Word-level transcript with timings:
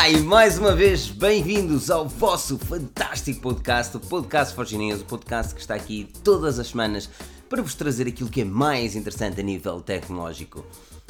Olá 0.00 0.08
e 0.08 0.18
mais 0.22 0.56
uma 0.56 0.74
vez 0.74 1.08
bem-vindos 1.10 1.90
ao 1.90 2.08
vosso 2.08 2.58
fantástico 2.58 3.38
podcast, 3.42 3.98
o 3.98 4.00
Podcast 4.00 4.54
Forginense, 4.54 5.02
o 5.02 5.04
podcast 5.04 5.54
que 5.54 5.60
está 5.60 5.74
aqui 5.74 6.08
todas 6.24 6.58
as 6.58 6.68
semanas 6.68 7.10
para 7.50 7.60
vos 7.60 7.74
trazer 7.74 8.08
aquilo 8.08 8.30
que 8.30 8.40
é 8.40 8.44
mais 8.46 8.96
interessante 8.96 9.38
a 9.38 9.44
nível 9.44 9.82
tecnológico. 9.82 10.64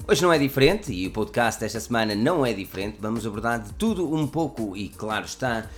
Hoje 0.09 0.21
não 0.23 0.33
é 0.33 0.39
diferente 0.39 0.93
e 0.93 1.07
o 1.07 1.13
podcast 1.13 1.61
desta 1.61 1.79
semana 1.79 2.17
não 2.17 2.45
é 2.45 2.53
diferente, 2.53 2.97
vamos 2.99 3.25
abordar 3.25 3.63
de 3.63 3.73
tudo 3.75 4.13
um 4.13 4.27
pouco 4.27 4.77
e, 4.77 4.89
claro 4.89 5.25
está, 5.25 5.71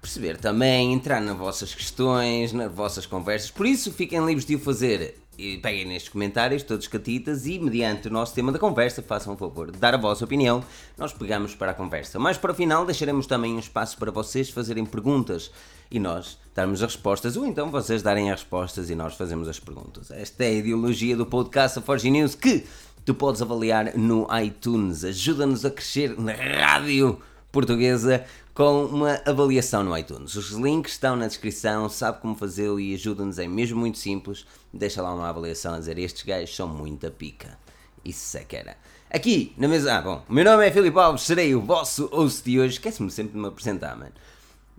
perceber 0.00 0.38
também, 0.38 0.94
entrar 0.94 1.20
nas 1.20 1.36
vossas 1.36 1.74
questões, 1.74 2.54
nas 2.54 2.72
vossas 2.72 3.04
conversas, 3.04 3.50
por 3.50 3.66
isso 3.66 3.92
fiquem 3.92 4.24
livres 4.24 4.46
de 4.46 4.54
o 4.54 4.58
fazer 4.58 5.23
e 5.38 5.58
peguem 5.58 5.86
nestes 5.86 6.08
comentários, 6.08 6.62
todos 6.62 6.86
catitas, 6.86 7.46
e 7.46 7.58
mediante 7.58 8.08
o 8.08 8.10
nosso 8.10 8.34
tema 8.34 8.52
da 8.52 8.58
conversa, 8.58 9.02
façam 9.02 9.34
o 9.34 9.36
favor 9.36 9.70
de 9.70 9.78
dar 9.78 9.94
a 9.94 9.98
vossa 9.98 10.24
opinião, 10.24 10.64
nós 10.96 11.12
pegamos 11.12 11.54
para 11.54 11.72
a 11.72 11.74
conversa. 11.74 12.18
Mas 12.18 12.38
para 12.38 12.52
o 12.52 12.54
final 12.54 12.84
deixaremos 12.84 13.26
também 13.26 13.54
um 13.54 13.58
espaço 13.58 13.98
para 13.98 14.10
vocês 14.10 14.50
fazerem 14.50 14.84
perguntas 14.84 15.50
e 15.90 15.98
nós 16.00 16.38
darmos 16.54 16.82
as 16.82 16.94
respostas, 16.94 17.36
ou 17.36 17.46
então 17.46 17.70
vocês 17.70 18.02
darem 18.02 18.30
as 18.30 18.40
respostas 18.40 18.90
e 18.90 18.94
nós 18.94 19.14
fazemos 19.14 19.48
as 19.48 19.58
perguntas. 19.58 20.10
Esta 20.10 20.44
é 20.44 20.48
a 20.48 20.52
ideologia 20.52 21.16
do 21.16 21.26
podcast 21.26 21.80
Forge 21.80 22.10
News 22.10 22.34
que 22.34 22.64
tu 23.04 23.14
podes 23.14 23.42
avaliar 23.42 23.96
no 23.96 24.26
iTunes. 24.42 25.04
Ajuda-nos 25.04 25.64
a 25.64 25.70
crescer 25.70 26.18
na 26.18 26.32
rádio 26.32 27.20
portuguesa 27.52 28.24
com 28.54 28.84
uma 28.84 29.20
avaliação 29.26 29.82
no 29.82 29.98
iTunes. 29.98 30.36
Os 30.36 30.50
links 30.50 30.92
estão 30.92 31.16
na 31.16 31.26
descrição, 31.26 31.88
sabe 31.88 32.20
como 32.20 32.36
fazê-lo 32.36 32.78
e 32.78 32.94
ajuda-nos, 32.94 33.38
é 33.38 33.48
mesmo 33.48 33.80
muito 33.80 33.98
simples. 33.98 34.46
Deixa 34.72 35.02
lá 35.02 35.12
uma 35.12 35.28
avaliação 35.28 35.74
a 35.74 35.78
dizer 35.78 35.98
estes 35.98 36.22
gajos 36.22 36.54
são 36.54 36.68
muita 36.68 37.10
pica. 37.10 37.58
Isso 38.04 38.38
é 38.38 38.44
que 38.44 38.56
era. 38.56 38.76
Aqui 39.10 39.52
na 39.58 39.66
mesa. 39.66 39.98
Ah, 39.98 40.02
bom, 40.02 40.22
o 40.28 40.32
meu 40.32 40.44
nome 40.44 40.66
é 40.66 40.70
Filipe 40.70 40.98
Alves, 40.98 41.22
serei 41.22 41.54
o 41.54 41.60
vosso 41.60 42.06
host 42.06 42.44
de 42.44 42.60
hoje. 42.60 42.74
Esquece-me 42.74 43.10
sempre 43.10 43.32
de 43.32 43.38
me 43.38 43.48
apresentar, 43.48 43.96
mano. 43.96 44.12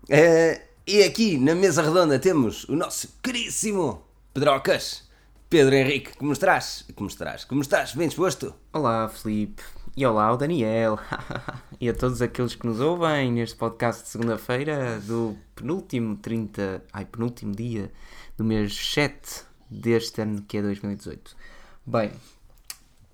Uh, 0.04 0.62
e 0.88 1.04
aqui 1.04 1.38
na 1.38 1.56
mesa 1.56 1.82
redonda 1.82 2.18
temos 2.20 2.64
o 2.66 2.76
nosso 2.76 3.10
caríssimo 3.22 4.06
Pedrocas. 4.34 5.04
Pedro 5.50 5.76
Henrique, 5.76 6.16
como 6.18 6.34
estás? 6.34 6.86
Como 6.96 7.10
estás? 7.10 7.44
Como 7.44 7.62
estás? 7.62 7.94
Bem 7.94 8.08
disposto? 8.08 8.54
Olá, 8.74 9.10
Filipe. 9.10 9.75
E 9.98 10.06
olá, 10.06 10.30
o 10.34 10.36
Daniel. 10.36 11.00
e 11.80 11.88
a 11.88 11.94
todos 11.94 12.22
aqueles 12.22 12.54
que 12.54 12.68
nos 12.68 12.82
ouvem 12.82 13.32
neste 13.32 13.56
podcast 13.56 14.04
de 14.04 14.10
segunda-feira 14.10 15.00
do 15.00 15.38
penúltimo 15.56 16.18
30, 16.18 16.84
ai, 16.92 17.06
penúltimo 17.06 17.56
dia 17.56 17.90
do 18.36 18.44
mês 18.44 18.76
7 18.76 19.46
deste 19.72 20.22
ano 20.22 20.42
que 20.42 20.58
é 20.58 20.62
2018. 20.62 21.38
Bem, 21.86 22.12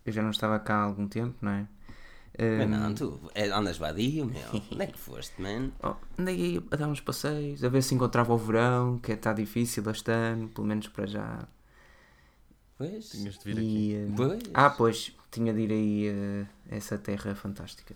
eu 0.03 0.11
já 0.11 0.23
não 0.23 0.31
estava 0.31 0.57
cá 0.57 0.77
há 0.77 0.83
algum 0.85 1.07
tempo, 1.07 1.35
não 1.39 1.51
é? 1.51 1.67
Mas 2.57 2.67
não, 2.67 2.95
tu 2.95 3.29
é, 3.35 3.47
andas 3.49 3.77
vadio, 3.77 4.25
meu. 4.25 4.63
Onde 4.71 4.81
é 4.81 4.88
que 4.88 4.97
foste, 4.97 5.39
man? 5.39 5.69
Oh, 5.83 5.93
andei 6.19 6.59
a 6.71 6.75
dar 6.75 6.88
uns 6.88 6.99
passeios, 6.99 7.63
a 7.63 7.69
ver 7.69 7.83
se 7.83 7.93
encontrava 7.93 8.33
o 8.33 8.38
verão, 8.39 8.97
que 8.97 9.11
está 9.11 9.33
difícil 9.33 9.88
este 9.91 10.11
ano, 10.11 10.49
pelo 10.49 10.66
menos 10.66 10.88
para 10.88 11.05
já. 11.05 11.47
Pois. 12.89 13.09
Tinhas 13.09 13.37
de 13.37 13.43
vir 13.45 13.57
E, 13.57 13.59
aqui. 13.59 13.95
eh, 13.95 14.13
Pois. 14.15 14.43
Ah, 14.53 14.69
pois, 14.71 15.15
tinha 15.29 15.53
de 15.53 15.61
ir 15.61 15.71
aí 15.71 16.47
a 16.71 16.75
essa 16.75 16.97
terra 16.97 17.35
fantástica. 17.35 17.95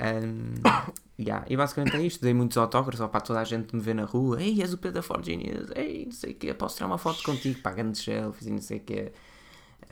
Um, 0.00 0.54
yeah, 1.20 1.44
E 1.48 1.56
basicamente 1.56 1.96
é 1.96 2.02
isto. 2.02 2.22
Dei 2.22 2.32
muitos 2.32 2.56
autógrafos 2.56 3.00
ó, 3.00 3.08
para 3.08 3.20
toda 3.20 3.40
a 3.40 3.44
gente 3.44 3.74
me 3.76 3.82
ver 3.82 3.94
na 3.94 4.04
rua. 4.04 4.42
Ei, 4.42 4.62
és 4.62 4.72
o 4.72 4.78
Pedro 4.78 5.02
Forginius. 5.02 5.70
Ei, 5.76 6.06
não 6.06 6.12
sei 6.12 6.32
o 6.32 6.34
quê. 6.34 6.54
Posso 6.54 6.76
tirar 6.76 6.86
uma 6.86 6.98
foto 6.98 7.22
contigo? 7.22 7.60
Pá, 7.60 7.72
grandes 7.72 8.02
selfies 8.02 8.46
e 8.46 8.50
não 8.50 8.60
sei 8.62 8.78
o 8.78 8.80
quê. 8.80 9.12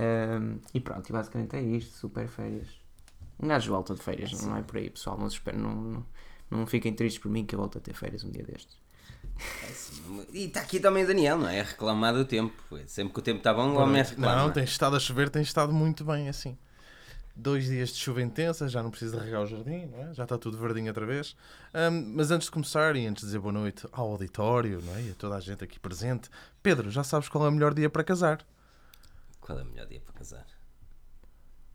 Um, 0.01 0.59
e 0.73 0.81
pronto, 0.81 1.09
e 1.09 1.13
basicamente 1.13 1.55
é 1.57 1.63
isto. 1.63 1.93
Super 1.99 2.27
férias. 2.27 2.69
Um 3.39 3.49
gajo 3.49 3.71
volta 3.71 3.95
de 3.95 4.03
férias, 4.03 4.33
não 4.43 4.57
é 4.57 4.63
por 4.63 4.79
aí, 4.79 4.89
pessoal. 4.89 5.19
Não, 5.19 5.29
se 5.29 5.37
espere, 5.37 5.57
não, 5.59 5.75
não, 5.75 6.07
não 6.51 6.67
fiquem 6.67 6.95
tristes 6.95 7.21
por 7.23 7.31
mim 7.31 7.45
que 7.45 7.55
eu 7.55 7.59
volto 7.59 7.79
a 7.79 7.81
ter 7.81 7.93
férias 7.95 8.25
um 8.25 8.31
dia 8.31 8.45
destes. 8.45 8.82
E 10.33 10.45
está 10.45 10.61
aqui 10.61 10.81
também 10.81 11.05
Daniel, 11.07 11.39
não 11.39 11.49
é? 11.49 11.61
A 11.61 11.65
reclamar 11.65 12.15
do 12.15 12.25
tempo. 12.25 12.55
Sempre 12.87 13.15
que 13.15 13.19
o 13.21 13.23
tempo 13.23 13.39
está 13.39 13.53
bom, 13.53 13.71
o 13.71 13.77
homem 13.77 14.01
é 14.01 14.05
reclama. 14.05 14.43
Não, 14.43 14.51
tem 14.51 14.65
estado 14.65 14.97
a 14.97 15.01
chover, 15.01 15.31
tem 15.31 15.43
estado 15.43 15.73
muito 15.73 16.05
bem 16.05 16.29
assim. 16.29 16.57
Dois 17.35 17.65
dias 17.65 17.91
de 17.91 17.95
chuva 17.97 18.21
intensa, 18.21 18.69
já 18.69 18.83
não 18.83 18.91
preciso 18.91 19.17
de 19.19 19.25
regar 19.25 19.41
o 19.43 19.47
jardim, 19.47 19.87
não 19.87 20.11
é? 20.11 20.15
já 20.15 20.25
está 20.25 20.37
tudo 20.37 20.59
verdinho 20.59 20.89
outra 20.89 21.07
vez. 21.07 21.35
Ahm, 21.73 22.13
mas 22.15 22.31
antes 22.31 22.47
de 22.47 22.51
começar 22.51 22.95
e 22.95 23.07
antes 23.07 23.23
de 23.23 23.29
dizer 23.29 23.39
boa 23.39 23.53
noite 23.53 23.87
ao 23.91 24.11
auditório 24.11 24.83
não 24.83 24.95
é? 24.97 25.03
e 25.03 25.11
a 25.13 25.15
toda 25.15 25.37
a 25.37 25.41
gente 25.41 25.65
aqui 25.65 25.81
presente, 25.81 26.29
Pedro, 26.63 26.91
já 26.91 27.03
sabes 27.03 27.31
qual 27.31 27.47
é 27.47 27.49
o 27.49 27.53
melhor 27.53 27.73
dia 27.73 27.89
para 27.89 28.05
casar? 28.05 28.45
Qual 29.41 29.59
é 29.59 29.63
o 29.63 29.65
melhor 29.65 29.87
dia 29.87 30.01
para 30.01 30.13
casar? 30.13 30.47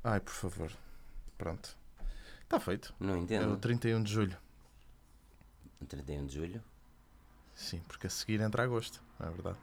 Ai, 0.03 0.19
por 0.19 0.33
favor. 0.33 0.71
Pronto. 1.39 1.75
Está 2.43 2.59
feito. 2.59 2.93
Não 2.99 3.15
É 3.15 3.17
o 3.17 3.21
entendo. 3.21 3.57
31 3.57 4.03
de 4.03 4.13
julho. 4.13 4.37
31 5.87 6.27
de 6.27 6.35
julho. 6.35 6.63
Sim, 7.57 7.81
porque 7.87 8.05
a 8.07 8.09
seguir 8.09 8.39
entra 8.39 8.63
agosto, 8.63 9.01
não 9.19 9.27
é 9.27 9.31
verdade? 9.31 9.57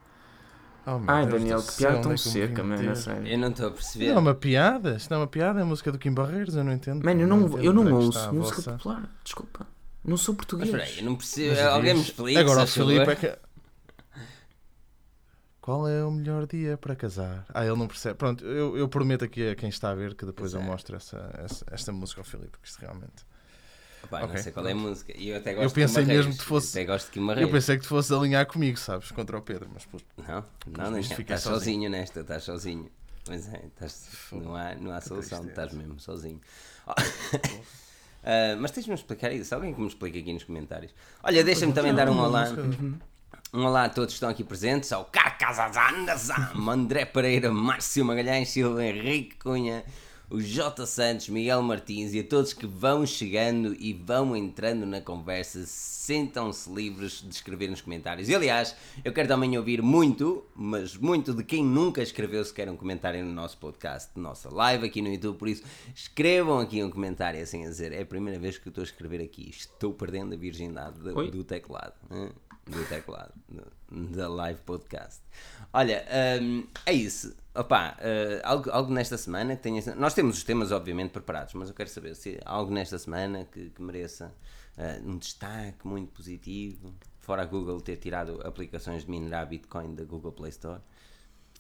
Oh, 0.86 1.00
Ai, 1.06 1.24
Deus 1.26 1.40
Daniel, 1.40 1.62
que 1.62 1.76
piada 1.76 2.00
tão 2.02 2.10
é 2.12 2.14
que 2.16 2.20
seca, 2.20 2.62
mano, 2.62 2.90
a 2.90 2.94
sério. 2.94 3.26
Eu 3.26 3.38
não 3.38 3.48
estou 3.48 3.68
a 3.68 3.70
perceber. 3.70 4.08
Não 4.08 4.16
é 4.16 4.18
uma 4.18 4.34
piada, 4.34 4.96
isto 4.96 5.10
não 5.10 5.16
é 5.16 5.20
uma 5.20 5.26
piada, 5.26 5.60
é 5.60 5.62
a 5.62 5.64
música 5.64 5.90
do 5.90 5.98
Kim 5.98 6.12
Barreiros, 6.12 6.56
eu 6.56 6.64
não 6.64 6.72
entendo. 6.72 7.02
Mano, 7.04 7.20
eu 7.22 7.26
não, 7.26 7.40
entendo 7.46 7.62
eu 7.62 7.72
não 7.72 7.82
é 7.84 7.86
que 7.86 7.92
ouço 7.92 8.32
música 8.34 8.56
vossa- 8.56 8.72
popular. 8.72 9.08
Desculpa. 9.22 9.66
Não 10.04 10.16
sou 10.18 10.34
Mas 10.34 10.36
português. 10.44 10.68
espera 10.68 10.84
aí, 10.84 10.98
eu 10.98 11.04
não 11.06 11.16
percebo. 11.16 11.54
Mas 11.56 11.66
Alguém 11.66 11.94
me 11.94 12.00
explica. 12.02 12.40
Agora 12.40 12.64
o 12.64 12.66
Filipe 12.66 13.10
é 13.10 13.16
que. 13.16 13.38
Qual 15.60 15.88
é 15.88 16.04
o 16.04 16.10
melhor 16.10 16.46
dia 16.46 16.76
para 16.76 16.94
casar? 16.94 17.46
Ah, 17.54 17.64
ele 17.64 17.76
não 17.76 17.86
percebe. 17.88 18.16
Pronto, 18.16 18.44
eu, 18.44 18.76
eu 18.76 18.86
prometo 18.86 19.24
aqui 19.24 19.48
a 19.48 19.54
quem 19.56 19.70
está 19.70 19.90
a 19.90 19.94
ver 19.94 20.14
que 20.14 20.26
depois 20.26 20.52
Pois 20.52 20.54
eu 20.54 20.60
é. 20.60 20.64
mostro 20.70 20.94
essa, 20.96 21.30
essa- 21.42 21.64
esta 21.70 21.90
música 21.92 22.20
ao 22.20 22.24
Filipe, 22.24 22.50
porque 22.50 22.68
isto 22.68 22.78
realmente. 22.80 23.24
Pá, 24.08 24.20
não 24.20 24.26
Ok, 24.28 24.38
sei 24.42 24.52
qual 24.52 24.66
é 24.68 24.72
a 24.72 24.74
música. 24.74 25.12
E 25.16 25.28
eu 25.28 25.36
até 25.36 25.52
gosto 25.54 25.64
Eu 25.64 25.68
de 25.68 25.74
pensei 25.74 26.02
Guimarães. 26.04 26.26
mesmo 26.26 26.38
que 26.40 26.44
fosse- 26.46 26.78
até 26.78 26.84
gosto 26.86 27.12
de 27.12 27.42
Eu 27.42 27.50
pensei 27.50 27.76
que 27.76 27.82
tu 27.82 27.88
fosse 27.88 28.12
alinhar 28.14 28.46
comigo, 28.46 28.78
sabes, 28.78 29.10
contra 29.10 29.36
o 29.38 29.42
Pedro, 29.42 29.68
mas 29.72 29.84
pô, 29.86 29.98
Não, 30.18 30.44
não, 30.66 30.90
não. 30.92 30.98
Estás 30.98 31.42
sozinho. 31.42 31.58
sozinho 31.60 31.90
nesta, 31.90 32.20
estás 32.20 32.42
sozinho. 32.42 32.90
Pois 33.24 33.48
é, 33.52 33.62
estás, 33.66 34.08
não 34.32 34.54
há, 34.54 34.74
não 34.74 34.92
há 34.92 35.00
solução, 35.00 35.40
tristeza. 35.40 35.66
estás 35.66 35.72
mesmo 35.72 35.98
sozinho. 35.98 36.40
Ah, 38.26 38.56
mas 38.58 38.70
tens-me 38.70 38.92
a 38.92 38.94
explicar 38.94 39.30
isso? 39.32 39.54
Alguém 39.54 39.74
que 39.74 39.80
me 39.80 39.86
explique 39.86 40.18
aqui 40.18 40.32
nos 40.32 40.44
comentários. 40.44 40.94
Olha, 41.22 41.44
deixa-me 41.44 41.74
também 41.74 41.94
dar 41.94 42.08
um 42.08 42.18
olá. 42.18 42.46
Um 43.52 43.64
olá 43.66 43.84
a 43.84 43.88
todos 43.90 44.08
que 44.08 44.14
estão 44.14 44.30
aqui 44.30 44.42
presentes, 44.42 44.90
ao 44.92 45.04
Carcasazandazam, 45.04 46.68
André 46.70 47.04
Pereira, 47.04 47.52
Márcio 47.52 48.02
Magalhães, 48.04 48.48
Silva 48.48 48.82
Henrique 48.84 49.36
Cunha, 49.36 49.84
o 50.30 50.40
J. 50.40 50.86
Santos, 50.86 51.28
Miguel 51.28 51.62
Martins 51.62 52.12
e 52.14 52.20
a 52.20 52.24
todos 52.24 52.52
que 52.52 52.66
vão 52.66 53.04
chegando 53.06 53.74
e 53.78 53.92
vão 53.92 54.34
entrando 54.36 54.84
na 54.86 55.00
conversa, 55.00 55.64
sentam-se 55.66 56.70
livres 56.72 57.22
de 57.22 57.30
escrever 57.34 57.68
nos 57.70 57.80
comentários. 57.80 58.28
E 58.28 58.34
aliás, 58.34 58.74
eu 59.04 59.12
quero 59.12 59.28
também 59.28 59.56
ouvir 59.56 59.80
muito, 59.82 60.44
mas 60.54 60.96
muito 60.96 61.32
de 61.34 61.44
quem 61.44 61.64
nunca 61.64 62.02
escreveu 62.02 62.44
sequer 62.44 62.68
um 62.68 62.76
comentário 62.76 63.24
no 63.24 63.32
nosso 63.32 63.56
podcast, 63.58 64.10
nossa 64.18 64.52
live 64.52 64.86
aqui 64.86 65.00
no 65.02 65.08
YouTube, 65.12 65.38
por 65.38 65.48
isso 65.48 65.62
escrevam 65.94 66.58
aqui 66.58 66.82
um 66.82 66.90
comentário 66.90 67.42
assim 67.42 67.64
a 67.64 67.68
dizer, 67.68 67.92
é 67.92 68.02
a 68.02 68.06
primeira 68.06 68.38
vez 68.38 68.58
que 68.58 68.66
eu 68.68 68.70
estou 68.70 68.82
a 68.82 68.86
escrever 68.86 69.20
aqui, 69.22 69.48
estou 69.50 69.92
perdendo 69.92 70.34
a 70.34 70.36
virgindade 70.38 70.98
do, 71.00 71.16
Oi? 71.16 71.30
do 71.30 71.44
teclado. 71.44 71.94
do 72.66 72.84
teclado 72.88 73.32
do- 73.48 73.84
da 74.16 74.26
live 74.28 74.58
podcast. 74.64 75.20
Olha, 75.72 76.04
hum, 76.42 76.64
é 76.86 76.92
isso. 76.92 77.34
Opa, 77.54 77.96
eh, 78.00 78.40
algo, 78.42 78.68
algo 78.70 78.92
nesta 78.92 79.16
semana 79.16 79.54
que 79.54 79.62
tenha. 79.62 79.80
Nós 79.94 80.12
temos 80.12 80.38
os 80.38 80.44
temas, 80.44 80.72
obviamente, 80.72 81.10
preparados, 81.10 81.54
mas 81.54 81.68
eu 81.68 81.74
quero 81.74 81.88
saber 81.88 82.16
se 82.16 82.40
algo 82.44 82.72
nesta 82.72 82.98
semana 82.98 83.44
que, 83.44 83.70
que 83.70 83.82
mereça 83.82 84.34
eh, 84.76 85.00
um 85.04 85.16
destaque 85.16 85.86
muito 85.86 86.12
positivo. 86.12 86.92
Fora 87.20 87.42
a 87.42 87.46
Google 87.46 87.80
ter 87.80 87.96
tirado 87.96 88.40
aplicações 88.44 89.04
de 89.04 89.10
minerar 89.10 89.46
Bitcoin 89.46 89.94
da 89.94 90.04
Google 90.04 90.32
Play 90.32 90.50
Store. 90.50 90.80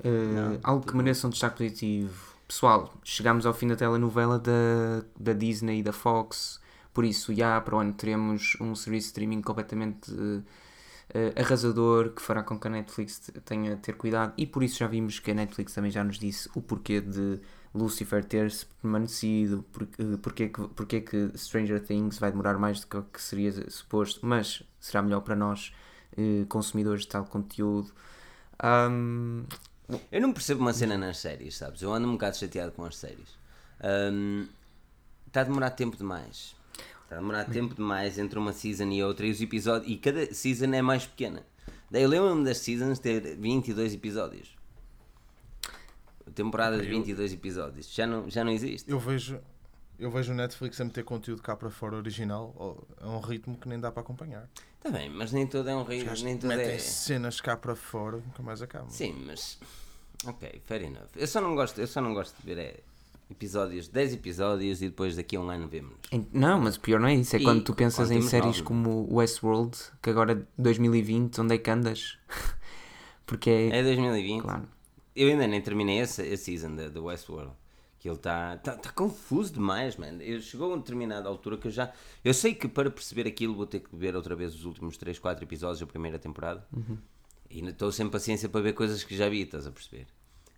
Uh, 0.00 0.34
Não, 0.34 0.60
algo 0.62 0.84
que 0.84 0.96
mereça 0.96 1.26
um 1.26 1.30
destaque 1.30 1.58
positivo. 1.58 2.34
Pessoal, 2.48 2.92
chegámos 3.04 3.46
ao 3.46 3.54
fim 3.54 3.68
da 3.68 3.76
telenovela 3.76 4.38
da, 4.38 5.04
da 5.18 5.32
Disney 5.32 5.78
e 5.78 5.82
da 5.82 5.92
Fox, 5.92 6.60
por 6.94 7.04
isso, 7.04 7.34
já 7.34 7.60
para 7.60 7.74
o 7.74 7.78
ano 7.80 7.92
teremos 7.92 8.56
um 8.60 8.72
serviço 8.74 9.06
de 9.06 9.08
streaming 9.08 9.42
completamente 9.42 10.12
uh, 11.14 11.40
arrasador 11.40 12.10
que 12.10 12.22
fará 12.22 12.42
com 12.42 12.58
que 12.58 12.66
a 12.66 12.70
Netflix 12.70 13.18
te- 13.20 13.32
tenha 13.40 13.76
de 13.76 13.82
ter 13.82 13.94
cuidado 13.94 14.32
e 14.36 14.46
por 14.46 14.62
isso 14.62 14.78
já 14.78 14.86
vimos 14.86 15.18
que 15.18 15.30
a 15.30 15.34
Netflix 15.34 15.72
também 15.74 15.90
já 15.90 16.02
nos 16.04 16.18
disse 16.18 16.48
o 16.54 16.60
porquê 16.62 17.00
de 17.00 17.40
Lucifer 17.74 18.24
ter 18.24 18.50
se 18.50 18.66
permanecido, 18.82 19.64
por- 19.72 19.82
uh, 19.84 20.18
porque, 20.18 20.48
que, 20.48 20.68
porque 20.68 21.00
que 21.00 21.32
Stranger 21.36 21.80
Things 21.82 22.18
vai 22.18 22.30
demorar 22.30 22.58
mais 22.58 22.80
do 22.80 22.86
que 22.86 23.02
que 23.12 23.20
seria 23.22 23.52
suposto, 23.70 24.20
mas 24.24 24.62
será 24.80 25.02
melhor 25.02 25.20
para 25.22 25.34
nós, 25.36 25.72
uh, 26.16 26.46
consumidores 26.46 27.02
de 27.02 27.08
tal 27.08 27.24
conteúdo. 27.24 27.92
Um, 28.62 29.44
Eu 30.10 30.20
não 30.20 30.32
percebo 30.32 30.60
uma 30.62 30.72
cena 30.72 30.96
nas 30.96 31.18
séries, 31.18 31.56
sabes? 31.56 31.82
Eu 31.82 31.92
ando 31.92 32.08
um 32.08 32.12
bocado 32.12 32.36
chateado 32.36 32.72
com 32.72 32.84
as 32.84 32.96
séries. 32.96 33.36
Hum, 34.12 34.46
Está 35.26 35.40
a 35.42 35.44
demorar 35.44 35.70
tempo 35.70 35.96
demais. 35.96 36.54
Está 37.04 37.16
a 37.16 37.18
demorar 37.18 37.44
tempo 37.44 37.74
demais 37.74 38.18
entre 38.18 38.38
uma 38.38 38.52
season 38.52 38.90
e 38.90 39.02
outra 39.02 39.26
e 39.26 39.30
os 39.30 39.40
episódios. 39.40 39.90
E 39.90 39.96
cada 39.96 40.32
season 40.34 40.72
é 40.74 40.82
mais 40.82 41.06
pequena. 41.06 41.42
Daí 41.90 42.02
eu 42.02 42.08
lembro-me 42.08 42.44
das 42.44 42.58
seasons 42.58 42.98
ter 42.98 43.36
22 43.36 43.94
episódios. 43.94 44.56
Temporada 46.34 46.78
de 46.78 46.88
22 46.88 47.34
episódios. 47.34 47.94
Já 47.94 48.06
não, 48.06 48.28
já 48.28 48.42
não 48.42 48.50
existe. 48.50 48.90
Eu 48.90 48.98
vejo. 48.98 49.38
eu 49.98 50.10
vejo 50.10 50.32
o 50.32 50.34
Netflix 50.34 50.80
a 50.80 50.84
meter 50.84 51.04
conteúdo 51.04 51.42
cá 51.42 51.54
para 51.54 51.70
fora 51.70 51.96
original 51.96 52.86
a 53.00 53.08
um 53.08 53.20
ritmo 53.20 53.56
que 53.56 53.68
nem 53.68 53.78
dá 53.78 53.92
para 53.92 54.02
acompanhar. 54.02 54.48
Está 54.76 54.90
bem, 54.90 55.08
mas 55.08 55.30
nem 55.32 55.46
tudo 55.46 55.68
é 55.68 55.76
um 55.76 55.84
gajos 55.84 56.22
nem 56.22 56.36
tudo 56.36 56.48
metem 56.48 56.74
é... 56.74 56.78
cenas 56.78 57.40
cá 57.40 57.56
para 57.56 57.76
fora, 57.76 58.16
nunca 58.16 58.42
mais 58.42 58.60
acabam. 58.60 58.90
Sim, 58.90 59.14
mas... 59.26 59.58
Ok, 60.26 60.62
fair 60.64 60.82
enough. 60.82 61.08
Eu 61.14 61.26
só 61.26 61.40
não 61.40 61.54
gosto, 61.54 61.80
eu 61.80 61.86
só 61.86 62.00
não 62.00 62.12
gosto 62.12 62.36
de 62.38 62.42
ver 62.44 62.58
é, 62.58 62.80
episódios, 63.30 63.88
10 63.88 64.14
episódios 64.14 64.82
e 64.82 64.88
depois 64.88 65.16
daqui 65.16 65.36
a 65.36 65.40
um 65.40 65.48
ano 65.50 65.66
vemos. 65.68 65.94
Em- 66.12 66.26
Não, 66.32 66.60
mas 66.60 66.76
o 66.76 66.80
pior 66.80 67.00
não 67.00 67.08
é 67.08 67.14
isso. 67.14 67.34
É 67.36 67.40
E 67.40 67.42
quando 67.42 67.62
tu 67.64 67.74
pensas 67.74 68.10
em 68.10 68.20
séries 68.22 68.46
nove. 68.58 68.62
como 68.62 69.06
Westworld, 69.14 69.76
que 70.02 70.10
agora 70.10 70.32
é 70.32 70.62
2020, 70.62 71.40
onde 71.40 71.54
é 71.54 71.58
que 71.58 71.70
andas? 71.70 72.18
Porque 73.26 73.50
é. 73.50 73.78
É 73.78 73.82
2020. 73.82 74.42
Claro. 74.42 74.68
Eu 75.16 75.28
ainda 75.28 75.46
nem 75.46 75.60
terminei 75.60 75.98
essa, 76.00 76.22
essa 76.26 76.44
season 76.44 76.74
da 76.74 77.00
Westworld. 77.00 77.52
Que 77.98 78.08
ele 78.08 78.16
está 78.16 78.58
tá, 78.58 78.76
tá 78.76 78.90
confuso 78.90 79.54
demais, 79.54 79.96
mano. 79.96 80.20
Eu, 80.20 80.38
chegou 80.40 80.66
a 80.66 80.70
uma 80.74 80.78
determinada 80.78 81.26
altura 81.28 81.56
que 81.56 81.68
eu 81.68 81.70
já. 81.70 81.90
Eu 82.22 82.34
sei 82.34 82.52
que 82.54 82.68
para 82.68 82.90
perceber 82.90 83.26
aquilo 83.26 83.54
vou 83.54 83.66
ter 83.66 83.80
que 83.80 83.96
ver 83.96 84.14
outra 84.14 84.36
vez 84.36 84.54
os 84.54 84.66
últimos 84.66 84.98
3, 84.98 85.18
4 85.18 85.42
episódios 85.44 85.80
da 85.80 85.86
primeira 85.86 86.18
temporada. 86.18 86.66
E 87.48 87.58
ainda 87.58 87.70
estou 87.70 87.90
sem 87.90 88.06
paciência 88.08 88.46
para 88.48 88.60
ver 88.60 88.74
coisas 88.74 89.02
que 89.02 89.16
já 89.16 89.26
vi, 89.30 89.42
estás 89.42 89.66
a 89.66 89.70
perceber? 89.70 90.06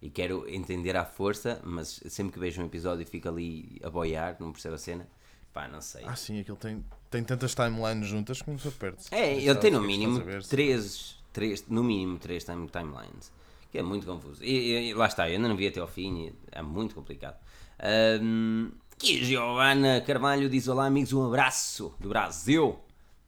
E 0.02 0.10
quero 0.10 0.48
entender 0.48 0.96
à 0.96 1.04
força, 1.04 1.60
mas 1.64 2.00
sempre 2.08 2.32
que 2.34 2.38
vejo 2.38 2.60
um 2.62 2.66
episódio 2.66 3.02
e 3.02 3.06
fico 3.06 3.28
ali 3.28 3.80
a 3.82 3.88
boiar, 3.90 4.36
não 4.38 4.52
percebo 4.52 4.74
a 4.74 4.78
cena, 4.78 5.08
pá, 5.52 5.66
não 5.68 5.80
sei. 5.80 6.04
Ah, 6.06 6.14
sim, 6.14 6.38
aquilo 6.40 6.56
tem, 6.58 6.84
tem 7.10 7.24
tantas 7.24 7.54
timelines 7.54 8.06
juntas 8.06 8.42
que 8.42 8.50
não 8.50 8.58
se 8.58 8.70
perde-se. 8.72 9.12
É, 9.14 9.34
ele 9.36 9.54
tem 9.56 9.70
no 9.70 9.80
mínimo 9.80 10.20
três, 10.48 11.16
três, 11.32 11.64
no 11.66 11.82
mínimo 11.82 12.18
três 12.18 12.44
time, 12.44 12.68
timelines, 12.68 13.32
que 13.72 13.78
é 13.78 13.82
muito 13.82 14.06
confuso. 14.06 14.44
E, 14.44 14.50
e- 14.50 14.88
e 14.90 14.94
lá 14.94 15.06
está, 15.06 15.28
eu 15.30 15.36
ainda 15.36 15.48
não 15.48 15.56
vi 15.56 15.66
até 15.66 15.80
ao 15.80 15.88
fim, 15.88 16.26
e 16.26 16.34
é 16.52 16.60
muito 16.60 16.94
complicado. 16.94 17.36
Ahm, 17.78 18.70
que 18.98 19.24
Giovanna 19.24 20.00
Carvalho 20.02 20.48
diz: 20.48 20.68
Olá, 20.68 20.86
amigos, 20.86 21.12
um 21.14 21.24
abraço 21.26 21.94
do 21.98 22.08
Brasil. 22.10 22.78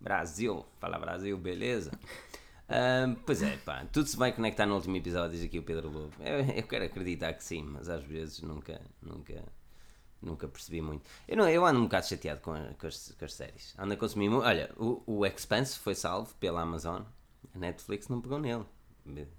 Brasil, 0.00 0.64
fala 0.78 0.98
Brasil, 0.98 1.36
beleza? 1.36 1.90
Ahm, 2.68 3.14
pois 3.24 3.42
é, 3.42 3.56
pá, 3.58 3.86
tudo 3.92 4.06
se 4.08 4.16
vai 4.16 4.30
conectar 4.32 4.66
no 4.66 4.74
último 4.74 4.94
episódio, 4.96 5.36
diz 5.36 5.44
aqui 5.46 5.58
o 5.58 5.62
Pedro 5.62 5.88
Lobo. 5.90 6.12
Eu, 6.20 6.40
eu 6.40 6.62
quero 6.64 6.84
acreditar 6.84 7.32
que 7.32 7.42
sim, 7.42 7.62
mas 7.62 7.88
às 7.88 8.04
vezes 8.04 8.42
nunca, 8.42 8.78
nunca, 9.00 9.42
nunca 10.20 10.46
percebi 10.48 10.82
muito. 10.82 11.08
Eu, 11.26 11.36
não, 11.38 11.48
eu 11.48 11.64
ando 11.64 11.80
um 11.80 11.84
bocado 11.84 12.06
chateado 12.06 12.40
com, 12.42 12.52
com, 12.74 12.86
as, 12.86 13.14
com 13.18 13.24
as 13.24 13.32
séries. 13.32 13.74
Ando 13.78 13.94
a 13.94 13.96
consumir 13.96 14.28
muito. 14.28 14.44
Olha, 14.44 14.70
o, 14.76 15.02
o 15.06 15.24
Expanse 15.26 15.78
foi 15.78 15.94
salvo 15.94 16.34
pela 16.34 16.60
Amazon, 16.60 17.02
a 17.54 17.58
Netflix 17.58 18.08
não 18.08 18.20
pegou 18.20 18.38
nele. 18.38 18.64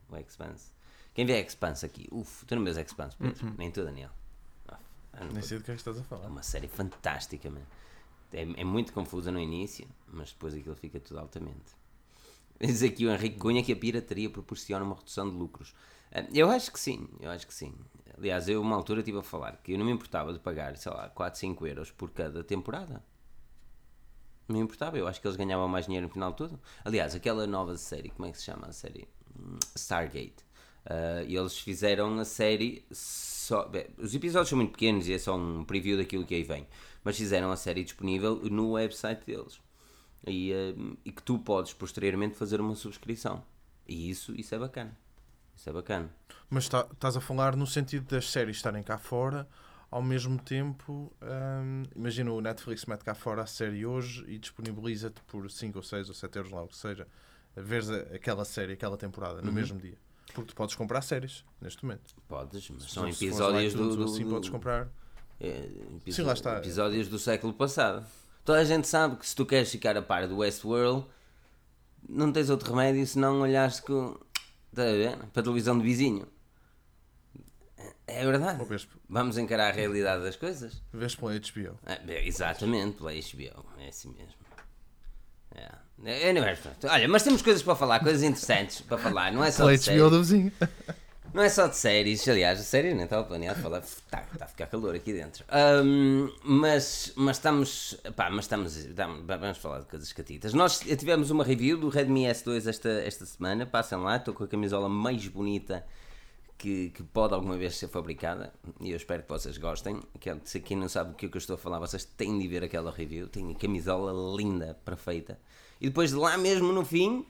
O 0.10 0.18
Expanse. 0.18 0.72
Quem 1.14 1.26
vê 1.26 1.40
Expanse 1.40 1.86
aqui? 1.86 2.08
Uf, 2.12 2.46
tu 2.48 2.56
não 2.56 2.64
vês 2.64 2.78
Expanse, 2.78 3.16
Pedro? 3.18 3.54
Nem 3.60 3.70
tu, 3.70 3.84
Daniel. 3.84 4.10
Ah, 4.68 4.80
ando- 5.22 5.34
Nem 5.34 5.44
sei 5.44 5.60
do 5.60 5.64
que 5.64 5.70
é 5.70 5.76
que 5.76 5.82
estás 5.82 5.98
a 5.98 6.02
é 6.02 6.04
falar. 6.04 6.28
uma 6.28 6.42
série 6.42 6.68
fantástica, 6.68 7.48
mano. 7.52 7.68
É, 8.34 8.42
é 8.42 8.64
muito 8.64 8.92
confusa 8.92 9.32
no 9.32 9.40
início, 9.40 9.88
mas 10.08 10.32
depois 10.32 10.56
aquilo 10.56 10.76
fica 10.76 11.00
tudo 11.00 11.20
altamente. 11.20 11.78
Diz 12.62 12.84
aqui 12.84 13.06
o 13.06 13.12
Henrique 13.12 13.38
Cunha 13.38 13.64
que 13.64 13.72
a 13.72 13.76
pirataria 13.76 14.30
proporciona 14.30 14.84
uma 14.84 14.96
redução 14.96 15.30
de 15.30 15.36
lucros. 15.36 15.74
Ah, 16.12 16.26
Eu 16.34 16.50
acho 16.50 16.72
que 16.72 16.80
sim, 16.80 17.08
eu 17.20 17.32
acho 17.32 17.48
que 17.48 17.54
sim. 17.54 17.74
Aliás, 18.18 18.50
eu 18.50 18.62
uma 18.62 18.76
altura 18.76 19.00
estive 19.00 19.18
a 19.20 19.24
falar 19.24 19.58
que 19.64 19.74
eu 19.74 19.78
não 19.78 19.86
me 19.86 19.92
importava 19.92 20.34
de 20.34 20.40
pagar, 20.40 20.76
sei 20.78 20.92
lá, 20.92 21.10
4, 21.10 21.40
5 21.40 21.66
euros 21.68 21.92
por 21.92 22.12
cada 22.12 22.44
temporada. 22.44 23.02
Não 24.48 24.58
me 24.58 24.62
importava, 24.64 24.98
eu 24.98 25.08
acho 25.08 25.22
que 25.22 25.28
eles 25.28 25.38
ganhavam 25.38 25.68
mais 25.68 25.86
dinheiro 25.86 26.08
no 26.08 26.14
final 26.14 26.32
de 26.32 26.38
tudo. 26.38 26.60
Aliás, 26.84 27.16
aquela 27.16 27.46
nova 27.48 27.78
série, 27.78 28.10
como 28.10 28.28
é 28.28 28.32
que 28.32 28.38
se 28.38 28.46
chama 28.46 28.68
a 28.68 28.72
série? 28.74 29.08
Stargate. 29.76 30.44
E 31.28 31.36
eles 31.36 31.58
fizeram 31.60 32.20
a 32.20 32.26
série 32.26 32.84
só. 32.92 33.68
bem, 33.68 33.86
os 33.98 34.14
episódios 34.16 34.50
são 34.50 34.58
muito 34.58 34.72
pequenos 34.72 35.08
e 35.08 35.14
é 35.14 35.20
só 35.20 35.38
um 35.38 35.64
preview 35.64 35.98
daquilo 35.98 36.26
que 36.26 36.34
aí 36.36 36.44
vem. 36.44 36.68
Mas 37.04 37.16
fizeram 37.18 37.52
a 37.52 37.56
série 37.56 37.84
disponível 37.84 38.36
no 38.50 38.72
website 38.72 39.24
deles. 39.26 39.62
E, 40.28 40.52
ah, 40.54 40.96
e 41.06 41.12
que 41.12 41.24
tu 41.24 41.40
podes 41.40 41.74
posteriormente 41.74 42.36
fazer 42.36 42.60
uma 42.62 42.76
subscrição. 42.76 43.44
E 43.88 44.10
isso, 44.10 44.34
isso 44.36 44.54
é 44.54 44.60
bacana. 44.60 44.96
Isso 45.56 45.70
é 45.70 45.74
bacana. 45.74 46.10
Mas 46.50 46.68
tá- 46.70 46.88
estás 46.92 47.18
a 47.18 47.22
falar 47.22 47.56
no 47.56 47.66
sentido 47.68 48.06
das 48.08 48.30
séries 48.30 48.58
estarem 48.58 48.82
cá 48.84 48.98
fora, 48.98 49.48
ao 49.92 50.02
mesmo 50.02 50.38
tempo, 50.40 51.12
hum, 51.22 51.84
imagina 51.96 52.32
o 52.32 52.40
Netflix 52.42 52.86
mete 52.86 53.04
cá 53.04 53.16
fora 53.16 53.42
a 53.42 53.46
série 53.48 53.86
hoje 53.86 54.24
e 54.28 54.38
disponibiliza-te 54.38 55.22
por 55.24 55.50
5 55.50 55.78
ou 55.80 55.84
6 55.84 56.08
ou 56.10 56.14
7 56.16 56.36
euros 56.38 56.52
lá, 56.52 56.62
o 56.64 56.68
que 56.68 56.78
seja, 56.78 57.08
a 57.58 57.62
veres 57.62 57.90
aquela 57.90 58.46
série, 58.46 58.74
aquela 58.74 58.98
temporada, 58.98 59.40
Uhum. 59.40 59.46
no 59.48 59.52
mesmo 59.52 59.80
dia. 59.80 59.98
Porque 60.34 60.50
tu 60.52 60.56
podes 60.56 60.76
comprar 60.76 61.02
séries, 61.02 61.44
neste 61.60 61.84
momento. 61.84 62.16
Podes, 62.28 62.70
mas 62.70 62.84
Se 62.84 62.90
são 62.92 63.10
episódios 63.10 63.74
do, 63.74 63.96
do, 63.96 64.04
assim, 64.06 64.24
do- 64.24 64.30
podes 64.30 64.50
comprar. 64.50 64.88
É, 65.40 65.68
episo- 65.98 66.18
Sim, 66.18 66.24
lá 66.24 66.34
está. 66.34 66.58
Episódios 66.60 67.08
do 67.08 67.18
século 67.18 67.52
passado. 67.54 68.06
Toda 68.44 68.60
a 68.60 68.64
gente 68.64 68.88
sabe 68.88 69.18
que 69.18 69.28
se 69.28 69.36
tu 69.36 69.46
queres 69.46 69.70
ficar 69.72 69.96
a 69.98 70.02
par 70.02 70.28
do 70.28 70.38
Westworld, 70.38 71.06
não 72.08 72.32
tens 72.32 72.50
outro 72.50 72.70
remédio 72.72 73.06
senão 73.06 73.42
olhares 73.42 73.80
com. 73.80 74.18
Ver? 74.72 75.18
Para 75.34 75.42
a 75.42 75.44
televisão 75.44 75.78
de 75.78 75.84
vizinho. 75.84 76.28
É 78.08 78.26
verdade. 78.26 78.60
Ou 78.60 78.66
vês, 78.66 78.88
Vamos 79.08 79.38
encarar 79.38 79.70
a 79.70 79.72
realidade 79.72 80.24
das 80.24 80.36
coisas. 80.36 80.82
vês 80.92 81.16
pela 81.16 81.34
HBO. 81.34 81.78
É, 81.86 82.00
bem, 82.00 82.28
exatamente, 82.28 82.98
pela 82.98 83.12
HBO. 83.12 83.66
É 83.80 83.90
assim 83.90 84.10
mesmo. 84.18 84.34
É. 85.56 85.70
É, 86.06 86.34
não 86.34 86.44
é. 86.44 86.58
Olha, 86.86 87.08
mas 87.08 87.24
temos 87.24 87.42
coisas 87.42 87.62
para 87.62 87.76
falar, 87.76 88.00
coisas 88.00 88.24
interessantes 88.24 88.82
para 88.82 88.98
falar. 88.98 89.32
Não 89.32 89.44
é 89.44 89.52
só 89.52 89.66
Pela 89.66 89.78
HBO 89.78 90.10
do 90.10 90.20
vizinho. 90.20 90.52
Não 91.34 91.44
é 91.44 91.50
só 91.50 91.68
de 91.68 91.76
séries, 91.76 92.28
aliás, 92.28 92.60
a 92.60 92.64
série 92.64 92.94
nem 92.94 93.04
estava 93.04 93.24
planeado 93.24 93.62
falar, 93.62 93.80
está 93.80 94.22
tá 94.22 94.46
a 94.46 94.48
ficar 94.48 94.66
calor 94.68 94.96
aqui 94.96 95.14
dentro. 95.14 95.46
Ahm, 95.50 96.30
mas, 96.44 97.14
mas 97.16 97.38
estamos, 97.38 97.98
pá, 98.16 98.30
mas 98.32 98.46
estamos, 98.46 98.88
vamos 99.26 99.58
falar 99.60 99.80
de 99.80 99.86
coisas 99.86 100.12
catitas. 100.12 100.54
Nós 100.54 100.80
tivemos 100.80 101.30
uma 101.30 101.44
review 101.44 101.78
do 101.78 101.90
Redmi 101.90 102.24
S2 102.24 102.68
esta, 102.68 102.90
esta 102.90 103.26
semana, 103.26 103.66
passem 103.66 103.98
lá, 104.00 104.16
estou 104.16 104.34
com 104.34 104.44
a 104.44 104.48
camisola 104.48 104.90
mais 104.90 105.28
bonita 105.28 105.86
que, 106.58 106.90
que 106.90 107.04
pode 107.04 107.34
alguma 107.34 107.58
vez 107.58 107.78
ser 107.78 107.88
fabricada 107.88 108.54
e 108.82 108.92
eu 108.92 108.98
espero 108.98 109.24
que 109.24 109.30
vocês 109.30 109.58
gostem. 109.58 110.00
Que, 110.20 110.36
se 110.44 110.60
quem 110.60 110.76
não 110.76 110.90
sabe 110.90 111.12
o 111.12 111.14
que 111.14 111.28
é 111.28 111.30
que 111.30 111.38
eu 111.38 111.40
estou 111.40 111.54
a 111.56 111.58
falar, 111.58 111.80
vocês 111.80 112.04
têm 112.04 112.38
de 112.38 112.48
ver 112.48 112.64
aquela 112.64 112.92
review, 112.92 113.28
tem 113.28 113.54
camisola 113.54 114.36
linda, 114.36 114.78
perfeita. 114.84 115.40
E 115.80 115.88
depois 115.88 116.12
lá 116.12 116.38
mesmo 116.38 116.74
no 116.74 116.84
fim, 116.84 117.26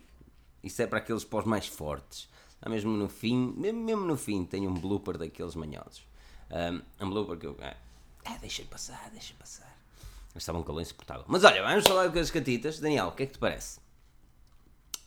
isso 0.64 0.82
é 0.82 0.88
para 0.88 0.98
aqueles 0.98 1.24
pós 1.24 1.46
mais 1.46 1.68
fortes. 1.68 2.28
Lá 2.62 2.70
mesmo 2.70 2.92
no 2.92 3.08
fim, 3.08 3.54
mesmo, 3.58 3.80
mesmo 3.84 4.06
no 4.06 4.18
fim, 4.18 4.44
tem 4.46 4.68
um 4.68 4.74
blooper 4.74 5.18
daqueles 5.18 5.56
manhosos. 5.56 6.04
Um, 6.52 7.06
um 7.06 7.10
blooper 7.10 7.38
que 7.38 7.48
eu. 7.48 7.58
Ah, 7.62 7.76
ah, 8.26 8.38
deixa 8.42 8.64
passar, 8.66 9.10
deixa 9.12 9.34
passar. 9.36 9.78
Mas 10.34 10.44
estava 10.44 10.58
um 10.60 10.64
calor 10.64 10.82
insuportável. 10.82 11.24
Mas 11.28 11.44
olha, 11.44 11.64
vamos 11.64 11.88
falar 11.88 12.08
de 12.08 12.14
coisas 12.14 12.30
catitas. 12.32 12.80
Daniel, 12.80 13.08
o 13.08 13.12
que 13.14 13.24
é 13.24 13.26
que 13.26 13.34
te 13.34 13.40
parece? 13.40 13.80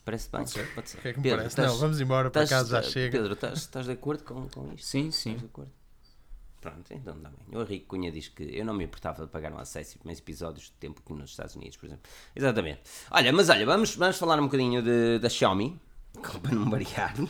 Parece 0.04 0.28
bem? 0.30 0.44
Pode 0.74 0.90
ser. 0.90 0.98
O 0.98 1.02
que 1.02 1.08
é 1.08 1.12
que 1.12 1.18
me 1.18 1.22
Pedro, 1.22 1.38
parece? 1.38 1.52
estás- 1.54 1.70
Não, 1.72 1.78
vamos 1.78 2.00
embora, 2.00 2.30
para 2.30 2.46
casa 2.46 2.82
já 2.82 2.82
chega. 2.82 3.18
Pedro, 3.18 3.34
estás, 3.54 3.86
de 3.86 3.92
acordo 3.92 4.24
com, 4.24 4.48
com 4.48 4.72
isto? 4.72 4.86
Sim, 4.86 5.10
sim. 5.12 5.30
Estás 5.30 5.40
de 5.40 5.46
acordo? 5.46 5.70
Pronto, 6.60 6.94
então 6.94 7.20
dá 7.20 7.28
bem. 7.28 7.58
O 7.58 7.62
Henrique 7.62 7.86
Cunha 7.86 8.10
diz 8.10 8.28
que 8.28 8.44
eu 8.44 8.64
não 8.64 8.72
me 8.74 8.84
importava 8.84 9.24
de 9.24 9.30
pagar 9.30 9.52
um 9.52 9.58
acesso 9.58 9.98
e 10.02 10.06
mais 10.06 10.18
episódios 10.18 10.66
de 10.66 10.72
tempo 10.72 11.02
que 11.04 11.12
nos 11.12 11.30
Estados 11.30 11.54
Unidos, 11.56 11.76
por 11.76 11.86
exemplo. 11.86 12.08
Exatamente. 12.34 12.80
Olha, 13.10 13.32
mas 13.32 13.48
olha, 13.48 13.66
vamos, 13.66 13.94
vamos 13.96 14.16
falar 14.16 14.38
um 14.40 14.44
bocadinho 14.44 14.80
de, 14.82 15.18
da 15.18 15.28
Xiaomi. 15.28 15.80
Para 16.20 16.54
não 16.54 16.70
variar. 16.70 17.14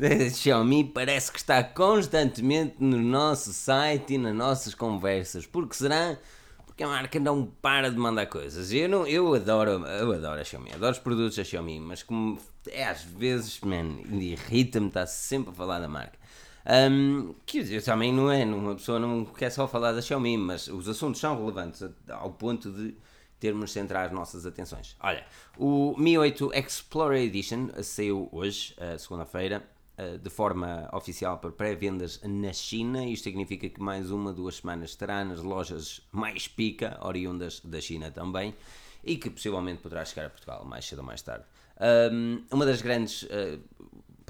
Xiaomi 0.34 0.84
parece 0.84 1.30
que 1.30 1.38
está 1.38 1.62
constantemente 1.62 2.76
no 2.80 2.98
nosso 2.98 3.52
site 3.52 4.14
e 4.14 4.18
nas 4.18 4.34
nossas 4.34 4.74
conversas. 4.74 5.46
Porque 5.46 5.74
será? 5.74 6.16
Porque 6.64 6.82
a 6.82 6.88
marca 6.88 7.20
não 7.20 7.44
para 7.44 7.90
de 7.90 7.98
mandar 7.98 8.26
coisas. 8.26 8.72
Eu, 8.72 8.88
não, 8.88 9.06
eu, 9.06 9.34
adoro, 9.34 9.84
eu 9.86 10.12
adoro 10.12 10.40
a 10.40 10.44
Xiaomi, 10.44 10.72
adoro 10.72 10.92
os 10.92 10.98
produtos 10.98 11.36
da 11.36 11.44
Xiaomi, 11.44 11.80
mas 11.80 12.02
como 12.02 12.38
é 12.70 12.84
às 12.84 13.02
vezes, 13.02 13.60
man, 13.60 14.00
irrita-me 14.10 14.88
estar 14.88 15.06
sempre 15.06 15.50
a 15.50 15.52
falar 15.52 15.78
da 15.80 15.88
marca. 15.88 16.18
Um, 16.66 17.34
que 17.46 17.58
eu 17.58 17.82
também 17.82 18.12
não 18.12 18.30
é, 18.30 18.44
uma 18.44 18.74
pessoa 18.74 18.98
não 18.98 19.24
quer 19.24 19.50
só 19.50 19.66
falar 19.66 19.92
da 19.92 20.02
Xiaomi, 20.02 20.36
mas 20.36 20.68
os 20.68 20.88
assuntos 20.88 21.20
são 21.20 21.36
relevantes 21.36 21.82
ao 22.08 22.30
ponto 22.30 22.70
de 22.70 22.94
termos 23.40 23.72
centrar 23.72 24.06
as 24.06 24.12
nossas 24.12 24.46
atenções. 24.46 24.94
Olha, 25.00 25.24
o 25.58 25.94
Mi 25.98 26.16
8 26.16 26.52
Explorer 26.54 27.22
Edition 27.22 27.70
saiu 27.82 28.28
hoje, 28.30 28.74
eh, 28.76 28.98
segunda-feira, 28.98 29.64
eh, 29.96 30.18
de 30.18 30.30
forma 30.30 30.88
oficial 30.92 31.38
para 31.38 31.50
pré-vendas 31.50 32.20
na 32.22 32.52
China. 32.52 33.04
Isto 33.04 33.24
significa 33.24 33.68
que 33.68 33.80
mais 33.82 34.10
uma, 34.10 34.32
duas 34.32 34.56
semanas 34.56 34.90
estará 34.90 35.24
nas 35.24 35.42
lojas 35.42 36.00
mais 36.12 36.46
pica, 36.46 36.98
oriundas 37.02 37.60
da 37.60 37.80
China 37.80 38.10
também, 38.10 38.54
e 39.02 39.16
que 39.16 39.28
possivelmente 39.28 39.82
poderá 39.82 40.04
chegar 40.04 40.26
a 40.26 40.30
Portugal 40.30 40.64
mais 40.64 40.84
cedo 40.86 41.00
ou 41.00 41.04
mais 41.04 41.22
tarde. 41.22 41.44
Um, 42.12 42.44
uma 42.50 42.66
das 42.66 42.82
grandes, 42.82 43.26
eh, 43.30 43.58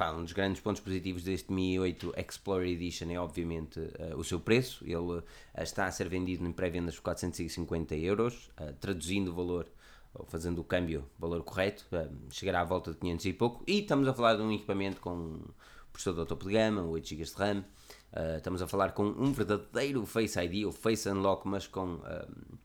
pá, 0.00 0.12
um 0.12 0.22
dos 0.24 0.32
grandes 0.32 0.62
pontos 0.62 0.80
positivos 0.80 1.22
deste 1.22 1.52
Mi 1.52 1.78
8 1.78 2.14
Explorer 2.16 2.70
Edition 2.70 3.10
é 3.10 3.20
obviamente 3.20 3.78
eh, 3.98 4.14
o 4.16 4.24
seu 4.24 4.40
preço. 4.40 4.82
Ele 4.82 5.22
eh, 5.52 5.62
está 5.62 5.84
a 5.84 5.92
ser 5.92 6.08
vendido 6.08 6.46
em 6.46 6.52
pré-vendas 6.52 6.94
por 6.94 7.02
450 7.02 7.94
euros, 7.96 8.50
eh, 8.56 8.72
traduzindo 8.80 9.30
o 9.30 9.34
valor 9.34 9.66
ou 10.14 10.24
fazendo 10.24 10.58
o 10.62 10.64
câmbio, 10.64 11.04
valor 11.18 11.42
correto, 11.42 11.84
chegará 12.30 12.62
à 12.62 12.64
volta 12.64 12.92
de 12.92 12.96
500 12.96 13.26
e 13.26 13.32
pouco. 13.34 13.62
E 13.66 13.80
estamos 13.80 14.08
a 14.08 14.14
falar 14.14 14.36
de 14.36 14.42
um 14.42 14.50
equipamento 14.50 15.02
com 15.02 15.12
um 15.12 15.44
processador 15.92 16.24
topo 16.24 16.46
de 16.46 16.54
gama, 16.54 16.82
8 16.82 17.06
GB 17.06 17.24
de 17.24 17.34
RAM, 17.34 17.64
Uh, 18.12 18.38
estamos 18.38 18.60
a 18.60 18.66
falar 18.66 18.90
com 18.90 19.04
um 19.04 19.32
verdadeiro 19.32 20.04
Face 20.04 20.36
ID, 20.36 20.66
ou 20.66 20.72
Face 20.72 21.08
Unlock, 21.08 21.46
mas 21.46 21.68
com 21.68 21.94
uh, 21.94 22.58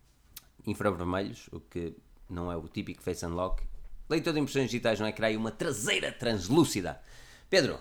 infravermelhos, 0.66 1.48
o 1.52 1.60
que 1.60 1.96
não 2.28 2.52
é 2.52 2.58
o 2.58 2.68
típico 2.68 3.04
Face 3.04 3.24
Unlock. 3.24 3.62
Leitor 4.10 4.34
de 4.34 4.40
impressões 4.40 4.72
digitais 4.72 5.00
no 5.00 5.06
ecrã 5.06 5.30
e 5.30 5.38
uma 5.38 5.52
traseira 5.52 6.12
translúcida. 6.12 7.00
Pedro, 7.50 7.80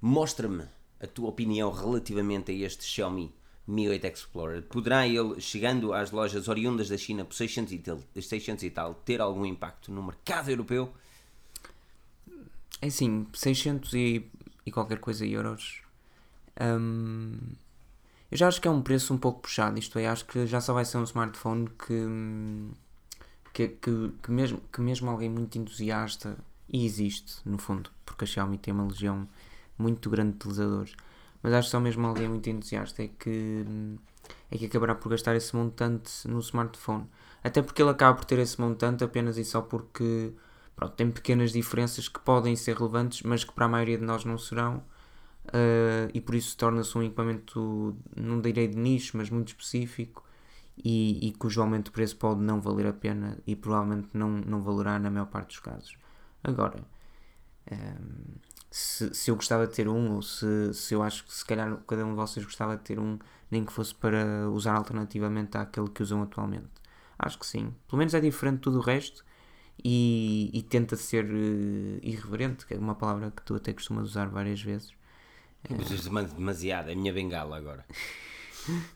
mostra-me 0.00 0.64
a 1.00 1.06
tua 1.06 1.28
opinião 1.28 1.70
relativamente 1.70 2.52
a 2.52 2.54
este 2.54 2.84
Xiaomi 2.84 3.34
Mi 3.66 3.88
8 3.88 4.06
Explorer. 4.06 4.62
Poderá 4.62 5.06
ele, 5.06 5.40
chegando 5.40 5.92
às 5.92 6.12
lojas 6.12 6.48
oriundas 6.48 6.88
da 6.88 6.96
China 6.96 7.24
por 7.24 7.34
600 7.34 7.72
e, 7.72 7.78
tal, 7.78 8.00
600 8.14 8.62
e 8.62 8.70
tal, 8.70 8.94
ter 8.94 9.20
algum 9.20 9.44
impacto 9.44 9.90
no 9.90 10.02
mercado 10.02 10.50
europeu? 10.50 10.92
É 12.80 12.86
assim, 12.86 13.26
600 13.32 13.92
e, 13.94 14.30
e 14.64 14.70
qualquer 14.70 14.98
coisa 14.98 15.26
euros. 15.26 15.82
Hum, 16.60 17.38
eu 18.30 18.38
já 18.38 18.46
acho 18.46 18.60
que 18.60 18.68
é 18.68 18.70
um 18.70 18.82
preço 18.82 19.12
um 19.12 19.18
pouco 19.18 19.40
puxado. 19.40 19.78
Isto 19.78 19.98
é, 19.98 20.06
acho 20.06 20.24
que 20.26 20.46
já 20.46 20.60
só 20.60 20.72
vai 20.72 20.84
ser 20.84 20.98
um 20.98 21.04
smartphone 21.04 21.68
que, 21.70 22.70
que, 23.52 23.68
que, 23.68 24.12
que 24.22 24.30
mesmo, 24.30 24.60
que 24.72 24.80
mesmo 24.80 25.10
alguém 25.10 25.28
muito 25.28 25.58
entusiasta, 25.58 26.38
e 26.68 26.84
existe 26.84 27.36
no 27.44 27.58
fundo, 27.58 27.90
porque 28.04 28.24
a 28.24 28.26
Xiaomi 28.26 28.58
tem 28.58 28.72
uma 28.74 28.84
legião 28.84 29.28
muito 29.78 30.10
grande 30.10 30.30
de 30.30 30.36
utilizadores, 30.36 30.94
mas 31.42 31.52
acho 31.52 31.68
só 31.68 31.78
mesmo 31.78 32.06
alguém 32.06 32.28
muito 32.28 32.48
entusiasta 32.48 33.02
é 33.02 33.08
que, 33.08 33.64
é 34.50 34.58
que 34.58 34.66
acabará 34.66 34.94
por 34.94 35.10
gastar 35.10 35.36
esse 35.36 35.54
montante 35.54 36.26
no 36.26 36.40
smartphone. 36.40 37.06
Até 37.44 37.62
porque 37.62 37.80
ele 37.80 37.90
acaba 37.90 38.16
por 38.16 38.24
ter 38.24 38.38
esse 38.38 38.60
montante 38.60 39.04
apenas 39.04 39.36
e 39.36 39.44
só 39.44 39.60
porque 39.60 40.32
pronto, 40.74 40.94
tem 40.94 41.10
pequenas 41.10 41.52
diferenças 41.52 42.08
que 42.08 42.18
podem 42.20 42.56
ser 42.56 42.76
relevantes, 42.76 43.22
mas 43.22 43.44
que 43.44 43.52
para 43.52 43.66
a 43.66 43.68
maioria 43.68 43.98
de 43.98 44.04
nós 44.04 44.24
não 44.24 44.36
serão. 44.38 44.82
Uh, 45.46 46.10
e 46.12 46.20
por 46.20 46.34
isso 46.34 46.56
torna-se 46.56 46.98
um 46.98 47.02
equipamento, 47.04 47.96
não 48.16 48.40
direi 48.40 48.66
de 48.66 48.76
nicho, 48.76 49.16
mas 49.16 49.30
muito 49.30 49.48
específico 49.48 50.24
e, 50.76 51.28
e, 51.28 51.32
cujo 51.34 51.60
aumento 51.60 51.86
de 51.86 51.90
preço 51.92 52.16
pode 52.16 52.40
não 52.40 52.60
valer 52.60 52.86
a 52.86 52.92
pena 52.92 53.38
e 53.46 53.54
provavelmente 53.54 54.08
não, 54.12 54.28
não 54.28 54.60
valerá 54.60 54.98
na 54.98 55.10
maior 55.10 55.26
parte 55.26 55.48
dos 55.48 55.60
casos. 55.60 55.96
Agora, 56.46 56.78
um, 57.72 58.36
se, 58.70 59.12
se 59.12 59.30
eu 59.30 59.34
gostava 59.34 59.66
de 59.66 59.74
ter 59.74 59.88
um, 59.88 60.14
ou 60.14 60.22
se, 60.22 60.72
se 60.72 60.94
eu 60.94 61.02
acho 61.02 61.24
que 61.24 61.34
se 61.34 61.44
calhar 61.44 61.76
cada 61.88 62.06
um 62.06 62.10
de 62.10 62.16
vocês 62.16 62.44
gostava 62.44 62.76
de 62.76 62.84
ter 62.84 63.00
um, 63.00 63.18
nem 63.50 63.64
que 63.64 63.72
fosse 63.72 63.92
para 63.94 64.48
usar 64.50 64.74
alternativamente 64.74 65.58
àquele 65.58 65.88
que 65.90 66.02
usam 66.02 66.22
atualmente. 66.22 66.68
Acho 67.18 67.36
que 67.38 67.46
sim. 67.46 67.74
Pelo 67.88 67.98
menos 67.98 68.14
é 68.14 68.20
diferente 68.20 68.56
de 68.56 68.60
tudo 68.60 68.78
o 68.78 68.80
resto 68.80 69.24
e, 69.82 70.50
e 70.52 70.62
tenta 70.62 70.94
ser 70.94 71.24
uh, 71.24 71.98
irreverente, 72.00 72.64
que 72.64 72.74
é 72.74 72.78
uma 72.78 72.94
palavra 72.94 73.32
que 73.32 73.42
tu 73.42 73.56
até 73.56 73.72
costumas 73.72 74.10
usar 74.10 74.28
várias 74.28 74.62
vezes. 74.62 74.94
Usas 75.80 76.06
demasiado, 76.32 76.90
é 76.90 76.92
a 76.92 76.96
minha 76.96 77.12
bengala 77.12 77.56
agora. 77.56 77.84
uh, 78.68 78.86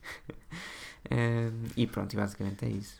e 1.77 1.87
pronto, 1.89 2.13
e 2.13 2.17
basicamente 2.17 2.65
é 2.65 2.69
isso. 2.69 3.00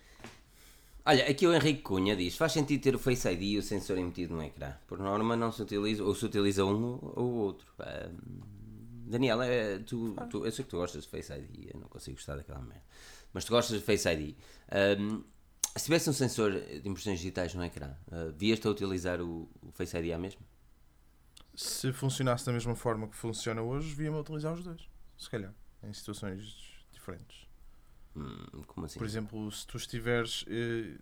Olha, 1.11 1.29
aqui 1.29 1.45
o 1.45 1.53
Henrique 1.53 1.83
Cunha 1.83 2.15
diz: 2.15 2.37
faz 2.37 2.53
sentido 2.53 2.81
ter 2.81 2.95
o 2.95 2.99
Face 2.99 3.29
ID 3.29 3.43
e 3.43 3.59
o 3.59 3.63
sensor 3.65 3.99
emitido 3.99 4.33
no 4.33 4.45
ecrã. 4.45 4.73
Por 4.87 5.01
norma, 5.01 5.35
não 5.35 5.51
se 5.51 5.61
utiliza, 5.61 6.05
ou 6.05 6.15
se 6.15 6.25
utiliza 6.25 6.65
um 6.65 7.01
ou 7.03 7.25
o 7.25 7.35
outro. 7.39 7.67
Daniela, 9.09 9.45
é, 9.45 9.81
tu, 9.81 10.15
tu, 10.31 10.47
eu 10.47 10.53
sei 10.53 10.65
que 10.65 10.71
tu 10.71 10.77
gostas 10.77 11.03
de 11.03 11.09
Face 11.09 11.33
ID, 11.33 11.75
eu 11.75 11.81
não 11.81 11.89
consigo 11.89 12.17
gostar 12.17 12.37
daquela 12.37 12.61
merda. 12.61 12.85
Mas 13.33 13.45
tu 13.45 13.51
gostas 13.51 13.81
de 13.81 13.85
Face 13.85 14.09
ID. 14.09 14.37
Um, 15.01 15.25
se 15.77 15.87
tivesse 15.87 16.09
um 16.09 16.13
sensor 16.13 16.53
de 16.53 16.89
impressões 16.89 17.19
digitais 17.19 17.55
no 17.55 17.65
ecrã, 17.65 17.93
uh, 18.07 18.33
vias-te 18.37 18.69
a 18.69 18.71
utilizar 18.71 19.21
o, 19.21 19.49
o, 19.63 19.73
Face 19.73 19.97
ID 19.97 20.13
à 20.13 20.19
mesma? 20.19 20.43
Se 21.57 21.93
funcionasse 21.93 22.47
da 22.47 22.53
mesma 22.53 22.77
forma 22.77 23.09
que 23.09 23.17
funciona 23.17 23.61
hoje, 23.63 23.93
via-me 23.97 24.17
a 24.17 24.21
utilizar 24.21 24.55
os 24.55 24.63
dois. 24.63 24.89
Se 25.19 25.29
calhar, 25.29 25.53
em 25.83 25.93
situações 25.93 26.55
diferentes. 26.93 27.50
Hum, 28.17 28.63
como 28.67 28.87
assim? 28.87 28.99
Por 28.99 29.07
exemplo, 29.07 29.51
se 29.53 29.67
tu 29.67 29.77
estiveres. 29.77 30.45
Eh, 30.49 30.99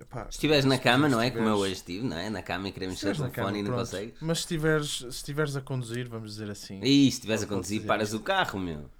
epá, 0.00 0.24
se 0.24 0.30
estiveres 0.30 0.64
na 0.64 0.78
cama, 0.78 1.08
não 1.08 1.20
é? 1.20 1.30
Como 1.30 1.48
eu 1.48 1.56
hoje 1.56 1.74
estive, 1.74 2.06
não 2.06 2.16
é? 2.16 2.28
Na 2.28 2.42
cama 2.42 2.68
e 2.68 2.72
queremos 2.72 2.98
o 2.98 3.00
telefone 3.00 3.30
cama, 3.30 3.50
e 3.50 3.62
não 3.62 3.70
pronto. 3.70 3.80
consegues. 3.80 4.14
Mas 4.20 4.38
se 4.38 4.44
estiveres, 4.44 4.98
se 4.98 5.08
estiveres 5.08 5.56
a 5.56 5.60
conduzir, 5.60 6.08
vamos 6.08 6.32
dizer 6.32 6.50
assim. 6.50 6.80
E 6.82 7.10
se 7.10 7.18
estiveres 7.18 7.42
a 7.42 7.46
conduzir, 7.46 7.84
paras 7.86 8.12
o 8.12 8.20
carro, 8.20 8.58
meu. 8.58 8.90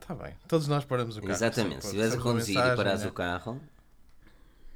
Está 0.00 0.14
bem, 0.14 0.34
todos 0.48 0.66
nós 0.66 0.84
paramos 0.84 1.16
o 1.16 1.20
carro. 1.20 1.32
Exatamente, 1.32 1.82
se 1.82 1.86
estiveres 1.86 2.14
a 2.14 2.18
conduzir 2.18 2.56
e 2.56 2.76
paras 2.76 3.02
né? 3.02 3.08
o 3.08 3.12
carro. 3.12 3.60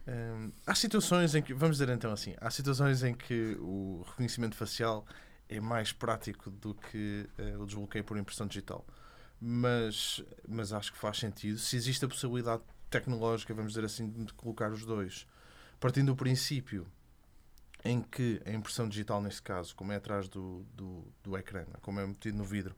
Hum, 0.09 0.53
há 0.65 0.75
situações 0.75 1.35
em 1.35 1.43
que, 1.43 1.53
vamos 1.53 1.79
dizer 1.79 1.93
então 1.93 2.13
assim, 2.13 2.35
há 2.41 2.49
situações 2.49 3.03
em 3.03 3.13
que 3.13 3.57
o 3.59 4.05
reconhecimento 4.07 4.55
facial 4.55 5.05
é 5.49 5.61
mais 5.61 5.93
prático 5.93 6.49
do 6.49 6.75
que 6.75 7.29
uh, 7.39 7.61
o 7.61 7.67
desbloqueio 7.67 8.05
por 8.05 8.17
impressão 8.17 8.47
digital 8.47 8.87
mas, 9.41 10.23
mas 10.49 10.73
acho 10.73 10.93
que 10.93 10.99
faz 10.99 11.19
sentido. 11.19 11.59
Se 11.59 11.77
existe 11.77 12.05
a 12.05 12.09
possibilidade 12.09 12.63
tecnológica, 12.91 13.53
vamos 13.55 13.73
dizer 13.73 13.85
assim, 13.85 14.09
de 14.09 14.33
colocar 14.35 14.71
os 14.71 14.85
dois, 14.85 15.27
partindo 15.79 16.07
do 16.07 16.17
princípio 16.17 16.87
em 17.85 18.01
que 18.01 18.41
a 18.45 18.51
impressão 18.51 18.89
digital, 18.89 19.21
neste 19.23 19.43
caso, 19.43 19.75
como 19.75 19.93
é 19.93 19.97
atrás 19.97 20.29
do, 20.29 20.65
do, 20.75 21.05
do 21.23 21.37
ecrã, 21.37 21.65
como 21.83 22.01
é 22.01 22.07
metido 22.07 22.37
no 22.37 22.45
vidro, 22.45 22.75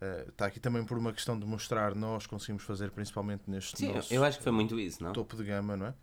uh, 0.00 0.28
está 0.28 0.46
aqui 0.46 0.58
também 0.58 0.84
por 0.84 0.96
uma 0.96 1.12
questão 1.12 1.38
de 1.38 1.44
mostrar, 1.44 1.94
nós 1.94 2.26
conseguimos 2.26 2.62
fazer, 2.62 2.90
principalmente 2.90 3.42
neste 3.46 3.76
Sim, 3.76 3.92
eu 4.10 4.24
acho 4.24 4.38
que 4.38 4.44
foi 4.44 4.52
muito 4.52 4.78
isso, 4.78 5.02
não? 5.02 5.12
topo 5.12 5.36
de 5.36 5.44
gama, 5.44 5.76
não 5.76 5.86
é? 5.86 5.94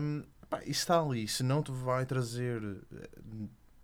Um, 0.00 0.24
pá, 0.48 0.60
isso 0.62 0.80
está 0.80 1.00
ali, 1.00 1.28
se 1.28 1.42
não 1.42 1.62
te 1.62 1.70
vai 1.70 2.06
trazer 2.06 2.62
eh, 2.92 3.08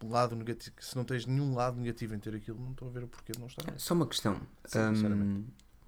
lado 0.03 0.37
negativo, 0.37 0.76
se 0.81 0.97
não 0.97 1.05
tens 1.05 1.26
nenhum 1.26 1.55
lado 1.55 1.79
negativo 1.79 2.15
em 2.15 2.19
ter 2.19 2.35
aquilo, 2.35 2.61
não 2.61 2.73
estou 2.73 2.88
a 2.88 2.91
ver 2.91 3.05
o 3.05 3.09
porquê 3.09 3.33
de 3.33 3.38
não 3.38 3.47
estar. 3.47 3.79
Só 3.79 3.95
uma 3.95 4.07
questão. 4.07 4.41
Sim, 4.67 4.79
um, 4.79 5.45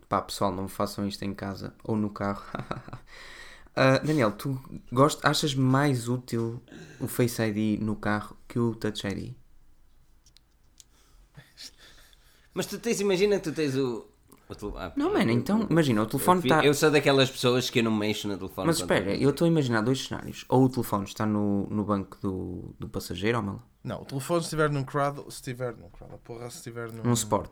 pá, 0.08 0.22
pessoal, 0.22 0.52
não 0.52 0.68
façam 0.68 1.06
isto 1.06 1.22
em 1.24 1.34
casa 1.34 1.74
ou 1.84 1.96
no 1.96 2.10
carro. 2.10 2.44
uh, 3.76 4.00
Daniel, 4.06 4.32
tu 4.32 4.60
gost, 4.92 5.20
achas 5.24 5.54
mais 5.54 6.08
útil 6.08 6.62
o 7.00 7.06
Face 7.06 7.42
ID 7.42 7.80
no 7.80 7.96
carro 7.96 8.36
que 8.46 8.58
o 8.58 8.74
Touch 8.74 9.06
ID? 9.06 9.34
Mas 12.54 12.66
tu 12.66 12.78
tens, 12.78 13.00
imagina 13.00 13.36
que 13.36 13.44
tu 13.44 13.52
tens 13.52 13.76
o, 13.76 14.08
ah, 14.76 14.92
não, 14.96 15.12
mano, 15.12 15.30
então, 15.30 15.66
imagina, 15.68 16.02
o 16.02 16.06
telefone 16.06 16.40
está. 16.40 16.64
Eu 16.64 16.72
sou 16.72 16.90
daquelas 16.90 17.30
pessoas 17.30 17.68
que 17.68 17.80
eu 17.80 17.84
não 17.84 17.94
mexo 17.94 18.26
no 18.28 18.36
telefone. 18.38 18.66
Mas 18.66 18.78
espera, 18.78 19.14
eu 19.14 19.30
estou 19.30 19.44
a 19.44 19.48
imaginar 19.48 19.82
dois 19.82 20.06
cenários. 20.06 20.44
Ou 20.48 20.64
o 20.64 20.68
telefone 20.68 21.04
está 21.04 21.26
no, 21.26 21.66
no 21.68 21.84
banco 21.84 22.16
do, 22.20 22.74
do 22.78 22.88
passageiro, 22.88 23.38
ou 23.38 23.44
mal? 23.44 23.62
Não, 23.84 24.02
o 24.02 24.04
telefone 24.04 24.40
se 24.40 24.46
estiver 24.46 24.70
num 24.70 24.84
crowd, 24.84 25.20
se 25.28 25.36
estiver 25.36 25.76
num 25.76 25.90
crowd, 25.90 26.14
porra, 26.24 26.48
se 26.50 26.56
estiver 26.56 26.90
num. 26.92 27.02
Num 27.02 27.12
sport. 27.12 27.50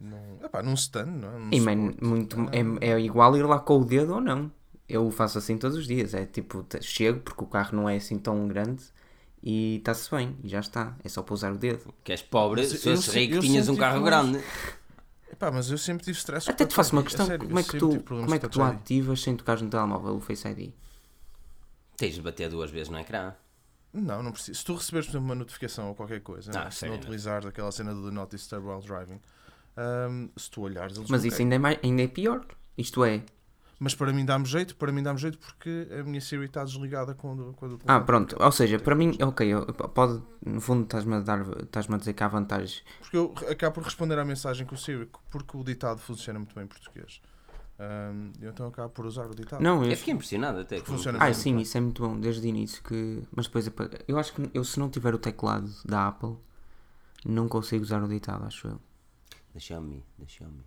Num, 0.00 0.38
epá, 0.42 0.62
num 0.62 0.74
stand, 0.74 1.06
não 1.06 1.28
é? 1.28 1.38
Num 1.38 1.48
e, 1.52 1.60
man, 1.60 1.94
muito, 2.00 2.36
é, 2.80 2.92
é 2.92 3.00
igual 3.00 3.36
ir 3.36 3.42
lá 3.42 3.58
com 3.58 3.78
o 3.78 3.84
dedo 3.84 4.14
ou 4.14 4.20
não. 4.20 4.50
Eu 4.88 5.10
faço 5.10 5.38
assim 5.38 5.58
todos 5.58 5.76
os 5.76 5.86
dias. 5.86 6.14
É 6.14 6.24
tipo, 6.24 6.64
chego 6.80 7.20
porque 7.20 7.44
o 7.44 7.46
carro 7.46 7.76
não 7.76 7.88
é 7.88 7.96
assim 7.96 8.18
tão 8.18 8.48
grande 8.48 8.82
e 9.42 9.76
está-se 9.76 10.10
bem, 10.10 10.36
e 10.42 10.48
já 10.48 10.60
está. 10.60 10.96
É 11.02 11.08
só 11.08 11.22
pousar 11.22 11.52
o 11.52 11.56
dedo. 11.56 11.94
Que 12.04 12.12
és 12.12 12.22
pobre, 12.22 12.64
se 12.66 12.78
fosse 12.78 13.10
rico, 13.10 13.40
tinhas 13.40 13.68
um 13.68 13.76
carro 13.76 14.02
grande. 14.02 14.40
Epá, 15.40 15.50
mas 15.50 15.70
eu 15.70 15.78
sempre 15.78 16.04
tive 16.04 16.18
stress 16.18 16.50
Até 16.50 16.66
te 16.66 16.74
faço 16.74 16.92
uma 16.92 17.02
questão: 17.02 17.24
sério, 17.24 17.46
como 17.48 17.58
é 17.58 17.62
que 17.62 17.78
tu, 17.78 18.02
como 18.02 18.34
é 18.34 18.38
que 18.38 18.46
tu 18.46 18.62
ativas 18.62 19.22
sem 19.22 19.34
tocares 19.34 19.62
no 19.62 19.70
telemóvel 19.70 20.16
o 20.16 20.20
Face 20.20 20.46
ID? 20.46 20.70
Tens 21.96 22.14
de 22.14 22.20
bater 22.20 22.50
duas 22.50 22.70
vezes 22.70 22.90
no 22.90 22.98
ecrã. 22.98 23.32
Não, 23.90 24.22
não 24.22 24.32
precisa. 24.32 24.58
Se 24.58 24.64
tu 24.64 24.74
receberes, 24.74 25.06
por 25.06 25.12
exemplo, 25.12 25.28
uma 25.28 25.34
notificação 25.34 25.88
ou 25.88 25.94
qualquer 25.94 26.20
coisa, 26.20 26.50
ah, 26.54 26.64
né? 26.64 26.70
se 26.70 26.86
não 26.86 26.94
utilizares 26.94 27.46
aquela 27.46 27.72
cena 27.72 27.94
do 27.94 28.12
Not 28.12 28.36
Disturb 28.36 28.66
While 28.66 28.82
Driving, 28.82 29.18
um, 30.10 30.28
se 30.36 30.50
tu 30.50 30.60
olhares, 30.60 30.98
eles 30.98 31.08
Mas 31.08 31.24
isso 31.24 31.40
ainda 31.40 31.54
é, 31.54 31.58
mais, 31.58 31.78
ainda 31.82 32.02
é 32.02 32.06
pior. 32.06 32.44
Isto 32.76 33.02
é, 33.02 33.22
mas 33.80 33.94
para 33.94 34.12
mim 34.12 34.26
dá-me 34.26 34.44
jeito, 34.44 34.76
para 34.76 34.92
mim 34.92 35.02
dá-me 35.02 35.18
jeito 35.18 35.38
porque 35.38 35.88
a 35.98 36.04
minha 36.04 36.20
Siri 36.20 36.44
está 36.44 36.62
desligada 36.62 37.14
quando, 37.14 37.54
quando 37.56 37.80
Ah, 37.86 37.98
pronto. 37.98 38.36
Ou 38.38 38.52
seja, 38.52 38.78
para 38.78 38.94
mim, 38.94 39.16
ok, 39.22 39.54
pode, 39.94 40.22
no 40.44 40.60
fundo 40.60 40.82
estás-me 40.82 41.14
a, 41.14 41.20
dar, 41.20 41.40
estás 41.62 41.90
a 41.90 41.96
dizer 41.96 42.12
que 42.12 42.22
há 42.22 42.28
vantagens. 42.28 42.84
Porque 43.00 43.16
eu 43.16 43.34
acabo 43.48 43.76
por 43.76 43.84
responder 43.84 44.18
à 44.18 44.24
mensagem 44.24 44.66
com 44.66 44.74
o 44.74 44.78
Siri, 44.78 45.08
porque 45.30 45.56
o 45.56 45.64
ditado 45.64 45.98
funciona 45.98 46.38
muito 46.38 46.54
bem 46.54 46.64
em 46.64 46.66
português. 46.66 47.22
Um, 47.78 48.32
eu 48.42 48.50
então 48.50 48.66
acabo 48.66 48.90
por 48.90 49.06
usar 49.06 49.24
o 49.24 49.34
ditado. 49.34 49.62
Não, 49.62 49.82
eu, 49.82 49.92
eu 49.92 49.96
fiquei 49.96 50.12
impressionado 50.12 50.58
até. 50.60 50.80
Funciona 50.80 51.18
ah, 51.18 51.32
sim, 51.32 51.54
bem. 51.54 51.62
isso 51.62 51.78
é 51.78 51.80
muito 51.80 52.06
bom, 52.06 52.20
desde 52.20 52.46
o 52.46 52.46
início. 52.46 52.84
Que... 52.84 53.22
Mas 53.34 53.46
depois, 53.46 53.66
eu 54.06 54.18
acho 54.18 54.34
que 54.34 54.50
eu, 54.52 54.62
se 54.62 54.78
não 54.78 54.90
tiver 54.90 55.14
o 55.14 55.18
teclado 55.18 55.70
da 55.86 56.08
Apple, 56.08 56.36
não 57.24 57.48
consigo 57.48 57.82
usar 57.82 58.02
o 58.02 58.08
ditado, 58.08 58.44
acho 58.44 58.68
eu. 58.68 58.80
Deixa-me, 59.54 60.04
deixa-me. 60.18 60.62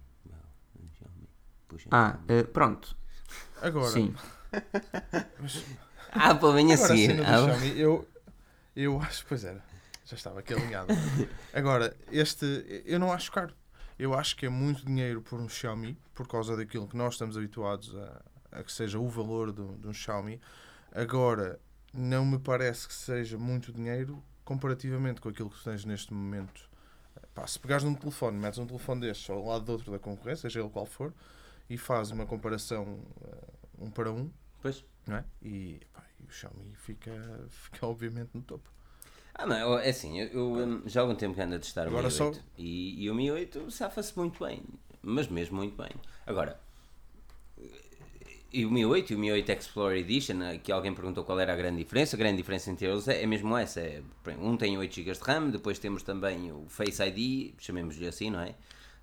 Ah, 1.92 2.20
uh, 2.30 2.48
pronto. 2.48 2.96
Agora. 3.64 3.92
Sim. 3.92 4.14
Mas, 5.40 5.64
ah, 6.12 6.36
pô, 6.36 6.52
venha 6.52 6.76
assim. 6.76 7.08
Ah. 7.22 7.66
Eu, 7.76 8.08
eu 8.76 9.00
acho, 9.00 9.26
pois 9.26 9.44
era, 9.44 9.64
já 10.06 10.16
estava 10.16 10.40
aqui 10.40 10.54
alinhado. 10.54 10.94
Agora, 11.54 11.96
este, 12.12 12.84
eu 12.86 13.00
não 13.00 13.12
acho 13.12 13.32
caro. 13.32 13.54
Eu 13.98 14.14
acho 14.14 14.36
que 14.36 14.46
é 14.46 14.50
muito 14.50 14.86
dinheiro 14.86 15.22
por 15.22 15.40
um 15.40 15.48
Xiaomi, 15.48 15.98
por 16.14 16.28
causa 16.28 16.58
daquilo 16.58 16.88
que 16.88 16.98
nós 16.98 17.14
estamos 17.14 17.38
habituados 17.38 17.96
a, 17.96 18.22
a 18.60 18.64
que 18.64 18.72
seja 18.72 19.00
o 19.00 19.08
valor 19.08 19.52
de, 19.52 19.66
de 19.78 19.88
um 19.88 19.94
Xiaomi. 19.94 20.42
Agora, 20.94 21.60
não 21.94 22.26
me 22.26 22.40
parece 22.40 22.88
que 22.88 22.94
seja 22.94 23.38
muito 23.38 23.72
dinheiro 23.72 24.22
comparativamente 24.44 25.22
com 25.22 25.30
aquilo 25.30 25.50
que 25.50 25.64
tens 25.64 25.86
neste 25.86 26.14
momento 26.14 26.70
pá, 27.34 27.48
se 27.48 27.60
pegares 27.60 27.84
num 27.84 27.96
telefone, 27.96 28.38
metes 28.38 28.60
um 28.60 28.66
telefone 28.66 29.02
destes 29.02 29.30
ao 29.30 29.44
lado 29.46 29.66
do 29.66 29.72
outro 29.72 29.92
da 29.92 30.00
concorrência, 30.00 30.50
seja 30.50 30.60
ele 30.60 30.70
qual 30.70 30.86
for, 30.86 31.14
e 31.70 31.78
fazes 31.78 32.12
uma 32.12 32.26
comparação 32.26 33.00
eh, 33.24 33.48
um 33.80 33.90
para 33.90 34.12
um, 34.12 34.30
Pois. 34.62 34.84
não 35.08 35.18
é? 35.18 35.24
E, 35.42 35.80
pá, 35.94 36.04
e 36.20 36.24
o 36.26 36.32
Xiaomi 36.32 36.74
fica, 36.76 37.12
fica 37.50 37.86
obviamente 37.88 38.30
no 38.34 38.42
topo. 38.42 38.70
Ah, 39.36 39.48
mas 39.48 39.60
é 39.86 39.90
assim, 39.90 40.20
eu, 40.20 40.58
eu, 40.60 40.82
já 40.88 41.02
há 41.02 41.04
algum 41.04 41.16
tempo 41.16 41.34
que 41.34 41.42
ando 41.42 41.56
a 41.56 41.60
testar 41.60 41.88
Agora 41.88 42.04
o 42.04 42.12
Mi 42.12 42.12
só- 42.12 42.28
8 42.28 42.44
e, 42.58 43.04
e 43.04 43.10
o 43.10 43.16
Mi 43.16 43.32
8 43.32 43.72
safa-se 43.72 44.16
muito 44.18 44.44
bem, 44.46 44.62
mas 45.02 45.28
mesmo 45.28 45.58
muito 45.58 45.76
bem. 45.76 45.90
Agora, 46.28 46.60
e 48.52 48.64
o 48.66 48.70
Mi 48.72 48.86
8 48.86 49.12
e 49.12 49.16
o 49.16 49.20
Mi 49.20 49.32
8 49.32 49.52
Explorer 49.52 49.98
Edition, 50.02 50.40
eh, 50.44 50.60
que 50.60 50.72
alguém 50.72 50.94
perguntou 50.94 51.24
qual 51.24 51.40
era 51.40 51.52
a 51.54 51.56
grande 51.56 51.78
diferença, 51.78 52.16
a 52.16 52.20
grande 52.20 52.38
diferença 52.38 52.70
entre 52.70 52.86
eles 52.86 53.08
é, 53.08 53.24
é 53.24 53.26
mesmo 53.26 53.58
essa, 53.58 53.80
é, 53.80 54.04
um 54.40 54.56
tem 54.56 54.78
8 54.78 54.94
GB 54.94 55.12
de 55.14 55.20
RAM, 55.20 55.50
depois 55.50 55.80
temos 55.80 56.04
também 56.04 56.52
o 56.52 56.66
Face 56.70 57.02
ID, 57.02 57.56
chamemos-lhe 57.58 58.06
assim, 58.08 58.30
não 58.30 58.40
é? 58.42 58.54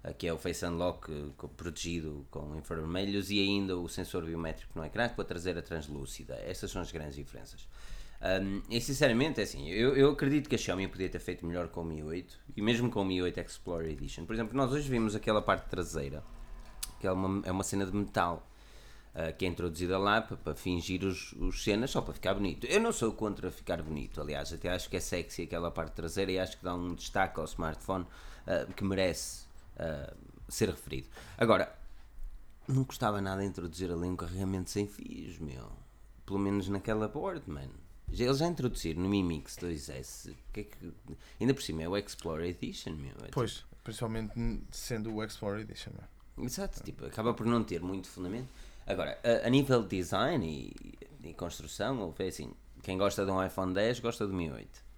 Eh, 0.02 0.12
Que 0.14 0.26
é 0.28 0.32
o 0.32 0.38
Face 0.38 0.64
Unlock 0.64 1.10
eh, 1.12 1.46
protegido 1.56 2.26
com 2.30 2.56
infravermelhos 2.56 3.30
e 3.30 3.40
ainda 3.40 3.76
o 3.76 3.88
sensor 3.88 4.24
biométrico 4.24 4.78
no 4.78 4.84
ecrã 4.84 5.08
com 5.08 5.20
a 5.20 5.24
traseira 5.24 5.62
translúcida. 5.62 6.34
Essas 6.44 6.70
são 6.70 6.82
as 6.82 6.90
grandes 6.90 7.16
diferenças. 7.16 7.66
Um, 8.22 8.60
e 8.68 8.78
sinceramente, 8.82 9.40
é 9.40 9.44
assim, 9.44 9.70
eu, 9.70 9.96
eu 9.96 10.10
acredito 10.10 10.46
que 10.46 10.54
a 10.54 10.58
Xiaomi 10.58 10.86
podia 10.88 11.08
ter 11.08 11.20
feito 11.20 11.46
melhor 11.46 11.68
com 11.68 11.80
o 11.80 11.84
Mi 11.84 12.02
8 12.02 12.38
e 12.54 12.60
mesmo 12.60 12.90
com 12.90 13.00
o 13.00 13.04
Mi 13.04 13.22
8 13.22 13.40
Explorer 13.40 13.90
Edition. 13.90 14.26
Por 14.26 14.34
exemplo, 14.34 14.54
nós 14.54 14.70
hoje 14.72 14.90
vimos 14.90 15.14
aquela 15.14 15.40
parte 15.40 15.70
traseira, 15.70 16.22
que 17.00 17.06
é 17.06 17.12
uma, 17.12 17.46
é 17.46 17.50
uma 17.50 17.64
cena 17.64 17.86
de 17.86 17.96
metal 17.96 18.46
uh, 19.14 19.34
que 19.38 19.46
é 19.46 19.48
introduzida 19.48 19.96
lá 19.98 20.20
para, 20.20 20.36
para 20.36 20.54
fingir 20.54 21.02
os, 21.02 21.32
os 21.32 21.64
cenas 21.64 21.90
só 21.90 22.02
para 22.02 22.12
ficar 22.12 22.34
bonito. 22.34 22.66
Eu 22.66 22.80
não 22.80 22.92
sou 22.92 23.10
contra 23.10 23.50
ficar 23.50 23.82
bonito, 23.82 24.20
aliás, 24.20 24.52
até 24.52 24.68
acho 24.68 24.90
que 24.90 24.98
é 24.98 25.00
sexy 25.00 25.44
aquela 25.44 25.70
parte 25.70 25.94
traseira 25.94 26.30
e 26.30 26.38
acho 26.38 26.58
que 26.58 26.64
dá 26.64 26.74
um 26.74 26.94
destaque 26.94 27.40
ao 27.40 27.46
smartphone 27.46 28.04
uh, 28.04 28.70
que 28.74 28.84
merece 28.84 29.48
uh, 29.80 30.16
ser 30.48 30.68
referido. 30.68 31.08
Agora, 31.36 31.74
não 32.68 32.84
custava 32.84 33.20
nada 33.20 33.44
introduzir 33.44 33.90
ali 33.90 34.06
um 34.06 34.16
carregamento 34.16 34.70
sem 34.70 34.86
fios, 34.86 35.38
meu. 35.38 35.70
Pelo 36.24 36.38
menos 36.38 36.68
naquela 36.68 37.08
board, 37.08 37.48
mano. 37.50 37.74
Eles 38.12 38.38
já 38.38 38.46
introduziram 38.46 39.02
no 39.02 39.08
Mi 39.08 39.22
Mix 39.22 39.56
2S. 39.56 40.34
Que 40.52 40.60
é 40.60 40.64
que... 40.64 40.92
Ainda 41.40 41.54
por 41.54 41.62
cima 41.62 41.82
é 41.82 41.88
o 41.88 41.96
Explorer 41.96 42.48
Edition, 42.48 42.92
meu. 42.92 43.14
É 43.24 43.30
Pois, 43.30 43.64
principalmente 43.84 44.32
sendo 44.70 45.14
o 45.14 45.24
Explorer 45.24 45.60
Edition. 45.60 45.92
é? 45.98 46.44
Exato, 46.44 46.82
tipo, 46.82 47.06
acaba 47.06 47.34
por 47.34 47.46
não 47.46 47.62
ter 47.62 47.80
muito 47.80 48.08
fundamento. 48.08 48.48
Agora, 48.86 49.18
a, 49.22 49.46
a 49.46 49.50
nível 49.50 49.82
de 49.82 49.96
design 49.98 50.46
e, 50.46 51.28
e 51.28 51.34
construção, 51.34 52.00
ou 52.00 52.12
foi 52.12 52.28
assim, 52.28 52.52
quem 52.82 52.98
gosta 52.98 53.24
de 53.24 53.30
um 53.30 53.44
iPhone 53.44 53.72
10 53.72 54.00
gosta 54.00 54.26
do 54.26 54.34
Mi 54.34 54.50
8. 54.50 54.89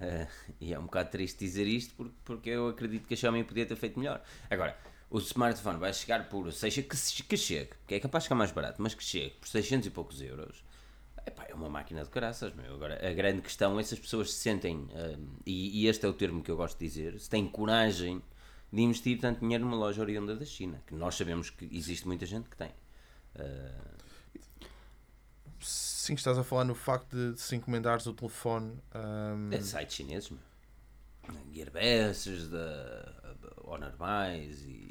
Eh, 0.00 0.26
e 0.60 0.72
é 0.72 0.78
um 0.78 0.84
bocado 0.84 1.10
triste 1.10 1.38
dizer 1.38 1.66
isto 1.66 1.94
porque, 1.94 2.14
porque 2.24 2.50
eu 2.50 2.68
acredito 2.68 3.06
que 3.06 3.14
a 3.14 3.16
Xiaomi 3.16 3.44
podia 3.44 3.66
ter 3.66 3.76
feito 3.76 3.98
melhor. 3.98 4.22
Agora, 4.48 4.76
o 5.10 5.18
smartphone 5.18 5.78
vai 5.78 5.92
chegar 5.92 6.28
por, 6.28 6.52
seja 6.52 6.82
que, 6.82 6.96
que 7.24 7.36
chegue, 7.36 7.70
que 7.86 7.94
é 7.94 8.00
capaz 8.00 8.24
de 8.24 8.26
ficar 8.26 8.36
mais 8.36 8.52
barato, 8.52 8.80
mas 8.80 8.94
que 8.94 9.02
chegue 9.02 9.34
por 9.40 9.48
600 9.48 9.86
e 9.86 9.90
poucos 9.90 10.20
euros. 10.20 10.64
Epá, 11.26 11.46
é 11.48 11.54
uma 11.54 11.68
máquina 11.68 12.04
de 12.04 12.10
caraças, 12.10 12.54
meu. 12.54 12.74
Agora, 12.74 13.06
a 13.06 13.12
grande 13.12 13.42
questão 13.42 13.78
é 13.78 13.82
se 13.82 13.94
as 13.94 14.00
pessoas 14.00 14.32
se 14.32 14.38
sentem, 14.38 14.76
hum, 14.76 15.36
e, 15.44 15.82
e 15.82 15.86
este 15.86 16.06
é 16.06 16.08
o 16.08 16.12
termo 16.12 16.42
que 16.42 16.50
eu 16.50 16.56
gosto 16.56 16.78
de 16.78 16.86
dizer, 16.86 17.18
se 17.20 17.28
têm 17.28 17.46
coragem 17.46 18.22
de 18.72 18.82
investir 18.82 19.18
tanto 19.18 19.40
dinheiro 19.40 19.64
numa 19.64 19.76
loja 19.76 20.00
oriunda 20.00 20.36
da 20.36 20.44
China, 20.44 20.82
que 20.86 20.94
nós 20.94 21.14
sabemos 21.16 21.50
que 21.50 21.68
existe 21.72 22.06
muita 22.06 22.24
gente 22.26 22.48
que 22.48 22.56
tem. 22.56 22.70
Uh, 23.34 23.98
Sim, 26.08 26.14
estás 26.14 26.38
a 26.38 26.42
falar 26.42 26.64
no 26.64 26.74
facto 26.74 27.14
de, 27.14 27.34
de 27.34 27.40
se 27.42 27.54
encomendares 27.54 28.06
o 28.06 28.14
telefone. 28.14 28.78
ahm, 28.94 29.52
é 29.52 29.60
sites 29.60 29.94
chineses, 29.94 30.30
meu. 30.30 30.40
Da 32.48 33.52
Honor 33.64 33.92
Mais 33.98 34.62
e 34.62 34.90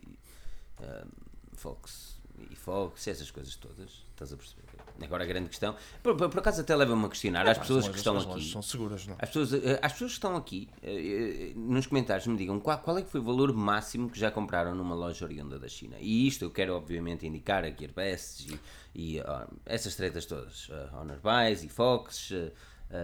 hum, 0.79 1.09
Fox 1.55 2.21
e 2.51 2.55
Fox, 2.55 3.07
essas 3.07 3.31
coisas 3.31 3.55
todas. 3.55 4.05
Estás 4.11 4.31
a 4.31 4.37
perceber? 4.37 4.66
Agora 5.03 5.23
a 5.23 5.27
grande 5.27 5.49
questão. 5.49 5.75
Por, 6.01 6.15
por, 6.15 6.29
por 6.29 6.39
acaso 6.39 6.61
até 6.61 6.75
leva-me 6.75 7.05
a 7.05 7.09
questionar 7.09 7.43
às 7.43 7.49
as 7.51 7.57
pessoas 7.59 7.85
lojas- 7.85 7.91
que 7.91 7.97
estão 7.97 8.17
as 8.17 8.25
aqui. 8.27 8.51
São 8.51 8.61
seguras, 8.61 9.07
não? 9.07 9.15
As 9.19 9.29
pessoas, 9.29 9.53
eh, 9.53 9.79
as 9.81 9.91
pessoas 9.93 10.11
que 10.11 10.17
estão 10.17 10.35
aqui, 10.35 10.69
eh, 10.81 11.51
eh, 11.51 11.53
nos 11.55 11.85
comentários, 11.87 12.25
me 12.27 12.37
digam 12.37 12.59
qual, 12.59 12.77
qual 12.79 12.97
é 12.97 13.01
que 13.01 13.09
foi 13.09 13.19
o 13.19 13.23
valor 13.23 13.53
máximo 13.53 14.09
que 14.09 14.19
já 14.19 14.31
compraram 14.31 14.73
numa 14.75 14.95
loja 14.95 15.25
oriunda 15.25 15.59
da 15.59 15.67
China. 15.67 15.95
E 15.99 16.27
isto 16.27 16.43
eu 16.45 16.51
quero, 16.51 16.75
obviamente, 16.75 17.25
indicar 17.27 17.63
a 17.63 17.69
Gearbest 17.69 18.47
e, 18.95 19.17
e 19.17 19.23
essas 19.65 19.95
tretas 19.95 20.25
todas. 20.25 20.69
Uh, 20.69 20.95
Honor 20.99 21.19
Buys 21.21 21.63
e 21.63 21.69
Fox. 21.69 22.31
eh, 22.31 22.51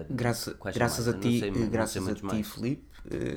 Graça, 0.09 0.57
graças 0.73 1.07
mais? 1.07 1.17
a 1.17 1.19
ti, 1.19 1.39
sei- 1.41 1.51
graças 1.67 2.07
a 2.07 2.15
ti, 2.15 2.23
mais. 2.23 2.47
Felipe, 2.47 2.87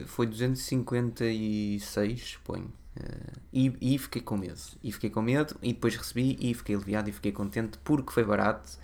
foi 0.07 0.27
256, 0.27 2.37
ponho. 2.45 2.73
Eh, 2.97 3.33
e, 3.53 3.95
e 3.95 3.99
fiquei 3.99 4.23
com 4.23 4.37
medo. 4.37 4.61
E 4.83 4.93
fiquei 4.93 5.11
com 5.11 5.23
medo, 5.23 5.57
e 5.63 5.73
depois 5.73 5.97
recebi, 5.97 6.37
e 6.41 6.55
fiquei 6.55 6.75
aliviado, 6.75 7.09
e 7.09 7.13
fiquei 7.13 7.33
contente, 7.33 7.79
porque 7.85 8.13
foi 8.13 8.25
barato, 8.25 8.79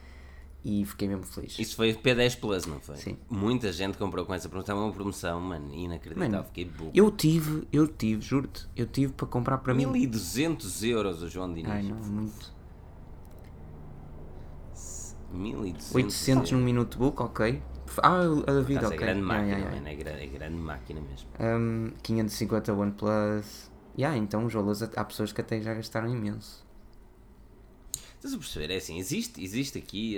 e 0.64 0.84
fiquei 0.84 1.08
mesmo 1.08 1.24
feliz. 1.24 1.58
Isso 1.58 1.74
foi 1.74 1.92
P10 1.94 2.38
Plus, 2.38 2.66
não 2.66 2.78
foi? 2.78 2.96
Sim. 2.96 3.18
Muita 3.28 3.72
gente 3.72 3.98
comprou 3.98 4.24
com 4.24 4.32
essa 4.32 4.48
promoção. 4.48 4.78
É 4.78 4.80
uma 4.80 4.92
promoção, 4.92 5.40
mano, 5.40 5.74
inacreditável. 5.74 6.30
Mano, 6.30 6.44
Fiquei 6.44 6.64
burro. 6.66 6.92
Eu 6.94 7.10
tive, 7.10 7.66
eu 7.72 7.88
tive, 7.88 8.20
juro-te, 8.22 8.68
eu 8.76 8.86
tive 8.86 9.12
para 9.12 9.26
comprar 9.26 9.58
para 9.58 9.74
mim. 9.74 9.86
1200 9.86 10.84
euros 10.84 11.22
o 11.22 11.28
João 11.28 11.52
Diniz. 11.52 11.70
Ai 11.70 11.82
não, 11.82 11.96
muito. 11.96 12.52
1200 15.32 15.94
800 15.94 16.52
num 16.52 16.60
minuto 16.60 16.98
book, 16.98 17.22
ok. 17.22 17.62
Ah, 18.02 18.20
a 18.20 18.52
da 18.52 18.60
vida, 18.60 18.80
acaso 18.80 18.94
ok. 18.94 19.08
É 19.08 19.10
grande 19.10 19.22
máquina, 19.22 19.46
yeah, 19.46 19.58
yeah. 19.58 19.76
mano, 19.76 19.88
é, 19.88 19.94
grande, 19.94 20.22
é 20.22 20.26
grande 20.26 20.56
máquina 20.56 21.00
mesmo. 21.00 21.28
Um, 21.40 21.92
550 22.02 22.72
OnePlus. 22.72 23.71
Yeah, 23.96 24.16
então 24.16 24.46
os 24.46 24.52
valores 24.52 24.82
há 24.82 25.04
pessoas 25.04 25.32
que 25.32 25.40
até 25.40 25.60
já 25.60 25.74
gastaram 25.74 26.08
imenso. 26.08 26.64
Estás 28.16 28.34
a 28.34 28.38
perceber? 28.38 28.72
É 28.72 28.76
assim, 28.76 28.98
existe, 28.98 29.42
existe 29.42 29.78
aqui 29.78 30.16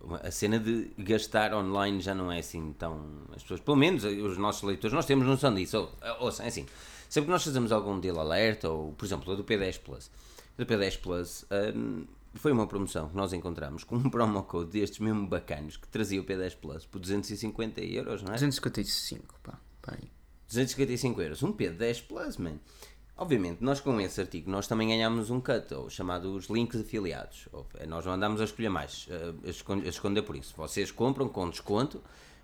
uma- 0.00 0.18
a 0.18 0.30
cena 0.30 0.58
de 0.58 0.90
gastar 0.98 1.52
online 1.54 2.00
já 2.00 2.14
não 2.14 2.30
é 2.30 2.38
assim 2.38 2.72
tão. 2.72 3.22
As 3.34 3.42
pessoas, 3.42 3.60
pelo 3.60 3.76
menos 3.76 4.04
eh, 4.04 4.08
os 4.10 4.36
nossos 4.38 4.62
leitores, 4.62 4.94
nós 4.94 5.06
temos 5.06 5.26
noção 5.26 5.54
disso. 5.54 5.76
Ou, 5.78 5.92
eh, 6.00 6.16
ouçam, 6.20 6.44
é 6.46 6.48
assim, 6.48 6.66
sempre 7.08 7.26
que 7.26 7.32
nós 7.32 7.44
fazemos 7.44 7.72
algum 7.72 7.98
deal 8.00 8.18
alerta, 8.18 8.68
ou 8.68 8.92
por 8.92 9.04
exemplo, 9.04 9.32
a 9.32 9.36
do 9.36 9.44
P10 9.44 9.78
Plus, 9.78 10.10
a 10.58 10.62
do 10.62 10.66
P10 10.66 10.98
Plus 10.98 11.44
hum, 11.74 12.06
foi 12.34 12.52
uma 12.52 12.66
promoção 12.66 13.08
que 13.08 13.16
nós 13.16 13.32
encontramos 13.32 13.84
com 13.84 13.96
um 13.96 14.08
promo 14.10 14.42
code 14.44 14.70
destes 14.70 14.98
mesmo 15.00 15.26
bacanos 15.26 15.76
que 15.76 15.88
trazia 15.88 16.20
o 16.20 16.24
P10 16.24 16.56
Plus 16.56 16.86
por 16.86 17.00
250 17.00 17.80
euros, 17.82 18.22
não 18.22 18.30
é? 18.30 18.34
255, 18.34 19.34
pá. 19.42 19.58
pá 19.82 19.92
aí. 20.00 20.10
255 20.48 21.20
euros. 21.22 21.42
Um 21.42 21.52
P10 21.52 22.02
Plus, 22.06 22.36
man. 22.36 22.54
Obviamente, 23.16 23.62
nós 23.62 23.80
com 23.80 24.00
esse 24.00 24.20
artigo, 24.20 24.48
nós 24.50 24.66
também 24.68 24.88
ganhámos 24.88 25.28
um 25.28 25.40
cut, 25.40 25.74
ou 25.74 25.90
chamado 25.90 26.34
os 26.34 26.46
links 26.46 26.80
afiliados. 26.80 27.48
Ou, 27.52 27.66
eh, 27.78 27.86
nós 27.86 28.06
não 28.06 28.12
andamos 28.12 28.40
a 28.40 28.44
escolher 28.44 28.68
mais, 28.68 29.08
eh, 29.10 29.34
a 29.44 29.50
escon- 29.50 29.82
a 29.84 29.88
esconder 29.88 30.22
por 30.22 30.36
isso. 30.36 30.54
Vocês 30.56 30.90
compram 30.92 31.28
com 31.28 31.50
desconto, 31.50 32.00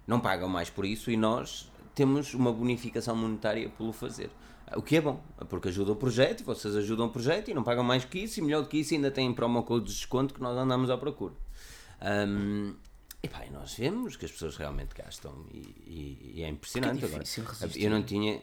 não 0.07 0.19
pagam 0.19 0.49
mais 0.49 0.69
por 0.69 0.85
isso 0.85 1.11
e 1.13 1.17
nós 1.17 1.71
temos 1.95 2.35
uma 2.35 2.53
bonificação 2.53 3.15
monetária 3.15 3.69
pelo 3.69 3.93
fazer. 3.93 4.31
O 4.75 4.83
que 4.83 4.97
é 4.97 5.01
bom, 5.01 5.23
porque 5.49 5.69
ajuda 5.69 5.93
o 5.93 5.97
projeto, 5.97 6.43
vocês 6.43 6.75
ajudam 6.75 7.07
o 7.07 7.11
projeto 7.11 7.51
e 7.51 7.55
não 7.55 7.63
pagam 7.63 7.85
mais 7.85 8.05
que 8.05 8.19
isso, 8.19 8.41
e 8.41 8.43
melhor 8.43 8.63
do 8.63 8.69
que 8.69 8.79
isso 8.79 8.95
ainda 8.95 9.11
têm 9.13 9.33
promo 9.33 9.63
code 9.63 9.85
de 9.87 9.93
desconto 9.93 10.35
que 10.35 10.41
nós 10.41 10.57
andamos 10.59 10.91
à 10.91 10.99
procura. 10.99 11.35
Ahm, 12.01 12.75
e 13.25 13.29
pá, 13.29 13.45
e 13.47 13.51
nós 13.51 13.75
vemos 13.75 14.17
que 14.17 14.25
as 14.25 14.33
pessoas 14.33 14.57
realmente 14.57 14.95
gastam 14.95 15.47
e, 15.53 15.59
e- 15.59 16.33
e 16.37 16.43
é 16.43 16.49
impressionante 16.49 17.05
é 17.05 17.09
agora. 17.09 17.25
Eu 17.77 17.91
não 17.91 18.03
tinha. 18.03 18.41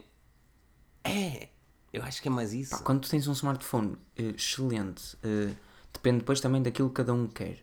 É, 1.04 1.48
eu 1.92 2.02
acho 2.02 2.22
que 2.22 2.28
é 2.28 2.30
mais 2.30 2.52
isso. 2.52 2.70
Pá, 2.70 2.78
quando 2.78 3.00
tu 3.02 3.10
tens 3.10 3.26
um 3.26 3.32
smartphone 3.32 3.96
eh, 4.16 4.34
excelente, 4.36 5.16
eh, 5.22 5.54
depende 5.92 6.18
depois 6.18 6.40
também 6.40 6.62
daquilo 6.62 6.88
que 6.88 6.96
cada 6.96 7.12
um 7.12 7.26
quer. 7.26 7.58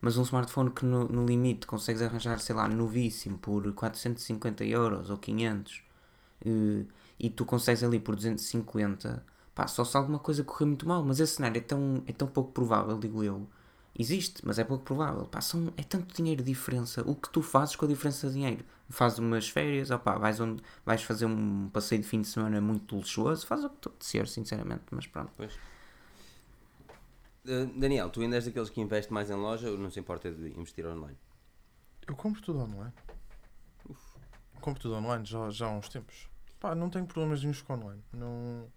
Mas 0.00 0.16
um 0.16 0.22
smartphone 0.22 0.70
que 0.70 0.84
no, 0.84 1.06
no 1.08 1.26
limite 1.26 1.66
consegues 1.66 2.00
arranjar, 2.02 2.38
sei 2.40 2.54
lá, 2.54 2.66
novíssimo 2.66 3.38
por 3.38 3.70
450 3.74 4.64
euros 4.64 5.10
ou 5.10 5.18
500 5.18 5.82
eh, 6.44 6.84
e 7.18 7.30
tu 7.30 7.44
consegues 7.44 7.82
ali 7.82 8.00
por 8.00 8.16
250, 8.16 9.24
pá, 9.54 9.66
só 9.66 9.84
se 9.84 9.96
alguma 9.96 10.18
coisa 10.18 10.42
correr 10.44 10.66
muito 10.66 10.86
mal. 10.88 11.04
Mas 11.04 11.20
esse 11.20 11.34
cenário 11.36 11.58
é 11.58 11.62
tão, 11.62 12.02
é 12.06 12.12
tão 12.12 12.28
pouco 12.28 12.52
provável, 12.52 12.98
digo 12.98 13.22
eu. 13.22 13.46
Existe, 13.98 14.40
mas 14.46 14.58
é 14.58 14.64
pouco 14.64 14.84
provável. 14.84 15.26
Pá, 15.26 15.40
são, 15.40 15.72
é 15.76 15.82
tanto 15.82 16.14
dinheiro 16.14 16.42
de 16.42 16.50
diferença. 16.50 17.02
O 17.08 17.14
que 17.14 17.28
tu 17.30 17.42
fazes 17.42 17.76
com 17.76 17.84
a 17.84 17.88
diferença 17.88 18.28
de 18.28 18.34
dinheiro? 18.34 18.64
Fazes 18.88 19.18
umas 19.18 19.48
férias, 19.48 19.90
opá, 19.90 20.16
vais, 20.16 20.40
onde, 20.40 20.62
vais 20.84 21.02
fazer 21.02 21.26
um 21.26 21.68
passeio 21.68 22.00
de 22.00 22.08
fim 22.08 22.22
de 22.22 22.28
semana 22.28 22.60
muito 22.60 22.96
luxuoso, 22.96 23.46
faz 23.46 23.62
o 23.64 23.70
que 23.70 23.76
tu 23.76 23.88
apetecer, 23.88 24.26
sinceramente, 24.26 24.82
mas 24.90 25.06
pronto. 25.06 25.30
Pois. 25.36 25.54
Uh, 27.44 27.66
Daniel, 27.78 28.10
tu 28.10 28.20
ainda 28.20 28.36
és 28.36 28.44
daqueles 28.44 28.68
que 28.68 28.80
investe 28.80 29.12
mais 29.12 29.30
em 29.30 29.34
loja 29.34 29.70
ou 29.70 29.78
não 29.78 29.90
se 29.90 30.00
importa 30.00 30.30
de 30.30 30.48
investir 30.58 30.86
online? 30.86 31.16
Eu 32.06 32.16
compro 32.16 32.42
tudo 32.42 32.60
online. 32.60 32.92
Compro 34.60 34.80
tudo 34.82 34.94
online 34.94 35.24
já, 35.24 35.48
já 35.50 35.66
há 35.66 35.70
uns 35.70 35.88
tempos. 35.88 36.28
Pá, 36.58 36.74
não 36.74 36.90
tenho 36.90 37.06
problemas 37.06 37.40
nenhums 37.40 37.62
com 37.62 37.74
online. 37.74 38.02
Não... 38.12 38.68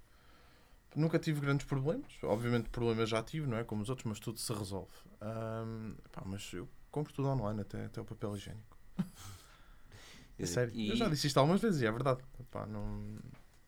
Nunca 0.96 1.18
tive 1.20 1.40
grandes 1.42 1.66
problemas. 1.66 2.12
Obviamente 2.24 2.70
problemas 2.70 3.10
já 3.10 3.22
tive, 3.24 3.48
não 3.48 3.58
é? 3.58 3.64
Como 3.64 3.82
os 3.82 3.90
outros, 3.90 4.06
mas 4.06 4.20
tudo 4.20 4.40
se 4.40 4.54
resolve. 4.54 4.92
Ahm, 5.22 5.94
pá, 6.12 6.22
mas 6.26 6.52
eu 6.54 6.68
compro 6.92 7.14
tudo 7.14 7.28
online, 7.30 7.62
até, 7.62 7.86
até 7.86 8.00
o 8.02 8.06
papel 8.06 8.36
higiênico. 8.36 8.78
É 10.40 10.46
sério. 10.48 10.74
E- 10.76 10.90
Eu 10.90 10.96
já 10.96 11.08
disse 11.08 11.28
isto 11.28 11.38
algumas 11.40 11.62
vezes 11.62 11.82
e 11.82 11.86
é 11.86 11.92
verdade. 11.92 12.22
Epá, 12.40 12.66
não... 12.66 13.18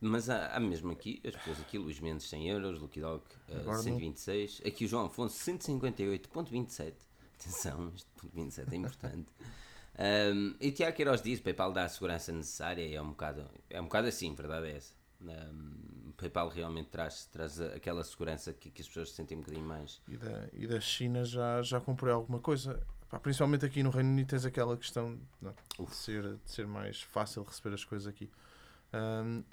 Mas 0.01 0.29
há, 0.29 0.47
há 0.55 0.59
mesmo 0.59 0.91
aqui, 0.91 1.21
as 1.23 1.35
pessoas 1.35 1.59
aqui, 1.61 1.77
Luís 1.77 1.99
Mendes 1.99 2.27
100 2.27 2.49
euros, 2.49 2.79
Lucky 2.81 2.99
Dog 2.99 3.23
eh, 3.49 3.57
Agora 3.59 3.77
não. 3.77 3.83
126, 3.83 4.61
aqui 4.65 4.85
o 4.85 4.87
João 4.87 5.05
Afonso 5.05 5.37
158.27. 5.51 6.93
Atenção, 7.39 7.91
este 7.95 8.07
ponto 8.15 8.33
27 8.33 8.73
é 8.73 8.77
importante. 8.77 9.27
Um, 9.97 10.53
e 10.59 10.73
Tiago 10.73 10.93
Queiroz 10.93 11.21
diz, 11.21 11.39
PayPal 11.39 11.71
dá 11.71 11.85
a 11.85 11.87
segurança 11.87 12.29
necessária 12.33 12.85
e 12.85 12.95
é 12.95 13.01
um 13.01 13.11
bocado, 13.11 13.49
é 13.69 13.79
um 13.79 13.85
bocado 13.85 14.09
assim, 14.09 14.35
verdade 14.35 14.67
é 14.67 14.75
essa. 14.75 14.93
Um, 15.21 15.95
PayPal 16.17 16.49
realmente 16.49 16.89
traz, 16.89 17.25
traz 17.25 17.59
aquela 17.59 18.03
segurança 18.03 18.53
que, 18.53 18.71
que 18.71 18.81
as 18.81 18.87
pessoas 18.87 19.09
se 19.09 19.15
sentem 19.15 19.37
um 19.37 19.41
bocadinho 19.41 19.65
mais. 19.65 20.01
E 20.07 20.17
da, 20.17 20.49
e 20.53 20.67
da 20.67 20.79
China 20.79 21.23
já, 21.23 21.61
já 21.61 21.79
comprei 21.79 22.13
alguma 22.13 22.39
coisa. 22.39 22.81
Epá, 23.03 23.19
principalmente 23.19 23.65
aqui 23.65 23.83
no 23.83 23.89
Reino 23.89 24.09
Unido 24.09 24.27
tens 24.27 24.45
aquela 24.45 24.77
questão 24.77 25.19
não, 25.41 25.53
de, 25.79 25.95
ser, 25.95 26.37
de 26.37 26.49
ser 26.49 26.67
mais 26.67 27.01
fácil 27.01 27.43
receber 27.43 27.75
as 27.75 27.83
coisas 27.83 28.07
aqui. 28.07 28.29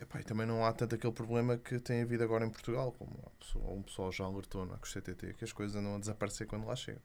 Epá, 0.00 0.20
e 0.20 0.24
também 0.24 0.46
não 0.46 0.64
há 0.64 0.72
tanto 0.72 0.94
aquele 0.94 1.12
problema 1.12 1.56
que 1.58 1.80
tem 1.80 2.02
havido 2.02 2.22
agora 2.22 2.44
em 2.44 2.50
Portugal, 2.50 2.92
como 2.92 3.12
pessoa, 3.40 3.72
um 3.72 3.82
pessoal 3.82 4.12
já 4.12 4.24
alertou 4.24 4.64
não 4.64 4.74
é, 4.74 4.78
com 4.78 4.84
o 4.84 4.88
CTT, 4.88 5.34
que 5.34 5.44
as 5.44 5.52
coisas 5.52 5.74
andam 5.74 5.96
a 5.96 5.98
desaparecer 5.98 6.46
quando 6.46 6.66
lá 6.66 6.76
chegam. 6.76 7.02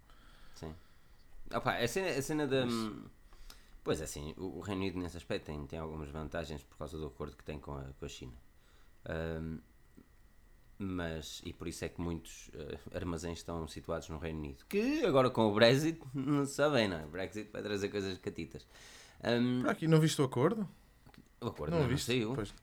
Sim. 0.54 0.74
Opa, 1.54 1.78
a 1.78 1.88
cena, 1.88 2.10
a 2.10 2.22
cena 2.22 2.48
da. 2.48 2.66
Pois 3.84 4.02
é, 4.02 4.04
assim, 4.04 4.36
o, 4.38 4.58
o 4.58 4.60
Reino 4.60 4.82
Unido 4.82 5.00
nesse 5.00 5.18
aspecto 5.18 5.46
tem, 5.46 5.66
tem 5.66 5.80
algumas 5.80 6.10
vantagens 6.10 6.64
por 6.64 6.78
causa 6.78 6.98
do 6.98 7.08
acordo 7.08 7.36
que 7.36 7.44
tem 7.44 7.60
com 7.60 7.74
a, 7.74 7.86
com 7.98 8.06
a 8.06 8.10
China. 8.10 8.34
Um, 9.10 9.60
mas, 10.80 11.42
e 11.44 11.52
por 11.54 11.68
isso 11.68 11.84
é 11.86 11.90
que 11.90 12.00
muitos 12.00 12.52
eh, 12.54 12.78
armazéns 12.94 13.40
estão 13.40 13.68
situados 13.68 14.10
no 14.10 14.20
Reino 14.20 14.38
Unido. 14.40 14.64
Que 14.70 15.04
agora 15.06 15.30
com 15.30 15.48
o 15.48 15.54
Brexit, 15.56 16.00
não 16.14 16.46
se 16.46 16.54
sabe 16.54 16.76
bem, 16.76 16.88
não 16.88 16.98
é? 17.00 17.06
O 17.06 17.10
Brexit 17.10 17.50
vai 17.52 17.64
trazer 17.64 17.90
coisas 17.90 18.16
catitas. 18.20 18.68
Um, 19.24 19.62
Por 19.62 19.72
aqui, 19.72 19.88
não 19.88 20.00
viste 20.00 20.22
o 20.22 20.26
acordo? 20.26 20.68
o 21.42 21.48
acordo 21.48 21.72
não 21.72 21.80
não, 21.80 21.88
não 21.88 21.90
viste? 21.96 22.06
saiu. 22.08 22.34
Pois. 22.36 22.54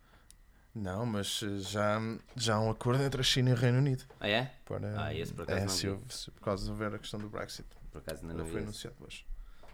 Não, 0.72 1.04
mas 1.06 1.40
eh, 1.42 1.58
já, 1.58 2.00
já 2.36 2.54
há 2.54 2.60
um 2.60 2.70
acordo 2.70 3.02
entre 3.02 3.20
a 3.20 3.24
China 3.24 3.50
e 3.50 3.52
o 3.52 3.56
Reino 3.56 3.78
Unido. 3.78 4.04
Ah, 4.20 4.28
é? 4.28 4.54
Para, 4.64 5.06
Ah, 5.06 5.12
esse 5.14 5.32
por 5.34 5.42
acaso 5.42 5.58
é, 5.58 5.62
não 5.62 5.68
se, 5.68 5.88
houve- 5.88 6.04
se 6.14 6.30
por 6.30 6.40
causa 6.42 6.64
de 6.64 6.70
houver 6.70 6.94
a 6.94 6.98
questão 7.00 7.18
do 7.18 7.28
Brexit. 7.28 7.66
Por 7.90 7.98
acaso 7.98 8.24
Não 8.24 8.34
não 8.34 8.46
foi 8.46 8.60
anunciado 8.62 8.96
hoje. 9.00 9.26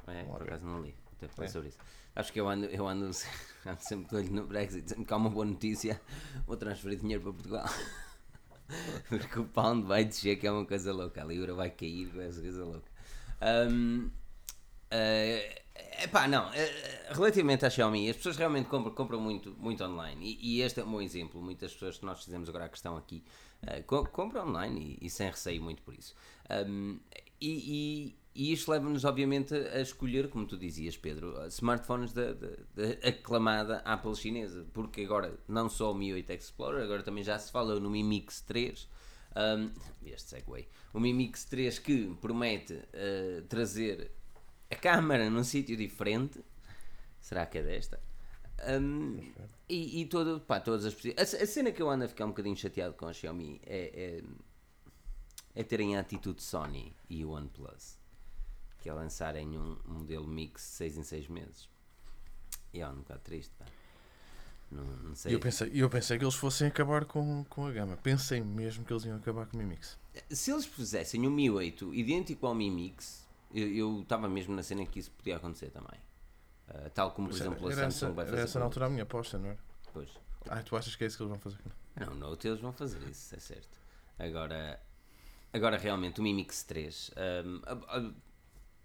É, 0.06 0.12
Vamos 0.22 0.28
lá 0.32 0.38
por 0.38 0.46
acaso 0.46 0.64
não 0.64 0.80
li. 0.82 0.94
Até 1.12 1.28
falei 1.28 1.48
É. 1.48 1.52
sobre 1.52 1.68
isso. 1.68 1.78
Acho 2.14 2.32
que 2.32 2.40
eu 2.40 2.48
ando, 2.48 2.66
eu 2.66 2.86
ando, 2.86 3.06
ando 3.66 3.80
sempre 3.80 4.08
de 4.08 4.16
olho 4.16 4.32
no 4.32 4.46
Brexit. 4.46 4.88
Sempre 4.88 5.04
que 5.04 5.12
há 5.12 5.16
uma 5.16 5.30
boa 5.30 5.44
notícia, 5.44 6.00
vou 6.46 6.56
transferir 6.56 6.98
dinheiro 6.98 7.22
para 7.22 7.32
Portugal. 7.32 7.66
Porque 9.08 9.38
o 9.38 9.44
pound 9.44 9.86
vai 9.86 10.04
descer, 10.04 10.36
que 10.38 10.46
é 10.46 10.50
uma 10.50 10.64
coisa 10.66 10.92
louca. 10.92 11.22
A 11.22 11.24
libra 11.24 11.54
vai 11.54 11.70
cair, 11.70 12.10
que 12.10 12.18
é 12.18 12.24
uma 12.26 12.32
coisa 12.32 12.64
louca. 12.64 12.90
Um, 13.70 14.10
é 14.90 15.62
epá, 16.02 16.28
não. 16.28 16.52
eh, 16.54 17.08
relativamente 17.10 17.64
à 17.66 17.70
Xiaomi, 17.70 18.10
as 18.10 18.16
pessoas 18.16 18.36
realmente 18.36 18.68
compram, 18.68 18.94
compram 18.94 19.20
muito, 19.20 19.54
muito 19.58 19.82
online. 19.84 20.36
E, 20.40 20.58
e 20.58 20.62
este 20.62 20.80
é 20.80 20.84
um 20.84 20.90
bom 20.92 21.00
exemplo. 21.02 21.40
Muitas 21.42 21.72
pessoas 21.72 21.98
que 21.98 22.06
nós 22.06 22.24
fizemos 22.24 22.48
agora 22.48 22.66
a 22.66 22.68
questão 22.68 22.96
aqui 22.96 23.24
eh, 23.62 23.82
co- 23.82 24.06
compram 24.08 24.48
online 24.48 24.98
e, 25.00 25.06
e 25.06 25.10
sem 25.10 25.28
receio 25.30 25.62
muito 25.62 25.82
por 25.82 25.94
isso. 25.94 26.14
Um, 26.68 26.98
e, 27.40 27.50
e- 28.10 28.19
e 28.42 28.52
isto 28.52 28.70
leva-nos, 28.70 29.04
obviamente, 29.04 29.54
a 29.54 29.80
escolher, 29.80 30.28
como 30.30 30.46
tu 30.46 30.56
dizias, 30.56 30.96
Pedro, 30.96 31.34
smartphones 31.48 32.12
da, 32.12 32.32
da- 32.32 32.48
da 32.74 33.08
aclamada 33.08 33.78
Apple 33.84 34.14
chinesa. 34.16 34.64
Porque 34.72 35.02
agora, 35.02 35.38
não 35.46 35.68
só 35.68 35.92
o 35.92 35.94
Mi 35.94 36.12
8 36.12 36.32
Explorer, 36.32 36.82
agora 36.82 37.02
também 37.02 37.22
já 37.22 37.38
se 37.38 37.52
fala 37.52 37.78
no 37.78 37.90
Mi 37.90 38.02
Mix 38.02 38.40
3. 38.42 38.88
Um, 39.36 39.70
este 40.06 40.30
segue. 40.30 40.66
O 40.94 40.98
Mi 40.98 41.12
Mix 41.12 41.44
3 41.44 41.78
que 41.78 42.14
promete 42.20 42.80
eh, 42.92 43.42
trazer 43.48 44.10
a 44.70 44.74
câmara 44.76 45.28
num 45.28 45.44
sítio 45.44 45.76
diferente. 45.76 46.40
Será 47.20 47.44
que 47.46 47.58
é 47.58 47.62
desta? 47.62 48.00
Um, 48.80 49.18
e, 49.68 50.00
e 50.00 50.06
todo, 50.06 50.40
pá, 50.40 50.60
todas 50.60 50.84
as 50.86 50.94
possi- 50.94 51.14
a, 51.16 51.22
a 51.22 51.46
cena 51.46 51.72
que 51.72 51.80
eu 51.82 51.88
ando 51.90 52.04
a 52.04 52.08
ficar 52.08 52.24
um 52.24 52.28
bocadinho 52.30 52.56
chateado 52.56 52.94
com 52.94 53.06
a 53.06 53.12
Xiaomi 53.12 53.60
é, 53.66 54.22
é, 55.54 55.60
é 55.60 55.62
terem 55.62 55.96
a 55.96 56.00
atitude 56.00 56.42
Sony 56.42 56.94
e 57.08 57.24
o 57.24 57.30
OnePlus 57.30 57.99
que 58.80 58.88
é 58.88 58.92
lançarem 58.92 59.56
um, 59.58 59.76
um 59.86 59.92
modelo 59.94 60.26
mix 60.26 60.62
6 60.62 60.98
em 60.98 61.02
6 61.02 61.28
meses. 61.28 61.68
E 62.72 62.80
é 62.80 62.88
um 62.88 62.96
bocado 62.96 63.20
triste, 63.20 63.52
pá. 63.58 63.66
Não, 64.70 64.84
não 64.84 65.14
sei. 65.16 65.34
eu 65.34 65.40
pensei, 65.40 65.70
eu 65.74 65.90
pensei 65.90 66.16
que 66.16 66.24
eles 66.24 66.34
fossem 66.36 66.68
acabar 66.68 67.04
com, 67.04 67.44
com 67.44 67.66
a 67.66 67.72
gama. 67.72 67.96
Pensei 67.96 68.40
mesmo 68.40 68.84
que 68.84 68.92
eles 68.92 69.04
iam 69.04 69.16
acabar 69.16 69.44
com 69.46 69.56
o 69.56 69.58
Mi 69.60 69.66
Mix. 69.66 69.98
Se 70.30 70.52
eles 70.52 70.64
fizessem 70.64 71.26
um 71.26 71.30
Mi 71.30 71.50
8 71.50 71.92
idêntico 71.92 72.46
ao 72.46 72.54
Mi 72.54 72.70
Mix, 72.70 73.26
eu 73.52 74.00
estava 74.02 74.28
mesmo 74.28 74.54
na 74.54 74.62
cena 74.62 74.86
que 74.86 75.00
isso 75.00 75.10
podia 75.10 75.36
acontecer 75.36 75.70
também. 75.70 75.98
Ah, 76.68 76.88
tal 76.94 77.10
como, 77.10 77.28
por 77.28 77.34
Era- 77.36 77.46
exemplo, 77.46 77.68
a 77.68 77.72
era 77.72 77.80
Samsung 77.90 78.06
essa, 78.06 78.12
vai 78.14 78.24
era 78.24 78.30
fazer. 78.30 78.44
essa 78.44 78.52
com 78.52 78.58
na 78.60 78.64
altura 78.66 78.86
a 78.86 78.90
minha 78.90 79.02
aposta, 79.02 79.38
não 79.38 79.48
era? 79.48 79.58
Pois. 79.92 80.08
Ah, 80.48 80.62
tu 80.62 80.76
achas 80.76 80.94
que 80.94 81.02
é 81.02 81.06
isso 81.08 81.16
que 81.16 81.22
eles 81.24 81.30
vão 81.30 81.40
fazer? 81.40 81.58
Não, 81.96 82.14
Note 82.14 82.46
eles 82.46 82.60
vão 82.60 82.72
fazer 82.72 83.02
isso, 83.08 83.34
é 83.34 83.40
certo. 83.40 83.68
Agora, 84.16 84.80
agora 85.52 85.76
realmente, 85.76 86.20
o 86.20 86.22
Mi 86.22 86.32
Mix 86.32 86.62
3. 86.62 87.10
Um, 87.44 87.60
a- 87.66 87.96
a- 87.98 88.12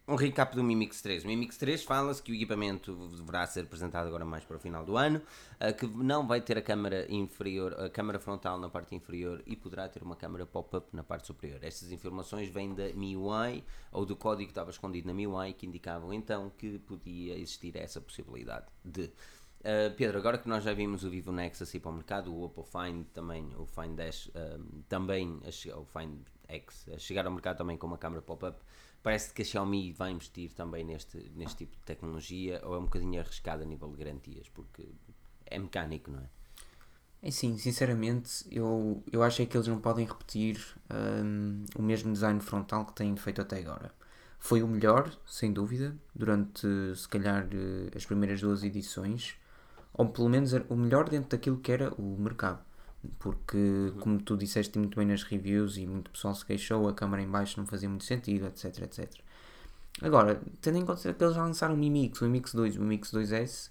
um 0.08 0.16
recap 0.16 0.56
do 0.56 0.64
Mi 0.64 0.76
Mix 0.76 1.02
3. 1.02 1.24
O 1.24 1.28
Mi 1.28 1.36
Mix 1.36 1.58
3 1.58 1.84
fala-se 1.84 2.22
que 2.22 2.32
o 2.32 2.36
equipamento 2.36 2.96
deverá 3.16 3.46
ser 3.48 3.62
apresentado 3.62 4.08
agora 4.08 4.24
mais 4.24 4.44
para 4.44 4.58
o 4.58 4.60
final 4.60 4.86
do 4.86 4.98
ano, 4.98 5.22
uh, 5.60 5.74
que 5.74 5.88
não 5.88 6.28
vai 6.28 6.42
ter 6.42 6.58
a 6.58 6.62
câmara 6.62 7.12
inferior, 7.12 7.74
a 7.80 7.90
câmara 7.90 8.20
frontal 8.20 8.60
na 8.60 8.70
parte 8.70 8.94
inferior 8.94 9.42
e 9.46 9.56
poderá 9.56 9.90
ter 9.90 10.04
uma 10.04 10.16
câmara 10.16 10.46
pop-up 10.46 10.88
na 10.96 11.04
parte 11.04 11.26
superior. 11.28 11.60
Estas 11.64 11.92
informações 11.92 12.50
vêm 12.50 12.74
da 12.74 12.94
MIUI 12.94 13.64
ou 13.92 14.06
do 14.06 14.16
código 14.16 14.48
que 14.48 14.52
estava 14.52 14.70
escondido 14.70 15.08
na 15.08 15.14
MIUI 15.14 15.54
que 15.54 15.66
indicavam 15.66 16.14
então 16.14 16.52
que 16.56 16.78
podia 16.80 17.36
existir 17.38 17.76
essa 17.76 18.00
possibilidade 18.00 18.68
de 18.84 19.12
Uh, 19.66 19.90
Pedro, 19.96 20.20
agora 20.20 20.38
que 20.38 20.48
nós 20.48 20.64
já 20.64 20.74
vimos 20.74 21.04
o 21.04 21.10
Vivo 21.10 21.32
Nexus 21.32 21.74
ir 21.74 21.80
para 21.80 21.90
o 21.90 21.94
mercado, 21.96 22.32
o 22.32 22.44
Oppo 22.44 22.62
Find 22.62 23.04
também, 23.12 23.50
o 23.58 23.66
Find 23.66 23.96
Dash 23.96 24.30
um, 24.36 24.84
também, 24.88 25.42
a 25.44 25.80
o 25.80 25.86
Find 25.86 26.20
X, 26.48 26.88
a 26.94 27.00
chegar 27.00 27.26
ao 27.26 27.32
mercado 27.32 27.58
também 27.58 27.76
com 27.76 27.88
uma 27.88 27.98
câmera 27.98 28.22
pop-up, 28.22 28.60
parece 29.06 29.32
que 29.32 29.44
a 29.44 29.46
Xiaomi 29.46 29.94
vai 29.94 30.10
investir 30.10 30.52
também 30.54 30.84
neste, 30.84 31.32
neste 31.36 31.58
tipo 31.58 31.76
de 31.78 31.84
tecnologia 31.84 32.60
ou 32.64 32.74
é 32.74 32.80
um 32.80 32.86
bocadinho 32.86 33.22
arriscado 33.22 33.62
a 33.62 33.66
nível 33.66 33.88
de 33.92 33.98
garantias, 34.04 34.50
porque 34.50 34.84
é 35.46 35.60
mecânico, 35.60 36.10
não 36.10 36.22
é? 36.22 36.30
É 37.22 37.30
sim, 37.30 37.56
sinceramente, 37.56 38.48
eu, 38.50 39.04
eu 39.12 39.22
acho 39.22 39.44
é 39.44 39.46
que 39.46 39.56
eles 39.56 39.68
não 39.68 39.80
podem 39.80 40.08
repetir 40.08 40.60
hum, 41.24 41.66
o 41.76 41.84
mesmo 41.84 42.12
design 42.12 42.40
frontal 42.40 42.84
que 42.84 42.94
têm 42.94 43.16
feito 43.16 43.44
até 43.44 43.60
agora. 43.60 43.94
Foi 44.40 44.64
o 44.64 44.68
melhor, 44.68 45.16
sem 45.28 45.54
dúvida, 45.54 45.96
durante 46.16 46.68
se 46.96 47.08
calhar 47.08 47.48
eh, 47.52 47.96
as 47.96 48.08
primeiras 48.08 48.42
duas 48.42 48.64
edições, 48.64 49.36
ou 49.94 50.10
pelo 50.10 50.30
menos 50.30 50.52
o 50.68 50.76
melhor 50.76 51.08
dentro 51.10 51.30
daquilo 51.30 51.60
que 51.60 51.72
era 51.72 51.94
o 51.94 52.18
mercado. 52.18 52.60
Porque, 53.20 53.94
como 54.00 54.22
tu 54.22 54.38
disseste 54.38 54.78
muito 54.78 54.98
bem 54.98 55.08
nas 55.08 55.24
reviews 55.24 55.78
e 55.78 55.86
muito 55.86 56.12
pessoal 56.12 56.36
se 56.36 56.46
queixou, 56.46 56.88
a 56.88 56.94
câmara 56.94 57.22
em 57.22 57.28
baixo 57.28 57.60
não 57.60 57.66
fazia 57.66 57.90
muito 57.90 58.04
sentido, 58.04 58.48
etc, 58.48 58.84
etc. 58.84 59.10
Agora, 60.02 60.42
tendo 60.62 60.78
em 60.78 60.86
conta 60.86 61.14
que 61.14 61.24
eles 61.24 61.36
já 61.36 61.44
lançaram 61.44 61.74
o 61.76 61.78
Mi 61.78 61.90
Mix, 61.90 62.22
o 62.22 62.26
Mi 62.26 62.32
Mix 62.32 62.54
2 62.54 62.76
e 62.76 62.78
o 62.78 62.82
Mi 62.82 62.90
Mix 62.90 63.12
2S, 63.12 63.70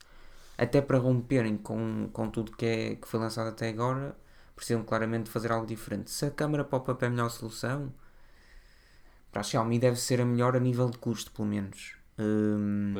até 0.56 0.80
para 0.80 0.98
romperem 0.98 1.56
com, 1.56 2.08
com 2.12 2.30
tudo 2.30 2.52
que, 2.52 2.64
é, 2.64 2.94
que 2.96 3.06
foi 3.06 3.20
lançado 3.20 3.48
até 3.48 3.68
agora, 3.68 4.16
precisam 4.56 4.82
claramente 4.82 5.24
de 5.24 5.30
fazer 5.30 5.52
algo 5.52 5.66
diferente. 5.66 6.10
Se 6.10 6.26
a 6.26 6.30
câmara 6.30 6.64
pop-up 6.64 7.02
é 7.02 7.08
a 7.08 7.10
melhor 7.10 7.30
solução, 7.30 7.92
para 9.30 9.40
a 9.40 9.42
Xiaomi 9.42 9.78
deve 9.78 9.96
ser 9.96 10.20
a 10.20 10.24
melhor 10.24 10.56
a 10.56 10.60
nível 10.60 10.88
de 10.88 10.98
custo, 10.98 11.30
pelo 11.32 11.48
menos. 11.48 11.96
Hum, 12.18 12.94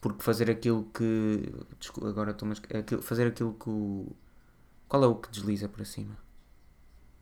porque 0.00 0.22
fazer 0.22 0.50
aquilo 0.50 0.84
que. 0.92 1.50
desculpa, 1.78 2.08
agora 2.10 2.32
estou 2.32 2.48
aquilo, 2.78 3.00
Fazer 3.00 3.28
aquilo 3.28 3.54
que 3.54 3.70
o. 3.70 4.14
Qual 4.92 5.02
é 5.04 5.06
o 5.06 5.14
que 5.14 5.30
desliza 5.30 5.70
para 5.70 5.86
cima? 5.86 6.18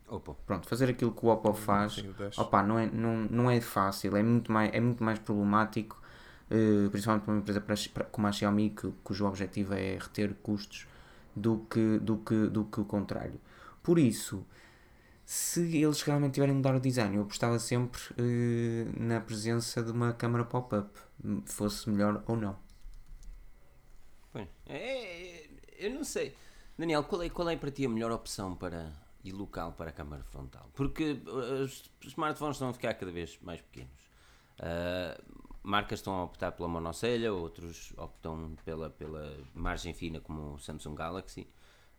Oppo. 0.09 0.35
Pronto, 0.45 0.67
fazer 0.67 0.89
aquilo 0.89 1.13
que 1.13 1.25
o 1.25 1.29
Oppo 1.29 1.53
faz. 1.53 2.03
Opa, 2.37 2.61
não 2.61 2.77
é, 2.77 2.85
não, 2.85 3.15
não 3.31 3.49
é 3.49 3.61
fácil, 3.61 4.17
é 4.17 4.21
muito 4.21 4.51
mais, 4.51 4.73
é 4.73 4.81
muito 4.81 5.01
mais 5.01 5.17
problemático, 5.19 5.97
eh, 6.49 6.89
principalmente 6.91 7.23
para 7.23 7.31
uma 7.33 7.39
empresa 7.39 7.61
para, 7.61 7.75
para- 7.93 8.03
como 8.03 8.27
a 8.27 8.31
Xiaomi, 8.33 8.71
que, 8.71 8.91
cujo 9.05 9.25
objetivo 9.25 9.73
é 9.73 9.97
reter 9.97 10.33
custos, 10.43 10.85
do 11.33 11.59
que, 11.69 11.97
do, 11.99 12.17
que, 12.17 12.47
do 12.47 12.65
que 12.65 12.81
o 12.81 12.83
contrário. 12.83 13.39
Por 13.81 13.97
isso, 13.97 14.45
se 15.25 15.77
eles 15.77 16.01
realmente 16.01 16.33
tiverem 16.33 16.53
de 16.55 16.57
mudar 16.57 16.75
o 16.75 16.81
design, 16.81 17.15
eu 17.15 17.23
apostava 17.23 17.57
sempre 17.59 18.01
eh, 18.17 18.85
na 18.99 19.21
presença 19.21 19.81
de 19.81 19.91
uma 19.91 20.11
câmara 20.11 20.43
pop-up, 20.43 20.89
fosse 21.45 21.89
melhor 21.89 22.21
ou 22.27 22.35
não. 22.35 22.57
Pois. 24.33 24.47
É, 24.65 25.45
é- 25.45 25.49
eu 25.79 25.91
não 25.93 26.03
sei. 26.03 26.35
Daniel, 26.81 27.03
qual 27.03 27.21
é, 27.21 27.29
qual 27.29 27.47
é 27.49 27.55
para 27.55 27.69
ti 27.71 27.85
a 27.85 27.89
melhor 27.89 28.11
opção 28.11 28.55
para 28.55 28.91
e 29.23 29.31
local 29.31 29.73
para 29.73 29.91
a 29.91 29.93
câmara 29.93 30.23
frontal? 30.23 30.67
Porque 30.73 31.11
uh, 31.27 31.63
os 31.63 31.83
smartphones 32.03 32.55
estão 32.55 32.69
a 32.69 32.73
ficar 32.73 32.95
cada 32.95 33.11
vez 33.11 33.37
mais 33.41 33.61
pequenos. 33.61 33.93
Uh, 34.59 35.41
marcas 35.61 35.99
estão 35.99 36.13
a 36.15 36.23
optar 36.23 36.51
pela 36.53 36.67
monocelha, 36.67 37.31
outros 37.31 37.93
optam 37.97 38.55
pela, 38.65 38.89
pela 38.89 39.37
margem 39.53 39.93
fina 39.93 40.19
como 40.19 40.53
o 40.55 40.59
Samsung 40.59 40.95
Galaxy. 40.95 41.47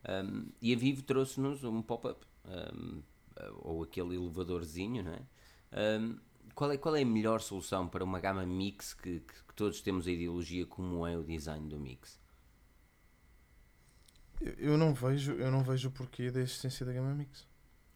Um, 0.08 0.48
e 0.60 0.74
a 0.74 0.76
Vivo 0.76 1.02
trouxe-nos 1.02 1.62
um 1.62 1.80
pop-up, 1.80 2.26
um, 2.44 3.02
ou 3.60 3.84
aquele 3.84 4.16
elevadorzinho, 4.16 5.04
não 5.04 5.12
é? 5.12 5.22
Um, 6.00 6.18
qual 6.56 6.72
é? 6.72 6.76
Qual 6.76 6.96
é 6.96 7.02
a 7.02 7.06
melhor 7.06 7.40
solução 7.40 7.86
para 7.86 8.02
uma 8.02 8.18
gama 8.18 8.44
mix 8.44 8.92
que, 8.94 9.20
que- 9.20 9.44
que 9.46 9.54
todos 9.54 9.80
temos 9.80 10.08
a 10.08 10.10
ideologia 10.10 10.66
como 10.66 11.06
é 11.06 11.16
o 11.16 11.22
design 11.22 11.68
do 11.68 11.78
mix? 11.78 12.20
Eu- 14.58 14.76
não 14.76 14.92
vejo, 14.94 15.32
eu 15.32 15.50
não 15.50 15.62
vejo 15.62 15.88
o 15.88 15.92
porquê 15.92 16.30
da 16.30 16.40
existência 16.40 16.84
da 16.84 16.92
Gama 16.92 17.14
Mix. 17.14 17.46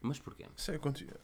Mas 0.01 0.19
porquê? 0.19 0.45
Sério, 0.55 0.79
continua. 0.79 1.19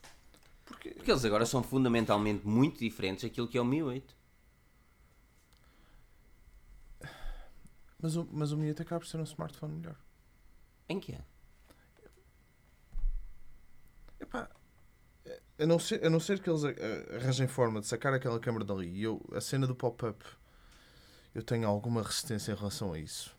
Porquê? 0.65 0.91
Porque 0.91 1.11
eles 1.11 1.23
agora 1.25 1.45
são 1.45 1.61
fundamentalmente 1.63 2.45
muito 2.45 2.79
diferentes 2.79 3.23
daquilo 3.23 3.47
que 3.47 3.57
é 3.57 3.61
o 3.61 3.65
Mi 3.65 3.81
8. 3.83 4.15
Mas 8.01 8.15
o, 8.15 8.27
mas 8.31 8.51
o 8.51 8.57
Mi 8.57 8.67
8 8.67 8.81
acaba 8.81 8.99
por 8.99 9.07
ser 9.07 9.17
um 9.17 9.23
smartphone 9.23 9.75
melhor. 9.75 9.95
Em 10.89 10.99
que 10.99 11.13
é? 11.13 11.21
Epá, 14.19 14.49
a 15.57 15.65
não 15.65 15.79
ser, 15.79 16.05
a 16.05 16.09
não 16.09 16.19
ser 16.19 16.41
que 16.41 16.49
eles 16.49 16.63
arranjem 17.15 17.47
forma 17.47 17.79
de 17.79 17.87
sacar 17.87 18.13
aquela 18.13 18.39
câmera 18.39 18.65
dali 18.65 18.89
e 18.89 19.03
eu, 19.03 19.21
a 19.33 19.39
cena 19.39 19.65
do 19.67 19.75
pop-up, 19.75 20.23
eu 21.33 21.43
tenho 21.43 21.67
alguma 21.67 22.01
resistência 22.01 22.51
em 22.51 22.55
relação 22.55 22.91
a 22.93 22.99
isso. 22.99 23.35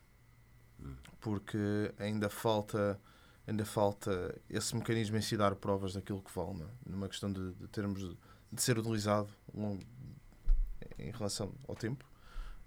Porque 1.20 1.92
ainda 1.98 2.28
falta, 2.28 3.00
ainda 3.46 3.64
falta 3.64 4.38
esse 4.48 4.74
mecanismo 4.76 5.16
em 5.16 5.22
si 5.22 5.36
dar 5.36 5.54
provas 5.54 5.94
daquilo 5.94 6.20
que 6.22 6.30
vale, 6.34 6.62
é? 6.62 6.66
numa 6.86 7.08
questão 7.08 7.32
de, 7.32 7.52
de 7.54 7.66
termos 7.68 8.16
de, 8.52 8.62
ser 8.62 8.78
utilizado 8.78 9.28
longo- 9.54 9.82
em 10.98 11.10
relação 11.10 11.52
ao 11.66 11.74
tempo. 11.74 12.04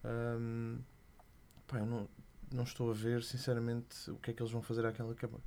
Hum, 0.03 0.79
pá, 1.67 1.79
eu 1.79 1.85
não, 1.85 2.09
não 2.51 2.63
estou 2.63 2.89
a 2.89 2.93
ver, 2.93 3.23
sinceramente, 3.23 4.09
o 4.09 4.15
que 4.17 4.31
é 4.31 4.33
que 4.33 4.41
eles 4.41 4.51
vão 4.51 4.61
fazer 4.61 4.85
àquela 4.85 5.13
câmera. 5.13 5.41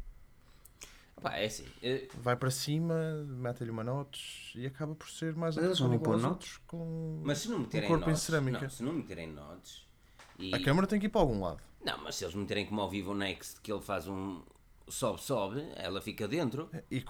Pá, 1.20 1.37
é 1.37 1.46
assim. 1.46 1.66
eh, 1.83 2.09
vai 2.14 2.35
para 2.35 2.51
cima, 2.51 2.94
mete-lhe 3.27 3.70
uma 3.70 3.85
notes 3.85 4.53
e 4.55 4.66
acaba 4.66 4.94
por 4.94 5.09
ser 5.11 5.35
mais 5.35 5.55
Mas 5.57 5.64
eles 5.64 5.81
um 5.81 5.88
vão 5.88 5.99
pôr 5.99 6.18
notes? 6.18 6.59
Com... 6.66 7.23
Mas 7.25 7.38
se 7.38 7.49
não 7.51 7.59
meterem 7.59 7.88
corpo 7.88 8.05
em 8.05 8.09
notes, 8.09 8.23
cerâmica. 8.23 8.61
Não, 8.62 8.70
se 8.70 8.83
não 8.83 8.92
meterem 8.94 9.31
notes. 9.33 9.87
E... 10.38 10.55
A 10.55 10.62
câmara 10.62 10.87
tem 10.87 10.99
que 10.99 11.07
ir 11.07 11.09
para 11.11 11.20
algum 11.20 11.40
lado. 11.40 11.61
Não, 11.85 11.99
mas 11.99 12.16
se 12.16 12.25
eles 12.25 12.35
meterem 12.35 12.66
como 12.66 12.81
ao 12.81 12.90
vivo 12.90 13.12
o 13.12 13.14
Next, 13.14 13.61
que 13.61 13.73
ele 13.73 13.81
faz 13.81 14.07
um 14.07 14.43
sobe-sobe, 14.88 15.64
ela 15.77 16.01
fica 16.01 16.29
dentro. 16.29 16.69
E 16.90 17.05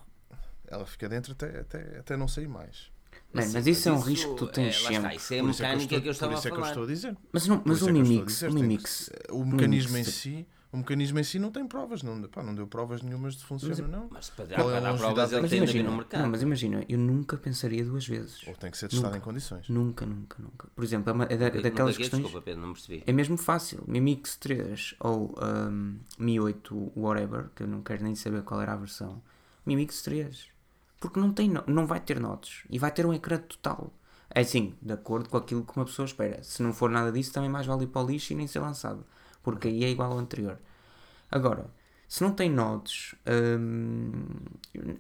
ela 0.69 0.87
fica 0.87 1.09
dentro 1.09 1.33
até, 1.33 1.61
até, 1.61 1.99
até 1.99 2.17
não 2.17 2.29
sair 2.29 2.49
mais. 2.49 2.91
Assim, 3.33 3.53
mas 3.53 3.67
isso 3.67 3.89
é 3.89 3.93
um 3.93 4.01
risco 4.01 4.35
que 4.35 4.39
tu 4.39 4.47
tens 4.49 4.85
é, 4.85 4.99
lá 4.99 5.15
está, 5.15 5.19
sempre. 5.21 5.21
Isso 5.21 5.35
é 5.35 5.39
a 5.39 5.43
Por 5.43 5.51
isso 5.51 5.63
é 5.63 5.67
que 5.67 5.73
eu 5.73 5.77
mecânica 5.79 5.85
estou, 5.85 6.01
que 6.01 6.09
eu 6.09 6.13
estava 6.13 6.35
isso 6.35 6.47
a 6.47 6.49
é 6.49 6.51
que 6.51 6.57
eu 6.57 6.61
falar. 6.61 6.69
estou 6.69 6.85
a 6.85 6.87
dizer. 6.87 7.17
Mas, 7.33 7.47
não, 7.47 7.63
mas 7.65 7.77
isso 7.77 7.85
o 7.85 7.89
é 7.89 7.91
a 7.91 7.95
Mimix, 7.95 8.33
dizer, 8.33 8.51
o 8.51 8.55
Mimix, 8.55 9.11
o 9.31 9.45
mecanismo 9.45 9.97
em 9.97 10.05
si, 10.05 10.47
o 10.73 10.77
mecanismo 10.77 11.19
em 11.19 11.25
si 11.25 11.39
não 11.39 11.51
tem 11.51 11.67
provas, 11.67 12.03
não, 12.03 12.23
pá, 12.29 12.43
não 12.43 12.55
deu 12.55 12.67
provas 12.67 13.03
nenhumas 13.03 13.35
de 13.35 13.45
funciona, 13.45 13.89
não. 13.89 14.09
Mas 14.11 14.31
para 14.31 14.47
Qual 14.55 14.71
é 14.73 14.81
dar 14.81 14.97
provas 14.97 15.33
ele 15.33 15.41
mas 15.43 15.51
tem 15.51 15.65
de 15.65 15.83
no 15.83 15.93
mercado. 15.97 16.23
não, 16.23 16.31
mas 16.31 16.43
imagina, 16.43 16.85
eu 16.89 16.97
nunca 16.99 17.37
pensaria 17.37 17.85
duas 17.85 18.07
vezes. 18.07 18.47
Ou 18.47 18.55
tem 18.55 18.71
que 18.71 18.79
ser 18.79 18.89
testado 18.89 19.09
Nunca. 19.15 19.19
em 19.19 19.21
condições. 19.21 19.69
Nunca, 19.69 20.07
nunca, 20.07 20.37
nunca. 20.41 20.69
Por 20.75 20.85
exemplo, 20.85 21.11
é, 21.25 21.35
é 21.35 21.37
da- 21.37 21.47
Nunca- 21.47 21.63
daquelas 21.63 21.97
questões. 21.97 22.23
Desculpa, 22.23 22.45
Pedro, 22.45 22.63
não 22.67 22.73
percebi. 22.73 23.03
É 23.07 23.13
mesmo 23.13 23.37
fácil. 23.37 23.83
Mi 23.87 24.01
Mix 24.01 24.37
3 24.37 24.95
ou 25.01 25.35
um, 25.43 25.99
Mi 26.19 26.39
8 26.39 26.93
whatever, 26.97 27.51
que 27.57 27.63
eu 27.65 27.67
não 27.67 27.83
quero 27.83 28.05
nem 28.05 28.15
saber 28.15 28.43
qual 28.43 28.61
era 28.63 28.73
a 28.73 28.77
versão. 28.77 29.21
Mi 29.67 29.75
Mix 29.77 30.03
3. 30.03 30.47
Porque 31.01 31.19
não, 31.19 31.33
tem, 31.33 31.51
não 31.67 31.87
vai 31.87 31.99
ter 31.99 32.21
notes. 32.21 32.63
E 32.71 32.79
vai 32.79 32.93
ter 32.93 33.07
um 33.07 33.13
ecrã 33.15 33.39
total. 33.39 33.93
É 34.33 34.43
assim, 34.43 34.75
de 34.81 34.93
acordo 34.93 35.29
com 35.29 35.37
aquilo 35.37 35.65
que 35.65 35.75
uma 35.77 35.85
pessoa 35.85 36.07
espera. 36.07 36.41
Se 36.45 36.63
não 36.63 36.73
for 36.73 36.89
nada 36.91 37.11
disso, 37.11 37.33
também 37.33 37.51
mais 37.51 37.67
vale 37.67 37.85
ir 37.85 37.87
para 37.89 38.03
o 38.03 38.07
lixo 38.07 38.33
e 38.33 38.37
nem 38.37 38.47
ser 38.47 38.61
lançado. 38.61 39.05
Porque 39.43 39.69
aí 39.69 39.85
é 39.85 39.91
igual 39.91 40.13
ao 40.13 40.19
anterior. 40.19 40.59
Agora, 41.31 41.71
se 42.09 42.23
não 42.23 42.33
tem 42.35 42.51
notes, 42.51 43.15
hum, 43.61 44.13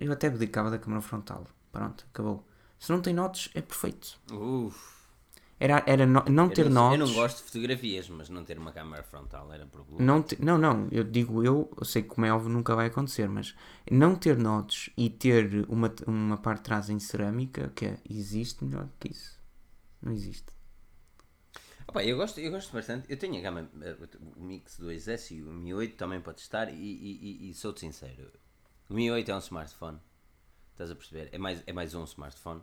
eu- 0.00 0.12
até 0.12 0.28
abdicava 0.28 0.70
da 0.70 0.78
câmara 0.78 1.02
frontal. 1.02 1.46
Pronto, 1.72 2.06
acabou. 2.12 2.46
Se 2.78 2.90
não 2.92 3.00
tem 3.02 3.14
notes, 3.14 3.50
é 3.54 3.60
perfeito. 3.62 4.18
Uf, 4.32 4.80
Era, 5.66 5.76
era 5.94 6.06
no- 6.14 6.24
não 6.38 6.48
eu, 6.48 6.56
ter 6.56 6.68
não, 6.68 6.70
notes. 6.70 6.90
eu 6.90 6.98
não 6.98 7.12
gosto 7.12 7.38
de 7.38 7.44
fotografias, 7.44 8.08
mas 8.08 8.28
não 8.28 8.44
ter 8.44 8.58
uma 8.58 8.72
câmera 8.72 9.02
frontal 9.02 9.52
era 9.52 9.66
problema. 9.66 10.06
Não, 10.06 10.22
te- 10.22 10.40
não, 10.42 10.56
não, 10.58 10.88
eu 10.90 11.04
digo 11.04 11.44
eu, 11.44 11.70
eu 11.78 11.84
sei 11.84 12.02
que 12.02 12.08
como 12.08 12.24
é 12.26 12.32
óbvio 12.32 12.48
nunca 12.50 12.74
vai 12.74 12.86
acontecer, 12.86 13.28
mas 13.28 13.54
não 13.90 14.16
ter 14.16 14.36
notes 14.38 14.90
e 14.96 15.10
ter 15.10 15.66
uma, 15.68 15.92
uma 16.06 16.38
parte 16.38 16.58
de 16.60 16.64
trás 16.64 16.88
em 16.90 16.98
cerâmica, 16.98 17.70
que 17.76 17.84
é, 17.86 17.98
existe 18.08 18.64
melhor 18.64 18.88
que 18.98 19.08
isso. 19.12 19.38
Não 20.02 20.12
existe. 20.12 20.52
Opa, 21.90 22.04
eu, 22.04 22.16
gosto, 22.16 22.38
eu 22.38 22.52
gosto 22.52 22.72
bastante. 22.72 23.04
Eu 23.10 23.16
tenho 23.16 23.36
a 23.36 23.40
gama, 23.40 23.68
o 24.36 24.42
Mix 24.44 24.78
2S 24.78 25.32
e 25.36 25.42
o 25.42 25.46
Mi 25.52 25.74
8 25.74 25.96
também 25.96 26.20
pode 26.20 26.40
estar. 26.40 26.72
E, 26.72 26.76
e, 26.76 27.46
e- 27.48 27.50
e 27.50 27.54
sou-te 27.54 27.80
sincero: 27.80 28.30
o 28.88 28.94
Mi 28.94 29.10
8 29.10 29.28
é 29.28 29.34
um 29.34 29.38
smartphone. 29.38 29.98
Estás 30.72 30.92
a 30.92 30.94
perceber? 30.94 31.28
É 31.32 31.38
mais, 31.38 31.62
é 31.66 31.72
mais 31.72 31.92
um 31.94 32.04
smartphone. 32.04 32.62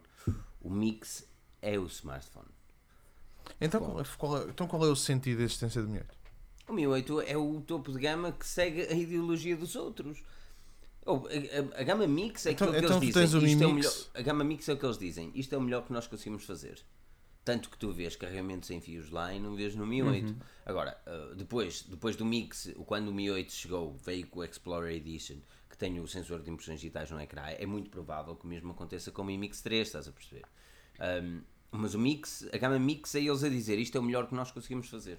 O 0.61 0.69
Mix 0.69 1.27
é 1.61 1.77
o 1.77 1.85
smartphone. 1.87 2.47
Então 3.59 3.81
qual, 3.81 3.99
é, 4.01 4.03
qual 4.17 4.37
é- 4.37 4.43
então 4.49 4.65
qual 4.65 4.85
é 4.85 4.87
o 4.89 4.95
sentido 4.95 5.39
da 5.39 5.43
existência 5.43 5.81
do 5.81 5.89
Mi 5.89 5.97
8? 5.97 6.17
O 6.69 6.73
Mi 6.73 6.87
8 6.87 7.21
é 7.21 7.35
o 7.37 7.59
topo 7.61 7.91
de 7.91 7.99
gama 7.99 8.31
que 8.31 8.47
segue 8.47 8.83
a 8.83 8.93
ideologia 8.93 9.57
dos 9.57 9.75
outros. 9.75 10.23
Ou, 11.05 11.27
a, 11.27 11.77
a- 11.77 11.81
a 11.81 11.83
gama 11.83 12.07
Mix 12.07 12.45
é 12.45 12.51
Então- 12.51 12.69
aquilo 12.69 12.81
que 13.01 13.07
então 13.07 13.21
eles 13.21 13.31
dizem. 13.31 13.41
Mi 13.41 13.51
Isto 13.51 13.63
é 13.63 13.67
o 13.67 13.73
melhor, 13.73 13.93
a 14.13 14.21
gama 14.21 14.43
Mix 14.45 14.69
é 14.69 14.73
o 14.73 14.77
que 14.77 14.85
eles 14.85 14.97
dizem. 14.97 15.31
Isto 15.35 15.53
é 15.53 15.57
o 15.57 15.61
melhor 15.61 15.85
que 15.85 15.91
nós 15.91 16.07
conseguimos 16.07 16.45
fazer. 16.45 16.79
Tanto 17.47 17.69
que 17.69 17.77
tu 17.77 17.93
vês 17.93 18.13
carregamentos 18.17 18.69
em 18.71 18.81
fios 18.81 19.09
lá 19.09 19.33
e 19.33 19.39
não 19.39 19.55
vês 19.55 19.73
no 19.73 19.87
Mi 19.87 20.03
8. 20.03 20.35
Agora, 20.65 21.01
uh, 21.07 21.33
depois, 21.33 21.81
depois 21.83 22.17
do 22.17 22.25
Mix, 22.25 22.69
quando 22.85 23.07
o 23.07 23.13
Mi 23.13 23.31
8 23.31 23.53
chegou, 23.53 23.95
veio 24.03 24.27
com 24.27 24.41
o 24.41 24.43
Explorer 24.43 24.93
Edition, 24.93 25.37
que 25.69 25.77
tem 25.77 25.97
o 25.97 26.05
sensor 26.09 26.41
de 26.41 26.51
impressões 26.51 26.81
digitais 26.81 27.09
no 27.09 27.21
ecrã, 27.21 27.43
é 27.43 27.65
muito 27.65 27.89
provável 27.89 28.35
que 28.35 28.43
o 28.43 28.49
mesmo 28.49 28.71
aconteça 28.71 29.11
com 29.11 29.21
o 29.21 29.25
Mi 29.25 29.37
Mix 29.37 29.61
3, 29.61 29.87
estás 29.87 30.09
a 30.09 30.11
perceber? 30.11 30.43
Um, 31.23 31.41
mas 31.71 31.93
o 31.93 31.99
Mix, 31.99 32.49
a 32.51 32.57
gama 32.57 32.77
Mix 32.79 33.15
é 33.15 33.21
eles 33.21 33.41
a 33.41 33.47
dizer 33.47 33.79
isto 33.79 33.97
é 33.97 34.01
o 34.01 34.03
melhor 34.03 34.27
que 34.27 34.35
nós 34.35 34.51
conseguimos 34.51 34.89
fazer. 34.89 35.17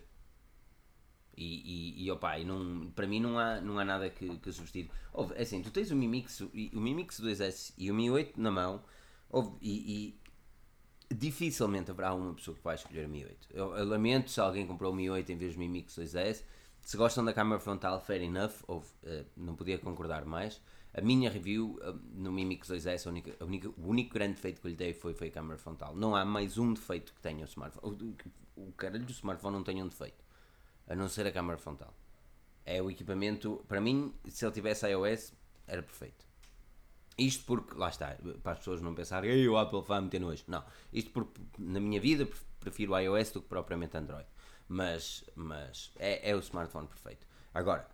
E, 1.35 1.63
e, 1.65 2.05
e 2.05 2.11
opa, 2.11 2.39
e 2.39 2.45
não, 2.45 2.91
para 2.91 3.07
mim 3.07 3.21
não 3.21 3.39
há, 3.39 3.59
não 3.59 3.79
há 3.79 3.87
nada 3.87 4.11
que, 4.11 4.37
que 4.37 4.53
substituir. 4.53 4.91
Ouve, 5.15 5.33
é 5.35 5.41
assim, 5.45 5.63
tu 5.63 5.71
tens 5.71 5.91
o 5.91 5.97
Mi 5.97 6.07
Mix, 6.07 6.41
o, 6.43 6.51
Mi 6.53 6.93
Mix 6.93 7.23
2S 7.23 7.73
e 7.79 7.91
o 7.91 7.95
Mi 7.95 8.11
8 8.11 8.39
na 8.39 8.51
mão, 8.51 8.85
ouve, 9.31 9.57
e 9.63 10.18
dificilmente 11.15 11.91
haverá 11.91 12.15
uma 12.15 12.35
pessoa 12.35 12.57
que 12.57 12.63
vai 12.63 12.75
escolher 12.75 13.07
o 13.07 13.09
Mi 13.09 13.25
8. 13.25 13.49
Eu, 13.51 13.77
eu 13.77 13.85
lamento 13.87 14.31
se 14.31 14.41
alguém 14.41 14.67
comprou 14.67 14.93
o 14.93 14.95
Mi 14.95 15.09
8 15.09 15.33
em 15.33 15.37
vez 15.37 15.55
do 15.55 15.59
Mi 15.59 15.69
Mix 15.69 15.95
2S. 15.95 16.45
Se 16.81 16.97
gostam 16.97 17.25
da 17.25 17.33
câmera 17.33 17.61
frontal, 17.61 18.01
fair 18.01 18.23
enough, 18.23 18.53
ouve, 18.67 18.89
eh, 19.05 19.25
não 19.37 19.55
podia 19.55 19.79
concordar 19.79 20.25
mais. 20.25 20.61
A 20.95 21.01
minha 21.01 21.31
review 21.31 21.79
eh, 21.83 21.95
no 22.15 22.33
Mi 22.33 22.45
Mix 22.45 22.69
2S, 22.69 23.07
a 23.07 23.11
única, 23.11 23.37
a 23.41 23.45
única, 23.45 23.69
o 23.69 23.89
único 23.89 24.15
grande 24.15 24.35
defeito 24.35 24.61
que 24.61 24.69
lhe 24.69 24.77
dei 24.77 24.93
foi, 24.93 25.15
foi 25.15 25.29
a 25.29 25.31
câmera 25.31 25.59
frontal. 25.59 25.95
Não 25.95 26.15
há 26.15 26.25
mais 26.25 26.57
um 26.59 26.73
defeito 26.73 27.13
que 27.13 27.21
tenha 27.21 27.45
o 27.45 27.49
smartphone. 27.49 28.17
O, 28.57 28.69
o 28.69 28.73
caralho 28.73 29.05
do 29.05 29.13
smartphone 29.13 29.57
não 29.57 29.65
tem 29.65 29.83
um 29.83 29.89
defeito, 29.89 30.25
a 30.87 30.95
não 30.95 31.09
ser 31.09 31.27
a 31.27 31.33
câmera 31.33 31.59
frontal. 31.59 31.93
É 32.65 32.83
o 32.83 32.91
equipamento, 32.91 33.65
para 33.67 33.81
mim, 33.81 34.13
se 34.29 34.45
ele 34.45 34.53
tivesse 34.53 34.87
iOS, 34.87 35.33
era 35.67 35.83
perfeito. 35.83 36.28
Isto 37.19 37.45
porque, 37.47 37.75
lá 37.77 37.89
está, 37.89 38.17
para 38.43 38.53
as 38.53 38.59
pessoas 38.59 38.81
não 38.81 38.95
pensarem, 38.95 39.31
Ei, 39.31 39.49
o 39.49 39.59
Apple 39.59 39.83
vai 39.83 40.01
meter 40.01 40.21
nojo. 40.21 40.45
Não, 40.47 40.65
isto 40.93 41.11
porque 41.11 41.41
na 41.59 41.81
minha 41.81 42.01
vida 42.01 42.25
pref- 42.25 42.45
prefiro 42.61 42.97
iOS 42.99 43.33
do 43.33 43.43
que 43.43 43.49
propriamente 43.49 43.97
Android. 43.97 44.27
Mas, 44.69 45.25
mas 45.35 45.91
é, 45.99 46.31
é 46.31 46.37
o 46.37 46.39
smartphone 46.39 46.87
perfeito. 46.87 47.27
Agora, 47.53 47.89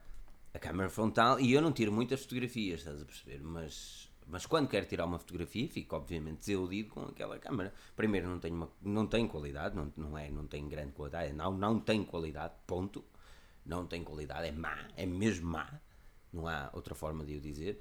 a 0.52 0.58
câmera 0.58 0.90
frontal, 0.90 1.40
e 1.40 1.52
eu 1.52 1.62
não 1.62 1.72
tiro 1.72 1.90
muitas 1.92 2.20
fotografias, 2.22 2.80
estás 2.80 3.00
a 3.00 3.04
perceber? 3.04 3.40
Mas, 3.42 4.10
mas 4.26 4.44
quando 4.44 4.68
quero 4.68 4.84
tirar 4.86 5.06
uma 5.06 5.18
fotografia, 5.18 5.68
fico 5.68 5.96
obviamente 5.96 6.40
desiludido 6.40 6.90
com 6.90 7.00
aquela 7.02 7.38
câmera. 7.38 7.72
Primeiro, 7.96 8.28
não 8.28 8.38
tem, 8.38 8.52
uma, 8.52 8.68
não 8.82 9.06
tem 9.06 9.26
qualidade, 9.26 9.74
não, 9.74 9.92
não, 9.96 10.18
é, 10.18 10.30
não 10.30 10.46
tem 10.46 10.68
grande 10.68 10.92
qualidade, 10.92 11.32
não, 11.32 11.52
não 11.56 11.80
tem 11.80 12.04
qualidade, 12.04 12.54
ponto. 12.66 13.04
Não 13.64 13.86
tem 13.86 14.04
qualidade, 14.04 14.48
é 14.48 14.52
má, 14.52 14.76
é 14.96 15.06
mesmo 15.06 15.48
má. 15.48 15.80
Não 16.32 16.46
há 16.46 16.68
outra 16.74 16.94
forma 16.94 17.24
de 17.24 17.36
o 17.36 17.40
dizer. 17.40 17.80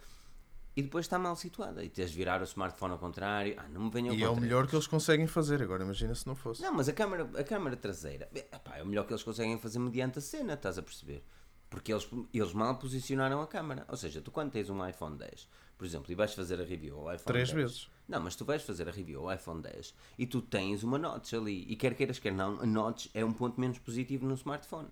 E 0.75 0.81
depois 0.81 1.05
está 1.05 1.19
mal 1.19 1.35
situada. 1.35 1.83
E 1.83 1.89
tens 1.89 2.11
de 2.11 2.17
virar 2.17 2.41
o 2.41 2.43
smartphone 2.45 2.93
ao 2.93 2.99
contrário. 2.99 3.55
Ah, 3.57 3.67
não 3.69 3.81
me 3.83 3.89
venham 3.91 4.13
E 4.15 4.23
é 4.23 4.29
o 4.29 4.35
melhor 4.35 4.67
que 4.67 4.75
eles 4.75 4.87
conseguem 4.87 5.27
fazer. 5.27 5.61
Agora 5.61 5.83
imagina 5.83 6.15
se 6.15 6.25
não 6.25 6.35
fosse. 6.35 6.61
não, 6.61 6.73
mas 6.73 6.89
a 6.89 6.93
câmara, 6.93 7.29
a 7.37 7.43
câmara 7.43 7.75
traseira 7.75 8.27
epá, 8.33 8.77
é 8.77 8.83
o 8.83 8.85
melhor 8.87 9.05
que 9.05 9.13
eles 9.13 9.23
conseguem 9.23 9.57
fazer 9.59 9.77
mediante 9.79 10.17
a 10.19 10.21
cena, 10.21 10.53
estás 10.53 10.77
a 10.77 10.81
perceber? 10.81 11.23
Porque 11.69 11.91
eles, 11.91 12.07
eles 12.33 12.53
mal 12.53 12.75
posicionaram 12.77 13.41
a 13.41 13.47
câmara. 13.47 13.85
Ou 13.87 13.97
seja, 13.97 14.21
tu 14.21 14.31
quando 14.31 14.51
tens 14.51 14.69
um 14.69 14.87
iPhone 14.87 15.17
10, 15.17 15.47
por 15.77 15.85
exemplo, 15.85 16.11
e 16.11 16.15
vais 16.15 16.33
fazer 16.33 16.59
a 16.59 16.63
review 16.63 16.95
ao 16.95 17.13
iPhone 17.13 17.25
Três 17.25 17.49
10, 17.51 17.63
vezes. 17.63 17.89
Não, 18.07 18.19
mas 18.19 18.35
tu 18.35 18.43
vais 18.45 18.61
fazer 18.61 18.87
a 18.87 18.91
review 18.91 19.27
ao 19.27 19.35
iPhone 19.35 19.61
10 19.61 19.93
e 20.17 20.25
tu 20.27 20.41
tens 20.41 20.83
uma 20.83 20.97
notch 20.97 21.33
ali. 21.33 21.65
E 21.67 21.75
quer 21.75 21.95
queiras, 21.95 22.19
quer 22.19 22.31
não, 22.31 22.61
a 22.61 22.65
notch 22.65 23.07
é 23.13 23.23
um 23.23 23.33
ponto 23.33 23.59
menos 23.59 23.79
positivo 23.79 24.25
no 24.25 24.33
smartphone. 24.35 24.87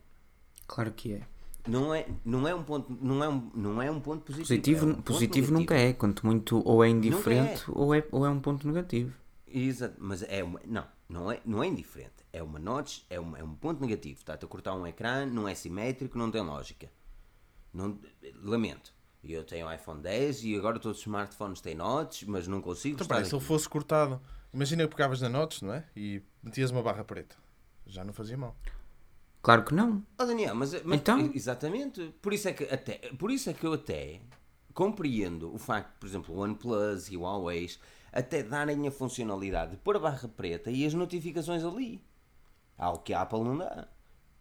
Claro 0.68 0.92
que 0.92 1.14
é. 1.14 1.28
Não 1.68 1.94
é, 1.94 2.08
não 2.26 2.48
é, 2.48 2.56
um, 2.56 2.64
ponto, 2.64 2.98
não 3.02 3.24
é, 3.24 3.30
um, 3.30 3.52
não 3.54 3.82
é 3.82 3.92
um 3.92 4.00
ponto 4.00 4.24
positivo. 4.24 4.48
Positivo, 4.48 4.86
é 4.86 4.90
um 4.90 4.94
ponto 4.96 5.04
positivo 5.14 5.54
negativo. 5.54 5.60
nunca 5.60 5.76
é. 5.76 5.94
Quanto 5.94 6.26
muito 6.26 6.68
ou 6.68 6.84
é 6.84 6.90
indiferente 6.90 7.64
ou, 7.70 7.94
é, 7.94 8.04
ou 8.12 8.26
é 8.26 8.30
um 8.30 8.40
ponto 8.40 8.68
negativo. 8.68 9.14
Exato, 9.48 9.96
mas 10.00 10.24
é 10.24 10.44
uma, 10.44 10.62
não, 10.66 10.88
não 11.08 11.32
é, 11.32 11.42
não 11.46 11.64
é 11.64 11.68
indiferente. 11.68 12.12
É 12.32 12.42
uma 12.42 12.58
notch, 12.58 13.02
é, 13.10 13.20
uma, 13.20 13.38
é 13.38 13.44
um 13.44 13.54
ponto 13.54 13.82
negativo. 13.82 14.20
Está-te 14.20 14.46
a 14.46 14.48
cortar 14.48 14.74
um 14.74 14.88
ecrã, 14.88 15.26
não 15.26 15.48
é 15.48 15.54
simétrico, 15.54 16.18
não 16.18 16.32
tem 16.32 16.42
lógica. 16.42 16.90
Não, 17.74 18.00
lamento. 18.42 18.94
Eu 19.24 19.44
tenho 19.44 19.68
um 19.68 19.72
iPhone 19.72 20.02
10 20.02 20.44
e 20.46 20.56
agora 20.56 20.80
todos 20.80 20.98
os 20.98 21.04
smartphones 21.04 21.62
têm 21.62 21.76
notch, 21.76 22.24
mas 22.24 22.48
não 22.48 22.60
consigo 22.62 22.96
Então, 23.00 23.24
se 23.24 23.36
ele 23.36 23.44
fosse 23.44 23.70
cortado, 23.70 24.20
imagina 24.52 24.84
que 24.84 24.90
pegavas 24.90 25.22
na 25.22 25.30
notes, 25.30 25.62
não 25.62 25.74
é? 25.74 25.86
E 25.96 26.24
metias 26.42 26.72
uma 26.72 26.82
barra 26.82 27.04
preta. 27.04 27.36
Já 27.86 28.04
não 28.04 28.14
fazia 28.14 28.38
mal. 28.38 28.56
Claro 29.42 29.64
que 29.66 29.74
não. 29.74 30.04
Oh 30.20 30.26
Daniel, 30.26 30.54
mas, 30.56 30.72
mas- 30.84 31.00
Então? 31.00 31.32
exatamente. 31.34 32.14
Por 32.22 32.32
isso, 32.34 32.48
é 32.48 32.54
que 32.54 32.64
até, 32.66 32.94
por 33.18 33.32
isso 33.32 33.50
é 33.50 33.54
que 33.54 33.66
eu 33.66 33.74
até 33.74 34.22
compreendo 34.74 35.54
o 35.54 35.58
facto, 35.58 35.92
por 36.00 36.08
exemplo, 36.08 36.36
o 36.36 36.40
OnePlus 36.40 37.10
e 37.10 37.18
o 37.18 37.22
Huawei 37.22 37.70
até 38.14 38.44
darem 38.44 38.88
a 38.88 38.92
funcionalidade 38.92 39.72
de 39.72 39.78
pôr 39.78 39.96
a 39.96 40.00
barra 40.00 40.28
preta 40.28 40.70
e 40.72 40.86
as 40.86 40.94
notificações 40.94 41.64
ali. 41.64 42.02
Algo 42.78 43.00
que 43.00 43.14
a 43.14 43.22
Apple 43.22 43.44
não 43.44 43.58
dá. 43.58 43.88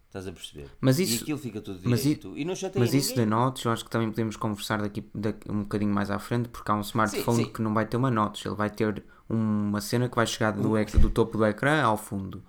Estás 0.07 0.27
a 0.27 0.33
perceber? 0.33 0.69
Mas 0.81 0.99
e 0.99 1.05
isso- 1.05 1.23
aquilo 1.23 1.39
fica 1.39 1.61
tudo 1.61 1.81
mas 1.85 2.01
i- 2.01 2.03
direito 2.03 2.37
e 2.37 2.45
não 2.45 2.55
chateia 2.57 2.85
Mas 2.85 2.93
isso 2.93 3.15
da 3.15 3.25
notes, 3.25 3.65
eu 3.65 3.71
acho 3.71 3.85
que 3.85 3.91
também 3.91 4.11
podemos 4.11 4.37
conversar 4.37 4.83
daqui, 4.83 5.09
daqui 5.15 5.49
um 5.51 5.61
bocadinho 5.61 5.95
mais 5.95 6.11
à 6.11 6.19
frente, 6.19 6.49
porque 6.49 6.69
há 6.71 6.75
um 6.75 6.81
smartphone 6.81 7.45
sim. 7.45 7.53
que 7.53 7.63
não 7.63 7.73
vai 7.73 7.87
ter 7.87 7.97
uma 7.97 8.11
notes, 8.11 8.45
ele 8.45 8.57
vai 8.57 8.69
ter 8.69 9.05
uma 9.29 9.81
cena 9.81 10.09
que 10.09 10.17
vai 10.17 10.27
chegar 10.27 10.51
do, 10.51 10.73
do 10.99 11.11
topo 11.11 11.39
do 11.39 11.47
ecrã 11.47 11.81
ao 11.83 11.97
fundo. 11.97 12.43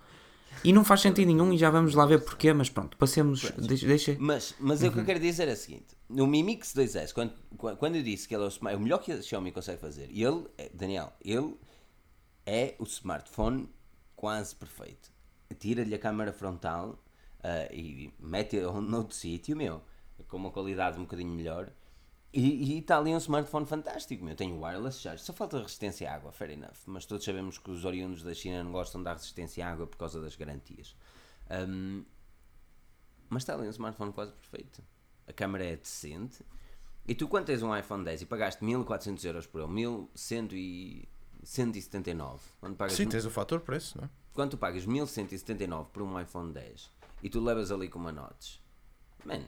E 0.64 0.72
não 0.72 0.84
faz 0.84 1.00
sentido 1.00 1.26
nenhum 1.26 1.52
e 1.52 1.58
já 1.58 1.70
vamos 1.70 1.94
lá 1.94 2.06
ver 2.06 2.24
porquê, 2.24 2.52
mas 2.52 2.70
pronto, 2.70 2.96
passemos, 2.96 3.50
deixa, 3.58 3.86
deixa- 3.86 4.16
Mas, 4.18 4.54
mas 4.60 4.82
é 4.82 4.88
o 4.88 4.90
que 4.90 4.96
Uhum. 4.96 5.02
eu 5.02 5.06
quero 5.06 5.18
dizer 5.20 5.48
é 5.48 5.52
o 5.52 5.56
seguinte: 5.56 5.96
no 6.08 6.26
Mi 6.26 6.42
Mix 6.42 6.72
2S, 6.74 7.12
quando, 7.12 7.32
quando 7.78 7.96
eu 7.96 8.02
disse 8.02 8.28
que 8.28 8.34
ele 8.34 8.44
é 8.44 8.46
o, 8.46 8.48
smart- 8.48 8.74
é 8.74 8.78
o 8.78 8.80
melhor 8.80 8.98
que 8.98 9.10
a 9.12 9.20
Xiaomi 9.20 9.50
consegue 9.50 9.80
fazer, 9.80 10.08
e 10.10 10.22
ele, 10.22 10.46
é- 10.56 10.70
Daniel, 10.72 11.12
ele 11.24 11.56
é 12.46 12.74
o 12.78 12.84
smartphone 12.84 13.68
quase 14.14 14.54
perfeito. 14.54 15.10
Tira-lhe 15.58 15.94
a 15.94 15.98
câmara 15.98 16.32
frontal 16.32 16.98
ah, 17.42 17.68
e 17.72 18.12
mete-a 18.20 18.70
noutro 18.80 19.14
sítio, 19.16 19.56
meu, 19.56 19.82
com 20.28 20.36
uma 20.36 20.50
qualidade 20.50 20.96
um 20.98 21.02
bocadinho 21.02 21.30
melhor. 21.30 21.70
E 22.34 22.78
está 22.78 22.96
ali 22.96 23.14
um 23.14 23.18
smartphone 23.18 23.66
fantástico, 23.66 24.24
meu. 24.24 24.34
Tem 24.34 24.50
o 24.52 24.62
wireless 24.62 25.00
charge, 25.00 25.22
só 25.22 25.34
falta 25.34 25.60
resistência 25.60 26.10
à 26.10 26.14
água, 26.14 26.32
fair 26.32 26.52
enough. 26.52 26.78
Mas 26.86 27.04
todos 27.04 27.22
sabemos 27.24 27.58
que 27.58 27.70
os 27.70 27.84
oriundos 27.84 28.22
da 28.22 28.32
China 28.32 28.64
não 28.64 28.72
gostam 28.72 29.02
da 29.02 29.12
resistência 29.12 29.66
à 29.66 29.70
água 29.70 29.86
por 29.86 29.98
causa 29.98 30.18
das 30.18 30.34
garantias. 30.34 30.96
Ahm, 31.50 32.04
mas 33.28 33.42
está 33.42 33.52
ali 33.54 33.66
um 33.66 33.70
smartphone 33.70 34.12
quase 34.12 34.32
perfeito. 34.32 34.82
A 35.26 35.32
câmera 35.32 35.66
é 35.66 35.76
decente. 35.76 36.42
E 37.06 37.14
tu, 37.14 37.28
quando 37.28 37.44
tens 37.46 37.62
um 37.62 37.76
iPhone 37.76 38.02
10 38.02 38.22
e 38.22 38.26
pagaste 38.26 38.64
1400 38.64 39.22
euros 39.24 39.46
por 39.46 39.60
ele, 39.60 39.70
1179, 39.70 42.40
quando 42.60 42.76
pagas, 42.76 42.94
Sim, 42.94 43.08
tens 43.08 43.26
o 43.26 43.30
fator 43.30 43.60
preço, 43.60 43.98
não 43.98 44.04
é? 44.04 44.10
quando 44.32 44.52
tu 44.52 44.56
pagas 44.56 44.86
1179 44.86 45.90
por 45.92 46.02
um 46.02 46.18
iPhone 46.20 46.52
10 46.52 46.90
e 47.22 47.28
tu 47.28 47.40
levas 47.40 47.70
ali 47.70 47.88
com 47.88 47.98
uma 47.98 48.12
notes, 48.12 48.60
man, 49.24 49.44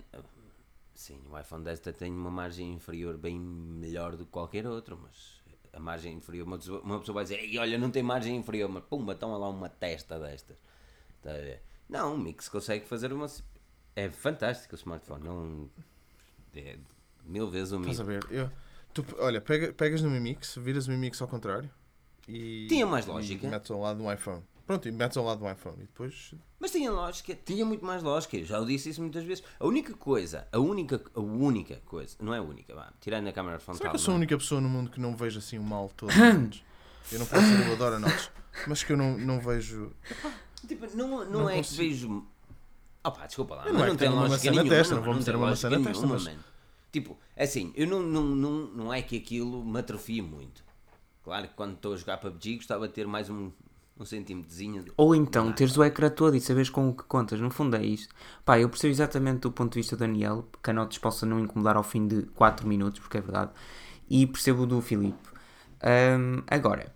sim, 0.95 1.21
o 1.31 1.39
iPhone 1.39 1.65
10 1.65 1.79
até 1.81 1.93
tem 1.93 2.13
uma 2.13 2.31
margem 2.31 2.73
inferior 2.75 3.17
bem 3.17 3.39
melhor 3.39 4.17
do 4.17 4.25
que 4.25 4.31
qualquer 4.31 4.67
outro, 4.67 4.99
mas 5.03 5.43
a 5.73 5.81
margem 5.81 6.15
inferior, 6.15 6.47
uma 6.47 6.57
pessoa, 6.59 6.81
uma 6.83 6.99
pessoa 7.01 7.15
vai 7.15 7.25
dizer, 7.25 7.41
Ei, 7.41 7.59
olha, 7.59 7.77
não 7.79 7.91
tem 7.91 8.03
margem 8.03 8.37
inferior, 8.37 8.69
mas 8.71 8.85
pumba, 8.85 9.15
toma 9.15 9.37
lá 9.37 9.49
uma 9.49 9.69
testa 9.69 10.19
destas. 10.19 10.57
Está 11.19 11.31
a 11.31 11.35
ver? 11.39 11.63
Não, 11.89 12.15
o 12.15 12.19
Mix 12.19 12.49
consegue 12.49 12.85
fazer 12.87 13.13
uma. 13.13 13.27
É 13.97 14.09
fantástico 14.09 14.75
o 14.75 14.79
smartphone, 14.79 15.25
não. 15.25 15.69
É 16.55 16.77
mil 17.25 17.51
vezes 17.51 17.73
o 17.73 17.81
Estás 17.81 17.99
Mix. 17.99 18.01
a 18.01 18.05
ver? 18.05 18.27
Eu, 18.31 18.51
tu, 18.93 19.05
olha, 19.19 19.41
pega- 19.41 19.73
pegas 19.73 20.01
no 20.03 20.11
Mi 20.11 20.21
Mix, 20.21 20.57
viras 20.57 20.87
o 20.87 20.91
Mi 20.91 20.97
Mix 20.97 21.21
ao 21.21 21.29
contrário 21.29 21.69
e. 22.29 22.67
Tinha 22.69 22.87
mais 22.87 23.07
e 23.07 23.09
lógica. 23.09 23.49
metes 23.49 23.71
ao 23.71 23.81
lado 23.81 24.03
do 24.03 24.13
iPhone. 24.13 24.43
Pronto, 24.67 24.89
e 24.89 24.93
metes 24.93 25.17
ao 25.17 25.25
lado 25.25 25.41
do 25.41 25.51
iPhone. 25.51 25.77
E 25.79 25.83
depois. 25.83 26.35
Mas 26.59 26.71
tinha 26.71 26.91
lógica, 26.91 27.35
tinha 27.45 27.65
muito 27.67 27.85
mais 27.85 28.03
lógica. 28.03 28.37
Eu 28.37 28.45
já 28.45 28.59
o 28.59 28.65
disse 28.65 28.89
isso 28.91 29.01
muitas 29.03 29.23
vezes. 29.25 29.45
A 29.61 29.67
única 29.67 29.93
coisa, 29.95 30.49
a 30.51 30.59
única, 30.59 31.03
a 31.15 31.21
única 31.21 31.83
coisa, 31.85 32.17
não 32.21 32.33
é 32.33 32.39
a 32.39 32.43
única, 32.43 32.75
vá, 32.75 32.91
tirando 33.01 33.29
a 33.29 33.33
câmera 33.33 33.59
frontal. 33.59 33.79
Será 33.79 33.91
que 33.91 33.97
eu 33.97 34.01
sou 34.01 34.13
a 34.13 34.15
não 34.15 34.19
única 34.21 34.39
pessoa 34.39 34.61
no 34.61 34.69
mundo 34.69 34.91
que 34.91 34.99
não 35.01 35.15
vejo 35.15 35.39
assim 35.39 35.59
o 35.59 35.63
mal 35.63 35.91
todo? 35.95 36.11
eu 37.13 37.19
não 37.19 37.27
posso 37.27 37.43
ser, 37.43 37.67
eu 37.67 37.73
adoro 37.75 37.97
a 37.97 37.99
notes. 37.99 38.31
Mas 38.67 38.83
que 38.83 38.93
eu 38.93 38.97
não, 38.97 39.19
não 39.19 39.41
vejo. 39.41 39.93
Tipo, 40.67 40.87
não, 40.97 41.09
não, 41.09 41.25
Não 41.31 41.51
é 41.51 41.57
consigo. 41.57 41.83
que 41.83 41.89
vejo. 41.89 42.27
Opa, 43.05 43.27
desculpa 43.27 43.57
lá, 43.57 43.65
Não 43.67 43.73
mas 43.75 43.83
é 43.83 43.87
não 43.89 43.97
tem 43.97 44.09
lógica 44.09 44.51
nenhuma. 44.51 44.71
testa, 44.71 44.95
não, 44.95 45.01
não 45.01 45.05
vou 45.05 45.13
não 45.13 45.21
meter 45.21 45.37
uma 45.37 45.47
maçã 45.51 45.69
na 45.69 45.81
testa, 45.81 46.07
mas-. 46.07 46.31
Tipo, 46.91 47.19
assim, 47.37 47.73
eu 47.77 47.87
não, 47.87 48.01
não, 48.03 48.23
não, 48.23 48.51
não 48.69 48.95
é 48.95 49.03
que 49.03 49.17
aquilo 49.19 49.63
me 49.65 49.79
atrofie 49.81 50.23
muito. 50.23 50.65
Claro 51.23 51.49
que 51.49 51.55
quando 51.55 51.75
estou 51.75 51.93
a 51.93 51.97
jogar 51.97 52.19
PUBG 52.19 52.57
gostava 52.57 52.87
de 52.87 52.95
ter 52.95 53.07
mais 53.07 53.29
um, 53.29 53.51
um 53.99 54.05
centímetrozinho. 54.05 54.83
de- 54.83 54.93
Ou 54.97 55.15
então 55.15 55.53
teres 55.53 55.77
o 55.77 55.85
ecrã 55.85 56.11
todo 56.11 56.37
e 56.37 56.41
saberes 56.41 56.69
com 56.71 56.89
o 56.89 56.95
que 56.95 57.05
contas, 57.05 57.41
no 57.41 57.51
fundo 57.51 57.77
é 57.77 57.85
isto. 57.85 58.15
Pá, 58.45 58.59
eu 58.59 58.69
percebo 58.69 58.91
exatamente 58.93 59.41
do 59.41 59.53
ponto 59.53 59.73
de 59.75 59.81
vista 59.81 59.97
do 59.97 60.01
Daniel, 60.01 60.49
que 60.63 60.71
a 60.71 60.73
notes 60.73 60.99
possa 60.99 61.25
não 61.25 61.39
incomodar 61.41 61.77
ao 61.77 61.83
fim 61.83 62.07
de 62.07 62.23
4 62.35 62.67
minutos, 62.67 63.01
porque 63.01 63.19
é 63.19 63.21
verdade, 63.21 63.53
e 64.11 64.27
percebo 64.27 64.63
o 64.63 64.67
do 64.67 64.81
Filipe. 64.81 65.19
Ahm, 65.83 66.43
agora, 66.49 66.93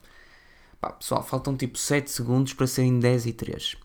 pá, 0.81 0.91
pessoal, 0.93 1.23
faltam 1.23 1.57
tipo 1.57 1.79
7 1.79 2.11
segundos 2.11 2.53
para 2.55 2.67
serem 2.67 2.99
10 2.99 3.27
e 3.27 3.33
3. 3.33 3.77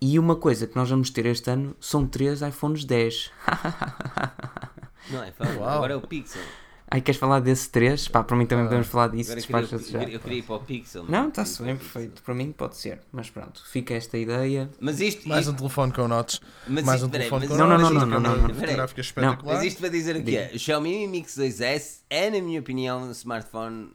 E 0.00 0.18
uma 0.18 0.36
coisa 0.36 0.66
que 0.66 0.76
nós 0.76 0.88
vamos 0.90 1.10
ter 1.10 1.26
este 1.26 1.50
ano 1.50 1.74
são 1.80 2.06
3 2.06 2.40
iPhones 2.42 2.84
10. 2.84 3.32
Não 5.10 5.22
é, 5.22 5.32
fala, 5.32 5.54
Uau. 5.56 5.68
agora 5.70 5.94
é 5.94 5.96
o 5.96 6.00
Pixel. 6.02 6.42
Ai, 6.90 7.02
queres 7.02 7.18
falar 7.20 7.40
desse 7.40 7.68
3? 7.68 8.08
Pá, 8.08 8.24
para 8.24 8.34
mim 8.34 8.46
também 8.46 8.64
podemos 8.64 8.86
falar 8.86 9.08
disso, 9.08 9.30
Agora 9.30 9.62
eu 9.62 9.68
queria, 9.78 9.90
já. 9.92 10.02
eu, 10.04 10.08
eu 10.08 10.20
queria 10.20 10.38
ir 10.38 10.42
para 10.42 10.54
o 10.54 10.60
Pixel. 10.60 11.04
Não, 11.04 11.28
está-se 11.28 11.62
ir 11.62 11.66
bem, 11.66 11.76
perfeito. 11.76 12.22
Para 12.22 12.34
mim 12.34 12.50
pode 12.50 12.76
ser, 12.78 13.00
mas 13.12 13.28
pronto, 13.28 13.62
fica 13.68 13.92
esta 13.92 14.16
ideia. 14.16 14.70
Mas 14.80 14.98
isto, 14.98 15.28
Mais 15.28 15.42
isto- 15.42 15.52
um 15.52 15.56
telefone 15.56 15.92
com 15.92 16.08
notes. 16.08 16.40
Mas 16.66 16.84
mais 16.84 16.96
isto- 17.00 17.06
um 17.06 17.10
peraí, 17.10 17.28
telefone 17.28 17.46
mas 17.48 17.58
com 17.58 17.62
Não, 17.62 17.68
não, 17.68 17.78
notes. 17.78 17.94
não, 17.94 18.00
uma 18.00 18.06
não, 18.06 18.20
não, 18.20 18.30
câmera 18.30 18.48
não. 18.54 18.60
fotográfica 18.60 19.00
espetacular. 19.02 19.54
Mas 19.54 19.64
isto 19.64 19.80
para 19.80 19.88
dizer 19.90 20.16
o 20.16 20.24
quê? 20.24 20.50
O 20.54 20.58
Xiaomi 20.58 20.90
Mi 21.00 21.08
Mix 21.08 21.36
2S 21.36 22.00
é, 22.08 22.30
na 22.30 22.40
minha 22.40 22.58
opinião, 22.60 23.02
um 23.02 23.10
smartphone 23.10 23.90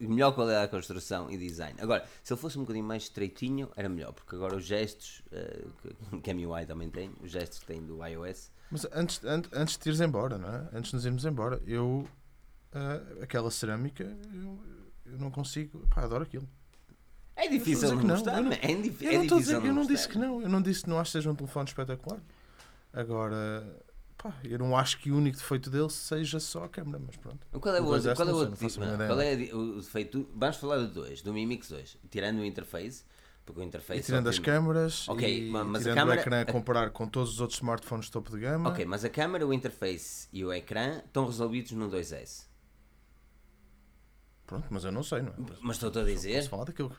de 0.00 0.08
melhor 0.08 0.32
qualidade 0.32 0.64
de 0.64 0.70
construção 0.70 1.30
e 1.30 1.36
design. 1.36 1.78
Agora, 1.82 2.02
se 2.24 2.32
ele 2.32 2.40
fosse 2.40 2.56
um 2.58 2.62
bocadinho 2.62 2.84
mais 2.86 3.02
estreitinho, 3.04 3.68
era 3.76 3.88
melhor, 3.90 4.12
porque 4.14 4.34
agora 4.34 4.56
os 4.56 4.64
gestos, 4.64 5.22
eh, 5.30 5.64
que- 6.22 6.30
a 6.30 6.34
MIUI 6.34 6.64
também 6.66 6.88
tem, 6.88 7.10
os 7.22 7.30
gestos 7.30 7.58
que 7.58 7.66
tem 7.66 7.82
do 7.84 8.04
iOS, 8.04 8.50
Mas 8.70 8.86
antes, 8.94 9.22
an- 9.22 9.42
antes 9.52 9.76
de 9.76 9.86
ires 9.90 10.00
embora, 10.00 10.38
não 10.38 10.48
é? 10.48 10.66
Antes 10.72 10.90
de 10.90 10.96
nos 10.96 11.04
irmos 11.04 11.24
embora, 11.26 11.60
eu. 11.66 12.08
Ah, 12.72 13.00
aquela 13.22 13.50
cerâmica, 13.50 14.04
eu, 14.34 14.58
eu 15.06 15.18
não 15.18 15.30
consigo. 15.30 15.86
Pá, 15.94 16.02
adoro 16.02 16.22
aquilo. 16.24 16.48
é 17.36 17.48
difícil 17.48 17.90
não 17.90 17.98
que 17.98 18.06
não, 18.06 18.14
gostar, 18.14 18.36
eu 18.36 18.42
não- 18.42 18.50
mas 18.50 18.58
é, 18.62 18.74
dif- 18.74 19.02
Eu 19.04 19.10
é 19.10 19.12
não, 19.14 19.20
a 19.20 19.22
difícil 19.22 19.38
dizer, 19.38 19.66
eu 19.68 19.74
não 19.74 19.86
disse 19.86 20.08
que 20.08 20.18
não. 20.18 20.42
Eu 20.42 20.48
não 20.48 20.62
disse 20.62 20.82
que 20.82 20.88
não 20.90 20.98
acho 20.98 21.10
que 21.10 21.18
seja 21.18 21.30
um 21.30 21.34
telefone 21.34 21.68
espetacular. 21.68 22.20
Agora. 22.92 23.80
Pá, 24.18 24.32
eu 24.44 24.56
não 24.58 24.76
acho 24.76 24.98
que 25.00 25.10
o 25.10 25.16
único 25.16 25.36
defeito 25.36 25.68
dele 25.68 25.90
seja 25.90 26.38
só 26.38 26.64
a 26.64 26.68
câmera, 26.68 27.00
mas 27.04 27.16
pronto. 27.16 27.44
Qual 27.58 27.74
é 27.74 27.80
o 27.80 27.84
outro? 27.86 28.08
2S 28.10 28.14
Qual 28.14 28.28
é 28.28 28.32
o 28.32 28.36
outro? 28.36 28.54
a 28.54 28.64
mínima 28.86 29.06
qual 29.08 29.20
é 29.20 29.32
a 29.34 29.56
o 29.56 29.80
defeito? 29.80 30.28
Vamos 30.32 30.56
falar 30.58 30.76
do 30.78 30.86
2, 30.88 31.22
do 31.22 31.32
Mi 31.32 31.44
Mix 31.44 31.68
2, 31.70 31.98
tirando 32.08 32.38
o 32.38 32.44
interface, 32.44 33.02
porque 33.44 33.60
o 33.60 33.64
interface. 33.64 33.98
E 33.98 34.04
tirando 34.04 34.28
as 34.28 34.38
obviamente- 34.38 34.62
câmaras, 34.64 35.08
Ok, 35.08 35.48
e 35.48 35.50
ma- 35.50 35.64
mas 35.64 35.80
a 35.80 35.84
tirando 35.90 35.96
câmara- 35.98 36.18
o 36.18 36.22
ecrã 36.22 36.40
a 36.42 36.44
comparar 36.44 36.90
com 36.90 37.08
todos 37.08 37.32
os 37.32 37.40
outros 37.40 37.58
smartphones 37.58 38.04
de 38.06 38.12
topo 38.12 38.30
de 38.30 38.38
gama. 38.38 38.70
Ok, 38.70 38.84
mas 38.84 39.04
a 39.04 39.08
câmera, 39.08 39.44
o 39.44 39.52
interface 39.52 40.28
e 40.32 40.44
o 40.44 40.52
ecrã 40.52 40.98
estão 41.04 41.26
resolvidos 41.26 41.72
no 41.72 41.88
2S. 41.90 42.46
Pronto, 44.52 44.66
mas 44.70 44.84
eu 44.84 44.92
não 44.92 45.02
sei, 45.02 45.22
não 45.22 45.30
é? 45.32 45.34
Mas 45.62 45.76
estou-te 45.76 45.98
a 45.98 46.04
dizer. 46.04 46.36
Posso 46.36 46.50
falar 46.50 46.64
daquilo. 46.64 46.94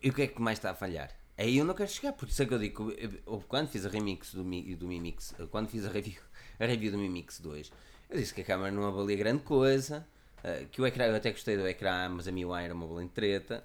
E 0.00 0.10
o 0.10 0.14
que 0.14 0.22
é 0.22 0.26
que 0.28 0.40
mais 0.40 0.58
está 0.58 0.70
a 0.70 0.74
falhar? 0.74 1.10
Aí 1.36 1.58
eu 1.58 1.64
não 1.64 1.74
quero 1.74 1.90
chegar, 1.90 2.12
por 2.12 2.28
isso 2.28 2.40
é 2.42 2.46
que 2.46 2.54
eu 2.54 2.58
digo, 2.58 2.90
eu- 2.92 3.40
quando 3.48 3.68
fiz 3.68 3.84
a 3.84 3.88
remix 3.88 4.34
do, 4.34 4.44
Mi, 4.44 4.74
do 4.76 4.86
Mi 4.86 5.00
Mix, 5.00 5.34
quando 5.50 5.68
fiz 5.68 5.84
a 5.84 5.88
review, 5.90 6.20
a 6.58 6.66
review 6.66 6.92
do 6.92 6.98
Mi 6.98 7.08
Mix 7.08 7.40
2, 7.40 7.72
eu 8.10 8.16
disse 8.18 8.32
que 8.34 8.40
a 8.40 8.44
câmera 8.44 8.70
não 8.72 8.84
avalia 8.86 9.16
grande 9.16 9.42
coisa, 9.42 10.06
eh, 10.42 10.66
que 10.70 10.80
o 10.80 10.86
ecrã, 10.86 11.06
eu 11.06 11.14
até 11.16 11.30
gostei 11.30 11.56
do 11.56 11.66
ecrã, 11.66 12.08
mas 12.08 12.26
a 12.28 12.32
MIUI 12.32 12.64
era 12.64 12.74
uma 12.74 12.86
bolinha 12.86 13.10
treta, 13.12 13.64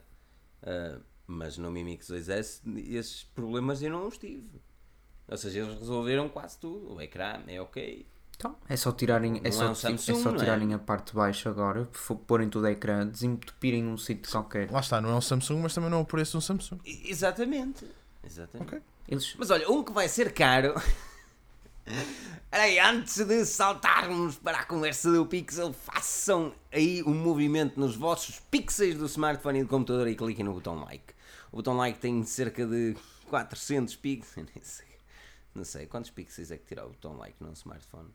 eh, 0.63 0.97
mas 1.27 1.57
no 1.57 1.71
Mi 1.71 1.83
Mix 1.83 2.07
2S 2.07 2.61
esses 2.77 3.23
problemas 3.23 3.81
eu 3.81 3.89
não 3.91 4.07
os 4.07 4.17
tive. 4.19 4.61
Ou 5.27 5.37
seja, 5.37 5.59
eles 5.61 5.79
resolveram 5.79 6.29
quase 6.29 6.59
tudo, 6.59 6.93
o 6.95 7.01
ecrã 7.01 7.41
é 7.47 7.59
ok, 7.61 8.05
Então, 8.43 8.57
é 8.67 8.75
só 8.75 8.91
tirarem, 8.91 9.39
é 9.43 9.51
só, 9.51 9.65
é 9.65 9.69
um 9.69 9.73
ti- 9.73 9.79
Samsung, 9.79 10.11
é 10.11 10.15
só 10.15 10.29
não 10.31 10.35
é? 10.35 10.39
tirarem 10.39 10.73
a 10.73 10.79
parte 10.79 11.11
de 11.11 11.13
baixo 11.13 11.47
agora, 11.47 11.87
porem 12.27 12.49
tudo 12.49 12.67
a 12.67 12.71
ecrã, 12.71 13.07
desentupirem 13.07 13.81
num 13.83 13.97
sítio 13.97 14.29
qualquer. 14.29 14.69
Lá 14.69 14.81
está, 14.81 14.99
não 14.99 15.11
é 15.11 15.15
um 15.15 15.21
Samsung, 15.21 15.61
mas 15.61 15.73
também 15.73 15.89
não 15.89 15.99
é 15.99 16.01
o 16.01 16.05
preço 16.05 16.31
de 16.31 16.37
um 16.37 16.41
Samsung. 16.41 16.79
Exatamente. 16.85 17.85
Exatamente. 18.21 18.67
Ok. 18.75 18.81
Eles, 19.07 19.33
Mas 19.37 19.49
olha, 19.49 19.69
um 19.71 19.81
que 19.83 19.91
vai 19.93 20.09
ser 20.09 20.33
caro. 20.33 20.73
Peraí, 22.49 22.79
antes 22.83 23.25
de 23.25 23.45
saltarmos 23.45 24.37
para 24.37 24.59
a 24.59 24.65
conversa 24.65 25.11
do 25.11 25.25
Pixel, 25.25 25.73
façam 25.73 26.53
aí 26.71 27.03
um 27.03 27.13
movimento 27.13 27.79
nos 27.79 27.95
vossos 27.95 28.39
pixels 28.51 28.95
do 28.95 29.05
smartphone 29.05 29.59
e 29.59 29.63
do 29.63 29.69
computador 29.69 30.07
e 30.07 30.15
cliquem 30.15 30.45
no 30.45 30.53
botão 30.53 30.75
like. 30.83 31.13
O 31.51 31.57
botão 31.57 31.75
like 31.77 31.99
tem 31.99 32.23
cerca 32.23 32.65
de 32.65 32.95
400 33.29 33.95
pixels. 33.95 34.81
Não 35.53 35.63
sei 35.63 35.85
quantos 35.85 36.09
pixels 36.09 36.49
é 36.49 36.57
que 36.57 36.65
tirar 36.65 36.85
o 36.85 36.89
botão 36.89 37.15
like 37.17 37.35
num 37.39 37.53
smartphone. 37.53 38.09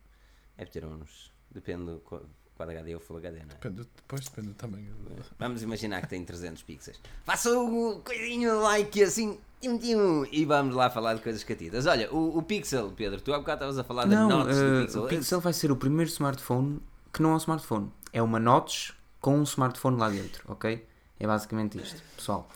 Deve 0.59 0.71
ter 0.71 0.85
uns. 0.85 1.33
Depende 1.51 1.85
do 1.87 2.01
Quad 2.01 2.71
HD 2.71 2.95
ou 2.95 3.01
Full 3.01 3.19
HD, 3.19 3.39
não 3.39 3.45
é? 3.45 3.49
Depende, 3.49 3.89
depois 3.97 4.25
depende 4.25 4.49
do 4.49 4.55
tamanho. 4.55 4.93
Vamos 5.39 5.63
imaginar 5.63 6.03
que 6.03 6.09
tem 6.09 6.25
300 6.25 6.63
pixels. 6.63 7.01
Faça 7.25 7.51
o 7.57 8.01
coisinho 8.05 8.51
de 8.51 8.57
like 8.57 9.03
assim. 9.03 9.39
tim, 9.61 9.79
tim, 9.79 9.97
E 10.33 10.45
vamos 10.45 10.75
lá 10.75 10.91
falar 10.91 11.15
de 11.15 11.23
coisas 11.23 11.43
catitas. 11.45 11.87
Olha, 11.87 12.13
o, 12.13 12.37
o 12.39 12.43
Pixel, 12.43 12.91
Pedro, 12.97 13.21
tu 13.21 13.33
há 13.33 13.39
bocado 13.39 13.59
estavas 13.59 13.79
a 13.79 13.85
falar 13.85 14.07
da 14.07 14.17
não, 14.17 14.29
Notch 14.29 14.51
eh, 14.51 14.81
do 14.81 14.85
Pixel. 14.87 15.05
o 15.05 15.09
Pixel 15.09 15.41
vai 15.41 15.53
ser 15.53 15.71
o 15.71 15.77
primeiro 15.77 16.11
smartphone 16.11 16.81
que 17.13 17.23
não 17.23 17.31
é 17.31 17.35
um 17.35 17.39
smartphone. 17.39 17.91
É 18.13 18.21
uma 18.23 18.39
notch 18.41 18.91
com 19.21 19.39
um 19.39 19.43
smartphone 19.45 19.97
lá 19.97 20.11
dentro, 20.11 20.43
ok? 20.51 20.85
É 21.21 21.27
basicamente 21.27 21.79
isto, 21.79 22.03
pessoal. 22.17 22.49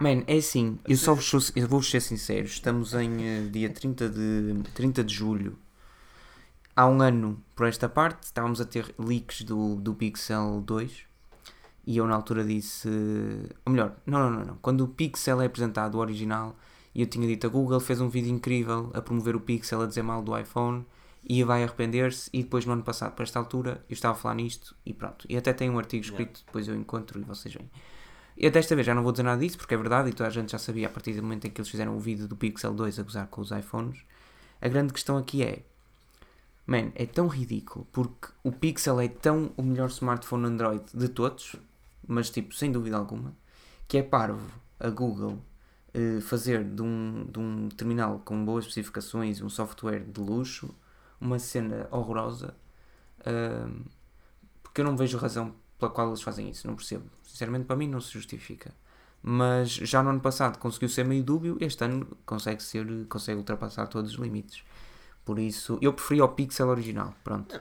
Man, 0.00 0.22
é 0.26 0.36
assim, 0.36 0.78
eu 0.86 0.96
só 0.96 1.14
vos, 1.14 1.24
sou- 1.26 1.40
eu 1.54 1.68
vou 1.68 1.82
ser 1.82 2.00
sincero, 2.00 2.46
estamos 2.46 2.94
em 2.94 3.22
eh, 3.26 3.40
dia 3.50 3.68
30 3.70 4.08
de, 4.08 4.62
30 4.74 5.04
de 5.04 5.14
julho. 5.14 5.58
Há 6.78 6.86
um 6.86 7.02
ano, 7.02 7.42
por 7.56 7.66
esta 7.66 7.88
parte, 7.88 8.22
estávamos 8.22 8.60
a 8.60 8.64
ter 8.64 8.94
leaks 9.00 9.42
do, 9.42 9.74
do 9.74 9.96
Pixel 9.96 10.62
2 10.64 11.02
e 11.84 11.96
eu 11.96 12.06
na 12.06 12.14
altura 12.14 12.44
disse, 12.44 12.88
ou 13.66 13.72
melhor, 13.72 13.96
não, 14.06 14.20
não, 14.20 14.30
não, 14.30 14.44
não, 14.44 14.56
quando 14.62 14.82
o 14.82 14.86
Pixel 14.86 15.42
é 15.42 15.46
apresentado, 15.46 15.96
o 15.96 15.98
original, 15.98 16.56
e 16.94 17.00
eu 17.00 17.08
tinha 17.08 17.26
dito 17.26 17.48
a 17.48 17.50
Google 17.50 17.80
fez 17.80 18.00
um 18.00 18.08
vídeo 18.08 18.30
incrível 18.30 18.92
a 18.94 19.02
promover 19.02 19.34
o 19.34 19.40
Pixel, 19.40 19.82
a 19.82 19.86
dizer 19.86 20.02
mal 20.02 20.22
do 20.22 20.38
iPhone 20.38 20.86
e 21.28 21.42
vai 21.42 21.64
arrepender-se 21.64 22.30
e 22.32 22.44
depois 22.44 22.64
no 22.64 22.74
ano 22.74 22.84
passado, 22.84 23.12
para 23.12 23.24
esta 23.24 23.40
altura, 23.40 23.84
eu 23.88 23.94
estava 23.94 24.14
a 24.14 24.16
falar 24.16 24.36
nisto 24.36 24.76
e 24.86 24.94
pronto. 24.94 25.26
E 25.28 25.36
até 25.36 25.52
tem 25.52 25.68
um 25.68 25.78
artigo 25.78 26.04
escrito, 26.04 26.44
depois 26.46 26.68
eu 26.68 26.76
encontro 26.76 27.18
e 27.18 27.24
vocês 27.24 27.52
veem. 27.52 27.68
Eu 28.36 28.52
desta 28.52 28.76
vez 28.76 28.86
já 28.86 28.94
não 28.94 29.02
vou 29.02 29.10
dizer 29.10 29.24
nada 29.24 29.40
disso 29.40 29.58
porque 29.58 29.74
é 29.74 29.76
verdade 29.76 30.10
e 30.10 30.12
toda 30.12 30.28
a 30.28 30.32
gente 30.32 30.52
já 30.52 30.58
sabia 30.58 30.86
a 30.86 30.90
partir 30.90 31.14
do 31.14 31.24
momento 31.24 31.44
em 31.44 31.50
que 31.50 31.60
eles 31.60 31.68
fizeram 31.68 31.96
o 31.96 31.98
vídeo 31.98 32.28
do 32.28 32.36
Pixel 32.36 32.72
2 32.72 33.00
a 33.00 33.02
gozar 33.02 33.26
com 33.26 33.40
os 33.40 33.50
iPhones. 33.50 33.98
A 34.60 34.68
grande 34.68 34.92
questão 34.92 35.16
aqui 35.16 35.42
é, 35.42 35.64
man, 36.68 36.92
é 36.94 37.06
tão 37.06 37.26
ridículo 37.26 37.86
porque 37.90 38.28
o 38.44 38.52
Pixel 38.52 39.00
é 39.00 39.08
tão 39.08 39.50
o 39.56 39.62
melhor 39.62 39.88
smartphone 39.88 40.46
Android 40.46 40.84
de 40.94 41.08
todos, 41.08 41.56
mas 42.06 42.30
tipo, 42.30 42.54
sem 42.54 42.70
dúvida 42.70 42.96
alguma, 42.96 43.34
que 43.88 43.98
é 43.98 44.02
parvo 44.02 44.46
a 44.78 44.90
Google 44.90 45.38
eh, 45.94 46.20
fazer 46.20 46.62
de 46.62 46.82
um, 46.82 47.26
de 47.30 47.38
um 47.38 47.68
terminal 47.70 48.20
com 48.24 48.44
boas 48.44 48.66
especificações 48.66 49.40
um 49.40 49.48
software 49.48 50.04
de 50.04 50.20
luxo 50.20 50.68
uma 51.20 51.38
cena 51.38 51.88
horrorosa 51.90 52.54
ahm, 53.26 53.84
porque 54.62 54.82
eu 54.82 54.84
não 54.84 54.96
vejo 54.96 55.16
razão 55.18 55.54
pela 55.78 55.90
qual 55.90 56.08
eles 56.08 56.22
fazem 56.22 56.50
isso, 56.50 56.66
não 56.66 56.74
percebo. 56.74 57.04
Sinceramente, 57.22 57.64
para 57.64 57.76
mim 57.76 57.88
não 57.88 58.00
se 58.00 58.12
justifica. 58.12 58.74
Mas 59.22 59.70
já 59.70 60.02
no 60.02 60.10
ano 60.10 60.20
passado 60.20 60.58
conseguiu 60.58 60.88
ser 60.88 61.04
meio 61.04 61.22
dúbio, 61.22 61.56
este 61.60 61.84
ano 61.84 62.06
consegue 62.26 62.62
ser, 62.62 62.86
consegue 63.08 63.38
ultrapassar 63.38 63.86
todos 63.86 64.12
os 64.12 64.18
limites. 64.18 64.62
Por 65.28 65.38
isso, 65.38 65.78
eu 65.82 65.92
preferi 65.92 66.20
ao 66.20 66.30
Pixel 66.30 66.68
original. 66.68 67.14
Pronto. 67.22 67.60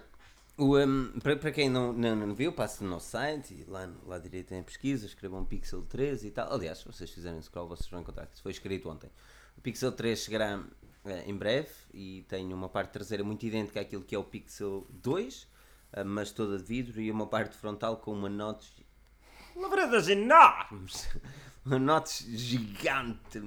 O, 0.57 0.80
um, 0.80 1.20
para, 1.20 1.36
para 1.36 1.51
quem 1.51 1.70
não, 1.70 1.91
não, 1.91 2.15
não 2.15 2.34
viu, 2.34 2.53
passe 2.53 2.82
no 2.82 2.89
nosso 2.89 3.09
site 3.09 3.55
e 3.55 3.70
lá, 3.70 3.89
lá 4.05 4.18
direito 4.18 4.53
em 4.53 4.63
pesquisa, 4.63 5.05
escrevam 5.05 5.43
Pixel 5.43 5.82
3 5.82 6.24
e 6.24 6.32
tal. 6.32 6.53
Aliás, 6.53 6.78
se 6.78 6.86
vocês 6.86 7.11
fizerem 7.11 7.41
scroll, 7.41 7.68
vocês 7.68 7.89
vão 7.89 7.99
encontrar 7.99 8.26
que 8.26 8.36
isso 8.36 8.41
foi 8.41 8.53
escrito 8.53 8.89
ontem. 8.89 9.11
O 9.57 9.61
Pixel 9.61 9.91
3 9.91 10.18
chegará 10.18 10.63
eh, 11.03 11.26
em 11.28 11.36
breve 11.36 11.68
e 11.93 12.26
tem 12.30 12.53
uma 12.53 12.70
parte 12.70 12.91
traseira 12.91 13.22
muito 13.22 13.45
idêntica 13.45 13.82
àquilo 13.82 14.03
que 14.05 14.15
é 14.15 14.18
o 14.18 14.24
Pixel 14.24 14.88
2, 14.89 15.45
eh, 15.91 16.03
mas 16.05 16.32
toda 16.32 16.57
de 16.57 16.63
vidro, 16.63 17.01
e 17.01 17.11
uma 17.11 17.28
parte 17.28 17.57
frontal 17.57 17.97
com 17.97 18.13
uma 18.13 18.30
notch. 18.30 18.80
Lavradas 19.57 20.07
enormes! 20.07 21.09
Uma 21.65 21.78
notch 21.78 22.22
gigante! 22.30 23.41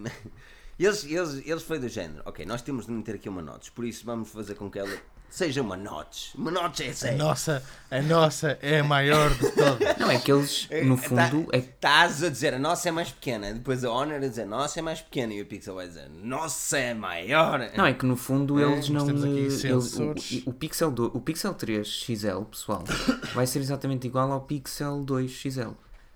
Eles, 0.82 1.04
eles, 1.04 1.42
eles 1.46 1.62
foi 1.62 1.78
do 1.78 1.88
género, 1.88 2.22
ok, 2.24 2.44
nós 2.46 2.62
temos 2.62 2.86
de 2.86 2.92
meter 2.92 3.14
aqui 3.16 3.28
uma 3.28 3.42
notch, 3.42 3.68
por 3.70 3.84
isso 3.84 4.04
vamos 4.04 4.30
fazer 4.30 4.54
com 4.54 4.70
que 4.70 4.78
ela 4.78 4.90
seja 5.28 5.60
uma 5.62 5.76
notch. 5.76 6.34
Uma 6.34 6.50
notch 6.50 6.80
é 6.80 6.88
A 6.88 6.94
sério. 6.94 7.18
nossa, 7.18 7.62
a 7.90 8.00
nossa 8.02 8.58
é 8.62 8.80
a 8.80 8.84
maior 8.84 9.30
de 9.34 9.50
todas. 9.52 9.94
Não, 10.00 10.10
é 10.10 10.18
que 10.18 10.32
eles, 10.32 10.68
no 10.84 10.96
fundo, 10.96 11.46
é 11.52 11.58
Estás 11.58 12.24
a 12.24 12.28
dizer 12.30 12.54
a 12.54 12.58
nossa 12.58 12.88
é 12.88 12.92
mais 12.92 13.10
pequena, 13.12 13.52
depois 13.52 13.84
a 13.84 13.90
Honor 13.90 14.16
a 14.16 14.18
dizer 14.26 14.42
a 14.42 14.46
nossa 14.46 14.78
é 14.80 14.82
mais 14.82 15.00
pequena 15.02 15.34
e 15.34 15.42
o 15.42 15.46
Pixel 15.46 15.74
vai 15.74 15.86
dizer 15.86 16.08
nossa 16.10 16.78
é 16.78 16.94
maior. 16.94 17.60
Não, 17.76 17.84
é 17.86 17.92
que 17.92 18.06
no 18.06 18.16
fundo 18.16 18.58
eles 18.58 18.88
não. 18.88 19.06
temos 19.06 19.22
aqui 19.22 19.38
eh, 19.38 19.70
eles- 19.70 19.94
o, 19.98 20.02
o, 20.46 20.50
o 20.50 20.52
Pixel 20.54 20.90
2, 20.90 21.10
o 21.14 21.20
Pixel 21.20 21.54
3 21.54 21.86
XL, 21.86 22.42
pessoal, 22.50 22.82
vai 23.34 23.46
ser 23.46 23.58
exatamente 23.60 24.06
igual 24.06 24.32
ao 24.32 24.40
Pixel 24.40 25.02
2 25.04 25.30
XL. 25.30 25.70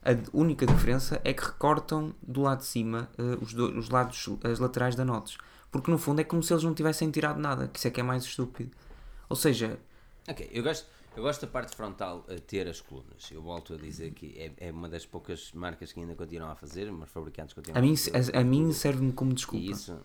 A 0.05 0.37
única 0.37 0.67
diferença 0.67 1.21
é 1.25 1.33
que 1.33 1.43
recortam 1.45 2.15
do 2.23 2.43
lado 2.43 2.59
de 2.59 2.67
cima 2.67 3.09
eh, 3.17 3.39
os, 3.41 3.55
do- 3.55 3.79
os 3.79 3.89
lados, 3.89 4.29
as 4.45 4.59
laterais 4.59 4.95
da 4.95 5.05
notes. 5.05 5.39
Porque 5.73 5.91
no 5.91 5.99
fundo 5.99 6.21
é 6.21 6.25
como 6.25 6.43
se 6.43 6.53
eles 6.53 6.63
não 6.63 6.75
tivessem 6.75 7.11
tirado 7.11 7.41
nada, 7.41 7.69
que 7.69 7.79
isso 7.79 7.89
é 7.89 7.91
que 7.91 8.01
é 8.01 8.03
mais 8.05 8.23
estúpido. 8.25 8.71
Ou 9.29 9.37
seja, 9.37 9.79
Ok, 10.29 10.49
eu 10.53 10.63
gosto, 10.63 10.87
eu 11.17 11.23
gosto 11.23 11.43
da 11.43 11.47
parte 11.47 11.75
frontal 11.77 12.25
a 12.29 12.39
ter 12.41 12.67
as 12.69 12.81
colunas. 12.81 13.31
Eu 13.31 13.43
volto 13.43 13.75
a 13.75 13.77
dizer 13.77 14.13
que 14.13 14.35
é, 14.39 14.69
é 14.69 14.71
uma 14.71 14.89
das 14.89 15.05
poucas 15.07 15.53
marcas 15.53 15.93
que 15.93 16.01
ainda 16.01 16.15
continuam 16.15 16.51
a 16.51 16.55
fazer, 16.55 16.91
mas 16.93 17.09
fabricantes 17.11 17.53
continuam 17.55 17.79
a 17.79 17.83
mim, 17.83 17.97
fazer. 17.97 18.37
a, 18.37 18.41
a 18.41 18.45
mim 18.45 18.73
serve-me 18.73 19.13
como 19.13 19.33
E 19.33 19.35
desculpa. 19.35 19.71
isso. 19.71 19.99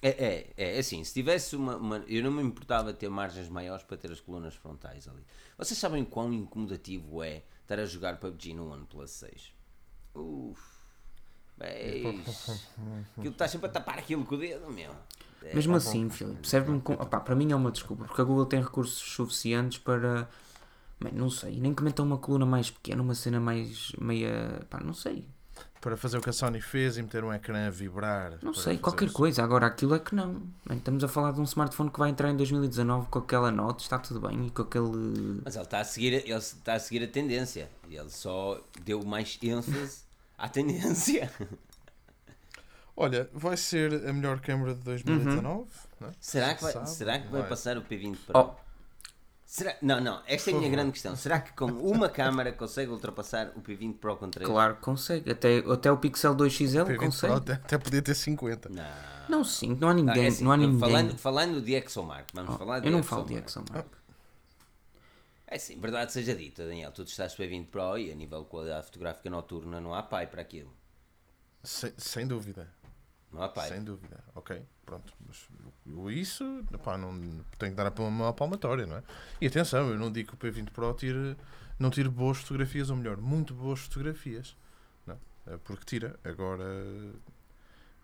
É, 0.00 0.08
é, 0.56 0.74
é 0.74 0.78
assim, 0.78 1.02
se 1.02 1.12
tivesse 1.12 1.56
uma, 1.56 1.76
uma- 1.76 2.04
Eu 2.06 2.22
não 2.22 2.30
me 2.30 2.42
importava 2.42 2.92
ter 2.92 3.08
margens 3.08 3.48
maiores 3.48 3.82
para 3.84 3.96
ter 3.96 4.12
as 4.12 4.20
colunas 4.20 4.54
frontais 4.54 5.08
ali. 5.08 5.22
Vocês 5.56 5.78
sabem 5.78 6.04
quão 6.04 6.32
incomodativo 6.32 7.22
é 7.22 7.42
estar 7.68 7.78
a 7.78 7.84
jogar 7.84 8.16
PUBG 8.18 8.54
no 8.54 8.72
OnePlus 8.72 9.10
6? 9.10 9.52
Uff. 10.14 10.78
Aquilo 13.18 13.32
está 13.32 13.46
sempre 13.46 13.68
a 13.68 13.72
tapar 13.72 13.98
aquilo 13.98 14.24
com 14.24 14.36
o 14.36 14.38
dedo, 14.38 14.70
meu. 14.70 14.90
É, 15.42 15.54
Mesmo 15.54 15.76
assim, 15.76 16.08
Filipe, 16.08 16.48
serve-me 16.48 16.78
opá, 16.78 17.20
para 17.20 17.34
mim 17.34 17.52
é 17.52 17.56
uma 17.56 17.70
desculpa, 17.70 18.04
porque 18.04 18.20
a 18.20 18.24
Google 18.24 18.46
tem 18.46 18.62
recursos 18.62 18.98
suficientes 18.98 19.78
para. 19.78 20.28
Bem, 21.00 21.12
não 21.12 21.30
sei, 21.30 21.60
nem 21.60 21.74
que 21.74 21.82
metam 21.82 22.04
uma 22.04 22.18
coluna 22.18 22.44
mais 22.46 22.70
pequena, 22.70 23.02
uma 23.02 23.14
cena 23.14 23.38
mais 23.38 23.92
meia. 24.00 24.66
pá, 24.70 24.80
não 24.80 24.94
sei. 24.94 25.24
Para 25.80 25.96
fazer 25.96 26.18
o 26.18 26.20
que 26.20 26.28
a 26.28 26.32
Sony 26.32 26.60
fez 26.60 26.98
e 26.98 27.02
meter 27.02 27.22
um 27.22 27.32
ecrã 27.32 27.68
a 27.68 27.70
vibrar. 27.70 28.38
Não 28.42 28.52
sei, 28.52 28.76
qualquer 28.78 29.06
isso. 29.06 29.14
coisa. 29.14 29.44
Agora 29.44 29.66
aquilo 29.66 29.94
é 29.94 29.98
que 30.00 30.14
não. 30.14 30.42
Bem, 30.66 30.78
estamos 30.78 31.04
a 31.04 31.08
falar 31.08 31.30
de 31.32 31.40
um 31.40 31.44
smartphone 31.44 31.88
que 31.90 31.98
vai 31.98 32.10
entrar 32.10 32.30
em 32.30 32.36
2019 32.36 33.06
com 33.08 33.20
aquela 33.20 33.50
nota, 33.52 33.82
está 33.82 33.96
tudo 33.98 34.20
bem, 34.26 34.46
e 34.46 34.50
com 34.50 34.62
aquele. 34.62 35.40
Mas 35.44 35.54
ele 35.54 35.64
está 35.64 35.78
a 35.80 35.84
seguir, 35.84 36.12
ele 36.14 36.32
está 36.34 36.74
a 36.74 36.78
seguir 36.80 37.04
a 37.04 37.08
tendência. 37.08 37.70
Ele 37.88 38.10
só 38.10 38.60
deu 38.84 39.04
mais 39.04 39.38
ênfase 39.42 40.00
à 40.36 40.48
tendência. 40.48 41.30
Olha, 42.96 43.30
vai 43.32 43.56
ser 43.56 43.92
a 44.08 44.12
melhor 44.12 44.40
câmera 44.40 44.74
de 44.74 44.80
2019. 44.80 45.42
não 46.00 46.08
é? 46.08 46.10
Será 46.20 46.54
que 46.54 46.62
vai, 46.64 46.86
será 46.86 47.18
que 47.20 47.28
vai 47.28 47.40
Vai. 47.42 47.48
passar 47.48 47.78
o 47.78 47.82
P20 47.82 48.16
Pro? 48.26 48.36
Oh. 48.36 48.67
Será, 49.50 49.74
não, 49.80 49.98
não, 49.98 50.20
esta 50.26 50.50
é 50.50 50.54
a 50.54 50.58
minha 50.58 50.68
grande 50.70 50.92
questão. 50.92 51.16
Será 51.16 51.40
que 51.40 51.54
com 51.54 51.64
uma 51.70 52.06
câmara 52.10 52.52
consegue 52.52 52.90
ultrapassar 52.90 53.50
o 53.56 53.62
P20 53.62 53.94
Pro 53.96 54.14
com 54.18 54.28
3? 54.28 54.46
Claro 54.46 54.74
que 54.76 54.82
consegue. 54.82 55.30
Até, 55.30 55.60
até 55.60 55.90
o 55.90 55.96
Pixel 55.96 56.34
2 56.34 56.52
XL 56.52 56.64
P20 56.82 56.96
consegue. 56.98 57.32
Pro 57.32 57.42
até, 57.42 57.52
até 57.54 57.78
podia 57.78 58.02
ter 58.02 58.14
50. 58.14 58.68
Não. 58.68 58.84
Não, 59.26 59.44
sim, 59.44 59.74
não 59.80 59.88
há 59.88 59.94
Não, 59.94 60.04
ninguém. 60.04 60.24
é 60.24 60.28
assim, 60.28 60.44
não 60.44 60.52
há 60.52 60.56
ninguém. 60.58 60.78
Falando, 60.78 61.16
falando 61.18 61.62
de 61.62 61.74
ExoMark, 61.74 62.26
vamos 62.34 62.54
Oh, 62.54 62.58
falar 62.58 62.80
de 62.80 62.88
eu 62.88 62.92
não 62.92 63.02
falo 63.02 63.24
de 63.24 63.36
ExoMark. 63.36 63.70
ExoMark. 63.70 63.88
É 65.46 65.56
assim, 65.56 65.80
verdade 65.80 66.12
seja 66.12 66.34
dita, 66.34 66.66
Daniel, 66.66 66.92
tu 66.92 67.02
estás 67.04 67.34
P20 67.34 67.68
Pro 67.68 67.96
e 67.96 68.12
a 68.12 68.14
nível 68.14 68.42
de 68.42 68.48
qualidade 68.50 68.84
fotográfica 68.84 69.30
noturna 69.30 69.80
não 69.80 69.94
há 69.94 70.02
pai 70.02 70.26
para 70.26 70.42
aquilo. 70.42 70.70
Sem, 71.62 71.90
sem 71.96 72.26
dúvida. 72.26 72.68
Não 73.32 73.42
há 73.42 73.48
pai. 73.48 73.68
Sem 73.68 73.84
dúvida. 73.84 74.22
Ok, 74.34 74.62
pronto. 74.86 75.12
Mas 75.26 75.46
eu 75.86 76.10
isso, 76.10 76.64
pá, 76.82 76.96
não 76.96 77.12
tenho 77.58 77.72
que 77.72 77.76
dar 77.76 77.86
a 77.86 78.02
uma 78.02 78.32
palmatória, 78.32 78.86
não 78.86 78.96
é? 78.96 79.02
E 79.40 79.46
atenção, 79.46 79.90
eu 79.90 79.98
não 79.98 80.10
digo 80.10 80.34
que 80.36 80.46
o 80.46 80.50
P20 80.52 80.70
Pro 80.70 80.92
tire, 80.94 81.36
não 81.78 81.90
tire 81.90 82.08
boas 82.08 82.38
fotografias, 82.38 82.88
ou 82.90 82.96
melhor, 82.96 83.18
muito 83.18 83.54
boas 83.54 83.80
fotografias. 83.80 84.56
Não, 85.06 85.18
é 85.46 85.56
porque 85.58 85.84
tira. 85.84 86.18
Agora, 86.24 86.64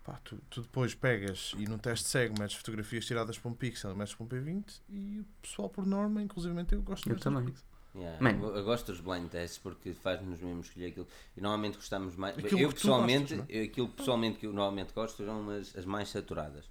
pá, 0.04 0.20
tu, 0.22 0.38
tu 0.50 0.60
depois 0.62 0.94
pegas 0.94 1.52
e 1.56 1.66
num 1.66 1.78
teste 1.78 2.08
cego 2.08 2.38
metes 2.38 2.56
fotografias 2.56 3.06
tiradas 3.06 3.38
para 3.38 3.50
um 3.50 3.54
pixel, 3.54 3.94
metes 3.96 4.14
para 4.14 4.24
um 4.24 4.28
P20 4.28 4.80
e 4.90 5.20
o 5.20 5.24
pessoal, 5.40 5.70
por 5.70 5.86
norma, 5.86 6.22
inclusive 6.22 6.54
eu 6.70 6.82
gosto 6.82 7.06
Eu 7.08 7.10
muito 7.14 7.24
dos 7.30 7.34
também. 7.34 7.44
pixels. 7.46 7.73
Yeah, 7.96 8.18
eu, 8.42 8.56
eu 8.56 8.64
gosto 8.64 8.90
dos 8.90 9.00
blind 9.00 9.28
tests 9.28 9.58
porque 9.58 9.92
faz-nos 9.94 10.40
mesmo 10.40 10.60
escolher 10.60 10.86
aquilo. 10.86 11.06
E 11.36 11.40
normalmente 11.40 11.76
gostamos 11.76 12.16
mais. 12.16 12.36
Aquilo 12.36 12.60
eu 12.60 12.72
pessoalmente, 12.72 13.36
gostas, 13.36 13.54
eu- 13.54 13.64
aquilo 13.64 13.88
pessoalmente 13.88 14.38
que 14.38 14.46
eu 14.46 14.52
normalmente 14.52 14.92
gosto 14.92 15.24
são 15.24 15.50
as, 15.50 15.76
as 15.76 15.84
mais 15.84 16.08
saturadas. 16.08 16.68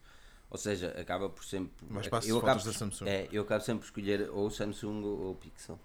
Ou 0.50 0.58
seja, 0.58 0.90
acaba 1.00 1.30
por 1.30 1.44
sempre. 1.46 1.72
Mas 1.90 2.08
passas 2.08 2.30
eu 2.30 2.38
acabo, 2.40 2.62
da 2.64 2.74
Samsung. 2.74 3.08
É, 3.08 3.28
eu 3.32 3.42
acabo 3.44 3.64
sempre 3.64 3.80
por 3.80 3.86
escolher 3.86 4.30
ou 4.32 4.50
Samsung 4.52 5.04
ou, 5.04 5.22
ou 5.28 5.36
Pixel. 5.36 5.80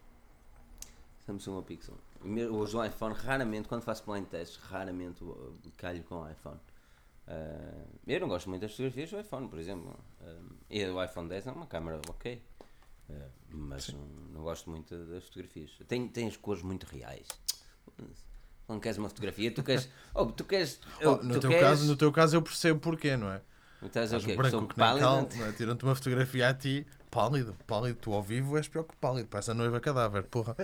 Samsung 1.25 1.53
ou 1.53 1.63
Pixel. 1.63 1.95
Hoje 2.51 2.77
o 2.77 2.85
iPhone, 2.85 3.15
raramente, 3.15 3.69
quando 3.69 3.83
faço 3.83 4.03
blind 4.05 4.27
tests, 4.27 4.57
raramente 4.57 5.25
calho 5.77 6.03
com 6.05 6.17
o 6.17 6.29
iPhone. 6.31 6.59
Uh, 7.29 7.87
eu 8.07 8.21
não 8.21 8.29
gosto 8.29 8.49
muito 8.49 8.63
das 8.63 8.73
fotografias 8.73 9.11
do 9.11 9.21
iPhone, 9.21 9.49
por 9.49 9.59
exemplo. 9.59 9.95
Uh, 10.21 10.55
e 10.69 10.85
o 10.85 11.03
iPhone 11.03 11.29
10 11.29 11.47
é 11.47 11.53
uma 11.53 11.67
câmera 11.67 12.01
ok. 12.09 12.43
Uh, 13.09 13.15
mas 13.51 13.89
não, 13.89 14.07
não 14.35 14.43
gosto 14.43 14.69
muito 14.71 14.95
das 15.07 15.25
fotografias. 15.25 15.71
Tem, 15.87 16.07
tem 16.09 16.29
as 16.29 16.37
cores 16.37 16.63
muito 16.63 16.85
reais. 16.85 17.27
Quando 18.67 18.81
queres 18.81 18.99
uma 18.99 19.09
fotografia, 19.09 19.51
tu 19.51 19.63
queres. 19.63 19.89
Oh, 20.15 20.27
tu 20.27 20.45
queres. 20.45 20.79
Oh, 21.03 21.17
tu 21.17 21.25
no, 21.25 21.41
teu 21.41 21.49
queres, 21.51 21.67
caso, 21.69 21.87
no 21.87 21.97
teu 21.97 22.13
caso 22.13 22.37
eu 22.37 22.43
percebo 22.43 22.81
porquê, 22.81 23.17
não 23.17 23.33
é? 23.33 23.41
Estás 23.83 24.13
o 24.13 24.17
Estás 24.17 24.25
quê? 24.25 24.31
Que 24.33 24.37
branco 24.37 24.67
que 24.75 24.79
nem 24.81 24.99
cal, 24.99 25.29
não 25.35 25.47
é? 25.47 25.53
Tiram-te 25.53 25.85
uma 25.85 25.95
fotografia 25.95 26.49
a 26.49 26.55
ti, 26.55 26.85
pálido, 27.11 27.55
pálido. 27.67 27.97
Tu 28.01 28.13
ao 28.13 28.23
vivo 28.23 28.57
és 28.59 28.67
pior 28.69 28.83
que 28.83 28.95
pálido, 28.97 29.29
parece 29.29 29.53
a 29.53 29.55
noiva 29.55 29.81
cadáver, 29.81 30.25
porra. 30.25 30.55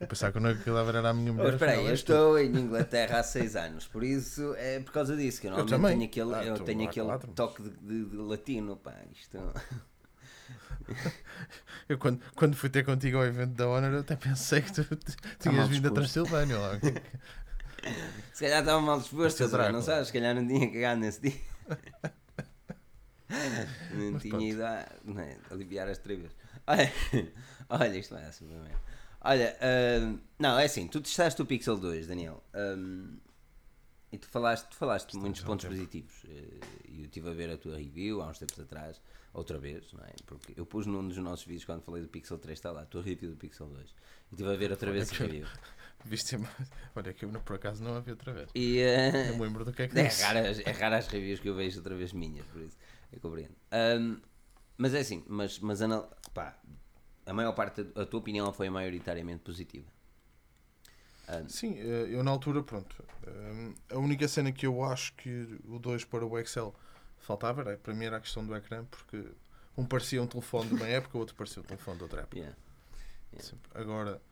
Eu 0.00 0.06
pensava 0.08 0.32
que 0.32 0.38
a 0.38 0.40
noiva 0.40 0.64
cadáver 0.64 0.94
era 0.96 1.10
a 1.10 1.14
minha 1.14 1.32
mulher. 1.34 1.44
Mas 1.44 1.54
espera 1.54 1.72
aí, 1.72 1.84
eu 1.84 1.90
tu. 1.90 1.94
estou 1.94 2.38
em 2.38 2.46
Inglaterra 2.56 3.18
há 3.20 3.22
6 3.22 3.54
anos, 3.56 3.86
por 3.86 4.02
isso 4.02 4.54
é 4.56 4.80
por 4.80 4.90
causa 4.92 5.14
disso 5.16 5.40
que 5.40 5.46
eu 5.46 5.50
normalmente 5.52 5.70
também. 5.82 6.08
tenho 6.10 6.30
aquele, 6.30 6.34
Ah, 6.34 6.44
eu 6.46 6.54
tu 6.54 6.64
tenho 6.64 6.82
aquele 6.88 7.06
quatro. 7.06 7.30
toque 7.32 7.62
de, 7.62 7.70
de- 7.70 8.04
de 8.06 8.16
latino, 8.16 8.76
pá, 8.76 8.94
isto... 9.14 9.38
Eu 11.88 11.98
quando, 11.98 12.20
quando 12.34 12.56
fui 12.56 12.68
ter 12.68 12.84
contigo 12.84 13.18
ao 13.18 13.24
evento 13.24 13.52
da 13.54 13.68
Honor, 13.68 13.92
eu 13.92 14.00
até 14.00 14.16
pensei 14.16 14.60
que 14.60 14.72
tu 14.72 14.84
t- 14.96 15.16
tinhas 15.38 15.68
vindo 15.68 15.82
da. 15.84 15.90
Transilvânia. 15.90 16.58
lá. 16.58 16.78
Se 18.32 18.44
calhar 18.44 18.60
estava 18.60 18.80
mal 18.80 18.98
disposto, 19.00 19.46
Zé, 19.46 19.72
não 19.72 19.82
sabes? 19.82 20.08
Se 20.08 20.12
calhar 20.12 20.34
não 20.34 20.46
tinha 20.46 20.70
cagado 20.70 21.00
nesse 21.00 21.20
dia. 21.20 21.40
Não 23.90 24.12
Mas 24.12 24.22
tinha 24.22 24.30
pronto. 24.30 24.44
ido 24.52 24.64
a 24.64 24.86
não 25.04 25.20
é, 25.20 25.36
aliviar 25.50 25.88
as 25.88 25.98
trevas. 25.98 26.32
Olha, 26.66 26.92
olha, 27.68 27.96
isto 27.98 28.14
vai 28.14 28.24
assim 28.24 28.46
mesmo. 28.46 28.68
Olha, 29.20 29.56
hum, 30.02 30.18
não, 30.38 30.58
é 30.58 30.64
assim, 30.64 30.86
tu 30.86 31.00
testaste 31.00 31.40
o 31.42 31.46
Pixel 31.46 31.76
2, 31.76 32.06
Daniel. 32.06 32.42
hum, 32.54 33.16
e 34.12 34.18
tu 34.18 34.28
falaste, 34.28 34.68
tu 34.68 34.76
falaste 34.76 35.16
muitos 35.16 35.42
um 35.42 35.46
pontos 35.46 35.64
tempo. 35.64 35.74
positivos. 35.74 36.14
eh, 36.28 36.60
E 36.88 37.00
eu 37.00 37.06
estive 37.06 37.28
a 37.28 37.32
ver 37.32 37.50
a 37.50 37.56
tua 37.58 37.76
review 37.76 38.22
há 38.22 38.28
uns 38.28 38.38
tempos 38.38 38.58
atrás, 38.60 39.00
outra 39.38 39.58
vez, 39.58 39.92
não 39.92 40.02
é? 40.04 40.12
Porque 40.26 40.54
eu 40.56 40.64
pus 40.66 40.86
num 40.86 41.06
dos 41.06 41.16
nossos 41.18 41.44
vídeos 41.46 41.64
quando 41.64 41.82
falei 41.82 42.02
do 42.02 42.08
Pixel 42.08 42.38
3, 42.38 42.58
está 42.58 42.70
lá, 42.72 42.84
tua 42.86 43.02
review 43.02 43.30
do 43.30 43.36
Pixel 43.36 43.66
2. 43.68 43.80
E 43.88 44.34
estive 44.34 44.52
a 44.52 44.56
ver 44.56 44.70
outra 44.70 44.90
vez 44.90 45.10
a 45.12 45.14
que- 45.14 45.22
review. 45.22 45.46
Viste 46.04 46.36
Olha, 46.94 47.12
que 47.12 47.24
eu 47.24 47.30
por 47.40 47.56
acaso 47.56 47.82
não 47.82 47.96
a 47.96 48.00
vi 48.00 48.10
outra 48.12 48.32
vez. 48.32 48.48
E. 48.54 48.78
eh, 48.78 49.28
Não 49.30 49.36
me 49.36 49.42
lembro 49.42 49.64
do 49.64 49.72
que 49.72 49.82
é 49.82 49.88
que 49.88 49.96
É 49.98 50.04
disse. 50.04 50.22
raro, 50.22 50.38
é 50.38 50.70
raro 50.70 50.94
as 50.94 51.06
reviews 51.08 51.40
que 51.40 51.48
eu 51.48 51.54
vejo 51.54 51.78
outra 51.78 51.94
vez 51.96 52.12
minhas, 52.12 52.46
por 52.46 52.60
isso 52.62 52.76
eu 53.12 53.20
compreendo. 53.20 53.54
Ahm, 53.72 54.20
mas 54.78 54.94
é 54.94 55.00
assim, 55.00 55.24
mas, 55.26 55.58
mas 55.58 55.82
anal- 55.82 56.10
pá, 56.32 56.56
a 57.24 57.32
maior 57.32 57.52
parte, 57.52 57.80
a 57.96 58.06
tua 58.06 58.20
opinião 58.20 58.52
foi 58.52 58.70
maioritariamente 58.70 59.42
positiva. 59.42 59.86
Sim, 61.48 61.74
eh, 61.78 62.06
eu 62.10 62.22
na 62.22 62.30
altura, 62.30 62.62
pronto. 62.62 63.02
A 63.90 63.98
única 63.98 64.28
cena 64.28 64.52
que 64.52 64.64
eu 64.64 64.84
acho 64.84 65.12
que 65.14 65.58
o 65.64 65.78
2 65.78 66.04
para 66.04 66.24
o 66.24 66.38
Excel 66.38 66.72
faltava 67.26 67.62
era, 67.62 67.76
para 67.76 67.92
mim, 67.92 68.04
era 68.04 68.16
a 68.18 68.20
questão 68.20 68.46
do 68.46 68.54
ecrã, 68.54 68.84
porque 68.84 69.24
um 69.76 69.84
parecia 69.84 70.22
um 70.22 70.26
telefone 70.26 70.68
de 70.68 70.74
uma 70.74 70.86
época, 70.86 71.18
o 71.18 71.20
outro 71.20 71.34
parecia 71.34 71.60
um 71.60 71.64
telefone 71.64 71.96
de 71.96 72.02
outra 72.04 72.22
época. 72.22 72.36
Yeah. 72.36 72.56
Sempre. 73.40 73.70
Agora, 73.74 74.22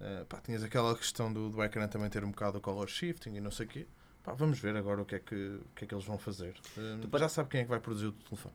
eh, 0.00 0.24
pá, 0.28 0.40
tinhas 0.40 0.64
aquela 0.64 0.96
questão 0.96 1.32
do, 1.32 1.50
do 1.50 1.62
ecrã 1.62 1.86
também 1.86 2.08
ter 2.08 2.24
um 2.24 2.30
bocado 2.30 2.58
o 2.58 2.60
color 2.60 2.88
shifting 2.88 3.36
e 3.36 3.40
não 3.40 3.50
sei 3.50 3.66
o 3.66 3.68
quê. 3.68 3.86
Pá, 4.24 4.32
vamos 4.32 4.58
ver 4.58 4.74
agora 4.76 5.02
o 5.02 5.04
que 5.04 5.14
é 5.14 5.18
que, 5.18 5.34
o 5.34 5.68
que, 5.76 5.84
é 5.84 5.86
que 5.86 5.94
eles 5.94 6.04
vão 6.04 6.18
fazer. 6.18 6.56
Eh, 6.76 6.98
Tu 7.00 7.18
já 7.18 7.28
sabe 7.28 7.50
quem 7.50 7.60
é 7.60 7.64
que 7.64 7.70
vai 7.70 7.80
produzir 7.80 8.06
o 8.06 8.12
telefone. 8.12 8.54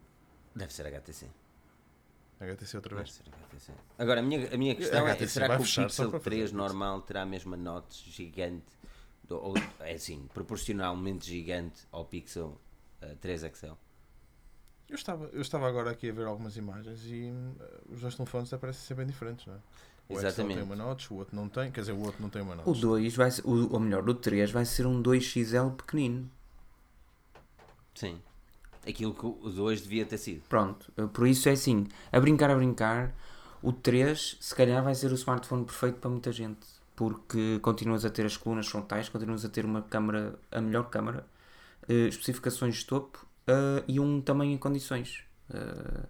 Deve 0.56 0.74
ser 0.74 0.88
HTC. 0.88 1.30
HTC 2.40 2.78
outra 2.78 2.96
Deve 2.96 3.04
vez. 3.04 3.16
ser 3.16 3.24
HTC. 3.24 3.72
Agora, 3.98 4.20
a 4.20 4.24
minha, 4.24 4.54
a 4.54 4.58
minha 4.58 4.76
questão 4.76 5.08
é: 5.08 5.28
será 5.28 5.48
que 5.56 5.62
o 5.62 5.66
Pixel 5.66 6.10
para 6.10 6.20
fazer 6.20 6.20
3 6.20 6.44
isso. 6.46 6.56
normal 6.56 7.02
terá 7.02 7.22
a 7.22 7.26
mesma 7.26 7.56
notch 7.56 8.04
gigante, 8.10 8.66
do, 9.24 9.38
ou, 9.38 9.54
é 9.80 9.94
assim, 9.94 10.28
proporcionalmente 10.34 11.26
gigante 11.26 11.88
ao 11.92 12.04
Pixel 12.04 12.60
eh, 13.12 13.16
3 13.20 13.42
XL? 13.42 13.74
Eu 14.90 14.96
estava, 14.96 15.26
eu 15.26 15.42
estava 15.42 15.68
agora 15.68 15.92
aqui 15.92 16.10
a 16.10 16.14
ver 16.14 16.26
algumas 16.26 16.58
imagens 16.58 17.06
e 17.06 17.32
hum, 17.32 17.56
os 17.90 18.02
dois 18.02 18.16
telefones 18.16 18.50
parecem 18.52 18.82
ser 18.84 18.94
bem 18.94 19.06
diferentes, 19.06 19.46
não 19.46 19.56
é? 19.56 19.58
O 20.10 20.14
Excel 20.14 20.28
Exatamente. 20.28 20.56
tem 20.56 20.64
uma 20.64 20.76
notch, 20.76 21.12
o 21.12 21.16
outro 21.16 21.36
não 21.36 21.48
tem. 21.48 21.72
Quer 21.72 21.82
dizer, 21.82 21.94
o 21.94 22.00
outro 22.00 22.22
não 22.22 22.30
tem 22.30 22.42
uma 22.42 22.56
notch. 22.56 22.68
O 22.68 22.74
2 22.74 23.16
vai 23.16 23.32
ser, 23.32 23.42
o, 23.46 23.74
ou 23.74 23.80
melhor, 23.80 24.08
o 24.08 24.14
3 24.14 24.52
vai 24.52 24.66
ser 24.66 24.86
um 24.86 25.02
2XL 25.02 25.76
pequenino. 25.76 26.30
Sim. 27.96 28.22
Aquilo 28.88 29.14
que 29.14 29.26
o 29.26 29.50
2 29.50 29.82
devia 29.82 30.06
ter 30.06 30.18
sido. 30.18 30.44
Pronto, 30.50 30.92
por 31.10 31.26
isso 31.26 31.48
é 31.48 31.54
assim, 31.54 31.88
a 32.12 32.20
brincar, 32.20 32.52
a 32.52 32.56
brincar, 32.56 33.16
o 33.62 33.72
3 33.72 34.38
se 34.42 34.54
calhar 34.54 34.84
vai 34.84 34.94
ser 34.94 35.12
o 35.12 35.16
smartphone 35.16 35.64
perfeito 35.64 36.00
para 36.00 36.10
muita 36.10 36.34
gente, 36.34 36.68
porque 36.96 37.60
continuas 37.60 38.04
a 38.04 38.10
ter 38.10 38.26
as 38.26 38.36
colunas 38.36 38.68
frontais, 38.68 39.08
continuas 39.08 39.46
a 39.46 39.50
ter 39.50 39.64
uma 39.64 39.82
câmara, 39.82 40.38
a 40.52 40.60
melhor 40.60 40.90
câmara, 40.90 41.26
eh, 41.88 42.08
especificações 42.08 42.76
de 42.78 42.86
topo 42.86 43.26
eh, 43.48 43.84
e 43.88 44.00
um 44.00 44.22
tamanho 44.22 44.52
em 44.54 44.58
condições. 44.58 45.24
Eh, 45.54 46.08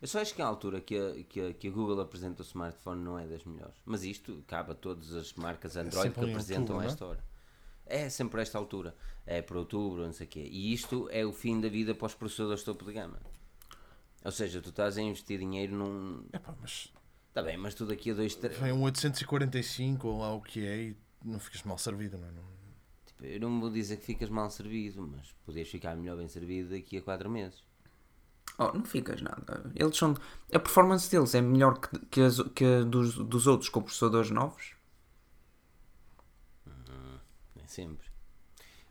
Eu 0.00 0.06
só 0.08 0.20
acho 0.20 0.34
que 0.34 0.40
a 0.42 0.46
altura 0.46 0.80
que 0.80 0.96
a, 0.96 1.24
que 1.24 1.40
a, 1.40 1.52
que 1.52 1.68
a 1.68 1.70
Google 1.70 2.00
apresenta 2.00 2.42
o 2.42 2.44
smartphone 2.44 3.02
não 3.02 3.18
é 3.18 3.26
das 3.26 3.44
melhores. 3.44 3.74
Mas 3.84 4.04
isto 4.04 4.42
cabe 4.46 4.72
a 4.72 4.74
todas 4.74 5.12
as 5.12 5.32
marcas 5.34 5.76
Android 5.76 6.08
sempre 6.08 6.24
que 6.24 6.30
apresentam 6.30 6.76
outubro, 6.76 6.82
é? 6.82 6.86
esta 6.86 7.06
hora. 7.06 7.24
É 7.86 8.08
sempre 8.08 8.38
a 8.40 8.42
esta 8.42 8.58
altura. 8.58 8.94
É 9.26 9.40
para 9.42 9.58
outubro, 9.58 10.04
não 10.04 10.12
sei 10.12 10.26
o 10.26 10.30
quê. 10.30 10.46
E 10.50 10.72
isto 10.72 11.08
é 11.10 11.24
o 11.24 11.32
fim 11.32 11.60
da 11.60 11.68
vida 11.68 11.94
para 11.94 12.06
os 12.06 12.14
processadores 12.14 12.62
topo 12.62 12.84
de 12.84 12.92
gama. 12.92 13.18
Ou 14.24 14.30
seja, 14.30 14.60
tu 14.60 14.68
estás 14.70 14.98
a 14.98 15.02
investir 15.02 15.38
dinheiro 15.38 15.74
num. 15.76 16.24
Epá, 16.32 16.54
mas 16.60 16.92
Está 17.28 17.42
bem, 17.42 17.56
mas 17.56 17.74
tu 17.74 17.86
daqui 17.86 18.10
a 18.10 18.14
dois. 18.14 18.34
três. 18.34 18.58
vem 18.58 18.72
um 18.72 18.82
845 18.82 20.06
ou 20.08 20.18
lá 20.20 20.34
o 20.34 20.40
que 20.40 20.66
é 20.66 20.76
e 20.88 20.96
não 21.24 21.38
ficas 21.38 21.62
mal 21.62 21.78
servido, 21.78 22.18
não 22.18 22.26
é? 22.28 22.30
Não- 22.32 22.57
eu 23.22 23.40
não 23.40 23.60
vou 23.60 23.70
dizer 23.70 23.96
que 23.98 24.04
ficas 24.04 24.28
mal 24.30 24.50
servido, 24.50 25.02
mas 25.06 25.32
podias 25.44 25.68
ficar 25.68 25.96
melhor 25.96 26.16
bem 26.16 26.28
servido 26.28 26.70
daqui 26.70 26.98
a 26.98 27.02
4 27.02 27.28
meses. 27.30 27.62
oh, 28.58 28.72
não 28.72 28.84
ficas 28.84 29.20
nada. 29.22 29.70
Eles 29.74 29.96
são, 29.96 30.14
a 30.52 30.58
performance 30.58 31.10
deles 31.10 31.34
é 31.34 31.40
melhor 31.40 31.78
que, 31.80 31.98
que, 32.06 32.20
as- 32.20 32.42
que 32.54 32.64
a 32.64 32.82
dos, 32.82 33.14
dos 33.16 33.46
outros 33.46 33.68
com 33.70 33.82
processadores 33.82 34.30
novos. 34.30 34.74
Nem 37.56 37.66
sempre. 37.66 38.06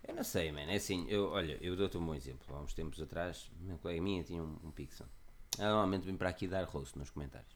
Eu 0.08 0.16
não 0.16 0.24
sei, 0.24 0.52
mano. 0.52 0.72
É 0.72 0.76
assim, 0.76 1.06
eu, 1.10 1.30
olha, 1.30 1.58
eu 1.62 1.76
dou-te 1.76 1.98
um 1.98 2.06
bom 2.06 2.16
exemplo. 2.16 2.56
Há 2.56 2.62
uns 2.62 2.74
tempos 2.74 3.02
atrás, 3.02 3.52
uma 3.62 3.78
colega 3.78 4.02
minha 4.02 4.24
tinha 4.24 4.42
um, 4.44 4.58
um 4.64 4.72
Pixel. 4.72 5.06
Ela 5.58 5.70
normalmente 5.72 6.06
vem 6.06 6.16
para 6.16 6.30
aqui 6.30 6.48
dar 6.48 6.64
roast 6.66 6.98
nos 6.98 7.10
comentários. 7.10 7.56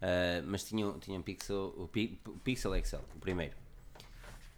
Ah, 0.00 0.42
mas 0.46 0.64
tinha, 0.64 0.90
tinha 1.00 1.18
um 1.18 1.22
Pixel, 1.22 1.74
o, 1.76 1.88
Pi- 1.88 2.20
o 2.26 2.38
Pixel 2.38 2.74
XL, 2.84 2.98
o 3.16 3.18
primeiro. 3.18 3.56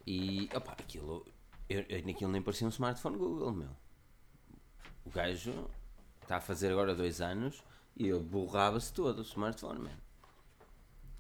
E, 0.07 0.49
opá, 0.55 0.73
aquilo, 0.73 1.25
eu, 1.71 1.85
eu, 1.89 2.05
naquilo 2.05 2.33
nem 2.33 2.43
parecia 2.43 2.67
um 2.67 2.71
smartphone 2.71 3.17
Google, 3.17 3.53
meu. 3.53 3.71
O 5.05 5.11
gajo 5.11 5.71
está 6.21 6.37
a 6.37 6.41
fazer 6.41 6.73
agora 6.73 6.95
dois 6.95 7.21
anos 7.21 7.63
e 7.97 8.09
ele 8.09 8.19
borrava-se 8.19 8.93
todo 8.93 9.21
o 9.21 9.23
smartphone, 9.23 9.79
man. 9.79 9.97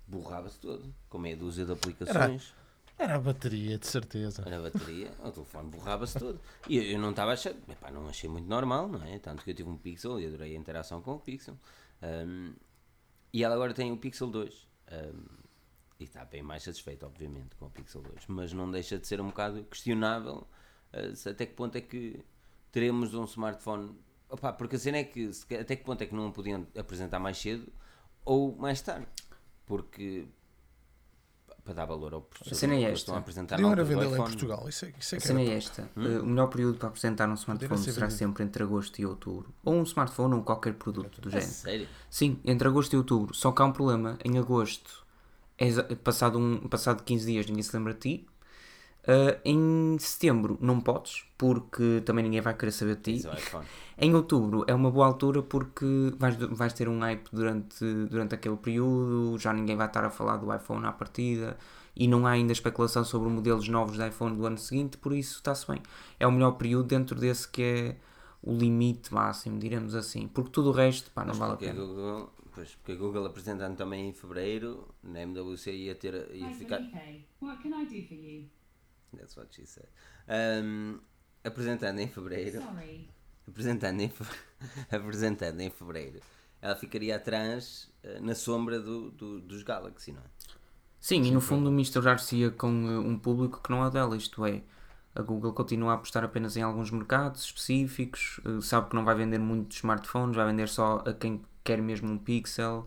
Borrava-se 0.08 0.58
todo, 0.58 0.92
com 1.08 1.18
meia 1.18 1.36
dúzia 1.36 1.64
de 1.64 1.72
aplicações. 1.72 2.52
Era 2.98 3.14
a 3.14 3.18
bateria, 3.20 3.78
de 3.78 3.86
certeza. 3.86 4.42
Olha 4.44 4.58
a 4.58 4.62
bateria, 4.62 5.12
o 5.24 5.30
telefone 5.30 5.70
borrava-se 5.70 6.18
todo. 6.18 6.40
E 6.68 6.76
eu, 6.76 6.82
eu 6.82 6.98
não 6.98 7.10
estava 7.10 7.30
a 7.30 7.34
achar, 7.34 7.54
epá, 7.68 7.90
não 7.90 8.08
achei 8.08 8.28
muito 8.28 8.48
normal, 8.48 8.88
não 8.88 9.02
é? 9.04 9.18
Tanto 9.20 9.44
que 9.44 9.52
eu 9.52 9.54
tive 9.54 9.70
um 9.70 9.76
Pixel 9.76 10.20
e 10.20 10.26
adorei 10.26 10.54
a 10.56 10.58
interação 10.58 11.00
com 11.00 11.14
o 11.14 11.20
Pixel. 11.20 11.56
Um, 12.02 12.52
e 13.32 13.44
ela 13.44 13.54
agora 13.54 13.72
tem 13.72 13.92
o 13.92 13.96
Pixel 13.96 14.26
2. 14.26 14.68
Um, 14.90 15.39
e 16.00 16.04
está 16.04 16.24
bem 16.24 16.42
mais 16.42 16.62
satisfeito, 16.62 17.04
obviamente, 17.06 17.54
com 17.56 17.66
o 17.66 17.70
Pixel 17.70 18.00
2. 18.02 18.24
Mas 18.28 18.52
não 18.52 18.70
deixa 18.70 18.98
de 18.98 19.06
ser 19.06 19.20
um 19.20 19.26
bocado 19.28 19.62
questionável 19.64 20.46
uh, 20.94 21.28
até 21.30 21.46
que 21.46 21.54
ponto 21.54 21.76
é 21.76 21.80
que 21.80 22.18
teremos 22.72 23.14
um 23.14 23.24
smartphone. 23.24 23.94
Opá, 24.28 24.52
porque 24.52 24.76
a 24.76 24.78
cena 24.78 24.98
é 24.98 25.04
que 25.04 25.32
se- 25.32 25.44
até 25.54 25.76
que 25.76 25.84
ponto 25.84 26.02
é 26.02 26.06
que 26.06 26.14
não 26.14 26.32
podiam 26.32 26.66
apresentar 26.78 27.18
mais 27.18 27.36
cedo 27.38 27.66
ou 28.24 28.56
mais 28.56 28.80
tarde. 28.80 29.06
Porque 29.66 30.26
para 31.64 31.74
dar 31.74 31.84
valor 31.84 32.14
ao 32.14 32.22
processador 32.22 32.58
cena 32.58 32.74
é 32.74 32.82
esta. 32.84 32.94
estão 32.94 33.14
a 33.16 33.18
apresentar 33.18 33.56
Podiam 33.56 33.72
era 33.72 33.84
vendê-lo 33.84 34.14
em. 34.14 34.16
Portugal. 34.16 34.66
Isso 34.68 34.86
é, 34.86 34.94
isso 34.98 35.14
é 35.14 35.18
A 35.18 35.20
cena 35.20 35.40
é 35.42 35.52
esta. 35.56 35.82
Eh, 35.96 36.18
o 36.20 36.26
melhor 36.26 36.46
período 36.48 36.78
para 36.78 36.88
apresentar 36.88 37.28
um 37.28 37.34
smartphone 37.34 37.78
ser 37.78 37.92
será 37.92 38.06
vendido. 38.06 38.18
sempre 38.18 38.42
entre 38.44 38.62
agosto 38.62 38.98
e 38.98 39.04
outubro. 39.06 39.52
Ou 39.62 39.74
um 39.74 39.82
smartphone 39.82 40.34
ou 40.34 40.42
qualquer 40.42 40.72
produto 40.74 41.20
do 41.20 41.28
A 41.28 41.32
género. 41.32 41.50
sério? 41.50 41.88
Sim, 42.08 42.40
entre 42.44 42.66
agosto 42.66 42.94
e 42.94 42.96
outubro. 42.96 43.34
Só 43.34 43.52
que 43.52 43.60
há 43.60 43.64
um 43.66 43.72
problema. 43.72 44.18
Em 44.24 44.38
agosto, 44.38 45.04
é 45.04 45.09
passado, 46.02 46.38
um, 46.38 46.68
passado 46.68 47.02
15 47.02 47.26
dias, 47.26 47.46
ninguém 47.46 47.62
se 47.62 47.76
lembra 47.76 47.94
de 47.94 48.00
ti. 48.00 48.26
Uh, 49.02 49.40
em 49.44 49.96
setembro, 49.98 50.58
não 50.60 50.78
podes, 50.78 51.24
porque 51.38 52.02
também 52.04 52.22
ninguém 52.22 52.40
vai 52.40 52.54
querer 52.54 52.72
saber 52.72 52.96
de 52.96 53.20
ti. 53.20 53.26
É. 53.26 53.60
Em 54.02 54.14
outubro 54.14 54.64
é 54.66 54.74
uma 54.74 54.90
boa 54.90 55.06
altura 55.06 55.42
porque 55.42 55.84
vais, 56.18 56.34
vais 56.36 56.72
ter 56.72 56.88
um 56.88 57.00
hype 57.00 57.28
durante, 57.30 57.84
durante 58.08 58.34
aquele 58.34 58.56
período, 58.56 59.36
já 59.38 59.52
ninguém 59.52 59.76
vai 59.76 59.86
estar 59.86 60.04
a 60.04 60.10
falar 60.10 60.38
do 60.38 60.54
iPhone 60.54 60.86
à 60.86 60.92
partida 60.92 61.58
e 61.94 62.08
não 62.08 62.26
há 62.26 62.30
ainda 62.30 62.52
especulação 62.52 63.04
sobre 63.04 63.28
modelos 63.28 63.68
novos 63.68 63.98
de 63.98 64.08
iPhone 64.08 64.34
do 64.36 64.46
ano 64.46 64.56
seguinte, 64.56 64.96
por 64.96 65.12
isso 65.12 65.36
está-se 65.36 65.66
bem. 65.70 65.82
É 66.18 66.26
o 66.26 66.32
melhor 66.32 66.52
período 66.52 66.86
dentro 66.86 67.18
desse 67.18 67.46
que 67.46 67.62
é 67.62 67.96
o 68.42 68.54
limite 68.54 69.12
máximo, 69.12 69.58
diremos 69.58 69.94
assim, 69.94 70.28
porque 70.28 70.50
tudo 70.50 70.70
o 70.70 70.72
resto 70.72 71.10
pá, 71.10 71.24
não 71.24 71.34
vale 71.34 71.52
a 71.52 71.56
Porque 71.56 71.68
a 71.68 71.74
pena. 71.74 71.84
Google, 71.84 72.32
pois, 72.60 72.74
porque 72.76 72.92
a 72.92 72.96
Google 72.96 73.26
apresentando 73.26 73.76
também 73.76 74.08
em 74.08 74.12
Fevereiro, 74.12 74.94
na 75.02 75.20
MWC 75.22 75.72
ia 75.72 75.94
ter 75.94 76.14
ia 76.34 76.48
Hi, 76.50 76.54
ficar. 76.54 76.76
Felipe. 76.78 77.26
What 77.40 77.62
can 77.62 77.80
I 77.80 77.86
do 77.86 78.06
for 78.06 78.14
you? 78.18 78.44
That's 79.16 79.36
what 79.36 79.54
she 79.54 79.66
said. 79.66 79.88
Um, 80.28 81.00
apresentando 81.42 81.98
em 82.00 82.08
Fevereiro, 82.08 82.60
Sorry. 82.62 83.08
apresentando 83.48 84.00
em, 84.00 84.08
fe- 84.08 84.24
apresentando 84.90 85.60
em 85.60 85.70
Fevereiro, 85.70 86.20
ela 86.62 86.76
ficaria 86.76 87.16
atrás 87.16 87.90
eh, 88.02 88.20
na 88.20 88.34
sombra 88.34 88.78
do, 88.78 89.10
do- 89.10 89.40
dos 89.40 89.62
Galaxy, 89.62 90.12
não 90.12 90.20
é? 90.20 90.24
Sim, 91.00 91.22
e 91.24 91.30
no 91.30 91.40
fundo 91.40 91.70
misturar-se-ia 91.72 92.50
com 92.50 92.68
uh, 92.68 93.00
um 93.00 93.18
público 93.18 93.62
que 93.62 93.70
não 93.70 93.82
é 93.84 93.90
dela, 93.90 94.14
isto 94.16 94.44
é, 94.44 94.62
a 95.14 95.22
Google 95.22 95.54
continua 95.54 95.92
a 95.92 95.94
apostar 95.94 96.22
apenas 96.22 96.58
em 96.58 96.62
alguns 96.62 96.90
mercados 96.90 97.42
específicos, 97.42 98.38
uh, 98.44 98.60
sabe 98.60 98.90
que 98.90 98.94
não 98.94 99.04
vai 99.04 99.14
vender 99.14 99.38
muitos 99.38 99.78
smartphones, 99.78 100.36
vai 100.36 100.46
vender 100.46 100.68
só 100.68 101.02
a 101.06 101.14
quem 101.14 101.42
quer 101.64 101.80
mesmo 101.82 102.10
um 102.12 102.18
Pixel 102.18 102.86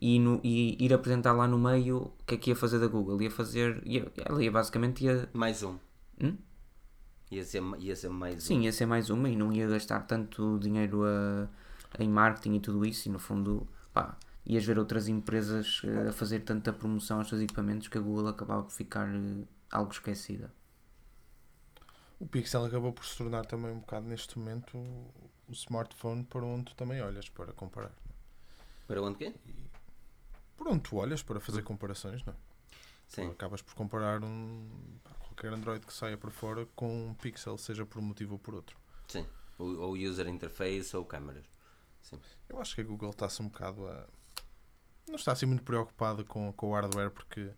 e, 0.00 0.18
no- 0.18 0.40
e 0.44 0.76
ir 0.84 0.92
apresentar 0.94 1.32
lá 1.32 1.46
no 1.48 1.58
meio 1.58 1.98
o 2.20 2.24
que 2.26 2.34
é 2.36 2.38
que 2.38 2.50
ia 2.50 2.56
fazer 2.56 2.78
da 2.78 2.86
Google, 2.88 3.20
ia 3.22 3.30
fazer, 3.30 3.82
ia, 3.86 4.10
ela 4.24 4.42
ia 4.42 4.50
basicamente 4.50 5.04
ia, 5.04 5.28
Mais 5.32 5.62
um. 5.62 5.78
Hum? 6.20 6.36
Ia, 7.30 7.44
ser, 7.44 7.62
ia 7.78 7.96
ser 7.96 8.10
mais 8.10 8.46
sim, 8.46 8.60
um. 8.60 8.64
ia 8.64 8.72
ser 8.72 8.86
mais 8.86 9.10
uma 9.10 9.28
e 9.28 9.36
não 9.36 9.52
ia 9.52 9.66
gastar 9.68 10.00
tanto 10.06 10.58
dinheiro 10.58 11.04
a, 11.04 11.48
em 11.98 12.08
marketing 12.08 12.54
e 12.56 12.60
tudo 12.60 12.84
isso 12.84 13.08
e 13.08 13.12
no 13.12 13.18
fundo, 13.18 13.66
pá, 13.92 14.16
ias 14.46 14.64
ver 14.64 14.78
outras 14.78 15.08
empresas 15.08 15.82
uh, 15.84 16.08
a 16.08 16.12
fazer 16.12 16.40
tanta 16.40 16.72
promoção 16.72 17.18
aos 17.18 17.28
seus 17.28 17.40
equipamentos 17.42 17.88
que 17.88 17.98
a 17.98 18.00
Google 18.00 18.28
acabava 18.28 18.62
por 18.62 18.72
ficar 18.72 19.08
uh, 19.08 19.46
algo 19.70 19.92
esquecida. 19.92 20.52
O 22.20 22.26
Pixel 22.26 22.64
acabou 22.64 22.92
por 22.92 23.04
se 23.04 23.16
tornar 23.18 23.44
também 23.46 23.72
um 23.72 23.80
bocado 23.80 24.06
neste 24.06 24.38
momento 24.38 24.76
o, 24.78 25.10
o 25.48 25.52
smartphone 25.52 26.22
para 26.24 26.44
onde 26.44 26.66
tu 26.66 26.74
também 26.76 27.02
olhas 27.02 27.28
para 27.28 27.52
comparar. 27.52 27.92
Para 28.88 29.02
onde 29.02 29.18
quê? 29.18 29.34
Para 30.56 30.70
onde 30.70 30.80
tu 30.80 30.96
olhas 30.96 31.22
para 31.22 31.38
fazer 31.38 31.62
comparações, 31.62 32.24
não 32.24 32.32
é? 32.32 32.36
Tu 33.10 33.14
Sim. 33.16 33.30
acabas 33.30 33.62
por 33.62 33.74
comparar 33.74 34.24
um, 34.24 34.68
qualquer 35.20 35.52
Android 35.52 35.86
que 35.86 35.92
saia 35.92 36.16
por 36.16 36.30
fora 36.30 36.66
com 36.74 37.08
um 37.08 37.14
Pixel, 37.14 37.56
seja 37.58 37.86
por 37.86 37.98
um 37.98 38.02
motivo 38.02 38.32
ou 38.32 38.38
por 38.38 38.54
outro. 38.54 38.76
Sim. 39.06 39.26
Ou, 39.58 39.92
user 39.92 40.26
interface 40.26 40.96
ou 40.96 41.04
câmaras. 41.04 41.44
Sim. 42.00 42.18
Eu 42.48 42.58
acho 42.60 42.74
que 42.74 42.80
a 42.80 42.84
Google 42.84 43.10
está-se 43.10 43.42
um 43.42 43.48
bocado 43.48 43.86
a. 43.86 44.06
Não 45.06 45.16
está 45.16 45.32
assim 45.32 45.46
muito 45.46 45.62
preocupada 45.62 46.24
com, 46.24 46.52
com 46.52 46.70
o 46.70 46.74
hardware 46.74 47.10
porque 47.10 47.50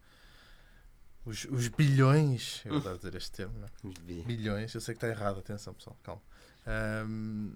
os, 1.25 1.45
os 1.45 1.69
bilhões, 1.69 2.63
eu 2.65 2.81
vou 2.81 2.97
dizer 2.97 3.15
este 3.15 3.33
termo, 3.33 3.59
não 3.59 3.67
é? 3.67 4.23
bilhões, 4.23 4.75
eu 4.75 4.81
sei 4.81 4.95
que 4.95 5.05
está 5.05 5.09
errado, 5.09 5.39
atenção 5.39 5.75
pessoal, 5.75 5.97
calma. 6.03 6.23
Ahm, 6.67 7.53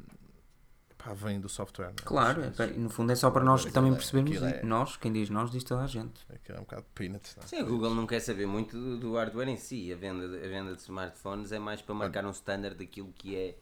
pá, 1.05 1.13
vem 1.13 1.41
do 1.41 1.49
software. 1.49 1.87
não 1.89 1.93
é? 1.93 2.03
Claro, 2.05 2.43
é, 2.43 2.67
no 2.79 2.89
fundo 2.89 3.13
é 3.13 3.15
só 3.17 3.31
para 3.31 3.45
nós 3.45 3.61
Aquilo 3.61 3.75
também 3.75 3.93
é- 3.93 3.95
percebermos. 3.95 4.43
é- 4.43 4.63
Nós, 4.63 4.97
quem 4.97 5.13
diz 5.13 5.29
nós, 5.31 5.51
diz 5.51 5.63
toda 5.65 5.83
a 5.83 5.87
gente. 5.87 6.21
Aquilo 6.33 6.57
é 6.59 6.61
um 6.61 6.65
bocado 6.65 6.85
peanuts. 6.95 7.37
Não 7.37 7.45
é? 7.45 7.47
Sim, 7.47 7.59
a 7.59 7.63
Google 7.65 7.95
não 7.95 8.07
quer 8.07 8.21
saber 8.21 8.47
muito 8.47 8.77
do, 8.77 8.97
do 8.99 9.15
hardware 9.15 9.49
em 9.49 9.57
si. 9.57 9.93
A 9.93 9.97
venda, 9.97 10.27
de- 10.29 10.37
a 10.45 10.49
venda 10.49 10.75
de 10.75 10.81
smartphones 10.81 11.53
é 11.53 11.59
mais 11.59 11.83
para 11.83 11.95
marcar 11.95 12.25
um 12.25 12.31
standard 12.31 12.77
daquilo 12.77 13.13
que 13.17 13.37
é 13.37 13.55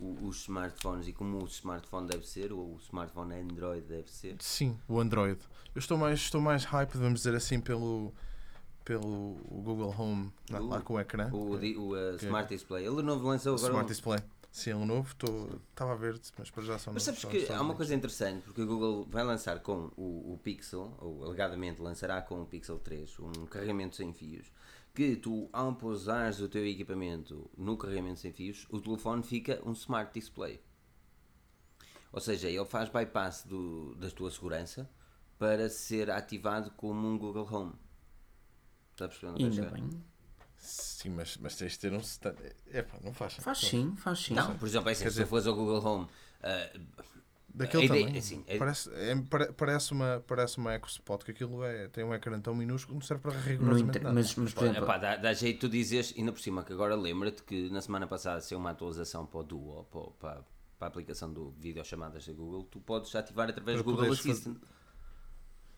o- 0.00 0.26
os 0.28 0.42
smartphones 0.42 1.08
e 1.08 1.12
como 1.12 1.42
o 1.42 1.46
smartphone 1.46 2.06
deve 2.08 2.26
ser, 2.26 2.52
ou 2.52 2.74
o 2.74 2.76
smartphone 2.82 3.34
Android 3.34 3.86
deve 3.86 4.10
ser. 4.10 4.36
Sim, 4.40 4.78
o 4.88 5.00
Android. 5.00 5.38
Eu 5.74 5.78
estou 5.80 5.96
mais, 5.98 6.18
estou 6.20 6.40
mais 6.40 6.64
hype, 6.64 6.94
vamos 6.96 7.20
dizer 7.20 7.34
assim, 7.36 7.60
pelo, 7.60 8.12
pelo 8.84 9.06
o 9.48 9.60
Google 9.62 9.94
Home, 9.98 10.32
lá, 10.50 10.58
lá 10.60 10.80
com 10.80 10.94
o 10.94 11.00
ecrã. 11.00 11.28
O, 11.32 11.56
di- 11.58 11.76
o, 11.76 11.92
uh, 11.94 12.16
que- 12.16 12.24
Smart 12.26 12.48
Display. 12.48 12.86
Ele 12.86 13.02
novo 13.02 13.26
lançou 13.28 13.52
o 13.52 13.56
agora. 13.56 13.70
Smart 13.72 13.84
um- 13.84 13.88
Display. 13.88 14.18
Sim, 14.58 14.70
é 14.70 14.76
um 14.76 14.84
novo, 14.84 15.08
estou- 15.08 15.60
estava 15.70 15.92
a 15.92 15.94
ver, 15.94 16.20
mas 16.36 16.50
para 16.50 16.64
já 16.64 16.76
só 16.78 16.92
Mas 16.92 17.04
sabes 17.04 17.24
que 17.24 17.46
há 17.52 17.62
uma 17.62 17.74
coisa 17.76 17.94
interessante, 17.94 18.42
porque 18.42 18.60
a 18.60 18.64
Google 18.64 19.06
vai 19.08 19.22
lançar 19.22 19.60
com 19.60 19.92
o, 19.96 20.32
o 20.32 20.40
Pixel, 20.42 20.96
ou 20.98 21.24
alegadamente 21.24 21.80
lançará 21.80 22.20
com 22.20 22.42
o 22.42 22.46
Pixel 22.46 22.80
3, 22.80 23.16
um 23.20 23.46
carregamento 23.46 23.94
sem 23.94 24.12
fios, 24.12 24.50
que 24.92 25.14
tu, 25.14 25.48
ao 25.52 25.76
pousares 25.76 26.40
o 26.40 26.48
teu 26.48 26.66
equipamento 26.66 27.48
no 27.56 27.76
carregamento 27.76 28.18
sem 28.18 28.32
fios, 28.32 28.66
o 28.68 28.80
telefone 28.80 29.22
fica 29.22 29.62
um 29.64 29.70
Smart 29.74 30.12
Display. 30.12 30.60
Ou 32.12 32.20
seja, 32.20 32.48
ele 32.48 32.64
faz 32.64 32.88
bypass 32.88 33.44
do, 33.44 33.94
da 33.94 34.10
tua 34.10 34.30
segurança 34.32 34.90
para 35.38 35.68
ser 35.70 36.10
ativado 36.10 36.72
como 36.72 37.06
um 37.06 37.16
Google 37.16 37.48
Home. 37.48 37.74
Está 38.90 39.04
a 39.04 39.08
perceber 39.08 39.40
Ainda 39.40 39.70
bem. 39.70 40.07
Sim, 40.58 41.10
mas, 41.10 41.36
mas 41.38 41.56
tens 41.56 41.72
de 41.72 41.78
ter 41.78 41.92
um 41.92 41.98
stand. 41.98 42.34
É 42.70 42.82
pá, 42.82 42.98
não 43.02 43.12
faz. 43.12 43.34
Faz 43.34 43.58
sim, 43.58 43.94
faz 43.96 44.18
sim. 44.18 44.34
Não, 44.34 44.56
por 44.56 44.66
exemplo, 44.66 44.88
é 44.88 44.92
assim, 44.92 45.04
Quer 45.04 45.10
se 45.10 45.14
dizer- 45.14 45.24
tu 45.24 45.28
fores 45.28 45.46
ao 45.46 45.54
Google 45.54 45.84
Home, 45.84 46.08
ah, 46.42 46.70
Daquele 47.54 47.86
ideia- 47.86 48.00
tamanho. 48.04 48.18
assim, 48.18 48.44
é- 48.46 48.58
parece, 48.58 48.90
é- 48.94 49.16
pare- 49.28 49.52
parece, 49.52 49.92
uma, 49.92 50.22
parece 50.26 50.58
uma 50.58 50.74
EcoSpot, 50.74 51.24
que 51.24 51.30
aquilo 51.32 51.64
é, 51.64 51.88
tem 51.88 52.04
um 52.04 52.14
ecrã 52.14 52.38
tão 52.40 52.54
minúsculo 52.54 52.98
que 52.98 53.02
não 53.02 53.06
serve 53.06 53.22
para 53.22 53.32
rigorosamente 53.38 53.98
nada. 53.98 54.14
mas, 54.14 54.34
mas, 54.36 54.52
por 54.54 54.64
exemplo, 54.64 54.84
Epá, 54.84 54.98
dá, 54.98 55.16
dá 55.16 55.32
jeito 55.32 55.60
tu 55.60 55.68
dizes, 55.68 56.14
ainda 56.16 56.30
por 56.32 56.40
cima, 56.40 56.62
que 56.62 56.72
agora 56.72 56.94
lembra-te 56.94 57.42
que 57.42 57.68
na 57.70 57.80
semana 57.80 58.06
passada 58.06 58.40
saiu 58.40 58.58
uma 58.58 58.70
atualização 58.70 59.26
para 59.26 59.40
o 59.40 59.42
Duo, 59.42 59.84
para, 59.90 60.00
para, 60.34 60.44
para 60.78 60.86
a 60.86 60.88
aplicação 60.88 61.32
do 61.32 61.50
videochamadas 61.58 62.26
da 62.26 62.32
Google, 62.32 62.64
tu 62.64 62.78
podes 62.80 63.12
ativar 63.16 63.48
através 63.48 63.76
Para 63.78 63.82
do 63.82 63.84
Google 63.84 64.04
poderes 64.08 64.18
fazer- 64.18 64.32
Assistant. 64.32 64.58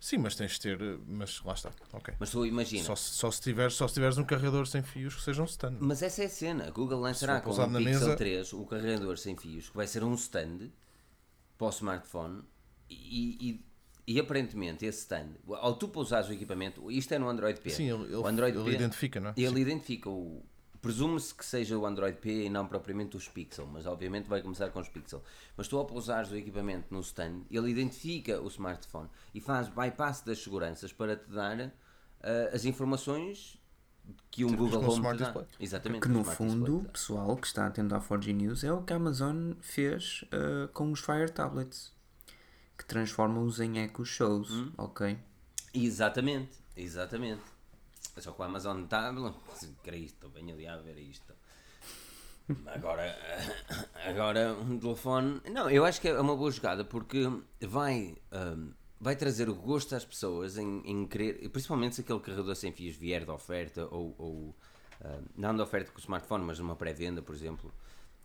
Sim, 0.01 0.16
mas 0.18 0.34
tens 0.34 0.53
de 0.53 0.61
ter. 0.61 0.78
Mas 1.07 1.42
lá 1.44 1.53
está. 1.53 1.70
Ok. 1.92 2.14
Mas 2.18 2.30
tu 2.30 2.46
imagina, 2.46 2.84
Só, 2.84 2.96
se- 2.96 3.11
só, 3.11 3.30
se 3.30 3.40
tiveres, 3.42 3.74
só 3.74 3.86
se 3.86 3.92
tiveres 3.94 4.16
um 4.16 4.24
carregador 4.24 4.66
sem 4.66 4.82
fios 4.82 5.14
que 5.14 5.22
seja 5.22 5.42
um 5.42 5.44
stand. 5.44 5.76
mas 5.78 6.03
essa 6.03 6.22
é 6.22 6.26
a 6.26 6.28
cena, 6.30 6.68
a 6.68 6.70
Google 6.70 7.01
lançará 7.01 7.34
for 7.34 7.40
com 7.40 7.44
pousado 7.51 7.68
o 7.68 7.72
na 7.74 7.78
Pixel 7.80 8.01
mesa- 8.01 8.16
3 8.16 8.53
o 8.55 8.64
carregador 8.64 9.18
sem 9.18 9.36
fios, 9.36 9.68
que 9.68 9.76
vai 9.76 9.86
ser 9.86 10.03
um 10.03 10.14
stand 10.14 10.70
para 11.59 11.66
o 11.66 11.70
smartphone 11.70 12.42
e, 12.88 13.61
e, 14.07 14.14
e 14.14 14.18
aparentemente 14.18 14.86
esse 14.86 15.01
stand, 15.01 15.34
ao 15.46 15.74
tu 15.74 15.86
pousares 15.88 16.30
o 16.30 16.32
equipamento, 16.32 16.90
isto 16.90 17.12
é 17.12 17.18
no 17.18 17.28
Android 17.28 17.61
P, 17.61 17.68
Sim, 17.68 17.84
ele, 17.90 18.16
o 18.16 18.26
Android 18.26 18.57
ele 18.57 18.74
identifica, 18.74 19.20
não 19.20 19.30
é? 19.30 19.34
Ele 19.36 19.61
identifica 19.61 20.09
o. 20.09 20.42
Presume-se 20.83 21.35
que 21.35 21.45
seja 21.45 21.76
o 21.76 21.85
Android 21.85 22.16
P 22.18 22.47
e 22.47 22.49
não 22.49 22.66
propriamente 22.66 23.16
os 23.16 23.28
Pixel, 23.28 23.66
mas 23.66 23.87
obviamente 23.87 24.28
vai 24.28 24.41
começar 24.41 24.70
com 24.70 24.81
os 24.81 24.89
Pixel. 24.89 25.22
Mas 25.57 25.68
tu 25.68 25.76
ao 25.76 25.85
pousares 25.85 26.31
o 26.31 26.37
equipamento 26.37 26.87
no 26.91 27.01
stand, 27.01 27.43
ele 27.51 27.70
identifica 27.70 28.41
o 28.41 28.49
smartphone 28.49 29.09
e 29.35 29.41
faz 29.41 29.68
bypass 29.68 30.22
das 30.22 30.39
seguranças 30.43 30.93
para 30.93 31.16
te 31.16 31.31
dar 31.31 31.70
ah, 32.22 32.51
as 32.55 32.64
informações 32.64 33.59
que 34.31 34.45
um 34.45 34.57
Google 34.57 34.81
Home 34.81 34.95
Smart 34.95 35.18
te 35.18 35.20
dá. 35.20 35.24
Display. 35.26 35.47
Exatamente. 35.61 36.01
que 36.03 36.09
no 36.09 36.24
fundo, 36.24 36.64
Display 36.64 36.93
pessoal 36.93 37.37
que 37.37 37.47
está 37.47 37.66
atento 37.66 37.95
à 37.95 38.01
4G 38.01 38.33
News, 38.33 38.64
é 38.64 38.72
o 38.72 38.83
que 38.83 38.93
a 38.93 38.97
Amazon 38.97 39.53
fez 39.61 40.24
uh, 40.33 40.66
com 40.72 40.91
os 40.91 41.01
Fire 41.01 41.31
Tablets, 41.31 41.93
que 42.78 42.87
transformam-os 42.87 43.61
em 43.61 43.78
Echo 43.78 44.05
Shows, 44.05 44.51
Hum. 44.51 44.72
ok? 44.78 45.18
Exatamente, 45.74 46.57
exatamente. 46.76 47.43
Só 48.18 48.32
que 48.32 48.40
o 48.40 48.44
Amazon 48.44 48.84
está. 48.84 49.12
Cristo, 49.82 50.28
venho 50.28 50.54
ali 50.54 50.66
a 50.66 50.76
ver 50.76 50.98
isto. 50.98 51.32
Agora, 52.66 53.16
agora 54.06 54.52
um 54.54 54.78
telefone. 54.78 55.40
Não, 55.50 55.70
eu 55.70 55.84
acho 55.84 56.00
que 56.00 56.08
é 56.08 56.20
uma 56.20 56.36
boa 56.36 56.50
jogada 56.50 56.84
porque 56.84 57.30
vai, 57.61 58.16
hum, 58.32 58.72
vai 59.00 59.14
trazer 59.16 59.48
o 59.48 59.54
gosto 59.54 59.94
às 59.94 60.04
pessoas 60.04 60.58
em, 60.58 60.82
em 60.84 61.06
querer. 61.06 61.48
Principalmente 61.50 61.96
se 61.96 62.00
aquele 62.00 62.20
carregador 62.20 62.56
sem 62.56 62.72
fios 62.72 62.96
vier 62.96 63.24
de 63.24 63.30
oferta 63.30 63.86
ou. 63.90 64.14
ou 64.18 64.56
hum, 65.04 65.24
não 65.36 65.54
de 65.54 65.62
oferta 65.62 65.90
com 65.92 65.98
o 65.98 66.00
smartphone, 66.00 66.44
mas 66.44 66.58
numa 66.58 66.76
pré-venda, 66.76 67.22
por 67.22 67.34
exemplo. 67.34 67.72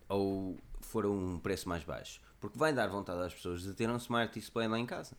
Ou 0.08 0.56
for 0.80 1.06
um 1.06 1.38
preço 1.38 1.68
mais 1.68 1.84
baixo. 1.84 2.20
Porque 2.40 2.58
vai 2.58 2.72
dar 2.72 2.88
vontade 2.88 3.20
às 3.22 3.34
pessoas 3.34 3.62
de 3.62 3.74
ter 3.74 3.88
um 3.88 3.96
smart 3.96 4.32
display 4.38 4.68
lá 4.68 4.78
em 4.78 4.86
casa. 4.86 5.16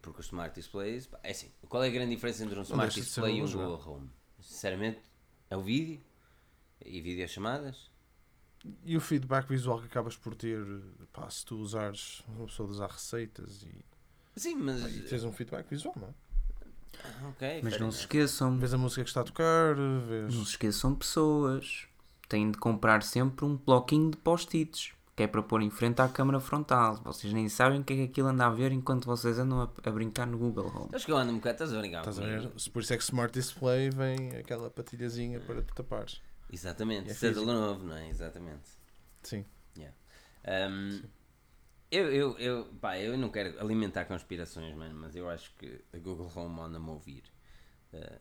Porque 0.00 0.20
os 0.20 0.26
smart 0.26 0.54
displays, 0.54 1.08
é 1.22 1.30
assim, 1.30 1.50
qual 1.68 1.82
é 1.82 1.88
a 1.88 1.90
grande 1.90 2.14
diferença 2.14 2.44
entre 2.44 2.58
um 2.58 2.62
smart 2.62 2.94
display 2.94 3.38
e 3.38 3.42
um 3.42 3.46
Google 3.50 3.82
Home? 3.86 4.10
Sinceramente, 4.40 5.00
é 5.50 5.56
o 5.56 5.60
vídeo 5.62 6.00
e 6.84 7.00
videochamadas. 7.00 7.90
E 8.84 8.96
o 8.96 9.00
feedback 9.00 9.48
visual 9.48 9.80
que 9.80 9.86
acabas 9.86 10.16
por 10.16 10.34
ter, 10.36 10.64
pá, 11.12 11.28
se 11.28 11.44
tu 11.44 11.56
usares, 11.56 12.22
uma 12.28 12.46
pessoa 12.46 12.68
usar 12.68 12.86
receitas 12.88 13.62
e, 13.64 13.84
Sim, 14.36 14.54
mas. 14.54 14.84
e 14.96 15.00
tens 15.02 15.24
um 15.24 15.32
feedback 15.32 15.68
visual, 15.68 15.94
não 15.98 16.08
é? 16.08 17.28
Ok, 17.30 17.60
Mas 17.64 17.72
fair 17.74 17.82
não 17.82 17.90
se 17.90 18.00
esqueçam, 18.00 18.58
Vês 18.58 18.72
a 18.72 18.78
música 18.78 19.02
que 19.02 19.10
está 19.10 19.22
a 19.22 19.24
tocar, 19.24 19.74
vês. 19.74 20.32
não 20.34 20.44
se 20.44 20.50
esqueçam 20.52 20.94
pessoas, 20.94 21.88
têm 22.28 22.50
de 22.52 22.58
comprar 22.58 23.02
sempre 23.02 23.44
um 23.44 23.56
bloquinho 23.56 24.10
de 24.10 24.16
post-its, 24.18 24.92
que 25.14 25.22
é 25.22 25.26
para 25.26 25.42
pôr 25.42 25.62
em 25.62 25.70
frente 25.70 26.00
à 26.00 26.08
câmara 26.08 26.40
frontal. 26.40 26.96
Vocês 27.04 27.32
nem 27.32 27.48
sabem 27.48 27.80
o 27.80 27.84
que 27.84 27.92
é 27.92 27.96
que 27.96 28.02
aquilo 28.04 28.28
anda 28.28 28.46
a 28.46 28.50
ver 28.50 28.72
enquanto 28.72 29.04
vocês 29.04 29.38
andam 29.38 29.60
a, 29.60 29.70
a 29.84 29.90
brincar 29.90 30.26
no 30.26 30.38
Google 30.38 30.66
Home. 30.66 30.90
Acho 30.92 31.04
que 31.04 31.12
eu 31.12 31.16
ando 31.16 31.32
um 31.32 31.36
bocado, 31.36 31.54
estás 31.54 31.74
a 31.74 31.78
brincar 31.78 32.00
Estás 32.00 32.18
a 32.18 32.24
ver? 32.24 32.50
Por 32.72 32.82
isso 32.82 32.94
é 32.94 32.96
que 32.96 33.02
Smart 33.02 33.32
Display 33.32 33.90
vem 33.90 34.36
aquela 34.36 34.70
patilhazinha 34.70 35.40
para 35.40 35.62
te 35.62 35.74
tapares. 35.74 36.20
Exatamente, 36.50 37.10
É 37.10 37.30
de 37.30 37.44
novo, 37.44 37.84
não 37.84 37.96
é? 37.96 38.08
Exatamente. 38.08 38.70
Sim. 39.22 39.44
Um, 40.44 41.02
eu, 41.90 42.10
eu, 42.10 42.38
eu, 42.38 42.64
pá, 42.80 42.98
eu 42.98 43.16
não 43.16 43.30
quero 43.30 43.60
alimentar 43.60 44.06
conspirações, 44.06 44.74
mano, 44.74 44.94
mas 44.94 45.14
eu 45.14 45.28
acho 45.28 45.54
que 45.56 45.84
a 45.92 45.98
Google 45.98 46.30
Home 46.34 46.60
anda-me 46.60 46.88
a 46.88 46.92
ouvir. 46.92 47.22
Uh, 47.92 48.18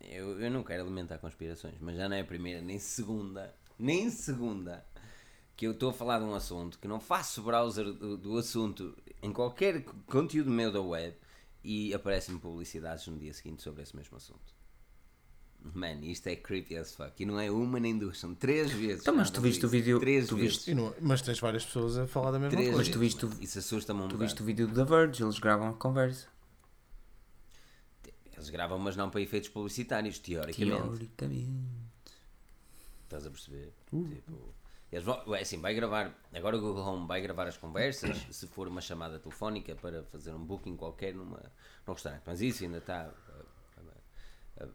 eu, 0.00 0.40
eu 0.40 0.50
não 0.50 0.62
quero 0.62 0.82
alimentar 0.82 1.18
conspirações, 1.18 1.78
mas 1.80 1.96
já 1.96 2.08
não 2.08 2.16
é 2.16 2.20
a 2.20 2.24
primeira, 2.24 2.60
nem 2.60 2.78
segunda, 2.78 3.54
nem 3.78 4.08
segunda 4.10 4.84
que 5.62 5.66
eu 5.68 5.70
estou 5.70 5.90
a 5.90 5.92
falar 5.92 6.18
de 6.18 6.24
um 6.24 6.34
assunto 6.34 6.76
que 6.80 6.88
não 6.88 6.98
faço 6.98 7.40
browser 7.40 7.84
do, 7.92 8.16
do 8.16 8.36
assunto 8.36 8.96
em 9.22 9.32
qualquer 9.32 9.84
conteúdo 10.06 10.50
meu 10.50 10.72
da 10.72 10.80
web 10.80 11.16
e 11.62 11.94
aparecem-me 11.94 12.40
publicidades 12.40 13.06
no 13.06 13.16
dia 13.16 13.32
seguinte 13.32 13.62
sobre 13.62 13.80
esse 13.80 13.94
mesmo 13.94 14.16
assunto. 14.16 14.52
Man, 15.72 16.00
isto 16.02 16.26
é 16.26 16.34
creepy 16.34 16.76
as 16.76 16.92
fuck. 16.92 17.12
E 17.22 17.24
não 17.24 17.38
é 17.38 17.48
uma 17.48 17.78
nem 17.78 17.96
duas, 17.96 18.18
são 18.18 18.34
três 18.34 18.72
vezes. 18.72 19.02
Então, 19.02 19.14
mas 19.14 19.30
tu 19.30 19.40
viste 19.40 19.60
vi 19.60 19.66
o 19.66 19.70
vídeo- 19.70 20.00
Três 20.00 20.26
tu 20.26 20.34
vezes. 20.34 20.56
viste- 20.56 20.74
não- 20.74 20.92
mas 21.00 21.22
tens 21.22 21.38
várias 21.38 21.64
pessoas 21.64 21.96
a 21.96 22.08
falar 22.08 22.32
da 22.32 22.40
mesma 22.40 22.56
Três 22.56 22.70
coisa. 22.74 22.78
Mas 22.84 22.88
tu 22.92 22.98
viste 22.98 23.24
o- 23.24 23.28
mano. 23.28 23.40
Isso 23.44 23.58
assusta-me 23.60 24.00
um 24.00 24.08
Tu 24.08 24.14
bocado. 24.14 24.24
viste 24.24 24.42
o 24.42 24.44
vídeo 24.44 24.66
do 24.66 24.74
The 24.74 24.84
Verge, 24.84 25.22
eles 25.22 25.38
gravam 25.38 25.68
a 25.68 25.74
conversa. 25.74 26.26
Eles 28.32 28.50
gravam, 28.50 28.80
mas 28.80 28.96
não 28.96 29.08
para 29.10 29.20
efeitos 29.20 29.48
publicitários, 29.50 30.18
teoricamente. 30.18 30.82
Teoricamente. 30.82 31.52
Estás 33.04 33.24
a 33.24 33.30
perceber? 33.30 33.72
Tipo, 33.88 34.52
eles 34.92 35.04
vão, 35.06 35.34
é 35.34 35.40
assim, 35.40 35.58
vai 35.58 35.72
gravar. 35.74 36.12
Agora 36.34 36.58
o 36.58 36.60
Google 36.60 36.84
Home 36.84 37.06
vai 37.06 37.22
gravar 37.22 37.48
as 37.48 37.56
conversas 37.56 38.14
se 38.30 38.46
for 38.46 38.68
uma 38.68 38.82
chamada 38.82 39.18
telefónica 39.18 39.74
para 39.74 40.04
fazer 40.04 40.32
um 40.32 40.44
booking 40.44 40.76
qualquer 40.76 41.14
numa, 41.14 41.42
num 41.86 41.94
restaurante. 41.94 42.22
Mas 42.26 42.42
isso 42.42 42.62
ainda 42.62 42.76
está. 42.76 43.10
ah, 43.30 43.84
ah, 44.60 44.68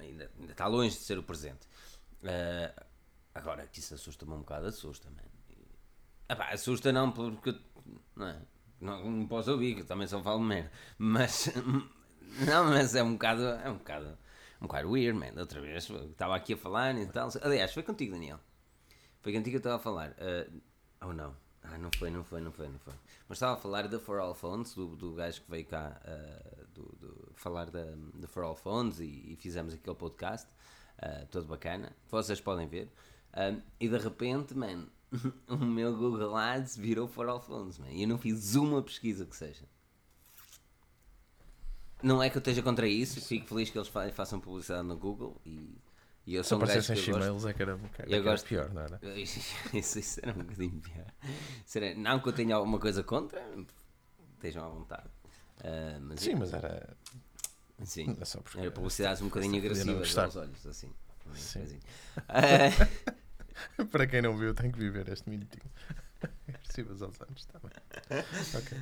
ainda, 0.00 0.30
ainda 0.40 0.52
está 0.52 0.66
longe 0.66 0.96
de 0.96 1.02
ser 1.02 1.18
o 1.18 1.22
presente. 1.22 1.68
Ah, 2.24 2.86
agora 3.34 3.66
que 3.66 3.78
isso 3.78 3.92
assusta-me 3.92 4.32
um 4.32 4.38
bocado, 4.38 4.68
assusta, 4.68 5.10
mano. 5.10 5.30
Assusta 6.50 6.90
não 6.90 7.12
porque. 7.12 7.54
Não, 8.16 8.26
é? 8.26 8.40
não, 8.80 9.10
não 9.10 9.26
posso 9.26 9.52
ouvir, 9.52 9.74
que 9.74 9.82
eu 9.82 9.86
também 9.86 10.06
só 10.06 10.22
falo 10.22 10.40
merda. 10.40 10.72
Mas. 10.96 11.52
Não, 12.46 12.64
mas 12.64 12.94
é 12.94 13.02
um 13.02 13.12
bocado. 13.12 13.42
É 13.42 13.68
um 13.68 13.76
bocado. 13.76 14.18
um 14.58 14.66
bocado 14.66 14.90
weird, 14.90 15.18
man. 15.18 15.38
Outra 15.38 15.60
vez 15.60 15.90
estava 15.90 16.34
aqui 16.34 16.54
a 16.54 16.56
falar 16.56 16.96
e 16.96 17.06
tal. 17.06 17.28
Aliás, 17.42 17.74
foi 17.74 17.82
contigo, 17.82 18.14
Daniel. 18.14 18.40
Foi 19.22 19.32
contigo 19.32 19.50
que 19.50 19.56
eu 19.56 19.58
estava 19.58 19.76
a 19.76 19.78
falar. 19.78 20.10
Uh, 20.12 20.60
oh 21.02 21.12
não. 21.12 21.34
Ah, 21.64 21.78
não 21.78 21.90
foi, 21.96 22.10
não 22.10 22.24
foi, 22.24 22.40
não 22.40 22.50
foi, 22.50 22.68
não 22.68 22.78
foi. 22.80 22.92
Mas 23.28 23.36
estava 23.36 23.52
a 23.54 23.56
falar 23.56 23.86
da 23.86 23.98
For 24.00 24.18
All 24.18 24.34
Phones, 24.34 24.74
do, 24.74 24.96
do 24.96 25.14
gajo 25.14 25.40
que 25.42 25.50
veio 25.50 25.64
cá 25.64 26.00
uh, 26.04 26.66
do, 26.74 26.82
do- 26.96 27.32
falar 27.36 27.70
da, 27.70 27.84
For 28.26 28.42
All 28.42 28.56
Phones 28.56 28.98
e, 28.98 29.04
e 29.32 29.36
fizemos 29.40 29.72
aquele 29.72 29.94
podcast, 29.94 30.48
uh, 30.98 31.24
todo 31.30 31.46
bacana. 31.46 31.92
Vocês 32.10 32.40
podem 32.40 32.66
ver. 32.66 32.92
Um, 33.36 33.62
e 33.78 33.88
de 33.88 33.96
repente, 33.96 34.54
man, 34.56 34.86
o 35.48 35.56
meu 35.56 35.96
Google 35.96 36.34
Ads 36.36 36.76
virou 36.76 37.06
For 37.06 37.28
All 37.28 37.40
Phones, 37.40 37.78
man. 37.78 37.90
E 37.90 38.02
eu 38.02 38.08
não 38.08 38.18
fiz 38.18 38.56
uma 38.56 38.82
pesquisa 38.82 39.24
que 39.24 39.36
seja. 39.36 39.64
Não 42.02 42.20
é 42.20 42.28
que 42.28 42.36
eu 42.36 42.40
esteja 42.40 42.60
contra 42.62 42.88
isso, 42.88 43.20
fico 43.20 43.46
feliz 43.46 43.70
que 43.70 43.78
eles 43.78 43.86
fa- 43.88 44.10
façam 44.10 44.40
publicidade 44.40 44.86
no 44.86 44.96
Google 44.96 45.40
e, 45.46 45.78
e 46.26 46.34
eu 46.34 46.42
Se 46.44 46.50
sou 46.50 46.58
um 46.58 46.60
gajo 46.60 46.72
que 46.94 47.10
eu 47.10 47.18
gosto. 47.18 47.48
é 47.48 47.52
que 47.54 47.62
era, 47.62 47.76
que 47.78 48.02
Eu 48.02 48.06
era 48.14 48.22
gosto- 48.22 48.46
pior, 48.46 48.72
não 48.72 48.82
era? 48.82 49.00
Isso, 49.72 49.98
isso, 49.98 50.20
era 50.22 50.32
um 50.32 50.38
bocadinho 50.42 50.80
pior. 50.80 51.06
Era- 51.74 51.94
não 51.94 52.20
que 52.20 52.28
eu 52.28 52.32
tenha 52.32 52.54
alguma 52.56 52.78
coisa 52.78 53.02
contra, 53.02 53.42
estejam 54.36 54.64
à 54.64 54.68
vontade. 54.68 55.08
Ah, 55.64 55.98
mas 56.00 56.20
Sim, 56.20 56.34
mas 56.36 56.52
era. 56.52 56.96
sim, 57.84 58.16
É 58.20 58.24
só 58.24 58.40
porque. 58.40 58.58
era 58.60 58.70
publicidades 58.70 59.22
um 59.22 59.26
bocadinho 59.26 59.56
agressivas 59.58 59.96
gostar. 59.98 60.24
aos 60.24 60.36
olhos, 60.36 60.66
assim. 60.66 60.92
Sim. 61.34 61.78
Ah, 62.28 62.68
Para 63.90 64.06
quem 64.06 64.20
não 64.22 64.36
viu, 64.36 64.54
tem 64.54 64.70
que 64.72 64.78
viver 64.78 65.08
este 65.08 65.28
minutinho. 65.30 65.70
Agressivas 66.72 67.02
aos 67.02 67.20
anos, 67.20 67.40
está 67.40 67.58
bem. 67.58 67.70
Ok. 68.56 68.78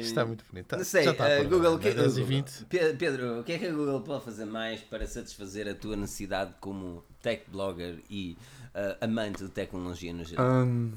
Isto 0.00 0.08
está 0.08 0.24
muito 0.24 0.44
bonito. 0.50 0.66
Tá- 0.68 0.76
Não 0.76 0.84
sei, 0.84 1.04
já 1.04 1.10
está 1.12 1.26
ah, 1.26 1.36
por 1.38 1.48
Google, 1.48 1.78
que? 1.78 1.90
10 1.92 2.12
Google, 2.12 2.26
20. 2.26 2.64
Pe- 2.66 2.94
Pedro, 2.94 3.40
o 3.40 3.44
que 3.44 3.52
é 3.52 3.58
que 3.58 3.66
a 3.66 3.72
Google 3.72 4.00
pode 4.02 4.24
fazer 4.24 4.44
mais 4.44 4.80
para 4.82 5.06
satisfazer 5.06 5.68
a 5.68 5.74
tua 5.74 5.96
necessidade 5.96 6.54
como 6.60 7.04
tech 7.22 7.44
blogger 7.50 8.00
e 8.08 8.36
ah, 8.74 8.96
amante 9.00 9.44
de 9.44 9.50
tecnologia 9.50 10.12
no 10.12 10.24
geral? 10.24 10.46
Hum, 10.64 10.92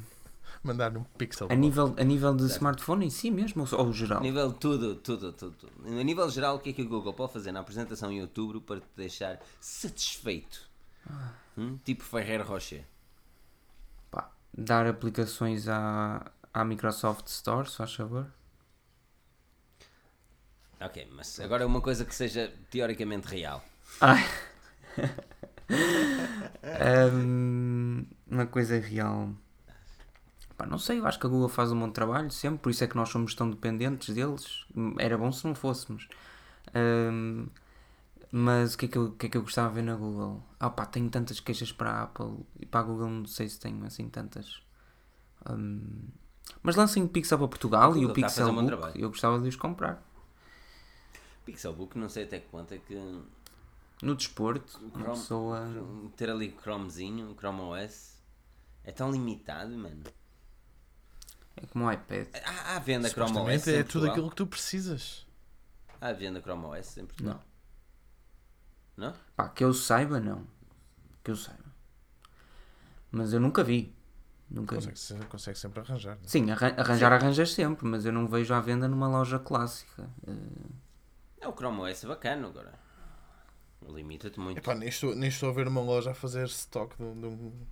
Mandar 0.63 0.95
um 0.97 1.03
pixel. 1.03 1.47
a, 1.49 1.55
nível, 1.55 1.93
a 1.97 2.03
nível 2.03 2.35
de 2.35 2.45
smartphone 2.45 3.05
em 3.05 3.09
si 3.09 3.31
mesmo, 3.31 3.67
ou, 3.71 3.85
ou 3.87 3.93
geral? 3.93 4.19
A 4.19 4.21
nível 4.21 4.51
de 4.51 4.59
tudo, 4.59 4.95
tudo, 4.95 5.31
tudo, 5.33 5.55
tudo. 5.55 5.71
A 5.99 6.03
nível 6.03 6.29
geral, 6.29 6.55
o 6.55 6.59
que 6.59 6.69
é 6.69 6.73
que 6.73 6.81
a 6.81 6.85
Google 6.85 7.13
pode 7.13 7.33
fazer 7.33 7.51
na 7.51 7.59
apresentação 7.61 8.11
em 8.11 8.21
outubro 8.21 8.61
para 8.61 8.79
te 8.79 8.87
deixar 8.95 9.39
satisfeito? 9.59 10.67
Hum? 11.57 11.77
Tipo 11.83 12.03
Ferreiro 12.03 12.43
Rocher. 12.43 12.83
Dar 14.53 14.87
aplicações 14.87 15.67
à, 15.67 16.31
à 16.53 16.65
Microsoft 16.65 17.27
Store, 17.27 17.69
se 17.69 17.77
faz 17.77 17.93
favor. 17.93 18.27
Ok, 20.79 21.07
mas 21.11 21.39
agora 21.39 21.65
uma 21.65 21.81
coisa 21.81 22.05
que 22.05 22.13
seja 22.13 22.53
teoricamente 22.69 23.27
real. 23.27 23.63
Hum, 27.13 28.05
uma 28.29 28.45
coisa 28.45 28.79
real. 28.79 29.33
Pá, 30.57 30.65
não 30.65 30.77
sei, 30.79 30.99
eu 30.99 31.05
acho 31.07 31.19
que 31.19 31.25
a 31.27 31.29
Google 31.29 31.49
faz 31.49 31.71
um 31.71 31.79
bom 31.79 31.89
trabalho 31.89 32.31
sempre, 32.31 32.59
por 32.59 32.71
isso 32.71 32.83
é 32.83 32.87
que 32.87 32.95
nós 32.95 33.09
somos 33.09 33.33
tão 33.35 33.49
dependentes 33.49 34.13
deles. 34.13 34.65
Era 34.99 35.17
bom 35.17 35.31
se 35.31 35.45
não 35.45 35.53
fôssemos. 35.55 36.07
Hum, 36.75 37.47
mas 38.31 38.73
o 38.73 38.77
que, 38.77 38.85
é 38.85 38.87
que 38.89 38.97
eu, 38.97 39.05
o 39.05 39.11
que 39.11 39.25
é 39.25 39.29
que 39.29 39.37
eu 39.37 39.41
gostava 39.41 39.69
de 39.69 39.75
ver 39.75 39.81
na 39.83 39.95
Google? 39.95 40.43
Ah 40.59 40.69
pá, 40.69 40.85
tenho 40.85 41.09
tantas 41.09 41.39
queixas 41.39 41.71
para 41.71 41.91
a 41.91 42.03
Apple 42.03 42.45
e 42.59 42.65
para 42.65 42.81
a 42.81 42.83
Google 42.83 43.09
não 43.09 43.25
sei 43.25 43.47
se 43.49 43.59
tenho 43.59 43.83
assim 43.85 44.09
tantas. 44.09 44.61
Hum, 45.49 46.07
mas 46.63 46.75
lancem 46.75 47.03
o 47.03 47.07
Pixel 47.09 47.37
para 47.37 47.47
Portugal 47.47 47.95
e 47.95 48.05
o 48.05 48.09
fazer 48.09 48.13
Pixel 48.21 48.47
um 48.47 48.49
bom 48.55 48.61
Book, 48.61 48.67
trabalho. 48.67 48.99
eu 49.01 49.09
gostava 49.09 49.39
de 49.39 49.47
os 49.47 49.55
comprar. 49.55 50.03
Pixelbook, 51.45 51.97
não 51.97 52.09
sei 52.09 52.25
até 52.25 52.39
que 52.39 52.47
ponto 52.49 52.73
é 52.73 52.77
que 52.77 52.95
No 54.01 54.15
desporto, 54.15 54.77
uma 54.81 54.89
Chrome- 54.91 55.09
pessoa... 55.19 55.67
ter 56.17 56.29
ali 56.29 56.49
o 56.49 56.61
Chromezinho, 56.61 57.31
o 57.31 57.35
Chrome 57.35 57.61
OS, 57.61 58.21
é 58.83 58.91
tão 58.91 59.09
limitado, 59.11 59.71
mano. 59.77 60.03
É 61.55 61.65
como 61.67 61.85
o 61.85 61.91
iPad. 61.91 62.27
Há, 62.45 62.75
há 62.75 62.79
venda 62.79 63.09
Chrome 63.09 63.37
OS 63.37 63.67
é 63.67 63.83
tudo 63.83 64.09
aquilo 64.09 64.29
que 64.29 64.35
tu 64.35 64.45
precisas. 64.45 65.25
Há 66.01 66.11
venda 66.11 66.41
Chrome 66.41 66.65
OS 66.65 66.97
em 66.97 67.05
Portugal? 67.05 67.41
Não? 68.97 69.13
Pá, 69.35 69.47
que 69.49 69.63
eu 69.63 69.73
saiba, 69.73 70.19
não. 70.19 70.45
Que 71.23 71.31
eu 71.31 71.35
saiba. 71.35 71.63
Mas 73.11 73.31
eu 73.33 73.39
nunca 73.39 73.63
vi. 73.63 73.95
Nunca 74.49 74.75
vi. 74.79 74.87
Consegue, 74.87 74.99
se- 74.99 75.25
consegue 75.27 75.57
sempre 75.59 75.79
arranjar. 75.81 76.15
né? 76.15 76.21
Sim, 76.25 76.49
arran- 76.51 76.73
arranjar 76.77 77.13
arranjas 77.13 77.51
sempre, 77.53 77.85
mas 77.87 78.05
eu 78.05 78.11
não 78.11 78.27
vejo 78.27 78.53
à 78.53 78.59
venda 78.61 78.87
numa 78.87 79.07
loja 79.07 79.37
clássica. 79.39 80.09
Eh, 80.27 80.71
É 81.41 81.47
o 81.47 81.53
Chrome 81.53 81.79
OS 81.81 82.03
é 82.03 82.07
bacana 82.07 82.47
agora. 82.47 82.73
Limita-te 83.87 84.39
muito. 84.39 84.57
Epá, 84.57 84.73
nem, 84.73 84.89
estou, 84.89 85.15
nem 85.15 85.29
estou 85.29 85.49
a 85.49 85.53
ver 85.53 85.67
uma 85.67 85.81
loja 85.81 86.11
a 86.11 86.13
fazer 86.13 86.45
stock 86.47 86.95
de, 86.97 87.03
um- 87.03 87.19
de 87.21 87.27
um, 87.27 87.67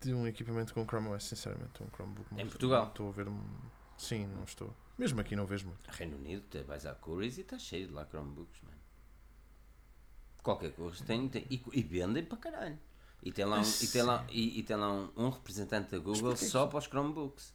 de 0.00 0.14
um 0.14 0.26
equipamento 0.26 0.74
com 0.74 0.84
Chrome 0.84 1.08
OS, 1.08 1.24
sinceramente. 1.24 1.82
Um 1.82 1.88
Chromebook. 1.94 2.32
não 2.34 2.40
Em 2.40 2.46
Portugal? 2.48 2.82
não 2.82 2.88
Estou 2.88 3.08
a 3.08 3.12
ver. 3.12 3.26
Sim, 3.96 4.26
não 4.26 4.44
estou. 4.44 4.74
Mesmo 4.98 5.20
aqui 5.20 5.36
não 5.36 5.46
vejo 5.46 5.66
muito. 5.68 5.86
Reino 5.90 6.16
Unido, 6.16 6.42
te 6.50 6.62
vais 6.62 6.84
à 6.86 6.94
Currys 6.94 7.38
e 7.38 7.42
está 7.42 7.58
cheio 7.58 7.86
de 7.86 7.92
lá 7.92 8.04
Chromebooks, 8.06 8.60
mano. 8.62 8.75
Qualquer 10.46 10.70
coisa 10.70 11.04
tem, 11.04 11.28
tem 11.28 11.44
e, 11.50 11.60
e 11.72 11.82
vendem 11.82 12.24
para 12.24 12.38
caralho. 12.38 12.78
E 13.20 13.32
tem 13.32 13.44
lá 13.44 13.58
um, 13.58 13.62
e 13.62 13.86
tem 13.88 14.02
lá, 14.02 14.24
e, 14.30 14.60
e 14.60 14.62
tem 14.62 14.76
lá 14.76 14.92
um, 14.92 15.10
um 15.16 15.28
representante 15.28 15.90
da 15.90 15.98
Google 15.98 16.36
só 16.36 16.68
para 16.68 16.78
os 16.78 16.84
Chromebooks. 16.84 17.52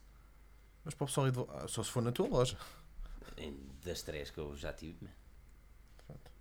Mas 0.84 0.94
para 0.94 1.06
o 1.06 1.08
pessoal 1.08 1.28
ah, 1.54 1.70
só 1.70 1.82
se 1.84 1.90
for 1.90 2.04
na 2.04 2.12
tua 2.12 2.28
loja. 2.28 2.58
Das 3.82 4.02
três 4.02 4.30
que 4.30 4.40
eu 4.40 4.58
já 4.58 4.74
tive. 4.74 5.08
Pronto. 6.06 6.32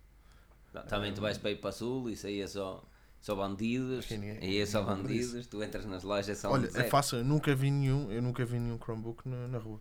Não, 0.73 0.83
também 0.87 1.13
tu 1.13 1.21
vais 1.21 1.37
para 1.37 1.51
ir 1.51 1.61
para 1.61 1.71
sul, 1.71 2.09
isso 2.09 2.27
aí 2.27 2.41
é 2.41 2.47
só, 2.47 2.83
só 3.21 3.33
bandidos. 3.33 4.09
Ninguém- 4.09 4.37
Aí 4.39 4.57
é 4.57 4.65
só 4.65 4.79
compra 4.83 5.03
bandidos, 5.03 5.47
tu 5.47 5.63
entras 5.63 5.85
nas 5.85 6.03
lojas 6.03 6.27
é 6.27 6.35
só 6.35 6.49
um 6.49 6.53
Olha, 6.55 6.69
é 6.75 6.89
fácil, 6.89 7.19
eu 7.19 7.23
nunca 7.23 7.55
vi 7.55 7.71
nenhum, 7.71 8.11
eu 8.11 8.21
nunca 8.21 8.43
vi 8.43 8.59
nenhum 8.59 8.77
Chromebook 8.77 9.25
na, 9.25 9.47
na 9.47 9.57
rua. 9.57 9.79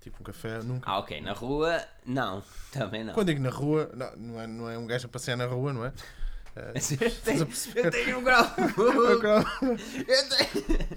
Tipo 0.00 0.16
um 0.20 0.24
café, 0.24 0.62
nunca. 0.62 0.90
Ah, 0.90 0.98
ok, 0.98 1.20
na 1.20 1.32
rua, 1.32 1.84
não, 2.06 2.42
também 2.72 3.04
não. 3.04 3.12
Quando 3.12 3.26
digo 3.28 3.40
na 3.42 3.50
rua, 3.50 3.90
não, 3.94 4.16
não, 4.16 4.40
é, 4.40 4.46
não 4.46 4.70
é 4.70 4.78
um 4.78 4.86
gajo 4.86 5.06
a 5.06 5.10
passear 5.10 5.36
na 5.36 5.46
rua, 5.46 5.72
não 5.72 5.84
é? 5.84 5.92
A 6.60 6.72
perceber? 6.72 7.84
eu 7.86 7.90
tenho 7.90 8.18
um 8.18 8.24
grau. 8.24 8.44
Eu 8.98 10.28
tenho- 10.28 10.88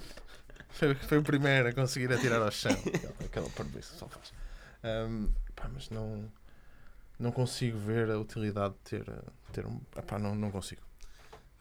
foi, 0.69 0.95
foi 0.95 1.17
o 1.19 1.23
primeiro 1.23 1.69
a 1.69 1.73
conseguir 1.73 2.11
atirar 2.11 2.41
ao 2.41 2.49
chão. 2.51 2.71
Aquela, 3.23 3.47
aquela 3.47 3.49
que 3.69 3.81
só 3.83 4.07
faz. 4.07 4.33
Ahm, 4.83 5.27
pá, 5.55 5.69
mas 5.71 5.89
não, 5.91 6.25
não 7.19 7.31
consigo 7.31 7.77
ver 7.77 8.09
a 8.09 8.17
utilidade 8.17 8.73
de 8.73 8.79
ter, 8.99 9.05
ter 9.51 9.65
um. 9.67 9.79
Epá, 9.95 10.17
não, 10.17 10.33
não 10.33 10.49
consigo. 10.49 10.81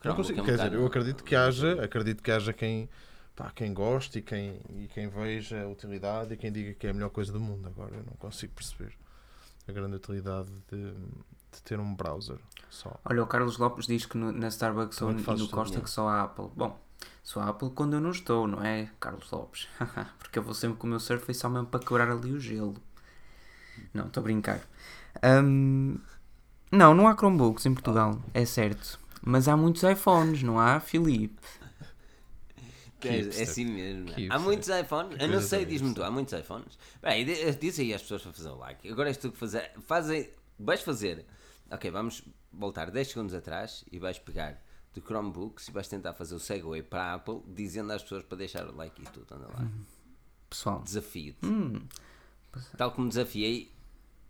Não 0.03 0.14
consigo. 0.16 0.40
é 0.40 0.43
um 0.43 0.47
Quer 0.47 0.57
dizer, 0.57 0.72
eu 0.72 0.86
acredito 0.86 1.22
que 1.22 1.36
haja, 1.36 1.84
acredito 1.84 2.22
que 2.22 2.30
haja 2.32 2.53
quem, 2.53 2.88
pá, 3.37 3.51
quem 3.55 3.72
goste 3.72 4.18
e 4.18 4.22
quem, 4.22 4.61
e 4.70 4.89
quem 4.93 5.09
veja 5.09 5.62
a 5.62 5.68
utilidade 5.68 6.35
e 6.35 6.37
quem 6.37 6.53
diga 6.53 6.74
que 6.74 6.87
é 6.87 6.91
a 6.91 6.95
melhor 6.95 7.11
coisa 7.11 7.33
do 7.33 7.41
mundo. 7.41 7.66
Agora 7.68 7.95
eu 7.97 8.05
não 8.05 8.14
consigo 8.18 8.53
perceber 8.55 8.93
a 9.68 9.72
grande 9.72 9.97
utilidade 9.97 10.49
de, 10.70 10.93
de 10.93 11.62
ter 11.64 11.78
um 11.78 11.95
browser 11.95 12.39
só. 12.70 12.99
Olha, 13.05 13.22
o 13.22 13.26
Carlos 13.26 13.59
Lopes 13.59 13.87
diz 13.87 14.07
que 14.07 14.16
no- 14.16 14.33
na 14.33 14.49
Starbucks 14.49 15.01
ou 15.03 15.14
que 15.14 15.20
e 15.30 15.37
no 15.37 15.49
Costa 15.49 15.80
que 15.80 15.91
só 15.91 16.09
há 16.09 16.22
Apple. 16.22 16.49
Bom, 16.57 16.78
só 17.22 17.41
há 17.41 17.49
Apple 17.49 17.70
quando 17.70 17.95
eu 17.95 18.01
não 18.01 18.11
estou, 18.11 18.47
não 18.47 18.62
é, 18.62 18.91
Carlos 19.01 19.30
Lopes? 19.30 19.68
Porque 20.18 20.39
eu 20.39 20.43
vou 20.43 20.55
sempre 20.55 20.78
com 20.78 20.87
o 20.87 20.91
meu 20.91 21.01
Surface 21.01 21.39
só 21.39 21.49
mesmo 21.49 21.66
para 21.66 21.80
quebrar 21.80 22.11
ali 22.11 22.33
o 22.33 22.41
gelo. 22.41 22.74
Não, 23.95 24.07
estou 24.07 24.20
a 24.20 24.24
brincar. 24.24 24.61
Hum, 25.24 25.99
não, 26.70 26.95
não 26.95 27.07
há 27.09 27.14
Chromebooks 27.14 27.66
em 27.66 27.74
Portugal, 27.74 28.20
é 28.35 28.45
certo. 28.45 28.99
Mas 29.24 29.47
há 29.47 29.57
muitos 29.57 29.83
iPhones, 29.85 30.43
não 30.43 30.59
há, 30.59 30.80
Filipe? 30.80 31.39
É, 33.09 33.20
é 33.20 33.42
assim 33.42 33.64
mesmo. 33.64 34.07
Hipster. 34.09 34.32
Há 34.32 34.38
muitos 34.38 34.68
iPhones. 34.68 35.20
Eu 35.20 35.28
não 35.28 35.40
sei, 35.40 35.64
diz-me 35.64 35.94
tu, 35.94 36.03
há 36.03 36.11
muitos 36.11 36.32
iPhones. 36.38 36.78
Peraí, 37.00 37.24
diz 37.55 37.78
aí 37.78 37.94
às 37.94 38.03
pessoas 38.03 38.22
para 38.22 38.32
fazer 38.32 38.48
o 38.50 38.57
like. 38.57 38.88
Agora 38.88 39.09
és 39.09 39.16
tu 39.16 39.30
que 39.32 39.38
fazer. 39.38 39.72
Fazem. 39.86 40.30
Vais 40.59 40.80
fazer. 40.80 41.24
Ok, 41.70 41.90
vamos 41.90 42.22
voltar 42.53 42.90
10 42.90 43.09
segundos 43.09 43.34
atrás 43.34 43.84
e 43.90 43.98
vais 43.98 44.18
pegar 44.18 44.62
do 44.94 45.00
Chromebooks 45.00 45.68
e 45.68 45.72
vais 45.72 45.88
tentar 45.88 46.12
fazer 46.12 46.34
o 46.34 46.38
segue 46.38 46.82
para 46.82 47.05
a 47.05 47.14
Apple 47.14 47.40
dizendo 47.48 47.92
às 47.92 48.03
pessoas 48.03 48.22
para 48.24 48.38
deixar 48.38 48.66
o 48.68 48.76
like 48.76 49.00
e 49.00 49.05
tudo. 49.07 49.34
Anda 49.34 49.46
lá. 49.48 49.66
Pessoal, 50.50 50.82
Desafio-te. 50.82 51.46
hum, 51.46 51.80
Tal 52.76 52.92
como 52.92 53.09
desafiei 53.09 53.72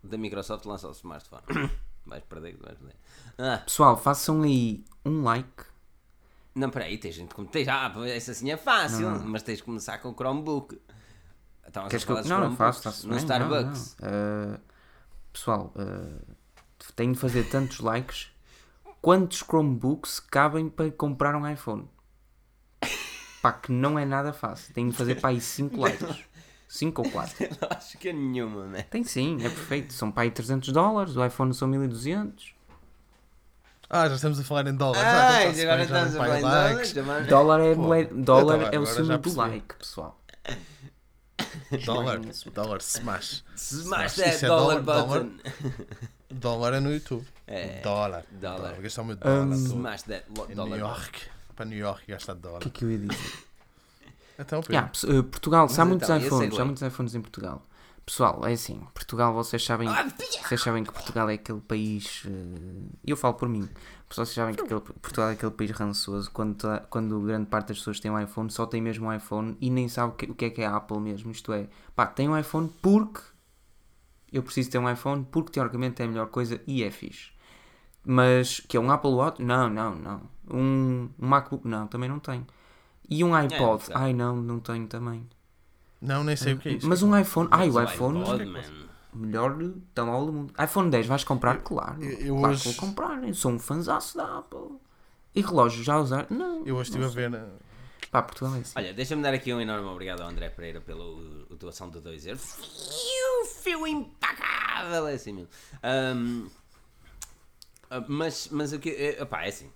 da 0.01 0.17
Microsoft 0.17 0.65
lançar 0.65 0.87
o 0.87 0.91
smartphone. 0.93 1.43
vais 2.05 2.23
perder, 2.23 2.55
vais 2.57 2.77
perder. 2.77 2.95
Ah, 3.37 3.57
pessoal, 3.57 3.97
façam 3.97 4.41
aí 4.43 4.85
um 5.05 5.21
like. 5.23 5.65
Não, 6.55 6.69
peraí, 6.69 6.97
tens 6.97 7.15
gente 7.15 7.33
como 7.33 7.47
tens. 7.47 7.67
Ah, 7.67 7.91
essa 8.07 8.31
assim 8.31 8.51
é 8.51 8.57
fácil, 8.57 9.09
mas 9.25 9.43
tens 9.43 9.57
de 9.57 9.63
começar 9.63 9.97
com 9.99 10.09
o 10.09 10.13
Chromebook. 10.13 10.79
Então, 11.67 11.87
Queres 11.87 12.05
que 12.05 12.11
eu... 12.11 12.23
Não, 12.25 12.39
não 12.41 12.55
faço, 12.55 12.83
faço 12.83 13.07
no 13.07 13.15
bem, 13.15 13.23
Starbucks. 13.23 13.97
não, 13.99 14.09
não. 14.09 14.55
Uh, 14.55 14.59
pessoal, 15.31 15.73
uh, 15.75 16.35
tenho 16.95 17.13
de 17.13 17.19
fazer 17.19 17.49
tantos 17.49 17.79
likes 17.79 18.33
quantos 19.01 19.39
Chromebooks 19.39 20.19
cabem 20.19 20.69
para 20.69 20.89
comprar 20.91 21.35
um 21.35 21.49
iPhone. 21.49 21.89
Pá, 23.41 23.51
que 23.51 23.71
não 23.71 23.99
é 23.99 24.05
nada 24.05 24.31
fácil. 24.31 24.73
Tenho 24.73 24.89
de 24.89 24.95
fazer 24.95 25.19
para 25.19 25.31
aí 25.31 25.41
5 25.41 25.77
likes. 25.77 26.23
5 26.69 27.01
ou 27.01 27.11
4. 27.11 27.49
Não 27.61 27.67
acho 27.69 27.97
que 27.97 28.07
é 28.07 28.13
nenhuma, 28.13 28.65
né? 28.65 28.83
Tem 28.83 29.03
sim, 29.03 29.35
é 29.43 29.49
perfeito. 29.49 29.91
São 29.91 30.09
para 30.09 30.23
aí 30.23 30.31
300 30.31 30.71
dólares, 30.71 31.17
o 31.17 31.25
iPhone 31.25 31.53
são 31.53 31.67
1200. 31.67 32.52
Ah, 33.95 34.09
já 34.09 34.15
estamos 34.15 34.39
a 34.39 34.43
falar 34.43 34.65
em 34.67 34.75
dólares. 34.75 35.03
Ai, 35.05 35.45
Ah, 35.47 35.49
então 35.51 35.63
agora 35.63 35.83
estamos 35.83 36.15
a 36.15 36.17
falar 36.17 36.39
em 36.39 36.41
likes. 36.41 36.93
dólares. 36.93 37.27
Dólar 37.29 37.59
é, 37.61 37.75
Pô, 37.75 37.81
moeda- 37.83 38.15
dólar 38.15 38.73
é 38.73 38.79
o 38.79 38.85
já 38.85 39.17
do 39.17 39.35
like, 39.35 39.75
pessoal. 39.75 40.19
Dólar, 41.85 42.19
dólar, 42.53 42.77
smash. 42.81 43.43
Smash 43.55 44.11
Isso 44.17 44.23
that 44.23 44.45
é 44.45 44.47
dollar 44.47 44.81
dólar, 44.81 45.23
button. 45.23 45.31
Dólar 46.31 46.73
é 46.73 46.79
no 46.79 46.91
YouTube. 46.91 47.25
É, 47.45 47.81
Dólar. 47.81 48.23
dólar. 48.31 48.81
Gastar 48.81 49.01
o 49.01 49.05
meu 49.05 49.15
dólar 49.15 49.45
Um. 49.45 49.53
Smash 49.53 50.01
that 50.03 50.25
lo- 50.35 50.47
Em 50.49 50.55
dollar 50.55 50.77
New. 50.77 50.87
York. 50.87 51.19
Para 51.55 51.65
New 51.65 51.77
York 51.77 52.03
gastar 52.07 52.33
O 52.33 52.35
dólar. 52.37 52.59
que 52.61 52.67
é 52.69 52.71
que 52.71 52.85
eu 52.85 52.91
ia 52.91 52.97
dizer? 52.99 53.33
Então. 54.39 54.61
Yeah, 54.69 54.91
eh, 55.07 55.21
Portugal, 55.21 55.69
se 55.69 55.79
há 55.79 55.85
Mas 55.85 55.89
muitos 55.89 56.09
então, 56.09 56.15
é 56.21 56.25
iPhones, 56.25 56.59
há 56.59 56.65
muitos 56.65 56.81
iPhones 56.83 57.15
em 57.15 57.21
Portugal. 57.21 57.61
Pessoal, 58.05 58.45
é 58.45 58.51
assim, 58.51 58.81
Portugal, 58.93 59.33
vocês 59.33 59.63
sabem, 59.63 59.87
Ah, 59.87 60.05
vocês 60.43 60.61
sabem 60.61 60.83
que 60.83 60.91
Portugal 60.91 61.29
é 61.29 61.35
aquele 61.35 61.61
país, 61.61 62.23
eh, 62.27 62.89
eu 63.07 63.15
falo 63.15 63.35
por 63.35 63.47
mim, 63.47 63.67
vocês 64.09 64.27
sabem 64.29 64.53
que 64.53 64.61
aquele- 64.61 64.81
Portugal 64.81 65.29
é 65.29 65.33
aquele 65.33 65.51
país 65.51 65.71
rançoso, 65.71 66.29
quando, 66.31 66.67
quando 66.89 67.21
grande 67.21 67.45
parte 67.47 67.69
das 67.69 67.77
pessoas 67.77 68.01
tem 68.01 68.11
um 68.11 68.19
iPhone, 68.19 68.49
só 68.51 68.65
tem 68.65 68.81
mesmo 68.81 69.07
um 69.07 69.13
iPhone 69.13 69.57
e 69.61 69.69
nem 69.69 69.87
sabe 69.87 70.11
o 70.11 70.15
que, 70.17 70.25
o 70.31 70.35
que 70.35 70.45
é 70.45 70.49
que 70.49 70.61
é 70.61 70.65
a 70.65 70.75
Apple 70.75 70.99
mesmo, 70.99 71.31
isto 71.31 71.53
é, 71.53 71.69
pá, 71.95 72.05
tem 72.05 72.27
um 72.27 72.37
iPhone 72.37 72.69
porque 72.81 73.21
eu 74.33 74.43
preciso 74.43 74.69
ter 74.69 74.79
um 74.79 74.89
iPhone 74.91 75.25
porque 75.31 75.51
teoricamente 75.53 76.01
é 76.01 76.05
a 76.05 76.07
melhor 76.09 76.27
coisa 76.27 76.59
e 76.67 76.83
é 76.83 76.91
fixe. 76.91 77.31
Mas 78.05 78.59
que 78.59 78.75
é 78.75 78.79
um 78.81 78.91
Apple 78.91 79.11
Watch? 79.11 79.41
Não, 79.41 79.69
não, 79.69 79.95
não. 79.95 80.21
Um, 80.51 81.09
um 81.17 81.27
MacBook? 81.27 81.65
Não, 81.65 81.87
também 81.87 82.09
não 82.09 82.19
tenho. 82.19 82.45
E 83.09 83.23
um 83.23 83.33
iPod? 83.33 83.83
verdade. 83.85 83.93
Ai 83.93 84.13
não, 84.13 84.35
não 84.35 84.59
tenho 84.59 84.85
também. 84.87 85.25
Não, 86.03 86.23
nem 86.23 86.35
sei 86.35 86.53
o 86.53 86.57
que 86.57 86.69
é 86.69 86.71
isso. 86.73 86.87
Mas 86.87 87.01
um 87.01 87.17
iPhone. 87.17 87.47
Ai, 87.51 87.69
o 87.69 87.81
iPhone. 87.83 88.19
man. 88.45 88.61
Melhor 89.15 89.55
telemóvel 89.93 90.25
do 90.25 90.33
mundo. 90.33 90.53
iPhone 90.61 90.89
10 90.89 91.05
vais 91.05 91.23
comprar? 91.23 91.57
Claro. 91.61 92.03
eu- 92.03 92.35
claro 92.35 92.53
hoje- 92.53 92.63
que 92.63 92.69
vou 92.69 92.87
comprar. 92.89 93.23
Eu 93.27 93.33
sou 93.33 93.51
um 93.51 93.59
fanzaço 93.59 94.17
da 94.17 94.39
Apple. 94.39 94.77
E 95.35 95.41
relógio 95.41 95.83
já 95.83 95.97
usar? 95.99 96.27
Não. 96.29 96.65
Eu 96.65 96.75
hoje 96.75 96.89
estive 96.89 97.05
a 97.05 97.07
ver. 97.09 97.33
eh, 97.33 97.45
Pá, 98.11 98.21
Portugal 98.21 98.55
é 98.55 98.59
assim. 98.59 98.73
Olha, 98.75 98.93
deixa-me 98.93 99.23
dar 99.23 99.33
aqui 99.33 99.51
um 99.53 99.59
enorme 99.61 99.87
obrigado 99.87 100.21
ao 100.21 100.29
André 100.29 100.47
Pereira 100.49 100.79
pela 100.81 101.03
doação 101.57 101.89
de 101.89 101.99
2 101.99 102.25
euros. 102.27 102.43
Fio, 102.55 103.45
fio 103.61 103.87
impecável, 103.87 105.07
é 105.07 105.13
assim 105.13 105.33
mesmo. 105.33 105.49
Ahm, 105.81 106.47
ah, 107.89 108.03
mas, 108.07 108.49
mas 108.51 108.73
o 108.73 108.79
que. 108.79 108.89
É, 108.89 109.21
opá, 109.23 109.43
é 109.45 109.49
assim. 109.49 109.71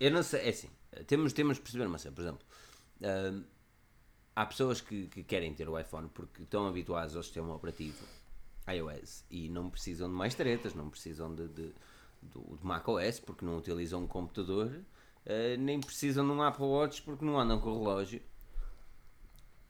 Eu 0.00 0.10
não 0.10 0.22
sei, 0.22 0.40
é 0.46 0.48
assim. 0.50 0.68
Temos, 1.06 1.32
temos 1.32 1.56
de 1.56 1.62
perceber 1.62 1.84
uma 1.84 1.98
coisa, 1.98 2.12
por 2.12 2.20
exemplo. 2.22 2.40
ahm, 3.02 3.42
há 4.36 4.44
pessoas 4.44 4.82
que, 4.82 5.06
que 5.08 5.24
querem 5.24 5.54
ter 5.54 5.66
o 5.68 5.78
iPhone 5.78 6.08
porque 6.12 6.42
estão 6.42 6.68
habituados 6.68 7.16
ao 7.16 7.22
sistema 7.22 7.54
operativo 7.54 8.06
iOS 8.68 9.24
e 9.30 9.48
não 9.48 9.70
precisam 9.70 10.08
de 10.08 10.14
mais 10.14 10.34
taretas, 10.34 10.74
não 10.74 10.90
precisam 10.90 11.34
de, 11.34 11.48
de, 11.48 11.72
do, 12.20 12.56
de 12.56 12.66
macOS 12.66 13.18
porque 13.18 13.44
não 13.44 13.56
utilizam 13.56 14.02
um 14.02 14.06
computador, 14.06 14.84
eh, 15.24 15.56
nem 15.56 15.80
precisam 15.80 16.26
de 16.26 16.32
um 16.32 16.42
Apple 16.42 16.66
Watch 16.66 17.02
porque 17.02 17.24
não 17.24 17.38
andam 17.40 17.58
com 17.58 17.70
o 17.70 17.78
relógio. 17.78 18.20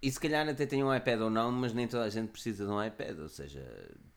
E 0.03 0.11
se 0.11 0.21
calhar 0.21 0.49
até 0.49 0.67
têm 0.67 0.83
um 0.83 0.95
iPad 0.95 1.21
ou 1.21 1.31
não, 1.31 1.51
mas 1.53 1.73
nem 1.73 1.87
toda 1.87 2.05
a 2.05 2.11
gente 2.11 2.31
precisa 2.31 2.67
de 2.67 2.71
um 2.71 2.83
iPad, 2.83 3.19
ou 3.19 3.29
seja, 3.29 3.65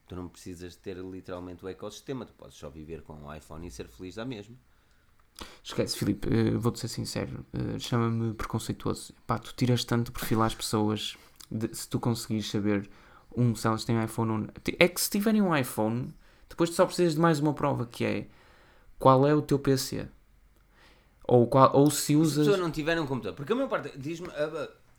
tu 0.08 0.16
não 0.16 0.28
precisas 0.28 0.76
ter 0.76 0.98
literalmente 0.98 1.64
o 1.64 1.68
ecossistema, 1.68 2.26
tu 2.26 2.34
podes 2.34 2.58
só 2.58 2.70
viver 2.70 3.02
com 3.04 3.14
um 3.14 3.34
iPhone 3.34 3.68
e 3.68 3.72
ser 3.72 3.88
feliz 3.88 4.16
da 4.16 4.26
mesma. 4.26 4.56
Esquece, 5.64 5.98
Filipe, 5.98 6.28
eh, 6.32 6.52
vou-te 6.58 6.80
ser 6.80 6.88
sincero. 6.88 7.46
eh, 7.54 7.80
Chama-me 7.80 8.34
preconceituoso. 8.34 9.14
Pá, 9.28 9.38
tu 9.40 9.54
tiras 9.56 9.84
tanto 9.84 10.12
perfil 10.12 10.42
às 10.42 10.56
pessoas 10.56 11.18
de- 11.52 11.74
se 11.76 11.88
tu 11.88 12.00
conseguires 12.00 12.50
saber 12.50 12.90
um 13.36 13.56
se 13.56 13.68
elas 13.68 13.86
têm 13.86 14.04
iPhone 14.04 14.32
ou 14.32 14.38
não. 14.40 14.48
É 14.80 14.88
que 14.88 15.00
se 15.00 15.10
tiverem 15.10 15.42
um 15.42 15.56
iPhone, 15.56 16.14
depois 16.50 16.70
tu 16.72 16.76
só 16.76 16.86
precisas 16.86 17.14
de 17.16 17.20
mais 17.20 17.40
uma 17.40 17.54
prova 17.54 17.86
que 17.86 18.04
é 18.04 18.28
qual 18.98 19.26
é 19.28 19.34
o 19.34 19.42
teu 19.42 19.60
PC. 19.60 20.08
Ou, 21.28 21.46
qual, 21.48 21.76
ou 21.76 21.92
se 21.92 22.08
Se 22.08 22.14
a 22.16 22.18
usas. 22.18 22.48
pessoa 22.48 22.58
não 22.58 22.72
tiver 22.72 23.00
um 23.00 23.06
computador, 23.06 23.36
porque 23.36 23.54
a 23.54 23.56
maior 23.56 23.68
parte 23.70 23.96
diz-me. 23.98 24.28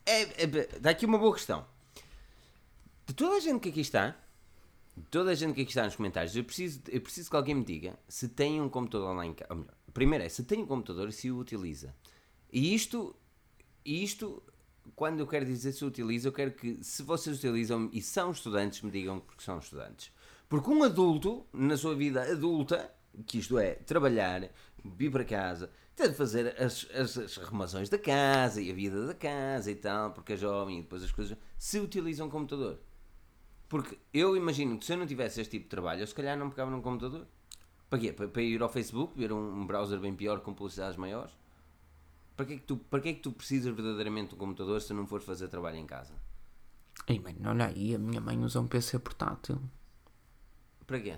É, 0.05 0.43
é, 0.43 0.79
dá 0.79 0.91
aqui 0.91 1.05
uma 1.05 1.17
boa 1.17 1.33
questão. 1.33 1.65
De 3.05 3.13
toda 3.13 3.35
a 3.35 3.39
gente 3.39 3.59
que 3.59 3.69
aqui 3.69 3.81
está, 3.81 4.15
de 4.95 5.03
toda 5.11 5.31
a 5.31 5.35
gente 5.35 5.53
que 5.55 5.61
aqui 5.61 5.71
está 5.71 5.83
nos 5.83 5.95
comentários, 5.97 6.33
eu 6.35 6.43
preciso, 6.45 6.81
eu 6.87 7.01
preciso 7.01 7.29
que 7.29 7.35
alguém 7.35 7.53
me 7.55 7.65
diga 7.65 7.99
se 8.07 8.29
tem 8.29 8.61
um 8.61 8.69
computador 8.69 9.13
lá 9.15 9.25
em 9.25 9.33
casa. 9.33 9.51
Ou 9.51 9.57
melhor, 9.57 9.73
primeiro 9.91 10.23
é 10.23 10.29
se 10.29 10.43
tem 10.43 10.59
um 10.59 10.65
computador 10.65 11.09
e 11.09 11.11
se 11.11 11.31
o 11.31 11.37
utiliza. 11.37 11.95
E 12.51 12.73
isto, 12.73 13.15
isto, 13.85 14.43
quando 14.95 15.19
eu 15.19 15.27
quero 15.27 15.45
dizer 15.45 15.71
se 15.71 15.85
utiliza, 15.85 16.27
eu 16.27 16.33
quero 16.33 16.51
que 16.51 16.83
se 16.83 17.03
vocês 17.03 17.37
utilizam 17.37 17.89
e 17.93 18.01
são 18.01 18.31
estudantes, 18.31 18.81
me 18.81 18.91
digam 18.91 19.19
porque 19.19 19.43
são 19.43 19.57
estudantes. 19.59 20.11
Porque 20.49 20.69
um 20.69 20.83
adulto, 20.83 21.45
na 21.53 21.77
sua 21.77 21.95
vida 21.95 22.29
adulta, 22.29 22.93
que 23.25 23.39
isto 23.39 23.57
é, 23.57 23.75
trabalhar, 23.75 24.49
vir 24.83 25.11
para 25.11 25.23
casa, 25.23 25.71
ter 25.95 26.09
de 26.09 26.15
fazer 26.15 26.55
as, 26.61 26.87
as, 26.93 27.17
as 27.17 27.37
arrumações 27.37 27.89
da 27.89 27.97
casa 27.97 28.61
e 28.61 28.71
a 28.71 28.73
vida 28.73 29.05
da 29.05 29.13
casa 29.13 29.71
e 29.71 29.75
tal, 29.75 30.11
porque 30.11 30.33
é 30.33 30.37
jovem 30.37 30.79
e 30.79 30.81
depois 30.81 31.03
as 31.03 31.11
coisas, 31.11 31.37
se 31.57 31.79
utiliza 31.79 32.23
um 32.23 32.29
computador. 32.29 32.79
Porque 33.69 33.97
eu 34.13 34.35
imagino 34.35 34.77
que 34.77 34.85
se 34.85 34.91
eu 34.91 34.97
não 34.97 35.07
tivesse 35.07 35.39
este 35.39 35.51
tipo 35.51 35.63
de 35.63 35.69
trabalho, 35.69 36.01
eu 36.01 36.07
se 36.07 36.13
calhar 36.13 36.37
não 36.37 36.49
pegava 36.49 36.69
num 36.69 36.81
computador. 36.81 37.25
Para 37.91 37.99
quê? 37.99 38.11
Para, 38.13 38.27
para 38.29 38.41
ir 38.41 38.61
ao 38.61 38.69
Facebook, 38.69 39.13
ver 39.17 39.31
um, 39.33 39.61
um 39.61 39.67
browser 39.67 39.99
bem 39.99 40.15
pior 40.15 40.39
com 40.39 40.53
publicidades 40.53 40.95
maiores? 40.97 41.31
Para 42.37 42.45
que, 42.45 42.53
é 42.53 42.55
que 42.55 42.63
tu, 42.63 42.77
para 42.77 43.01
que 43.01 43.09
é 43.09 43.13
que 43.13 43.19
tu 43.19 43.31
precisas 43.33 43.75
verdadeiramente 43.75 44.29
de 44.29 44.35
um 44.35 44.37
computador 44.39 44.81
se 44.81 44.93
não 44.93 45.05
fores 45.05 45.25
fazer 45.25 45.47
trabalho 45.49 45.75
em 45.77 45.85
casa? 45.85 46.13
Ei, 47.07 47.19
mano, 47.19 47.37
olha 47.45 47.65
aí, 47.67 47.93
a 47.93 47.99
minha 47.99 48.21
mãe 48.21 48.41
usa 48.43 48.59
um 48.61 48.67
PC 48.67 48.97
portátil. 48.99 49.61
Para 50.87 50.99
quê? 51.01 51.17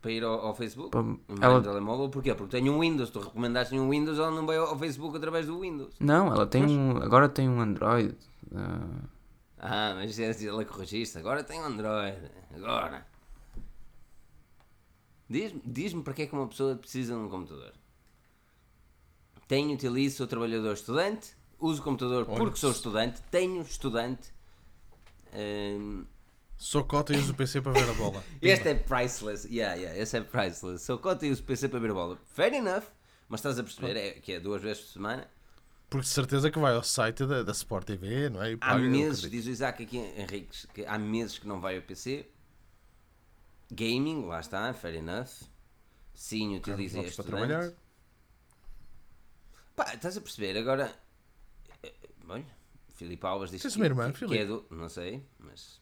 Para 0.00 0.10
ir 0.10 0.24
ao, 0.24 0.40
ao 0.46 0.54
Facebook? 0.54 0.90
Para- 0.90 1.02
Um 1.02 1.18
ela- 1.40 1.62
telemóvel? 1.62 2.08
Porquê? 2.08 2.34
Porque 2.34 2.56
tenho 2.58 2.72
um 2.72 2.80
Windows. 2.80 3.10
Tu 3.10 3.20
recomendaste 3.20 3.78
um 3.78 3.88
Windows, 3.88 4.18
ela 4.18 4.32
não 4.32 4.44
vai 4.44 4.56
ao 4.56 4.66
ao 4.66 4.78
Facebook 4.78 5.16
através 5.16 5.46
do 5.46 5.60
Windows. 5.60 5.94
Não, 6.00 6.26
ela 6.26 6.44
tem 6.46 6.64
um. 6.66 6.96
Agora 6.96 7.28
tem 7.28 7.48
um 7.48 7.60
Android. 7.60 8.16
ah, 8.54 8.88
Ah, 9.58 9.92
mas 9.94 10.18
é 10.18 10.32
ela 10.44 10.64
corrigiste. 10.64 11.16
Agora 11.18 11.44
tem 11.44 11.60
um 11.60 11.64
Android. 11.64 12.18
Agora. 12.56 13.06
Diz-me 15.32 15.62
diz 15.64 15.94
para 15.94 16.12
que 16.12 16.22
é 16.22 16.26
que 16.26 16.34
uma 16.34 16.46
pessoa 16.46 16.76
precisa 16.76 17.14
de 17.14 17.20
um 17.20 17.28
computador? 17.28 17.72
Tenho, 19.48 19.72
utilizo, 19.72 20.18
sou 20.18 20.26
trabalhador 20.26 20.74
estudante, 20.74 21.34
uso 21.58 21.80
o 21.80 21.84
computador 21.84 22.26
Olha, 22.28 22.38
porque 22.38 22.58
sou 22.58 22.70
estudante, 22.70 23.22
tenho 23.30 23.62
estudante. 23.62 24.32
Hum, 25.34 26.04
Sou 26.58 26.84
cota 26.84 27.12
e 27.12 27.16
uso 27.16 27.32
o 27.32 27.34
PC 27.34 27.60
para 27.60 27.72
ver 27.72 27.90
a 27.90 27.94
bola. 27.94 28.22
este 28.40 28.68
é 28.68 28.74
priceless. 28.74 29.48
Yeah, 29.48 29.74
yeah, 29.74 29.98
esse 29.98 30.16
é 30.16 30.20
priceless. 30.20 30.84
Sou 30.84 30.96
cota 30.96 31.26
e 31.26 31.30
uso 31.30 31.42
PC 31.42 31.68
para 31.68 31.80
ver 31.80 31.90
a 31.90 31.94
bola. 31.94 32.18
Fair 32.34 32.52
enough. 32.54 32.84
Mas 33.28 33.40
estás 33.40 33.58
a 33.58 33.64
perceber 33.64 33.96
é, 33.96 34.10
que 34.12 34.34
é 34.34 34.38
duas 34.38 34.62
vezes 34.62 34.82
por 34.82 34.92
semana. 34.92 35.26
Porque 35.90 36.06
de 36.06 36.12
certeza 36.12 36.50
que 36.50 36.58
vai 36.58 36.74
ao 36.74 36.84
site 36.84 37.26
da, 37.26 37.42
da 37.42 37.52
Sport 37.52 37.86
TV, 37.86 38.28
não 38.28 38.42
é? 38.42 38.56
Há 38.60 38.78
meses, 38.78 39.28
diz 39.28 39.46
o 39.46 39.50
Isaac 39.50 39.82
aqui, 39.82 39.98
Henriques, 39.98 40.66
que 40.72 40.86
há 40.86 40.98
meses 40.98 41.38
que 41.38 41.48
não 41.48 41.60
vai 41.60 41.76
ao 41.76 41.82
PC. 41.82 42.26
Gaming, 43.72 44.26
lá 44.26 44.40
está, 44.40 44.72
fair 44.74 44.96
enough. 44.96 45.48
Sim, 46.14 46.56
utiliza 46.56 47.00
este 47.00 47.16
para 47.16 47.24
trabalhar. 47.24 47.72
Pá, 49.74 49.94
estás 49.94 50.16
a 50.16 50.20
perceber? 50.20 50.58
Agora, 50.58 50.94
eh, 51.82 51.94
olha, 52.28 52.44
Filipe 52.94 53.26
Alves 53.26 53.50
Tens 53.50 53.62
que, 53.62 53.76
uma 53.76 53.86
irmã, 53.86 54.12
que, 54.12 54.18
Filipe? 54.18 54.38
é 54.38 54.44
do, 54.44 54.66
não 54.70 54.90
sei, 54.90 55.26
mas 55.38 55.80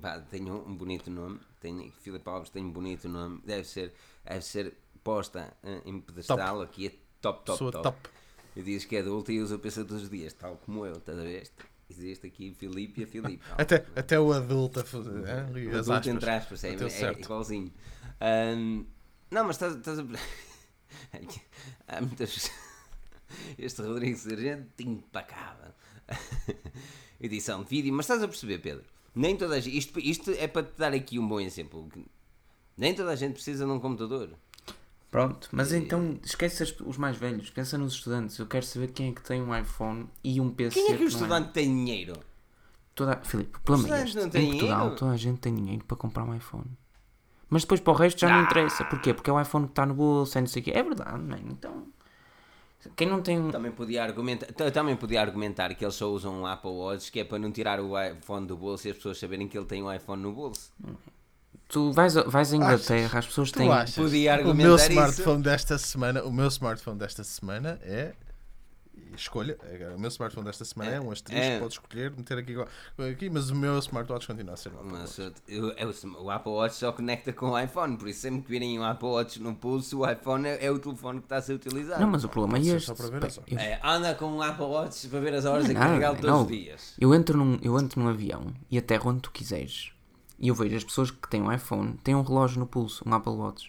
pá, 0.00 0.20
tem 0.20 0.48
um, 0.48 0.76
bonito 0.76 1.10
nome. 1.10 1.40
Tem, 1.60 1.90
Filipe 1.90 2.28
Alves 2.28 2.50
tem 2.50 2.64
um 2.64 2.70
bonito 2.70 3.08
nome. 3.08 3.42
Deve 3.44 3.64
ser, 3.64 3.92
deve 4.24 4.44
ser 4.44 4.76
posta 5.02 5.56
eh, 5.64 5.82
em 5.84 6.00
pedestal 6.00 6.62
aqui, 6.62 6.86
é 6.86 6.90
top, 7.20 7.44
top, 7.44 7.44
Pessoa 7.44 7.72
top. 7.72 7.82
top. 7.82 8.10
E 8.54 8.62
diz 8.62 8.84
que 8.84 8.96
é 8.96 9.00
adulto 9.00 9.32
e 9.32 9.40
usa 9.40 9.56
o 9.56 9.58
PC 9.58 9.84
todos 9.84 10.04
os 10.04 10.10
dias, 10.10 10.32
tal 10.32 10.56
como 10.58 10.86
eu, 10.86 10.96
estás 10.96 11.18
a 11.18 11.22
ver? 11.22 11.50
Existe 11.90 12.26
aqui 12.26 12.52
Filipe 12.54 13.00
e 13.00 13.04
a 13.04 13.06
Filipe. 13.06 13.42
Até, 13.56 13.86
até 13.96 14.20
o 14.20 14.32
adulto 14.32 14.80
a 14.80 14.84
fazer. 14.84 15.26
é? 15.26 15.42
O 15.44 15.78
adulto, 15.78 15.92
aspas. 15.92 16.06
entre 16.06 16.30
aspas, 16.30 16.64
é, 16.64 16.68
é 16.70 17.12
igualzinho. 17.18 17.72
Ahm, 18.20 18.84
não, 19.30 19.44
mas 19.44 19.56
estás, 19.56 19.74
estás 19.76 19.98
a. 19.98 20.04
Há 21.88 22.00
muitas. 22.00 22.50
Este 23.58 23.82
Rodrigo 23.82 24.16
Sargento 24.16 24.82
impecável. 24.82 25.72
Edição 27.20 27.62
de 27.62 27.68
vídeo, 27.68 27.92
mas 27.92 28.04
estás 28.06 28.22
a 28.22 28.28
perceber, 28.28 28.58
Pedro? 28.58 28.84
Nem 29.14 29.36
toda 29.36 29.56
a 29.56 29.60
gente. 29.60 29.76
Isto, 29.76 29.98
isto 30.00 30.30
é 30.30 30.46
para 30.46 30.62
te 30.66 30.78
dar 30.78 30.92
aqui 30.94 31.18
um 31.18 31.28
bom 31.28 31.40
exemplo. 31.40 31.88
Nem 32.76 32.94
toda 32.94 33.10
a 33.10 33.16
gente 33.16 33.34
precisa 33.34 33.66
de 33.66 33.70
um 33.70 33.80
computador. 33.80 34.30
Pronto, 35.10 35.48
mas 35.52 35.72
então 35.72 36.18
esquece 36.22 36.76
os 36.84 36.98
mais 36.98 37.16
velhos, 37.16 37.48
pensa 37.48 37.78
nos 37.78 37.94
estudantes. 37.94 38.38
Eu 38.38 38.46
quero 38.46 38.66
saber 38.66 38.88
quem 38.88 39.10
é 39.10 39.12
que 39.12 39.22
tem 39.22 39.40
um 39.40 39.56
iPhone 39.56 40.06
e 40.22 40.40
um 40.40 40.50
PC. 40.50 40.74
Quem 40.74 40.84
é 40.84 40.96
que 40.96 40.96
o 40.96 41.00
não 41.00 41.06
estudante 41.06 41.52
tem 41.52 41.66
dinheiro? 41.66 42.12
Toda... 42.94 43.16
Filipe, 43.22 43.58
pelo 43.60 43.78
menos 43.78 44.14
não 44.14 44.24
em 44.24 44.30
Portugal 44.30 44.50
dinheiro? 44.58 44.96
toda 44.96 45.12
a 45.12 45.16
gente 45.16 45.38
tem 45.38 45.54
dinheiro 45.54 45.84
para 45.84 45.96
comprar 45.96 46.24
um 46.24 46.34
iPhone. 46.34 46.66
Mas 47.48 47.62
depois 47.62 47.80
para 47.80 47.92
o 47.92 47.96
resto 47.96 48.20
já 48.20 48.28
não 48.28 48.42
interessa. 48.42 48.84
Porquê? 48.84 49.14
Porque 49.14 49.30
é 49.30 49.32
o 49.32 49.40
iPhone 49.40 49.66
que 49.66 49.72
está 49.72 49.86
no 49.86 49.94
bolso, 49.94 50.36
é 50.36 50.40
não 50.42 50.48
sei 50.48 50.60
o 50.60 50.64
quê. 50.66 50.72
É 50.74 50.82
verdade, 50.82 51.18
man. 51.22 51.38
Então, 51.50 51.86
quem 52.94 53.08
não 53.08 53.22
tem. 53.22 53.50
Também 53.50 53.72
podia, 53.72 54.02
argumentar, 54.02 54.46
também 54.70 54.96
podia 54.96 55.20
argumentar 55.20 55.74
que 55.74 55.84
eles 55.84 55.94
só 55.94 56.10
usam 56.10 56.42
um 56.42 56.46
Apple 56.46 56.70
Watch 56.70 57.10
que 57.10 57.20
é 57.20 57.24
para 57.24 57.38
não 57.38 57.50
tirar 57.50 57.80
o 57.80 57.98
iPhone 57.98 58.46
do 58.46 58.56
bolso 58.56 58.86
e 58.86 58.90
as 58.90 58.96
pessoas 58.96 59.18
saberem 59.18 59.48
que 59.48 59.56
ele 59.56 59.66
tem 59.66 59.82
um 59.82 59.92
iPhone 59.92 60.22
no 60.22 60.32
bolso. 60.32 60.70
Tu 61.68 61.92
vais, 61.92 62.16
a- 62.16 62.22
vais 62.22 62.52
à 62.52 62.56
Inglaterra, 62.56 63.18
as 63.18 63.26
pessoas 63.26 63.52
têm. 63.52 63.70
achas? 63.70 63.94
Podia 63.94 64.40
O 64.48 64.54
meu 64.54 64.76
isso. 64.76 64.90
smartphone 64.90 65.42
desta 65.42 65.76
semana, 65.76 66.22
o 66.24 66.32
meu 66.32 66.48
smartphone 66.48 66.98
desta 66.98 67.22
semana 67.22 67.78
é 67.82 68.14
escolha. 69.14 69.58
Agora, 69.74 69.96
O 69.96 69.98
meu 70.00 70.08
smartphone 70.08 70.46
desta 70.46 70.64
semana 70.64 70.92
é, 70.92 71.00
um 71.00 71.10
asterisco, 71.10 71.44
É. 71.44 71.58
podes 71.58 71.74
escolher, 71.74 72.10
meter 72.16 72.38
aqui, 72.38 72.54
aqui, 73.12 73.28
mas 73.28 73.50
o 73.50 73.54
meu 73.56 73.78
smartwatch 73.80 74.26
continua 74.26 74.54
a 74.54 74.56
ser 74.56 74.70
um 74.72 74.76
Apple 74.78 74.92
Mas 74.92 75.18
Watch. 75.18 75.34
eu- 75.48 75.72
eu- 75.72 75.90
eu- 75.90 76.22
o 76.22 76.30
Apple 76.30 76.52
Watch 76.52 76.74
só 76.76 76.90
conecta 76.92 77.32
com 77.32 77.50
o 77.50 77.58
iPhone, 77.58 77.96
por 77.98 78.08
isso 78.08 78.20
sempre 78.20 78.42
que 78.42 78.48
virem 78.50 78.78
um 78.78 78.84
Apple 78.84 79.08
Watch 79.08 79.38
no 79.42 79.54
pulso, 79.54 79.98
o 80.00 80.10
iPhone 80.10 80.46
é, 80.46 80.64
é 80.64 80.70
o 80.70 80.78
telefone 80.78 81.18
que 81.18 81.26
está 81.26 81.36
a 81.36 81.42
ser 81.42 81.54
utilizado. 81.54 82.00
Não, 82.00 82.08
mas 82.08 82.24
o 82.24 82.28
problema 82.28 82.58
é 82.58 82.76
este. 82.76 82.86
só 82.86 82.94
para 82.94 83.08
ver 83.08 83.26
as 83.26 83.36
horas. 83.38 83.52
É, 83.58 83.80
anda 83.84 84.14
com 84.14 84.26
um 84.26 84.40
Apple 84.40 84.64
Watch 84.64 85.06
para 85.08 85.20
ver 85.20 85.34
as 85.34 85.44
horas 85.44 85.64
Não 85.64 85.72
e 85.72 85.76
é 85.76 85.78
carregá-lo 85.78 86.16
todos 86.18 86.40
os 86.42 86.46
dias. 86.48 86.94
Eu 86.98 87.14
entro, 87.14 87.36
num, 87.36 87.58
eu 87.60 87.78
entro 87.78 88.00
num 88.00 88.08
avião 88.08 88.54
e 88.70 88.78
aterro 88.78 89.10
onde 89.10 89.20
tu 89.20 89.30
quiseres. 89.32 89.90
E 90.38 90.48
eu 90.48 90.54
vejo 90.54 90.76
as 90.76 90.84
pessoas 90.84 91.10
que 91.10 91.28
têm 91.28 91.42
um 91.42 91.52
iPhone, 91.52 91.94
têm 92.04 92.14
um 92.14 92.22
relógio 92.22 92.60
no 92.60 92.66
pulso, 92.66 93.02
um 93.06 93.12
Apple 93.14 93.32
Watch. 93.32 93.68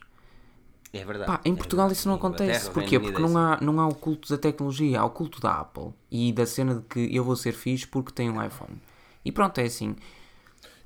É 0.92 1.04
verdade. 1.06 1.32
Pá, 1.32 1.42
em 1.46 1.54
É 1.54 1.56
Portugal 1.56 1.86
verdade. 1.88 2.00
isso 2.00 2.08
não 2.08 2.16
acontece. 2.16 2.70
Porquê? 2.72 3.00
Porque 3.00 3.18
é 3.18 3.20
não 3.20 3.38
assim. 3.38 3.64
há, 3.64 3.66
não 3.66 3.80
há 3.80 3.88
o 3.88 3.94
culto 3.96 4.30
da 4.30 4.38
tecnologia, 4.38 5.00
há 5.02 5.06
o 5.06 5.10
culto 5.10 5.40
da 5.40 5.60
Apple 5.60 5.94
e 6.12 6.34
da 6.34 6.46
cena 6.46 6.76
de 6.76 6.82
que 6.82 7.16
eu 7.16 7.24
vou 7.24 7.36
ser 7.36 7.54
fixe 7.54 7.86
porque 7.88 8.12
tenho 8.12 8.34
um 8.34 8.44
iPhone. 8.44 8.82
E 9.24 9.32
pronto, 9.32 9.58
é 9.60 9.66
assim. 9.66 9.96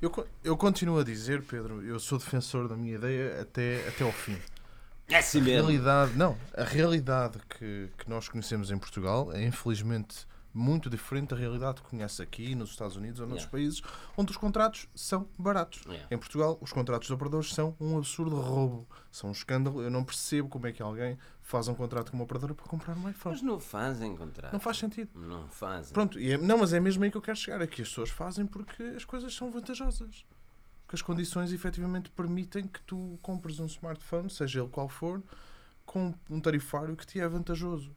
Eu, 0.02 0.12
eu 0.44 0.58
continuo 0.58 1.00
a 1.00 1.04
dizer, 1.04 1.42
Pedro, 1.44 1.82
eu 1.84 1.98
sou 2.00 2.18
defensor 2.18 2.68
da 2.68 2.76
minha 2.76 2.96
ideia 2.96 3.42
até, 3.42 3.88
até 3.88 4.04
ao 4.04 4.12
fim. 4.12 4.38
É 5.08 5.18
assim 5.18 5.40
A 5.40 5.44
mesmo. 5.44 5.68
realidade, 5.70 6.14
não, 6.18 6.38
a 6.56 6.64
realidade 6.64 7.40
que, 7.58 7.90
que 7.98 8.10
nós 8.10 8.28
conhecemos 8.28 8.72
em 8.72 8.78
Portugal 8.78 9.32
é 9.34 9.46
infelizmente 9.46 10.26
muito 10.54 10.90
diferente 10.90 11.30
da 11.30 11.36
realidade 11.36 11.82
que 11.82 11.90
conhece 11.90 12.22
aqui 12.22 12.54
nos 12.54 12.70
Estados 12.70 12.96
Unidos 12.96 13.20
ou 13.20 13.26
noutros 13.26 13.46
Yeah. 13.50 13.52
países 13.52 13.82
onde 14.16 14.32
os 14.32 14.38
contratos 14.38 14.88
são 14.94 15.28
baratos. 15.38 15.82
Yeah. 15.88 16.08
Em 16.12 16.18
Portugal, 16.18 16.58
os 16.62 16.72
contratos 16.72 17.08
de 17.08 17.14
operadores 17.14 17.54
são 17.54 17.76
um 17.80 17.98
absurdo 17.98 18.36
roubo, 18.40 18.88
são 19.12 19.30
um 19.30 19.34
escândalo. 19.34 19.82
Eu 19.82 19.90
não 19.90 20.04
percebo 20.04 20.48
como 20.50 20.68
é 20.68 20.72
que 20.72 20.82
alguém 20.84 21.18
faz 21.42 21.68
um 21.68 21.74
contrato 21.74 22.12
com 22.12 22.18
uma 22.18 22.24
operadora 22.24 22.54
para 22.54 22.66
comprar 22.68 22.96
um 22.96 23.10
iPhone. 23.10 23.34
Mas 23.36 23.42
não 23.42 23.60
fazem 23.60 24.16
contrato. 24.16 24.54
Não 24.54 24.60
faz 24.60 24.78
sentido. 24.78 25.10
Não 25.20 25.48
fazem. 25.48 25.92
Pronto, 25.94 26.20
é- 26.20 26.38
não, 26.38 26.60
mas 26.60 26.72
é 26.74 26.80
mesmo 26.80 27.04
aí 27.04 27.10
que 27.12 27.18
eu 27.18 27.22
quero 27.22 27.38
chegar. 27.38 27.62
Aqui 27.62 27.82
as 27.82 27.90
pessoas 27.90 28.10
fazem 28.12 28.46
porque 28.46 28.84
as 28.96 29.04
coisas 29.04 29.34
são 29.34 29.50
vantajosas. 29.52 30.26
Que 30.88 30.96
as 30.96 31.02
condições 31.02 31.52
efetivamente 31.52 32.12
permitem 32.12 32.68
que 32.68 32.80
tu 32.84 33.18
compres 33.24 33.60
um 33.60 33.66
smartphone, 33.66 34.30
seja 34.30 34.60
ele 34.60 34.70
qual 34.70 34.88
for, 34.88 35.24
com 35.86 36.14
um 36.30 36.40
tarifário 36.40 36.96
que 36.96 37.06
te 37.08 37.20
é 37.20 37.28
vantajoso. 37.28 37.96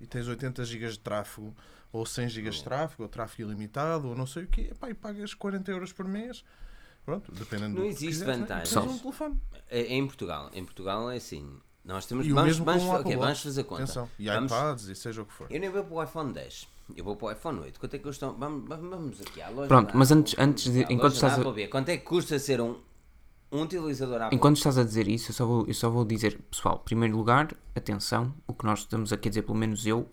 E 0.00 0.06
tens 0.06 0.26
80 0.26 0.64
GB 0.64 0.88
de 0.92 0.98
tráfego, 0.98 1.54
ou 1.92 2.04
100 2.06 2.28
GB 2.28 2.50
de 2.50 2.62
tráfego, 2.64 3.02
ou 3.04 3.08
tráfego 3.08 3.48
ilimitado, 3.50 4.08
ou 4.08 4.14
não 4.16 4.26
sei 4.26 4.44
o 4.44 4.46
quê, 4.46 4.68
epá, 4.70 4.88
e 4.90 4.94
pagas 4.94 5.34
40 5.34 5.70
euros 5.70 5.92
por 5.92 6.06
mês. 6.06 6.44
Pronto, 7.04 7.32
dependendo 7.32 7.70
Não 7.70 7.76
do 7.76 7.82
que 7.82 7.88
existe 7.88 8.06
quiseres, 8.08 8.34
né? 8.36 8.40
vantagem. 8.42 8.74
Tens 8.82 8.92
um 8.94 8.98
telefone. 8.98 9.40
É- 9.68 9.80
é 9.80 9.94
Em 9.94 10.06
Portugal, 10.06 10.50
em 10.52 10.64
Portugal 10.64 11.10
é 11.10 11.16
assim. 11.16 11.58
Nós 11.84 12.04
temos. 12.06 12.26
E 12.26 12.30
o 12.32 12.34
vamos, 12.34 12.50
mesmo 12.50 12.64
vamos, 12.64 12.82
com 12.82 12.88
o 12.88 12.92
fa- 12.92 12.98
Apple 12.98 13.06
ok, 13.08 13.16
Watch. 13.16 13.26
vamos 13.26 13.42
fazer 13.42 13.64
conta. 13.64 13.82
Atenção. 13.84 14.08
E 14.18 14.26
Vamos- 14.26 14.52
iPads, 14.52 14.84
e 14.88 14.94
seja 14.94 15.22
o 15.22 15.24
que 15.24 15.32
for. 15.32 15.46
Eu 15.50 15.58
nem 15.60 15.70
vou 15.70 15.82
para 15.82 15.94
o 15.94 16.02
iPhone 16.04 16.32
10. 16.32 16.68
Eu 16.94 17.04
vou 17.04 17.16
para 17.16 17.26
o 17.28 17.32
iPhone 17.32 17.58
8. 17.60 17.80
Quanto 17.80 17.94
é 17.94 17.98
que 17.98 18.04
custa? 18.04 18.28
Vamos, 18.30 18.68
vamos- 18.68 19.20
aqui 19.22 19.40
à 19.40 19.48
loja. 19.48 19.68
Pronto, 19.68 19.96
mas 19.96 20.12
Apple. 20.12 20.20
antes- 20.20 20.34
antes 20.38 20.64
de- 20.72 20.80
enquanto 20.92 21.14
estás 21.14 21.38
a- 21.38 21.50
ver 21.50 21.68
Quanto 21.68 21.88
é 21.88 21.96
que 21.96 22.04
custa 22.04 22.38
ser 22.38 22.60
um, 22.60 22.76
um 23.50 23.62
utilizador 23.62 24.20
Apple? 24.22 24.36
Enquanto 24.36 24.58
estás 24.58 24.76
a 24.76 24.84
dizer 24.84 25.08
isso, 25.08 25.30
eu 25.30 25.34
só 25.34 25.46
vou, 25.46 25.66
eu 25.66 25.74
só 25.74 25.88
vou 25.88 26.04
dizer, 26.04 26.38
pessoal, 26.50 26.78
em 26.82 26.84
primeiro 26.84 27.16
lugar, 27.16 27.48
atenção, 27.74 28.34
o 28.46 28.52
que 28.52 28.64
nós 28.66 28.80
estamos 28.80 29.10
aqui 29.12 29.28
a 29.28 29.30
dizer, 29.30 29.42
pelo 29.42 29.56
menos 29.56 29.86
eu, 29.86 30.08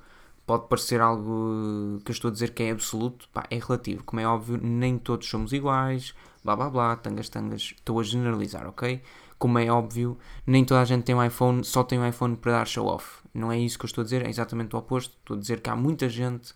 pode 0.48 0.68
parecer 0.70 1.02
algo 1.02 2.00
que 2.06 2.12
eu 2.12 2.14
estou 2.14 2.30
a 2.30 2.32
dizer 2.32 2.54
que 2.54 2.64
é 2.64 2.72
absoluto, 2.72 3.28
pá, 3.34 3.46
é 3.52 3.60
relativo. 3.60 4.04
Como 4.06 4.22
é 4.22 4.26
óbvio, 4.26 4.58
nem 4.58 4.98
todos 4.98 5.28
somos 5.28 5.52
iguais, 5.52 6.16
blá 6.44 6.56
blá 6.56 6.70
blá, 6.70 6.96
tangas 6.96 7.28
tangas, 7.28 7.74
estou 7.76 8.00
a 8.00 8.04
generalizar, 8.04 8.66
ok? 8.66 9.02
Como 9.38 9.60
é 9.60 9.70
óbvio, 9.70 10.18
nem 10.48 10.64
toda 10.66 10.82
a 10.82 10.86
gente 10.86 11.04
tem 11.04 11.14
um 11.14 11.24
iPhone, 11.24 11.64
só 11.64 11.84
tem 11.84 12.00
um 12.00 12.08
iPhone 12.08 12.38
para 12.38 12.54
dar 12.54 12.66
show 12.66 12.88
off. 12.88 13.22
Não 13.34 13.52
é 13.52 13.60
isso 13.60 13.78
que 13.78 13.86
eu 13.86 13.88
estou 13.88 14.02
a 14.02 14.06
dizer, 14.06 14.26
é 14.26 14.30
exatamente 14.30 14.76
o 14.76 14.80
oposto. 14.80 15.16
Estou 15.20 15.38
a 15.38 15.40
dizer 15.40 15.60
que 15.62 15.70
há 15.70 15.76
muita 15.76 16.10
gente 16.10 16.56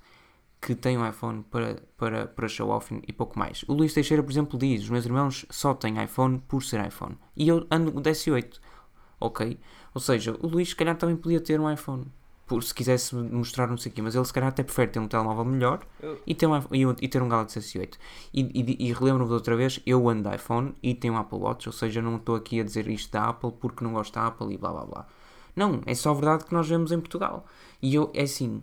que 0.61 0.73
tem 0.73 0.97
um 0.97 1.07
iPhone 1.07 1.43
para, 1.43 1.83
para, 1.97 2.27
para 2.27 2.47
show 2.47 2.69
off 2.69 2.97
e 3.07 3.11
pouco 3.11 3.37
mais. 3.37 3.63
O 3.67 3.73
Luís 3.73 3.93
Teixeira, 3.93 4.23
por 4.23 4.31
exemplo, 4.31 4.57
diz: 4.57 4.83
os 4.83 4.89
meus 4.89 5.05
irmãos 5.05 5.45
só 5.49 5.73
têm 5.73 6.01
iPhone 6.01 6.39
por 6.47 6.63
ser 6.63 6.85
iPhone. 6.85 7.17
E 7.35 7.47
eu 7.47 7.67
ando 7.69 7.91
com 7.91 7.99
o 7.99 8.01
DS8. 8.01 8.59
Ok? 9.19 9.59
Ou 9.93 10.01
seja, 10.01 10.35
o 10.39 10.47
Luís 10.47 10.69
se 10.69 10.75
calhar 10.75 10.95
também 10.97 11.15
podia 11.15 11.41
ter 11.41 11.59
um 11.59 11.71
iPhone. 11.71 12.05
Por, 12.51 12.61
se 12.63 12.73
quisesse 12.73 13.15
mostrar 13.15 13.67
não 13.67 13.77
sei 13.77 13.89
o 13.89 13.95
quê, 13.95 14.01
mas 14.01 14.13
ele 14.13 14.25
se 14.25 14.33
calhar 14.33 14.49
até 14.49 14.61
prefere 14.61 14.91
ter 14.91 14.99
um 14.99 15.07
telemóvel 15.07 15.45
melhor 15.45 15.79
Eu- 16.01 16.21
e 16.27 16.35
ter 16.35 16.47
um, 16.47 16.53
e 17.01 17.07
ter 17.07 17.21
um 17.23 17.29
Galaxy 17.29 17.59
S8. 17.59 17.97
E, 18.33 18.41
e, 18.41 18.89
e 18.89 18.93
relembro-me 18.93 19.27
de 19.29 19.33
outra 19.33 19.55
vez, 19.55 19.79
eu 19.85 20.09
ando 20.09 20.29
de 20.29 20.35
iPhone 20.35 20.75
e 20.83 20.93
tenho 20.93 21.15
Apple 21.15 21.39
Watch, 21.39 21.69
ou 21.69 21.73
seja, 21.73 22.01
não 22.01 22.17
estou 22.17 22.35
aqui 22.35 22.59
a 22.59 22.63
dizer 22.63 22.89
isto 22.89 23.09
da 23.13 23.29
Apple 23.29 23.53
porque 23.53 23.85
não 23.85 23.93
gosto 23.93 24.13
da 24.13 24.27
Apple 24.27 24.53
e 24.53 24.57
blá 24.57 24.71
blá 24.73 24.85
blá. 24.85 25.07
Não, 25.55 25.81
é 25.85 25.95
só 25.95 26.13
verdade 26.13 26.43
que 26.43 26.53
nós 26.53 26.67
vemos 26.67 26.91
em 26.91 26.99
Portugal. 26.99 27.45
E 27.81 27.95
eu, 27.95 28.11
é 28.13 28.23
assim, 28.23 28.59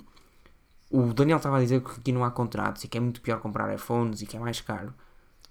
o 0.91 1.14
Daniel 1.14 1.39
estava 1.39 1.57
a 1.57 1.61
dizer 1.61 1.80
que 1.82 1.91
aqui 1.93 2.12
não 2.12 2.24
há 2.24 2.30
contratos 2.30 2.84
e 2.84 2.89
que 2.89 2.99
é 2.99 3.01
muito 3.01 3.20
pior 3.22 3.41
comprar 3.41 3.72
iPhones 3.74 4.20
e 4.22 4.26
que 4.26 4.36
é 4.36 4.41
mais 4.41 4.61
caro. 4.61 4.93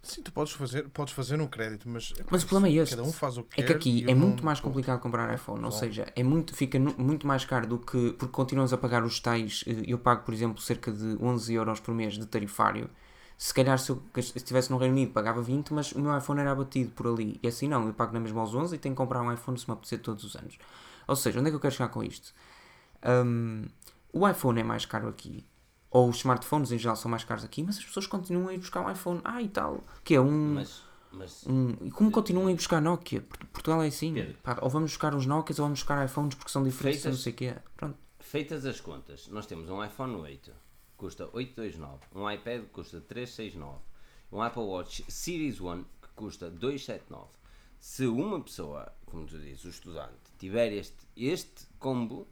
Sim, 0.02 0.22
tu 0.22 0.32
podes 0.32 0.54
fazer, 0.54 0.88
podes 0.90 1.14
fazer 1.14 1.40
um 1.42 1.48
crédito, 1.48 1.90
mas, 1.90 2.12
epá, 2.18 2.30
Mas 2.32 2.44
o 2.44 2.48
problema 2.48 2.74
é 2.74 2.82
este. 2.82 2.96
Cada 2.96 3.08
um 3.08 3.12
faz 3.12 3.38
o 3.38 3.44
que 3.44 3.60
É 3.60 3.64
que 3.64 3.74
aqui 3.74 4.06
é 4.08 4.14
não- 4.16 4.28
muito 4.28 4.46
mais 4.46 4.60
complicado 4.62 5.02
comprar 5.02 5.34
iPhone, 5.34 5.64
ou 5.66 5.70
Claro. 5.72 5.86
seja, 5.86 6.12
é 6.16 6.24
muito, 6.24 6.56
fica 6.56 6.80
muito 6.80 7.28
mais 7.28 7.44
caro 7.44 7.68
do 7.68 7.78
que. 7.78 8.14
Porque 8.14 8.32
continuas 8.32 8.72
a 8.72 8.78
pagar 8.78 9.04
os 9.04 9.20
tais. 9.20 9.64
eh, 9.68 9.84
Eu 9.86 9.98
pago, 10.00 10.24
por 10.24 10.34
exemplo, 10.34 10.62
cerca 10.62 10.92
de 10.92 11.18
11 11.22 11.54
euros 11.54 11.80
por 11.82 11.94
mês 11.94 12.14
de 12.14 12.26
tarifário. 12.26 12.90
Se 13.38 13.54
calhar 13.54 13.78
se 13.78 13.90
eu 13.92 14.02
se 14.22 14.38
estivesse 14.38 14.72
no 14.72 14.78
Reino 14.78 14.94
Unido 14.96 15.12
pagava 15.12 15.42
20, 15.42 15.74
mas 15.74 15.92
o 15.92 16.00
meu 16.00 16.18
iPhone 16.18 16.40
era 16.40 16.52
abatido 16.52 16.92
por 16.92 17.06
ali. 17.08 17.38
E 17.44 17.48
assim 17.48 17.68
não, 17.68 17.86
eu 17.86 17.94
pago 17.94 18.14
na 18.14 18.20
mesma 18.20 18.42
aos 18.42 18.56
11 18.56 18.76
e 18.76 18.80
tenho 18.80 18.96
que 18.96 18.98
comprar 18.98 19.22
um 19.22 19.32
iPhone 19.32 19.58
se 19.60 19.68
me 19.68 19.74
apetecer 19.74 20.00
todos 20.00 20.24
os 20.24 20.36
anos. 20.36 20.58
Ou 21.08 21.16
seja, 21.16 21.40
onde 21.40 21.50
é 21.50 21.52
que 21.52 21.56
eu 21.56 21.60
quero 21.60 21.74
chegar 21.74 21.90
com 21.90 22.02
isto? 22.04 22.34
Hum, 23.06 23.66
o 24.14 24.28
iPhone 24.28 24.60
é 24.60 24.64
mais 24.64 24.86
caro 24.86 25.08
aqui. 25.08 25.46
Ou 25.90 26.10
os 26.10 26.18
smartphones 26.18 26.72
em 26.72 26.78
geral 26.78 26.96
são 26.96 27.10
mais 27.10 27.24
caros 27.24 27.44
aqui, 27.44 27.64
mas 27.64 27.78
as 27.78 27.86
pessoas 27.86 28.06
continuam 28.08 28.50
a 28.50 28.54
ir 28.54 28.58
buscar 28.58 28.82
um 28.82 28.92
iPhone. 28.92 29.22
Ah, 29.24 29.42
e 29.42 29.48
tal. 29.48 29.84
Que 30.04 30.16
é 30.16 30.22
um. 30.22 30.54
Mas, 30.56 30.84
mas 31.12 31.46
Um, 31.48 31.76
e 31.86 31.92
como 31.92 32.12
continuam 32.12 32.48
a 32.48 32.52
ir 32.52 32.56
buscar 32.56 32.82
Nokia? 32.82 33.22
Port- 33.22 33.46
Portugal 33.52 33.82
é 33.84 33.88
assim. 33.88 34.14
Pedro. 34.14 34.36
Pá, 34.44 34.58
ou 34.62 34.70
vamos 34.70 34.92
buscar 34.92 35.16
os 35.16 35.26
Nokias 35.26 35.60
ou 35.60 35.66
vamos 35.66 35.80
buscar 35.80 36.04
iPhones 36.06 36.36
porque 36.36 36.52
são 36.52 36.64
diferentes, 36.64 37.02
Feitas- 37.04 37.18
não 37.18 37.24
sei 37.24 37.34
o 37.34 37.36
quê. 37.36 37.56
Pronto. 37.78 37.98
feitas 38.20 38.66
as 38.66 38.82
contas, 38.82 39.28
nós 39.30 39.46
temos 39.46 39.70
um 39.70 39.82
iPhone 39.84 40.16
8 40.16 40.52
custa 40.98 41.30
829, 41.32 42.00
um 42.14 42.30
iPad 42.30 42.64
custa 42.74 43.00
369, 43.00 43.78
um 44.32 44.42
Apple 44.42 44.64
Watch 44.64 45.06
Series 45.08 45.62
1 45.62 45.84
que 46.02 46.10
custa 46.16 46.50
279. 46.50 47.28
Se 47.80 48.06
uma 48.08 48.42
pessoa, 48.42 48.92
como 49.06 49.26
tu 49.26 49.38
dizes, 49.40 49.64
o 49.64 49.70
estudante, 49.70 50.18
tiver 50.38 50.74
este, 50.74 50.98
este 51.16 51.68
combo, 51.80 52.28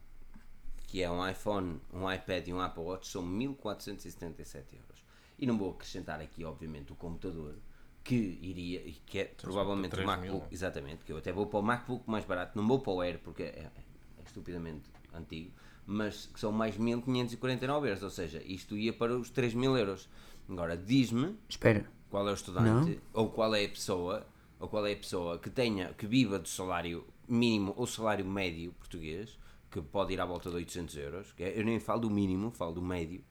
que 0.96 1.04
é 1.04 1.12
um 1.12 1.30
iPhone, 1.30 1.82
um 1.92 2.10
iPad 2.10 2.48
e 2.48 2.54
um 2.54 2.62
Apple 2.62 2.82
Watch, 2.82 3.10
são 3.10 3.22
1477 3.22 4.78
euros. 4.78 5.04
E 5.38 5.46
não 5.46 5.58
vou 5.58 5.72
acrescentar 5.72 6.22
aqui, 6.22 6.46
obviamente, 6.46 6.94
o 6.94 6.96
computador, 6.96 7.56
que 8.02 8.16
iria, 8.16 8.80
que 9.06 9.20
é 9.20 9.26
provavelmente 9.26 9.88
o 9.88 9.98
3 9.98 10.08
mil, 10.08 10.16
MacBook, 10.16 10.38
não 10.38 10.46
é? 10.46 10.54
exatamente, 10.54 11.04
que 11.04 11.12
eu 11.12 11.18
até 11.18 11.34
vou 11.34 11.48
para 11.48 11.60
o 11.60 11.62
MacBook 11.62 12.10
mais 12.10 12.24
barato, 12.24 12.58
não 12.58 12.66
vou 12.66 12.80
para 12.80 12.94
o 12.94 13.02
Air 13.02 13.20
porque 13.20 13.44
é, 13.44 13.70
é 14.18 14.24
estupidamente 14.26 14.90
antigo, 15.14 15.52
mas 15.86 16.28
que 16.28 16.40
são 16.40 16.54
mais 16.54 16.78
1549 16.78 17.90
euros, 17.90 18.02
ou 18.02 18.10
seja, 18.10 18.42
isto 18.46 18.78
ia 18.78 18.94
para 18.94 19.18
os 19.18 19.30
3 19.30 19.54
mil 19.54 19.78
euros. 19.78 20.08
Agora, 20.48 20.78
diz-me 20.78 21.38
Espera. 21.50 21.86
qual 22.10 22.26
é 22.26 22.32
o 22.32 22.36
estudante 22.36 23.02
ou 23.12 23.32
qual 23.32 23.54
é 23.54 23.66
a 23.66 23.70
pessoa 23.70 24.26
ou 24.58 24.70
qual 24.70 24.88
é 24.88 24.94
a 24.94 24.98
pessoa 24.98 25.40
que 25.40 25.50
tenha 25.50 25.94
que 25.94 26.08
viva 26.08 26.40
do 26.40 26.48
salário 26.48 27.06
mínimo 27.28 27.74
ou 27.76 27.86
salário 27.86 28.26
médio 28.26 28.72
português 28.80 29.38
que 29.82 29.82
pode 29.90 30.14
ir 30.14 30.22
à 30.22 30.26
volta 30.26 30.50
de 30.50 30.56
800 30.56 30.96
euros 30.98 31.34
é- 31.38 31.60
eu 31.60 31.66
nem 31.66 31.80
falo 31.80 32.02
do 32.02 32.10
mínimo 32.10 32.52
falo 32.52 32.72
do 32.74 32.82
médio 32.82 33.22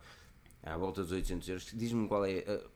à 0.63 0.77
volta 0.77 1.03
dos 1.03 1.13
800 1.13 1.49
euros 1.49 1.67
diz-me 1.75 2.07
qual 2.07 2.25
é 2.25 2.45
uh, 2.47 2.71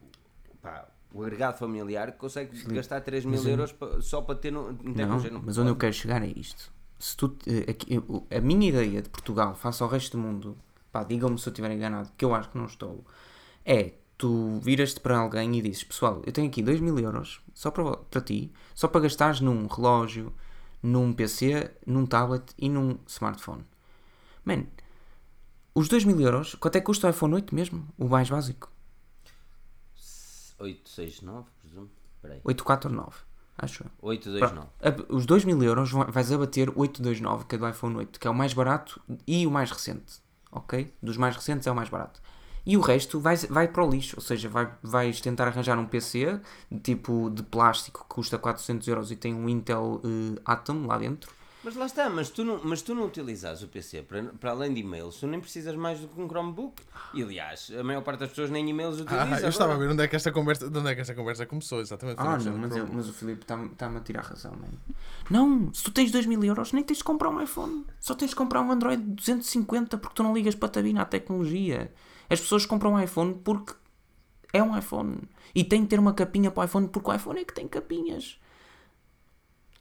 pá, 0.63 0.89
o 1.13 1.23
agregado 1.23 1.59
familiar 1.59 2.13
que 2.13 2.19
consegue 2.19 2.51
gastar 2.75 3.01
3 3.01 3.25
mil 3.25 3.43
euros 3.49 3.73
pa- 3.73 4.01
só 4.01 4.21
para 4.23 4.35
ter 4.35 4.51
no, 4.51 4.73
Não, 4.83 5.19
no 5.19 5.43
mas 5.45 5.57
onde 5.59 5.71
eu 5.71 5.77
quero 5.77 5.93
chegar 5.93 6.23
é 6.23 6.33
isto. 6.37 6.71
Se 6.99 7.17
tu, 7.17 7.37
eh, 7.47 7.71
aqui, 7.71 7.95
eu- 7.95 8.27
a 8.31 8.41
minha 8.41 8.69
ideia 8.69 9.01
de 9.01 9.09
Portugal 9.09 9.55
face 9.55 9.83
ao 9.83 9.89
resto 9.89 10.17
do 10.19 10.23
mundo, 10.23 10.57
pá, 10.93 11.05
digam-me 11.05 11.39
se 11.39 11.49
eu 11.49 11.51
estiver 11.53 11.71
enganado, 11.71 12.11
que 12.17 12.25
eu 12.25 12.35
acho 12.35 12.51
que 12.51 12.59
não 12.59 12.67
estou, 12.67 13.05
é 13.65 13.93
tu 14.19 14.59
viras-te 14.63 15.01
para 15.01 15.17
alguém 15.17 15.57
e 15.57 15.63
dizes, 15.63 15.85
pessoal, 15.85 16.21
eu 16.27 16.33
tenho 16.33 16.49
aqui 16.49 16.61
2 16.63 16.81
mil 16.81 16.99
euros 16.99 17.41
só 17.55 17.71
para, 17.71 17.97
para 17.97 18.21
ti, 18.21 18.51
só 18.75 18.89
para 18.89 19.01
gastares 19.03 19.41
num 19.41 19.67
relógio, 19.69 20.33
num 20.83 21.13
PC, 21.13 21.71
num 21.87 22.07
tablet 22.07 22.45
e 22.59 22.69
num 22.69 22.99
smartphone. 23.07 23.65
Man, 24.45 24.65
os 25.75 25.89
2 25.89 26.05
mil 26.05 26.21
euros, 26.21 26.55
quanto 26.55 26.77
é 26.77 26.81
que 26.81 26.87
custa 26.87 27.07
o 27.07 27.11
iPhone 27.11 27.35
8 27.35 27.55
mesmo? 27.55 27.87
O 27.99 28.09
mais 28.09 28.29
básico? 28.31 28.71
869 30.59 31.47
presumo 31.63 31.89
Peraí. 32.21 32.41
849, 32.43 33.17
acho 33.59 33.85
eu. 33.85 33.91
829 34.03 34.69
A- 34.83 35.15
Os 35.15 35.25
2 35.25 35.45
mil 35.45 35.63
euros 35.63 35.91
va- 35.93 36.05
vais 36.07 36.33
abater 36.33 36.69
829, 36.77 37.45
que 37.47 37.55
é 37.55 37.59
do 37.59 37.69
iPhone 37.69 37.97
8, 37.97 38.19
que 38.19 38.27
é 38.27 38.31
o 38.31 38.35
mais 38.35 38.53
barato 38.53 39.01
e 39.27 39.47
o 39.47 39.51
mais 39.51 39.71
recente. 39.71 40.21
Ok? 40.51 40.93
Dos 41.03 41.17
mais 41.17 41.37
recentes 41.37 41.67
é 41.67 41.71
o 41.71 41.77
mais 41.77 41.89
barato. 41.89 42.21
E 42.69 42.77
o 42.77 42.81
resto 42.81 43.19
vai, 43.19 43.35
vai 43.37 43.67
para 43.67 43.83
o 43.83 43.89
lixo, 43.91 44.15
ou 44.17 44.23
seja, 44.23 44.47
vai, 44.49 44.71
vais 44.83 45.21
tentar 45.23 45.47
arranjar 45.49 45.79
um 45.79 45.87
PC 45.87 46.39
tipo 46.83 47.31
de 47.31 47.43
plástico 47.43 48.03
que 48.07 48.15
custa 48.15 48.37
400 48.39 48.87
euros 48.87 49.11
e 49.11 49.17
tem 49.17 49.33
um 49.35 49.49
Intel 49.49 50.03
eh, 50.05 50.39
Atom 50.45 50.87
lá 50.87 50.99
dentro. 50.99 51.31
Mas 51.65 51.75
lá 51.75 51.87
está, 51.87 52.09
mas 52.09 52.31
tu 52.31 52.45
não, 52.45 52.61
mas 52.63 52.83
tu 52.83 52.95
não 52.95 53.05
utilizas 53.07 53.63
o 53.63 53.69
PC 53.69 54.03
para, 54.03 54.23
para 54.39 54.51
além 54.53 54.73
de 54.73 54.81
e-mails, 54.81 55.17
tu 55.17 55.27
nem 55.27 55.41
precisas 55.41 55.75
mais 55.75 55.99
do 55.99 56.07
que 56.09 56.21
um 56.21 56.29
Chromebook. 56.29 56.81
E 57.15 57.23
aliás, 57.23 57.71
a 57.79 57.83
maior 57.83 58.03
parte 58.03 58.21
das 58.21 58.29
pessoas 58.31 58.49
nem 58.51 58.69
e-mails 58.69 59.01
utilizam. 59.01 59.33
Ah, 59.35 59.41
eu 59.41 59.49
estava 59.49 59.73
a 59.73 59.75
agora. 59.75 59.89
ver 59.89 59.93
onde 59.95 60.03
é 60.05 60.09
que 60.09 60.15
esta 60.15 60.31
conversa, 60.31 60.71
de 60.71 60.79
onde 60.79 60.91
é 60.91 60.95
que 60.95 61.01
esta 61.01 61.15
conversa 61.15 61.47
começou, 61.47 61.81
exatamente. 61.81 62.19
Ah, 62.21 62.39
não, 62.39 62.59
mas, 62.59 62.77
eu- 62.77 62.87
mas 62.93 63.09
o 63.09 63.13
Filipe 63.13 63.43
está-me 63.43 63.67
está 63.67 63.87
a 63.89 64.01
tirar 64.01 64.23
razão, 64.25 64.53
mano. 64.53 64.79
Não, 65.29 65.73
se 65.75 65.83
tu 65.83 65.91
tens 65.91 66.11
2 66.13 66.27
mil 66.27 66.43
euros, 66.45 66.73
nem 66.73 66.85
tens 66.85 66.99
de 66.99 67.05
comprar 67.05 67.29
um 67.31 67.43
iPhone. 67.43 67.85
Só 67.99 68.15
tens 68.15 68.29
de 68.31 68.37
comprar 68.37 68.61
um 68.61 68.71
Android 68.71 69.03
250 69.03 69.99
porque 69.99 70.15
tu 70.15 70.23
não 70.23 70.33
ligas 70.35 70.55
para 70.55 70.69
a 70.69 70.73
tabina 70.73 71.03
à 71.03 71.05
tecnologia. 71.07 71.91
As 72.31 72.41
pessoas 72.41 72.67
compram 72.67 72.93
um 72.95 73.01
iPhone 73.01 73.35
porque 73.35 73.75
é 74.53 74.63
um 74.63 74.77
iPhone. 74.77 75.19
E 75.55 75.65
tem 75.65 75.83
de 75.83 75.89
ter 75.89 75.99
uma 75.99 76.13
capinha 76.13 76.51
para 76.51 76.63
o 76.63 76.65
iPhone 76.65 76.89
porque 76.89 77.11
o 77.11 77.15
iPhone 77.15 77.41
é 77.41 77.45
que 77.45 77.55
tem 77.55 77.67
capinhas. 77.69 78.39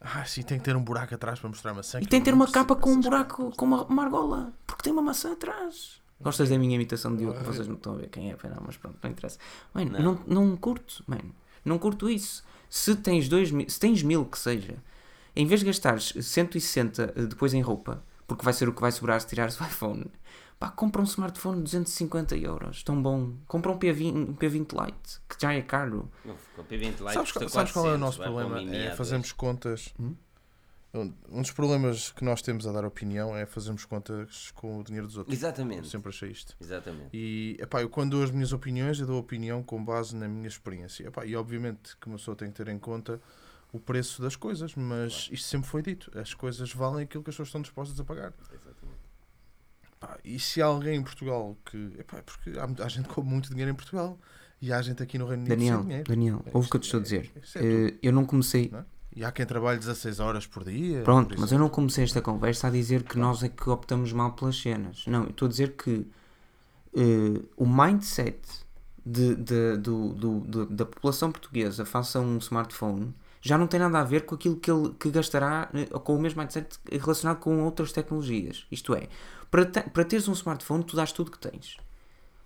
Ah, 0.00 0.24
sim, 0.24 0.42
tem 0.42 0.58
que 0.58 0.64
ter 0.64 0.76
um 0.76 0.82
buraco 0.82 1.14
atrás 1.14 1.40
para 1.40 1.48
mostrar 1.48 1.72
a 1.72 1.74
maçã. 1.74 1.98
E 1.98 2.02
que 2.02 2.08
tem 2.08 2.18
eu 2.18 2.20
de 2.20 2.24
ter 2.26 2.30
não 2.30 2.38
uma 2.38 2.50
capa 2.50 2.76
com 2.76 2.90
um 2.92 3.00
buraco, 3.00 3.50
com 3.56 3.64
uma, 3.64 3.84
uma 3.84 4.04
argola. 4.04 4.52
Porque 4.66 4.82
tem 4.82 4.92
uma 4.92 5.02
maçã 5.02 5.32
atrás. 5.32 6.00
Gostas 6.20 6.48
da 6.48 6.58
minha 6.58 6.74
imitação 6.74 7.12
de 7.12 7.18
Diogo? 7.18 7.38
Vocês 7.44 7.66
não 7.66 7.74
estão 7.76 7.94
a 7.94 7.96
ver 7.96 8.08
quem 8.08 8.30
é, 8.30 8.36
não, 8.48 8.62
mas 8.64 8.76
pronto, 8.76 8.98
não 9.02 9.10
interessa. 9.10 9.38
Mano, 9.74 9.98
não. 9.98 10.20
Não, 10.26 10.56
curto, 10.56 11.02
mano. 11.06 11.34
Não 11.64 11.78
curto 11.78 12.08
isso. 12.08 12.44
Se 12.70 12.94
tens, 12.96 13.28
dois, 13.28 13.50
mil- 13.50 13.68
se 13.68 13.78
tens 13.78 14.02
mil 14.02 14.24
que 14.24 14.38
seja, 14.38 14.76
em 15.34 15.46
vez 15.46 15.60
de 15.60 15.66
gastares 15.66 16.12
160 16.20 17.14
eh, 17.16 17.22
depois 17.22 17.54
em 17.54 17.60
roupa, 17.60 18.02
porque 18.26 18.44
vai 18.44 18.52
ser 18.52 18.68
o 18.68 18.72
que 18.72 18.80
vai 18.80 18.90
sobrar 18.92 19.20
se 19.20 19.26
tirares 19.28 19.60
o 19.60 19.64
iPhone, 19.64 20.06
pá, 20.58 20.70
compra 20.70 21.00
um 21.00 21.04
smartphone 21.04 21.58
de 21.58 21.64
250 21.64 22.36
euros. 22.36 22.82
Tão 22.82 23.00
bom. 23.00 23.34
Compra 23.46 23.72
um 23.72 23.78
P20, 23.78 24.30
um 24.30 24.34
P20 24.34 24.84
Lite, 24.84 25.20
que 25.28 25.36
já 25.40 25.52
é 25.52 25.62
caro. 25.62 26.10
Não, 26.24 26.34
o 26.56 26.64
P20 26.64 27.00
Lite 27.00 27.12
Sabes, 27.14 27.32
custa 27.32 27.48
sabes 27.48 27.72
qual 27.72 27.86
é 27.86 27.96
o 27.96 27.98
400, 27.98 28.00
nosso 28.00 28.20
um 28.20 28.24
problema? 28.24 28.74
É 28.74 28.90
A2. 28.90 28.96
fazermos 28.96 29.32
contas. 29.32 29.94
Um 29.98 30.16
um 30.94 31.42
dos 31.42 31.50
problemas 31.50 32.10
que 32.10 32.24
nós 32.24 32.40
temos 32.40 32.66
a 32.66 32.72
dar 32.72 32.84
opinião 32.84 33.36
é 33.36 33.44
fazermos 33.44 33.84
contas 33.84 34.50
com 34.54 34.78
o 34.78 34.84
dinheiro 34.84 35.06
dos 35.06 35.18
outros. 35.18 35.34
Eu 35.34 35.38
Exatamente. 35.38 35.88
sempre 35.88 36.08
achei 36.08 36.30
isto. 36.30 36.56
Exatamente. 36.60 37.10
E 37.12 37.56
epá, 37.60 37.82
eu 37.82 37.90
quando 37.90 38.12
dou 38.12 38.22
as 38.22 38.30
minhas 38.30 38.52
opiniões, 38.52 38.98
eu 38.98 39.06
dou 39.06 39.18
opinião 39.18 39.62
com 39.62 39.84
base 39.84 40.16
na 40.16 40.26
minha 40.26 40.48
experiência. 40.48 41.06
Epá, 41.06 41.26
e 41.26 41.36
obviamente 41.36 41.96
que 41.98 42.06
uma 42.06 42.16
pessoa 42.16 42.34
tem 42.34 42.50
que 42.50 42.56
ter 42.56 42.68
em 42.68 42.78
conta 42.78 43.20
o 43.70 43.78
preço 43.78 44.22
das 44.22 44.34
coisas, 44.34 44.74
mas 44.74 45.28
isto 45.30 45.46
sempre 45.46 45.68
foi 45.68 45.82
dito. 45.82 46.10
As 46.18 46.32
coisas 46.32 46.72
valem 46.72 47.04
aquilo 47.04 47.22
que 47.22 47.28
as 47.28 47.34
pessoas 47.34 47.48
estão 47.48 47.60
dispostas 47.60 48.00
a 48.00 48.04
pagar. 48.04 48.32
Pá, 50.00 50.16
e 50.24 50.38
se 50.38 50.62
há 50.62 50.66
alguém 50.66 50.96
em 50.96 51.02
Portugal 51.02 51.56
que. 51.64 51.76
Epá, 51.98 52.22
porque 52.22 52.58
há, 52.58 52.84
há 52.84 52.88
gente 52.88 53.08
com 53.08 53.22
muito 53.22 53.48
dinheiro 53.50 53.70
em 53.70 53.74
Portugal 53.74 54.18
e 54.62 54.72
há 54.72 54.80
gente 54.82 55.02
aqui 55.02 55.18
no 55.18 55.26
Reino 55.26 55.42
Unido 55.44 55.56
Daniel, 55.56 55.82
dinheiro. 55.82 56.04
Daniel, 56.08 56.42
É, 56.46 56.50
ouve 56.54 56.68
o 56.68 56.70
que 56.70 56.76
eu 56.76 56.80
te 56.80 56.84
estou 56.84 56.98
a 56.98 57.00
é- 57.00 57.04
dizer. 57.04 57.32
é 57.56 57.58
Eh, 57.88 57.94
eu 58.02 58.12
não 58.12 58.24
comecei. 58.24 58.68
não 58.72 58.80
é? 58.80 58.84
E 59.16 59.24
há 59.24 59.32
quem 59.32 59.44
trabalhe 59.46 59.78
16 59.80 60.20
horas 60.20 60.46
por 60.46 60.62
dia. 60.64 61.02
Pronto, 61.02 61.30
por 61.34 61.38
mas 61.40 61.50
eu 61.50 61.58
não 61.58 61.68
comecei 61.68 62.04
esta 62.04 62.20
conversa 62.22 62.68
a 62.68 62.70
dizer 62.70 63.02
que 63.02 63.18
nós 63.18 63.42
é 63.42 63.48
que 63.48 63.68
optamos 63.68 64.12
mal 64.12 64.32
pelas 64.32 64.56
cenas. 64.60 65.04
Não, 65.08 65.24
eu 65.24 65.30
estou 65.30 65.46
a 65.46 65.48
dizer 65.48 65.72
que 65.76 66.06
eh, 66.94 67.42
o 67.56 67.66
mindset 67.66 68.38
de, 69.04 69.34
de- 69.34 69.76
do- 69.78 70.12
do- 70.14 70.40
do- 70.40 70.66
da 70.66 70.84
população 70.86 71.32
portuguesa 71.32 71.84
face 71.84 72.16
a 72.16 72.20
um 72.20 72.38
smartphone 72.38 73.14
já 73.40 73.56
não 73.56 73.66
tem 73.66 73.78
nada 73.80 73.98
a 74.00 74.04
ver 74.04 74.22
com 74.26 74.34
aquilo 74.34 74.56
que 74.56 74.70
ele 74.70 74.92
que 74.98 75.10
gastará 75.10 75.68
eh, 75.74 75.86
com 75.86 76.14
o 76.16 76.20
mesmo 76.20 76.40
mindset 76.40 76.78
relacionado 76.90 77.38
com 77.38 77.62
outras 77.64 77.92
tecnologias. 77.92 78.66
Isto 78.70 78.94
é, 78.94 79.08
para, 79.50 79.64
te- 79.64 79.90
para 79.90 80.04
teres 80.04 80.28
um 80.28 80.32
smartphone, 80.32 80.84
tu 80.84 80.96
dás 80.96 81.12
tudo 81.12 81.30
que 81.30 81.38
tens. 81.38 81.76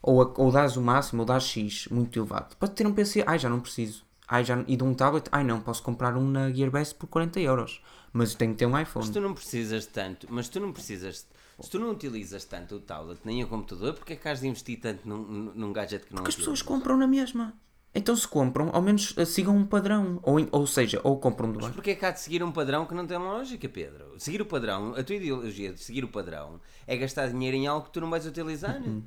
Ou, 0.03 0.23
a- 0.23 0.33
ou 0.37 0.51
dás 0.51 0.77
o 0.77 0.83
máximo, 0.83 1.23
ou 1.23 1.27
dás 1.27 1.45
X 1.45 1.87
muito 1.89 2.19
elevado. 2.19 2.57
Para 2.57 2.69
ter 2.69 2.87
um 2.87 2.93
PC, 2.95 3.25
ai 3.27 3.39
já 3.39 3.49
não 3.49 3.61
preciso. 3.61 4.05
Ai, 4.29 4.45
já, 4.45 4.65
e 4.67 4.77
de 4.77 4.83
um 4.83 4.95
tablet, 4.95 5.29
ai 5.31 5.45
não, 5.45 5.61
posso 5.61 5.83
comprar 5.83 6.17
um 6.17 6.27
na 6.27 6.51
Gearbest 6.51 6.95
por 6.95 7.07
40 7.07 7.39
euros. 7.41 7.83
Mas 8.13 8.35
tenho 8.35 8.53
que 8.53 8.59
ter 8.59 8.67
um 8.67 8.79
iPhone. 8.79 9.05
Mas 9.05 9.11
tu 9.15 9.21
não 9.21 9.35
precisas 9.35 9.87
tanto, 9.87 10.27
mas 10.31 10.49
tu 10.49 10.59
não 10.61 10.73
precisas, 10.73 11.27
se 11.61 11.71
tu 11.71 11.79
não 11.79 11.91
utilizas 11.91 12.45
tanto 12.45 12.77
o 12.77 12.81
tablet 12.81 13.21
nem 13.25 13.43
o 13.45 13.49
computador, 13.49 13.95
porque 13.95 14.15
é 14.15 14.17
que 14.17 14.29
has 14.29 14.41
de 14.41 14.49
investir 14.49 14.81
tanto 14.81 15.07
num, 15.07 15.53
num 15.55 15.73
gadget 15.73 16.07
que 16.07 16.13
não 16.15 16.23
Porque 16.23 16.31
as 16.31 16.37
pessoas 16.37 16.63
compram 16.63 16.97
na 16.97 17.07
mesma. 17.07 17.53
Então 17.95 18.17
se 18.17 18.27
compram, 18.27 18.71
ao 18.73 18.81
menos 18.81 19.15
eh, 19.19 19.25
sigam 19.25 19.55
um 19.57 19.67
padrão. 19.67 20.19
Ou, 20.23 20.37
ou 20.51 20.67
seja, 20.67 21.01
ou 21.05 21.19
compram 21.19 21.53
do 21.53 21.61
Mas 21.61 21.75
porquê 21.75 21.91
é 21.91 21.95
que 21.95 22.07
há 22.07 22.11
de 22.11 22.21
seguir 22.21 22.43
um 22.43 22.51
padrão 22.51 22.87
que 22.87 22.95
não 22.95 23.07
tem 23.07 23.19
lógica, 23.19 23.69
Pedro? 23.69 24.15
Seguir 24.19 24.41
o 24.41 24.47
padrão, 24.47 24.95
a 24.95 25.03
tua 25.03 25.17
ideologia 25.17 25.73
de 25.73 25.81
seguir 25.81 26.03
o 26.03 26.09
padrão 26.09 26.61
é 26.87 26.97
gastar 26.97 27.29
dinheiro 27.29 27.57
em 27.57 27.67
algo 27.67 27.87
que 27.87 27.93
tu 27.93 28.01
não 28.01 28.09
vais 28.09 28.27
utilizar. 28.27 28.81
Uhum. 28.81 29.03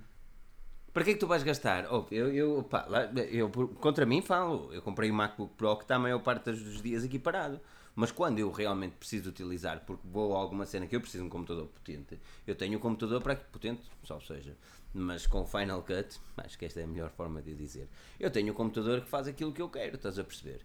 Para 0.93 1.03
que 1.03 1.09
é 1.09 1.13
que 1.13 1.19
tu 1.19 1.27
vais 1.27 1.43
gastar? 1.43 1.91
Oh, 1.91 2.05
eu, 2.11 2.31
eu, 2.33 2.63
pá, 2.63 2.87
eu, 3.29 3.49
contra 3.49 4.05
mim 4.05 4.21
falo, 4.21 4.71
eu 4.71 4.81
comprei 4.81 5.11
o 5.11 5.13
MacBook 5.13 5.53
Pro 5.55 5.75
que 5.75 5.83
está 5.83 5.95
a 5.95 5.99
maior 5.99 6.19
parte 6.19 6.51
dos 6.51 6.81
dias 6.81 7.03
aqui 7.03 7.19
parado. 7.19 7.59
Mas 7.95 8.11
quando 8.11 8.39
eu 8.39 8.51
realmente 8.51 8.95
preciso 8.97 9.29
utilizar, 9.29 9.81
porque 9.85 10.05
vou 10.05 10.35
a 10.35 10.39
alguma 10.39 10.65
cena 10.65 10.85
que 10.85 10.95
eu 10.95 10.99
preciso 10.99 11.23
de 11.23 11.27
um 11.27 11.29
computador 11.29 11.67
potente, 11.67 12.19
eu 12.45 12.53
tenho 12.53 12.77
um 12.77 12.81
computador 12.81 13.21
para 13.21 13.35
potente, 13.35 13.83
só 14.03 14.19
seja, 14.19 14.55
mas 14.95 15.27
com 15.27 15.41
o 15.41 15.45
Final 15.45 15.81
Cut, 15.83 16.19
acho 16.37 16.57
que 16.57 16.65
esta 16.65 16.79
é 16.79 16.83
a 16.83 16.87
melhor 16.87 17.09
forma 17.11 17.41
de 17.41 17.53
dizer. 17.53 17.87
Eu 18.19 18.31
tenho 18.31 18.51
um 18.53 18.55
computador 18.55 19.01
que 19.01 19.09
faz 19.09 19.27
aquilo 19.27 19.51
que 19.51 19.61
eu 19.61 19.69
quero, 19.69 19.95
estás 19.95 20.17
a 20.17 20.23
perceber? 20.23 20.61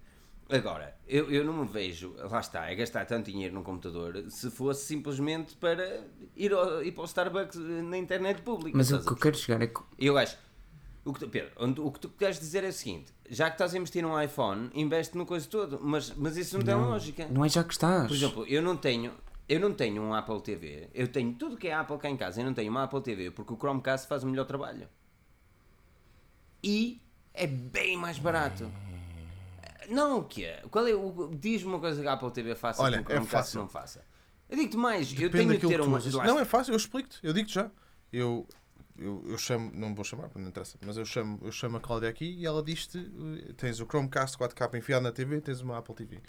Agora, 0.48 0.96
eu, 1.06 1.30
eu 1.30 1.44
não 1.44 1.52
me 1.52 1.64
vejo, 1.68 2.12
lá 2.16 2.40
está, 2.40 2.68
é 2.68 2.74
gastar 2.74 3.06
tanto 3.06 3.30
dinheiro 3.30 3.54
num 3.54 3.62
computador 3.62 4.24
se 4.28 4.50
fosse 4.50 4.84
simplesmente 4.84 5.54
para 5.56 6.04
ir, 6.36 6.52
ao, 6.52 6.82
ir 6.82 6.90
para 6.92 7.02
o 7.02 7.06
Starbucks 7.06 7.56
eh, 7.56 7.82
na 7.82 7.96
internet 7.96 8.42
pública. 8.42 8.76
Mas 8.76 8.90
o 8.90 8.98
que 9.00 9.08
a 9.08 9.12
eu 9.12 9.16
quero 9.16 9.36
chegar 9.38 9.62
é 9.62 9.68
que 9.68 9.80
eu 9.98 10.18
acho. 10.18 10.36
O 11.04 11.12
que, 11.14 11.20
tu- 11.20 11.28
Pedro, 11.28 11.50
o 11.86 11.92
que 11.92 12.00
tu 12.00 12.08
queres 12.08 12.38
dizer 12.40 12.64
é 12.64 12.68
o 12.68 12.72
seguinte: 12.72 13.12
já 13.28 13.46
que 13.48 13.54
estás 13.54 13.74
a 13.74 13.78
investir 13.78 14.02
num 14.02 14.20
iPhone, 14.20 14.70
investe 14.74 15.16
no 15.16 15.24
coisa 15.24 15.46
todo, 15.48 15.78
mas, 15.80 16.12
mas 16.16 16.36
isso 16.36 16.58
não, 16.58 16.64
tem 16.64 16.74
lógica. 16.74 17.28
não 17.30 17.44
é 17.44 17.48
já 17.48 17.62
que 17.62 17.72
estás. 17.72 18.08
Por 18.08 18.14
exemplo, 18.16 18.44
eu 18.46 18.60
não 18.60 18.76
tenho. 18.76 19.12
Eu 19.50 19.58
não 19.58 19.74
tenho 19.74 20.00
um 20.00 20.14
Apple 20.14 20.40
TV, 20.42 20.88
eu 20.94 21.08
tenho 21.08 21.34
tudo 21.34 21.56
que 21.56 21.66
é 21.66 21.74
Apple 21.74 21.98
cá 21.98 22.08
em 22.08 22.16
casa, 22.16 22.40
eu 22.40 22.44
não 22.44 22.54
tenho 22.54 22.70
uma 22.70 22.84
Apple 22.84 23.02
TV 23.02 23.32
porque 23.32 23.52
o 23.52 23.56
Chromecast 23.56 24.06
faz 24.06 24.22
o 24.22 24.28
melhor 24.28 24.44
trabalho. 24.44 24.88
E 26.62 27.02
é 27.34 27.48
bem 27.48 27.96
mais 27.96 28.16
barato. 28.16 28.70
Não, 29.88 30.20
o 30.20 30.24
que 30.24 30.44
é? 30.44 30.62
Qual 30.70 30.86
é 30.86 30.94
o. 30.94 31.34
Diz-me 31.34 31.68
uma 31.70 31.80
coisa 31.80 32.00
que 32.00 32.06
a 32.06 32.12
Apple 32.12 32.30
TV 32.30 32.54
faça 32.54 32.80
Olha, 32.80 33.02
que 33.02 33.10
o 33.10 33.12
é 33.12 33.16
Chromecast 33.16 33.32
fácil. 33.32 33.60
não 33.60 33.68
faça. 33.68 34.04
Eu 34.48 34.56
digo-te 34.56 34.76
mais, 34.76 35.10
eu 35.12 35.16
Depende 35.16 35.30
tenho 35.32 35.48
de 35.48 35.54
daquilo 35.54 35.70
ter 35.72 35.78
que 35.78 36.10
tu 36.10 36.16
uma. 36.16 36.24
lá 36.24 36.32
Não, 36.32 36.38
é 36.38 36.44
fácil, 36.44 36.72
eu 36.72 36.76
explico-te. 36.76 37.18
Eu 37.20 37.32
digo-te 37.32 37.54
já. 37.54 37.68
Eu, 38.12 38.46
eu, 38.96 39.24
eu 39.26 39.36
chamo, 39.36 39.72
não 39.74 39.96
vou 39.96 40.04
chamar, 40.04 40.28
porque 40.28 40.38
não 40.38 40.48
interessa, 40.48 40.78
mas 40.86 40.96
eu 40.96 41.04
chamo, 41.04 41.40
eu 41.42 41.50
chamo 41.50 41.76
a 41.76 41.80
Cláudia 41.80 42.08
aqui 42.08 42.36
e 42.38 42.46
ela 42.46 42.62
diz-te: 42.62 43.00
tens 43.56 43.80
o 43.80 43.84
Chromecast 43.86 44.38
4K 44.38 44.78
enfiado 44.78 45.02
na 45.02 45.10
TV, 45.10 45.40
tens 45.40 45.60
uma 45.60 45.76
Apple 45.78 45.94
TV. 45.96 46.20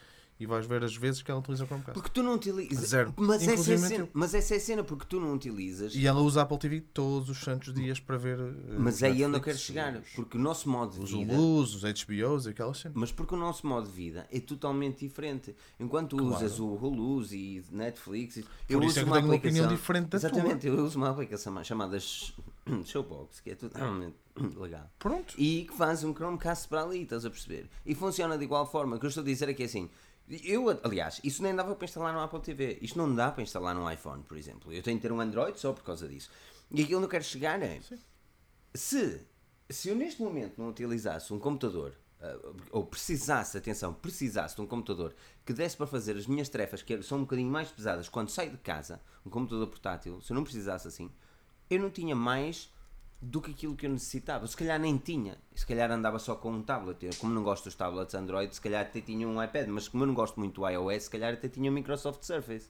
E 0.41 0.45
vais 0.47 0.65
ver 0.65 0.83
as 0.83 0.95
vezes 0.95 1.21
que 1.21 1.29
ela 1.29 1.39
utiliza 1.39 1.63
o 1.63 1.67
Chromecast. 1.67 1.93
Porque 1.93 2.09
tu 2.09 2.23
não 2.23 2.33
utilizas. 2.33 2.89
Zero. 2.89 3.13
Mas 3.15 3.47
essa, 3.47 3.71
é 3.71 3.75
a 3.75 3.77
cena, 3.77 4.09
mas 4.11 4.33
essa 4.33 4.53
é 4.55 4.57
a 4.57 4.59
cena, 4.59 4.83
porque 4.83 5.05
tu 5.07 5.19
não 5.19 5.33
utilizas. 5.33 5.93
E 5.93 6.07
ela 6.07 6.19
usa 6.21 6.39
a 6.39 6.43
Apple 6.43 6.57
TV 6.57 6.81
todos 6.81 7.29
os 7.29 7.37
santos 7.37 7.73
dias 7.73 7.99
para 7.99 8.17
ver. 8.17 8.39
eh, 8.39 8.75
Mas 8.79 8.95
os 8.95 9.03
é 9.03 9.07
aí 9.07 9.13
onde 9.13 9.21
eu 9.23 9.29
Netflix, 9.29 9.45
quero 9.45 9.57
chegar. 9.59 9.95
Os, 10.01 10.09
Porque 10.15 10.37
o 10.37 10.41
nosso 10.41 10.67
modo 10.67 10.93
de 10.95 10.99
os 11.03 11.11
vida. 11.11 11.33
Hulus, 11.33 11.75
os 11.75 11.83
HBOs 11.83 12.47
e 12.47 12.49
aquelas 12.49 12.77
cenas. 12.79 12.97
Mas 12.97 13.11
porque 13.11 13.35
o 13.35 13.37
nosso 13.37 13.67
modo 13.67 13.85
de 13.87 13.93
vida 13.93 14.27
é 14.31 14.39
totalmente 14.39 15.05
diferente. 15.05 15.55
Enquanto 15.79 16.17
tu 16.17 16.23
usas 16.25 16.59
o 16.59 16.65
Hulu 16.73 17.23
e 17.31 17.63
Netflix, 17.71 18.37
eu 18.67 18.79
Por 18.79 18.85
uso 18.87 18.99
é 18.99 19.03
que 19.03 19.09
uma 19.09 19.15
tenho 19.17 19.27
uma 19.27 19.35
aplicação. 19.35 19.61
opinião 19.61 19.67
diferente 19.67 20.05
da 20.09 20.19
tua. 20.19 20.29
Exatamente, 20.29 20.67
eu 20.67 20.83
uso 20.83 20.97
uma 20.97 21.09
aplicação 21.11 21.63
chamada 21.63 21.99
Sh- 21.99 22.33
Showbox, 22.85 23.39
que 23.41 23.51
é 23.51 23.55
totalmente 23.55 24.15
legal. 24.57 24.89
Pronto. 24.97 25.33
E 25.37 25.65
que 25.69 25.75
faz 25.75 26.03
um 26.03 26.13
Chromecast 26.13 26.67
para 26.67 26.83
ali, 26.83 27.03
estás 27.03 27.25
a 27.25 27.29
perceber? 27.29 27.69
E 27.85 27.93
funciona 27.93 28.37
de 28.37 28.43
igual 28.43 28.65
forma. 28.69 28.95
O 28.95 28.99
que 28.99 29.05
eu 29.05 29.09
estou 29.09 29.21
a 29.21 29.25
dizer 29.25 29.49
é 29.49 29.53
que 29.53 29.63
é 29.63 29.65
assim. 29.65 29.89
Eu, 30.29 30.69
aliás, 30.83 31.19
isso 31.23 31.43
nem 31.43 31.53
dava 31.53 31.75
para 31.75 31.85
instalar 31.85 32.13
no 32.13 32.21
Apple 32.21 32.39
TV. 32.39 32.79
Isto 32.81 32.97
não 32.97 33.13
dá 33.13 33.31
para 33.31 33.43
instalar 33.43 33.75
no 33.75 33.91
iPhone, 33.91 34.23
por 34.23 34.37
exemplo. 34.37 34.71
Eu 34.71 34.81
tenho 34.81 34.97
de 34.97 35.01
ter 35.01 35.11
um 35.11 35.19
Android 35.19 35.59
só 35.59 35.73
por 35.73 35.83
causa 35.83 36.07
disso. 36.07 36.29
E 36.71 36.83
aquilo 36.83 36.99
que 37.01 37.05
eu 37.05 37.09
quero 37.09 37.23
chegar 37.23 37.61
é. 37.61 37.81
Se, 38.73 39.21
se 39.69 39.89
eu 39.89 39.95
neste 39.95 40.21
momento 40.21 40.57
não 40.57 40.69
utilizasse 40.69 41.33
um 41.33 41.39
computador, 41.39 41.93
ah, 42.21 42.37
ou 42.71 42.85
precisasse, 42.85 43.57
atenção, 43.57 43.93
precisasse 43.93 44.55
de 44.55 44.61
um 44.61 44.67
computador 44.67 45.15
que 45.43 45.51
desse 45.51 45.75
para 45.75 45.87
fazer 45.87 46.15
as 46.15 46.27
minhas 46.27 46.47
tarefas, 46.47 46.81
que 46.81 47.01
são 47.01 47.17
um 47.17 47.21
bocadinho 47.21 47.49
mais 47.49 47.69
pesadas 47.69 48.07
quando 48.07 48.29
saio 48.29 48.51
de 48.51 48.57
casa, 48.57 49.01
um 49.25 49.29
computador 49.29 49.67
portátil, 49.67 50.21
se 50.21 50.31
eu 50.31 50.35
não 50.35 50.43
precisasse 50.43 50.87
assim, 50.87 51.11
eu 51.69 51.79
não 51.79 51.89
tinha 51.89 52.15
mais 52.15 52.71
do 53.21 53.39
que 53.41 53.51
aquilo 53.51 53.75
que 53.75 53.85
eu 53.85 53.91
necessitava. 53.91 54.47
Se 54.47 54.57
calhar 54.57 54.79
nem 54.79 54.97
tinha. 54.97 55.37
Se 55.55 55.65
calhar 55.65 55.91
andava 55.91 56.19
só 56.19 56.35
com 56.35 56.51
um 56.51 56.61
tablet. 56.63 57.05
Eu, 57.05 57.11
como 57.19 57.33
não 57.33 57.43
gosto 57.43 57.65
dos 57.65 57.75
tablets 57.75 58.15
Android, 58.15 58.53
se 58.53 58.61
calhar 58.61 58.81
até 58.81 59.01
tinha 59.01 59.27
um 59.27 59.41
iPad. 59.43 59.67
Mas 59.67 59.87
como 59.87 60.03
eu 60.03 60.07
não 60.07 60.13
gosto 60.13 60.39
muito 60.39 60.61
do 60.61 60.67
iOS, 60.67 61.03
se 61.03 61.09
calhar 61.09 61.33
até 61.33 61.47
tinha 61.47 61.69
o 61.69 61.73
Microsoft 61.73 62.23
Surface. 62.23 62.67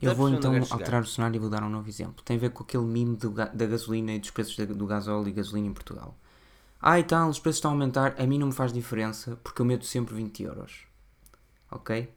Eu 0.00 0.10
Sabes 0.10 0.18
vou 0.18 0.28
então 0.28 0.52
alterar 0.70 1.02
o 1.02 1.06
cenário 1.06 1.36
e 1.36 1.38
vou 1.40 1.50
dar 1.50 1.62
um 1.64 1.68
novo 1.68 1.88
exemplo. 1.88 2.22
Tem 2.24 2.36
a 2.36 2.40
ver 2.40 2.50
com 2.50 2.62
aquele 2.62 2.84
ga- 3.30 3.46
da 3.46 3.66
gasolina 3.66 4.12
e 4.12 4.18
dos 4.20 4.30
preços 4.30 4.56
da- 4.56 4.64
do 4.66 4.86
gasóleo 4.86 5.28
e 5.28 5.32
gasolina 5.32 5.66
em 5.66 5.72
Portugal. 5.72 6.16
Ah, 6.80 7.00
e 7.00 7.04
tal, 7.04 7.28
os 7.28 7.38
preços 7.40 7.58
estão 7.58 7.72
a 7.72 7.74
aumentar, 7.74 8.14
a 8.18 8.26
mim 8.26 8.38
não 8.38 8.48
me 8.48 8.52
faz 8.52 8.72
diferença 8.72 9.36
porque 9.42 9.60
eu 9.60 9.66
meto 9.66 9.84
sempre 9.84 10.14
20 10.14 10.44
euros. 10.44 10.86
Ok? 11.70 12.08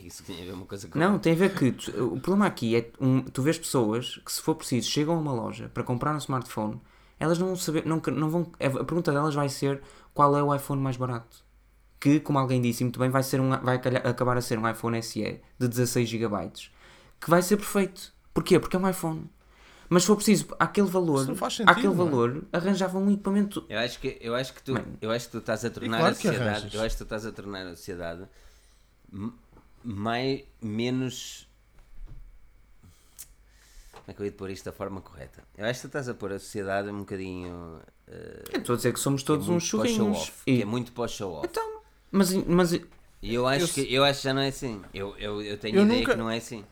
Que 0.00 0.06
é 0.06 0.08
que 0.08 0.14
isso 0.14 0.22
tem 0.22 0.40
a 0.42 0.44
ver 0.44 0.52
uma 0.52 0.66
coisa 0.66 0.86
com 0.88 0.98
Não, 0.98 1.18
tem 1.18 1.32
a 1.32 1.36
ver 1.36 1.54
que 1.54 1.72
tu- 1.72 1.90
o 2.14 2.20
problema 2.20 2.46
aqui 2.46 2.76
é 2.76 2.90
um, 3.00 3.20
tu 3.22 3.42
vês 3.42 3.58
pessoas 3.58 4.20
que 4.24 4.32
se 4.32 4.40
for 4.40 4.54
preciso 4.54 4.88
chegam 4.88 5.14
a 5.16 5.18
uma 5.18 5.32
loja 5.32 5.68
para 5.74 5.82
comprar 5.82 6.14
um 6.14 6.18
smartphone 6.18 6.80
Elas 7.18 7.36
não 7.38 7.48
vão 7.48 7.56
saber, 7.56 7.84
não, 7.84 8.00
não 8.12 8.30
vão, 8.30 8.52
a 8.60 8.84
pergunta 8.84 9.10
delas 9.10 9.34
vai 9.34 9.48
ser 9.48 9.82
qual 10.14 10.36
é 10.36 10.42
o 10.42 10.54
iPhone 10.54 10.80
mais 10.80 10.96
barato. 10.96 11.44
Que, 11.98 12.20
como 12.20 12.38
alguém 12.38 12.60
disse 12.62 12.84
muito 12.84 13.00
bem, 13.00 13.10
vai, 13.10 13.24
ser 13.24 13.40
um, 13.40 13.50
vai 13.60 13.80
calhar- 13.80 14.06
acabar 14.06 14.36
a 14.36 14.40
ser 14.40 14.56
um 14.56 14.68
iPhone 14.70 15.02
SE 15.02 15.40
de 15.58 15.68
16 15.68 16.08
GB. 16.08 16.36
Que 17.20 17.28
vai 17.28 17.42
ser 17.42 17.56
perfeito. 17.56 18.12
Porquê? 18.32 18.60
Porque 18.60 18.76
é 18.76 18.78
um 18.78 18.88
iPhone. 18.88 19.28
Mas 19.88 20.02
se 20.02 20.06
for 20.06 20.14
preciso, 20.14 20.46
aquele 20.60 20.86
valor, 20.86 21.24
sentido, 21.26 21.68
aquele 21.68 21.88
é? 21.88 21.96
valor, 21.96 22.44
arranjavam 22.52 23.02
um 23.02 23.10
equipamento. 23.10 23.64
Eu 23.68 23.78
acho 23.80 23.98
que, 23.98 24.16
eu 24.20 24.34
acho 24.36 24.52
que, 24.54 24.62
tu, 24.62 24.74
eu 25.00 25.10
acho 25.10 25.26
que 25.26 25.32
tu 25.32 25.38
estás 25.38 25.64
a 25.64 25.70
tornar 25.70 25.98
claro 25.98 26.12
a 26.12 26.14
sociedade. 26.14 26.76
Eu 26.76 26.82
acho 26.82 26.94
que 26.94 26.98
tu 26.98 27.04
estás 27.04 27.26
a 27.26 27.32
tornar 27.32 27.66
a 27.66 27.70
sociedade 27.74 28.28
mais, 29.84 30.42
menos. 30.60 31.46
Como 33.92 34.04
é 34.08 34.12
que 34.14 34.20
eu 34.22 34.26
ia 34.26 34.32
pôr 34.32 34.50
isto 34.50 34.64
da 34.64 34.72
forma 34.72 35.00
correta? 35.00 35.42
Eu 35.56 35.66
acho 35.66 35.80
que 35.80 35.86
estás 35.86 36.08
a 36.08 36.14
pôr 36.14 36.32
a 36.32 36.38
sociedade 36.38 36.88
um 36.88 37.00
bocadinho. 37.00 37.80
Eu 38.06 38.60
Estou 38.60 38.74
a 38.74 38.76
dizer 38.76 38.92
que 38.92 39.00
somos 39.00 39.22
é 39.22 39.24
todos 39.26 39.46
muito 39.48 39.62
uns 39.76 39.98
off, 40.00 40.32
E- 40.46 40.56
Que 40.56 40.62
é 40.62 40.64
muito 40.64 40.92
para 40.92 41.04
o 41.04 41.08
show 41.08 41.32
off. 41.34 41.46
Então, 41.50 41.82
mas, 42.10 42.32
mas 42.32 42.72
eu 43.22 43.46
acho, 43.46 43.64
Eu 43.64 43.68
que, 43.68 43.94
eu 43.94 44.04
acho 44.04 44.20
que 44.20 44.24
já 44.24 44.32
não 44.34 44.40
é 44.42 44.48
assim. 44.48 44.82
Eu, 44.94 45.14
eu, 45.18 45.42
eu 45.42 45.58
tenho 45.58 45.76
Eu 45.78 45.84
ideia 45.84 46.00
nunca- 46.00 46.12
que 46.12 46.18
não 46.18 46.30
é 46.30 46.38
assim. 46.38 46.64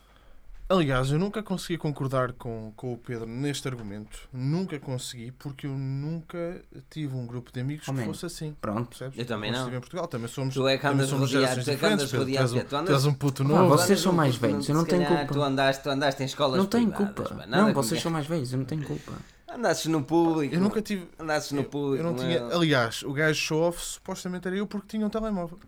Aliás, 0.68 1.12
eu 1.12 1.18
nunca 1.18 1.44
consegui 1.44 1.78
concordar 1.78 2.32
com, 2.32 2.72
com 2.74 2.92
o 2.92 2.98
Pedro 2.98 3.24
neste 3.24 3.68
argumento. 3.68 4.28
Nunca 4.32 4.80
consegui, 4.80 5.30
porque 5.30 5.64
eu 5.64 5.70
nunca 5.70 6.60
tive 6.90 7.14
um 7.14 7.24
grupo 7.24 7.52
de 7.52 7.60
amigos 7.60 7.86
Oh, 7.88 7.94
que 7.94 8.04
fosse 8.04 8.26
assim. 8.26 8.56
pronto. 8.60 8.88
Percebes? 8.88 9.16
Eu 9.16 9.24
também 9.26 9.52
não. 9.52 9.68
em 9.72 9.78
Portugal, 9.78 10.08
também 10.08 10.26
somos, 10.26 10.54
Tu 10.54 10.66
é 10.66 10.76
que 10.76 10.84
andas 10.84 11.08
somos 11.08 11.32
rodeado, 11.32 11.62
tu 11.62 11.70
é 11.70 11.76
que 11.76 11.86
andas. 11.86 12.10
Tu 12.10 12.16
és 12.16 12.20
rodeado, 12.20 12.56
um- 12.56 12.64
tu 12.64 12.76
andas- 12.76 13.04
um 13.06 13.14
puto 13.14 13.42
Ah, 13.44 13.46
novo. 13.46 13.68
vocês 13.68 13.90
Andas 13.90 14.00
são 14.00 14.12
mais 14.12 14.34
velhos, 14.34 14.68
eu 14.68 14.74
não 14.74 14.84
tenho 14.84 15.06
culpa. 15.06 15.26
Tu 15.34 15.42
andaste, 15.42 15.82
tu 15.84 15.88
andaste 15.90 16.22
em 16.24 16.26
escolas 16.26 16.58
Não 16.58 16.66
tenho 16.66 16.90
culpa. 16.92 17.46
Não, 17.46 17.72
vocês 17.72 18.02
são 18.02 18.10
mais 18.10 18.26
velhos, 18.26 18.52
eu 18.52 18.58
não 18.58 18.66
tenho 18.66 18.84
culpa. 18.84 19.12
Andasses 19.48 19.86
no 19.86 20.02
público. 20.02 20.52
Eu 20.52 20.60
nunca 20.60 20.82
tive. 20.82 21.08
Andasses 21.16 21.52
no 21.52 21.62
público. 21.62 22.02
eu 22.04 22.10
não 22.12 22.16
tinha. 22.16 22.44
Aliás, 22.46 23.04
o 23.04 23.12
gajo 23.12 23.38
show-off 23.40 23.80
supostamente 23.82 24.48
era 24.48 24.56
eu 24.56 24.66
porque 24.66 24.88
tinha 24.88 25.06
um 25.06 25.08
telemóvel. 25.10 25.58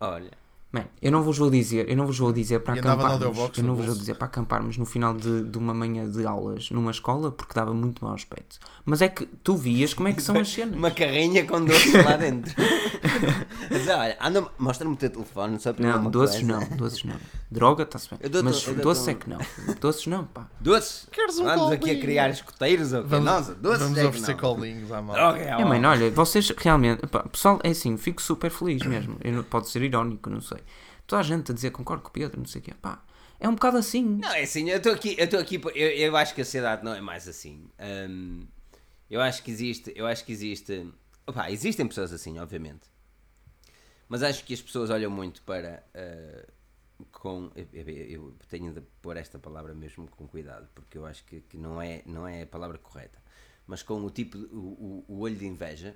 Olha. 0.00 0.32
Man, 0.72 0.84
eu 1.00 1.12
não 1.12 1.22
vos 1.22 1.38
vou 1.38 1.48
dizer, 1.50 1.88
eu 1.88 1.96
não 1.96 2.06
vos 2.06 2.18
vou 2.18 2.32
dizer 2.32 2.60
para 2.60 2.74
acamparmos, 2.74 3.22
eu 3.56 3.62
no 3.62 3.68
não 3.68 3.76
vos 3.76 3.86
vou 3.86 3.94
dizer 3.94 4.14
para 4.16 4.26
acamparmos 4.26 4.76
no 4.76 4.84
final 4.84 5.14
de, 5.14 5.44
de 5.44 5.58
uma 5.58 5.72
manhã 5.72 6.10
de 6.10 6.26
aulas 6.26 6.70
numa 6.70 6.90
escola 6.90 7.30
porque 7.30 7.54
dava 7.54 7.72
muito 7.72 8.04
mau 8.04 8.14
aspecto. 8.14 8.58
Mas 8.88 9.02
é 9.02 9.08
que 9.08 9.26
tu 9.42 9.56
vias 9.56 9.92
como 9.92 10.06
é 10.06 10.12
que 10.12 10.22
são 10.22 10.38
as 10.38 10.48
cenas. 10.48 10.76
Uma 10.76 10.92
carrinha 10.92 11.44
com 11.44 11.62
doces 11.64 11.92
lá 11.92 12.16
dentro. 12.16 12.54
Mas 13.68 13.88
olha, 13.88 14.16
anda, 14.20 14.46
mostra-me 14.58 14.94
o 14.94 14.96
teu 14.96 15.10
telefone 15.10 15.58
só 15.58 15.72
para 15.72 15.84
Não, 15.98 16.08
doces 16.10 16.40
coisa. 16.42 16.60
não, 16.70 16.76
doces 16.76 17.02
não. 17.04 17.16
Droga, 17.50 17.82
está-se 17.82 18.08
bem. 18.10 18.18
Dou-te- 18.30 18.44
Mas 18.44 18.62
doces 18.80 19.06
um- 19.06 19.10
é 19.10 19.14
que 19.14 19.28
não. 19.28 19.38
Doces 19.80 20.06
não, 20.06 20.24
pá. 20.24 20.48
Doces? 20.60 21.08
Queres 21.10 21.36
um 21.40 21.44
Vamos 21.44 21.72
aqui 21.72 21.90
a 21.90 22.00
criar 22.00 22.30
escoteiros 22.30 22.92
ou 22.92 23.02
quê? 23.02 23.08
Vamos, 23.08 23.26
Nossa, 23.26 23.54
doces 23.56 23.80
vamos 23.82 23.98
é 23.98 24.00
que 24.02 24.06
oferecer 24.06 24.36
colinhos 24.36 24.92
à 24.92 25.02
malta. 25.02 25.20
Droga, 25.20 25.40
É, 25.40 25.64
mano, 25.64 25.88
olha, 25.88 26.10
vocês 26.12 26.48
realmente. 26.56 27.04
pá, 27.08 27.24
pessoal, 27.24 27.58
é 27.64 27.70
assim, 27.70 27.96
fico 27.96 28.22
super 28.22 28.50
feliz 28.52 28.82
mesmo. 28.86 29.16
Eu 29.22 29.42
pode 29.42 29.68
ser 29.68 29.82
irónico, 29.82 30.30
não 30.30 30.40
sei. 30.40 30.58
Toda 31.08 31.20
a 31.20 31.24
gente 31.24 31.50
a 31.50 31.54
dizer 31.54 31.70
concordo 31.70 32.02
com 32.04 32.08
o 32.08 32.12
Pedro, 32.12 32.38
não 32.38 32.46
sei 32.46 32.60
o 32.60 32.64
quê. 32.64 32.72
Pá, 32.80 33.00
é 33.40 33.48
um 33.48 33.54
bocado 33.54 33.78
assim. 33.78 34.04
Não, 34.22 34.32
é 34.32 34.42
assim, 34.42 34.70
eu 34.70 34.76
estou 34.78 34.92
aqui, 34.92 35.16
eu 35.18 35.24
estou 35.24 35.40
aqui, 35.40 35.60
eu, 35.74 35.88
eu 35.90 36.16
acho 36.16 36.34
que 36.36 36.40
a 36.40 36.44
sociedade 36.44 36.84
não 36.84 36.94
é 36.94 37.00
mais 37.00 37.26
assim. 37.28 37.64
Hum, 38.08 38.44
eu 39.10 39.20
acho 39.20 39.42
que 39.42 39.50
existe, 39.50 39.92
eu 39.96 40.06
acho 40.06 40.24
que 40.24 40.32
existe, 40.32 40.88
opá, 41.26 41.50
existem 41.50 41.86
pessoas 41.86 42.12
assim, 42.12 42.38
obviamente. 42.38 42.88
Mas 44.08 44.22
acho 44.22 44.44
que 44.44 44.54
as 44.54 44.62
pessoas 44.62 44.90
olham 44.90 45.10
muito 45.10 45.42
para 45.42 45.82
ah, 45.94 46.46
com, 47.12 47.50
eu, 47.72 47.88
eu- 47.88 48.34
tenho 48.48 48.72
de 48.72 48.80
pôr 49.02 49.16
esta 49.16 49.38
palavra 49.38 49.74
mesmo 49.74 50.08
com 50.08 50.26
cuidado, 50.26 50.68
porque 50.74 50.96
eu 50.96 51.04
acho 51.04 51.24
que, 51.24 51.40
que 51.40 51.56
não, 51.58 51.80
é, 51.82 52.02
não 52.06 52.26
é 52.26 52.42
a 52.42 52.46
palavra 52.46 52.78
correta. 52.78 53.18
Mas 53.66 53.82
com 53.82 54.00
o 54.04 54.10
tipo, 54.10 54.38
o, 54.38 55.04
o, 55.08 55.14
o 55.14 55.18
olho 55.20 55.34
de 55.36 55.44
inveja, 55.46 55.94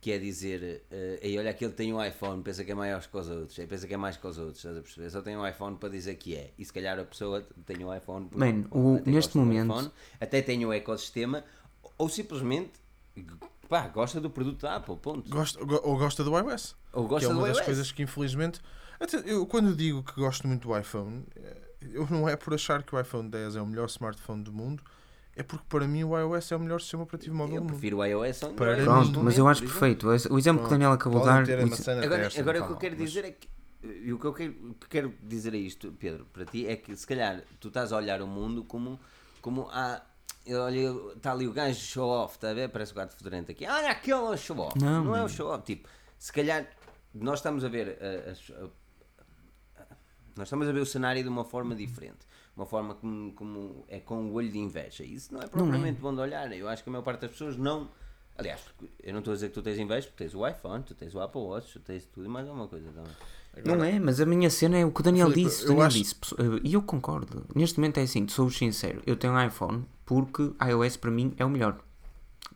que 0.00 0.10
é 0.10 0.18
dizer, 0.18 0.84
eh, 0.90 1.18
"Ei, 1.22 1.38
olha, 1.38 1.50
aquele 1.50 1.72
tem 1.72 1.92
um 1.92 2.02
iPhone, 2.02 2.42
pensa 2.42 2.64
que 2.64 2.72
é 2.72 2.74
maior 2.74 3.00
que 3.06 3.16
os 3.16 3.28
outros, 3.28 3.58
aí 3.58 3.66
pensa 3.66 3.86
que 3.86 3.94
é 3.94 3.96
mais 3.96 4.16
que 4.16 4.26
os 4.26 4.36
outros, 4.38 4.58
estás 4.58 4.76
a 4.76 4.80
perceber? 4.82 5.10
Só 5.10 5.22
tem 5.22 5.36
um 5.36 5.46
iPhone 5.46 5.76
para 5.76 5.88
dizer 5.90 6.14
que 6.16 6.34
é. 6.34 6.52
E 6.58 6.64
se 6.64 6.72
calhar 6.72 6.98
a 6.98 7.04
pessoa 7.04 7.42
tem 7.66 7.82
um 7.84 7.94
iPhone 7.94 8.26
porque 8.28 8.38
Man, 8.52 8.66
o- 8.70 8.96
até 8.96 9.10
neste 9.10 9.36
momento- 9.36 9.70
iPhone, 9.72 9.90
até 10.20 10.42
tem 10.42 10.64
o 10.66 10.72
ecossistema, 10.72 11.44
ou 11.98 12.08
simplesmente 12.08 12.72
pá, 13.68 13.88
gosta 13.88 14.20
do 14.20 14.28
produto 14.30 14.60
da 14.62 14.76
Apple, 14.76 14.96
ponto. 14.96 15.28
Gosta, 15.30 15.58
ou 15.60 15.66
go- 15.66 15.80
ou 15.84 15.96
gosta 15.98 16.22
do 16.24 16.36
iOS. 16.38 16.76
Ou 16.92 17.04
que 17.04 17.08
gosta 17.10 17.26
é 17.28 17.30
uma 17.32 17.40
do 17.42 17.46
das 17.48 17.56
iOS. 17.58 17.66
coisas 17.66 17.92
que 17.92 18.02
infelizmente. 18.02 18.60
Até 19.00 19.18
eu, 19.26 19.44
quando 19.46 19.74
digo 19.74 20.02
que 20.02 20.14
gosto 20.14 20.46
muito 20.46 20.68
do 20.68 20.78
iPhone, 20.78 21.24
eh, 21.36 21.56
eu 21.92 22.06
não 22.10 22.28
é 22.28 22.36
por 22.36 22.54
achar 22.54 22.82
que 22.82 22.94
o 22.94 23.00
iPhone 23.00 23.28
10 23.28 23.56
é 23.56 23.60
o 23.62 23.66
melhor 23.66 23.86
smartphone 23.86 24.42
do 24.42 24.52
mundo, 24.52 24.82
é 25.36 25.42
porque 25.42 25.64
para 25.68 25.86
mim 25.88 26.04
o 26.04 26.16
iOS 26.18 26.52
é 26.52 26.56
o 26.56 26.60
melhor 26.60 26.80
sistema 26.80 27.02
operativo 27.02 27.34
móvel 27.34 27.56
Eu 27.56 27.64
prefiro 27.64 27.98
o 27.98 28.04
iOS 28.04 28.42
ao 28.44 28.50
Para 28.52 28.76
Pronto, 28.82 29.20
mas 29.22 29.36
eu 29.36 29.48
acho 29.48 29.62
perfeito. 29.62 30.06
O 30.08 30.38
exemplo 30.38 30.62
que 30.62 30.66
o 30.68 30.70
Daniel 30.70 30.92
acabou 30.92 31.20
de 31.20 31.26
dar. 31.26 31.44
ter 31.44 31.58
a 31.60 31.64
o 31.64 31.68
maçã 31.70 31.94
na 31.96 32.02
Agora, 32.04 32.28
agora 32.38 32.62
o 32.62 32.66
que 32.66 32.72
eu 32.72 32.76
quero 32.76 32.96
mas- 32.98 33.08
dizer 33.10 33.24
é 33.24 33.30
que. 33.32 33.48
E 33.82 34.12
o 34.14 34.18
que 34.18 34.24
eu 34.24 34.32
quero, 34.32 34.52
que 34.80 34.88
quero 34.88 35.14
dizer 35.22 35.52
a 35.52 35.56
isto, 35.58 35.92
Pedro, 35.98 36.24
para 36.32 36.46
ti, 36.46 36.66
é 36.66 36.74
que 36.76 36.96
se 36.96 37.06
calhar 37.06 37.42
tu 37.60 37.68
estás 37.68 37.92
a 37.92 37.96
olhar 37.96 38.22
o 38.22 38.26
mundo 38.26 38.64
como. 38.64 38.98
como 39.42 39.68
há, 39.70 40.00
olha, 40.48 41.12
está 41.16 41.32
ali 41.32 41.46
o 41.48 41.52
gajo 41.52 41.80
show 41.80 42.08
off, 42.08 42.34
está 42.36 42.50
a 42.50 42.54
ver? 42.54 42.68
Parece 42.68 42.92
o 42.92 42.94
gato 42.94 43.14
fedorento 43.16 43.50
aqui. 43.52 43.66
Olha, 43.66 43.90
aquele 43.90 44.16
é 44.18 44.20
o 44.30 44.36
show 44.36 44.58
off. 44.58 44.78
Não, 44.78 44.88
Não, 44.90 44.96
é 44.98 45.00
o 45.00 45.22
mano. 45.22 45.28
show 45.28 45.48
off. 45.50 45.64
Tipo, 45.64 45.88
se 46.18 46.32
calhar 46.32 46.66
nós 47.14 47.38
estamos 47.38 47.64
a 47.64 47.68
ver. 47.68 47.98
a- 48.00 48.30
as- 48.30 48.50
a- 48.50 48.68
nós 50.36 50.46
estamos 50.48 50.68
a 50.68 50.72
ver 50.72 50.80
o 50.80 50.86
cenário 50.86 51.22
de 51.22 51.28
uma 51.28 51.44
forma 51.44 51.74
diferente. 51.74 52.26
Uma 52.56 52.66
forma 52.66 52.94
como, 52.94 53.32
como 53.32 53.84
é 53.88 53.98
com 54.00 54.26
o 54.26 54.32
olho 54.34 54.50
de 54.50 54.58
inveja. 54.58 55.02
Isso 55.04 55.32
não 55.32 55.40
é 55.40 55.46
propriamente 55.46 56.00
bom 56.00 56.14
de 56.14 56.20
olhar. 56.20 56.52
Eu 56.52 56.68
acho 56.68 56.82
que 56.82 56.88
a 56.88 56.92
maior 56.92 57.02
parte 57.02 57.20
das 57.22 57.30
pessoas 57.30 57.56
não. 57.56 57.88
Aliás, 58.36 58.60
eu 59.02 59.12
não 59.12 59.20
estou 59.20 59.32
a 59.32 59.34
dizer 59.36 59.48
que 59.48 59.54
tu 59.54 59.62
tens 59.62 59.78
inveja, 59.78 60.08
porque 60.08 60.24
tens 60.24 60.34
o 60.34 60.46
iPhone, 60.46 60.82
tu 60.82 60.92
tens 60.94 61.14
o 61.14 61.20
Apple 61.20 61.40
Watch, 61.40 61.72
tu 61.74 61.80
tens 61.80 62.04
tudo 62.06 62.26
e 62.26 62.28
mais 62.28 62.46
alguma 62.48 62.66
coisa 62.66 62.90
também. 62.90 63.12
Não 63.64 63.84
é, 63.84 64.00
mas 64.00 64.20
a 64.20 64.26
minha 64.26 64.50
cena 64.50 64.76
é 64.78 64.84
o 64.84 64.90
que 64.90 65.00
o 65.00 65.04
Daniel 65.04 65.30
Filipe, 65.30 65.48
disse. 65.48 65.64
O 65.64 65.68
Daniel 65.68 65.86
acho- 65.86 65.98
disse, 65.98 66.14
e 66.64 66.74
eu 66.74 66.82
concordo. 66.82 67.46
Neste 67.54 67.78
momento 67.78 67.98
é 67.98 68.02
assim, 68.02 68.26
sou 68.26 68.50
sincero. 68.50 69.00
Eu 69.06 69.14
tenho 69.16 69.32
um 69.34 69.46
iPhone 69.46 69.84
porque 70.04 70.52
iOS 70.68 70.96
para 70.96 71.10
mim 71.10 71.34
é 71.36 71.44
o 71.44 71.50
melhor. 71.50 71.78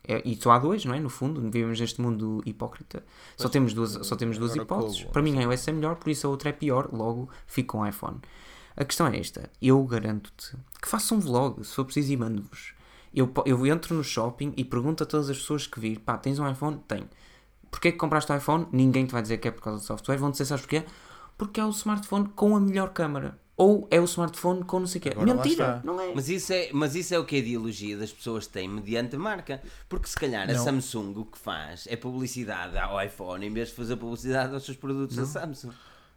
É- 0.06 0.22
e 0.24 0.36
só 0.36 0.52
há 0.52 0.58
dois, 0.58 0.84
não 0.84 0.94
é? 0.94 1.00
No 1.00 1.10
fundo, 1.10 1.40
vivemos 1.50 1.78
neste 1.78 2.00
mundo 2.00 2.42
hipócrita. 2.46 3.04
Só 3.36 3.48
temos 3.48 3.74
duas, 3.74 4.06
só 4.06 4.16
temos 4.16 4.38
duas 4.38 4.54
hipóteses. 4.56 5.04
Para 5.04 5.22
mim, 5.22 5.38
a 5.38 5.42
iOS 5.42 5.68
é 5.68 5.72
melhor, 5.72 5.96
por 5.96 6.10
isso 6.10 6.26
a 6.26 6.30
outra 6.30 6.48
é 6.50 6.52
pior. 6.52 6.88
Logo, 6.92 7.28
fico 7.46 7.72
com 7.76 7.82
o 7.82 7.86
iPhone. 7.86 8.18
A 8.76 8.84
questão 8.84 9.06
é 9.08 9.18
esta: 9.18 9.50
eu 9.60 9.82
garanto-te 9.84 10.56
que 10.80 10.88
faça 10.88 11.14
um 11.14 11.20
vlog, 11.20 11.64
se 11.64 11.74
for 11.74 11.84
preciso, 11.84 12.12
e 12.12 12.16
mando-vos. 12.16 12.74
Eu, 13.12 13.32
eu 13.44 13.66
entro 13.66 13.94
no 13.94 14.04
shopping 14.04 14.52
e 14.56 14.64
pergunto 14.64 15.02
a 15.02 15.06
todas 15.06 15.28
as 15.28 15.38
pessoas 15.38 15.66
que 15.66 15.80
vir: 15.80 15.98
pá, 16.00 16.16
tens 16.16 16.38
um 16.38 16.48
iPhone? 16.48 16.78
Tenho. 16.86 17.08
Porquê 17.70 17.92
que 17.92 17.98
compraste 17.98 18.30
o 18.32 18.36
iPhone? 18.36 18.66
Ninguém 18.72 19.04
te 19.04 19.12
vai 19.12 19.20
dizer 19.20 19.38
que 19.38 19.48
é 19.48 19.50
por 19.50 19.62
causa 19.62 19.80
do 19.80 19.84
software. 19.84 20.16
Vão 20.16 20.30
dizer, 20.30 20.46
sabes 20.46 20.62
porquê? 20.62 20.84
Porque 21.36 21.60
é 21.60 21.64
o 21.64 21.70
smartphone 21.70 22.28
com 22.34 22.56
a 22.56 22.60
melhor 22.60 22.90
câmara. 22.90 23.38
Ou 23.58 23.88
é 23.90 24.00
o 24.00 24.04
smartphone 24.04 24.62
com 24.62 24.78
não 24.78 24.86
sei 24.86 25.00
o 25.00 25.02
quê. 25.02 25.08
Agora 25.08 25.34
Mentira, 25.34 25.80
não 25.84 26.00
é? 26.00 26.14
Mas 26.14 26.28
isso, 26.28 26.52
é, 26.52 26.70
mas 26.72 26.94
isso 26.94 27.12
é 27.12 27.18
o 27.18 27.24
que 27.24 27.34
a 27.34 27.38
ideologia 27.40 27.98
das 27.98 28.12
pessoas 28.12 28.46
tem 28.46 28.68
mediante 28.68 29.16
a 29.16 29.18
marca. 29.18 29.60
Porque 29.88 30.06
se 30.06 30.14
calhar 30.14 30.48
a 30.48 30.52
Não. 30.52 30.64
Samsung 30.64 31.12
o 31.16 31.24
que 31.24 31.36
faz 31.36 31.84
é 31.90 31.96
publicidade 31.96 32.78
ao 32.78 33.02
iPhone 33.04 33.44
em 33.44 33.52
vez 33.52 33.70
de 33.70 33.74
fazer 33.74 33.96
publicidade 33.96 34.54
aos 34.54 34.64
seus 34.64 34.76
produtos 34.76 35.16
da 35.16 35.26
Samsung. 35.26 35.72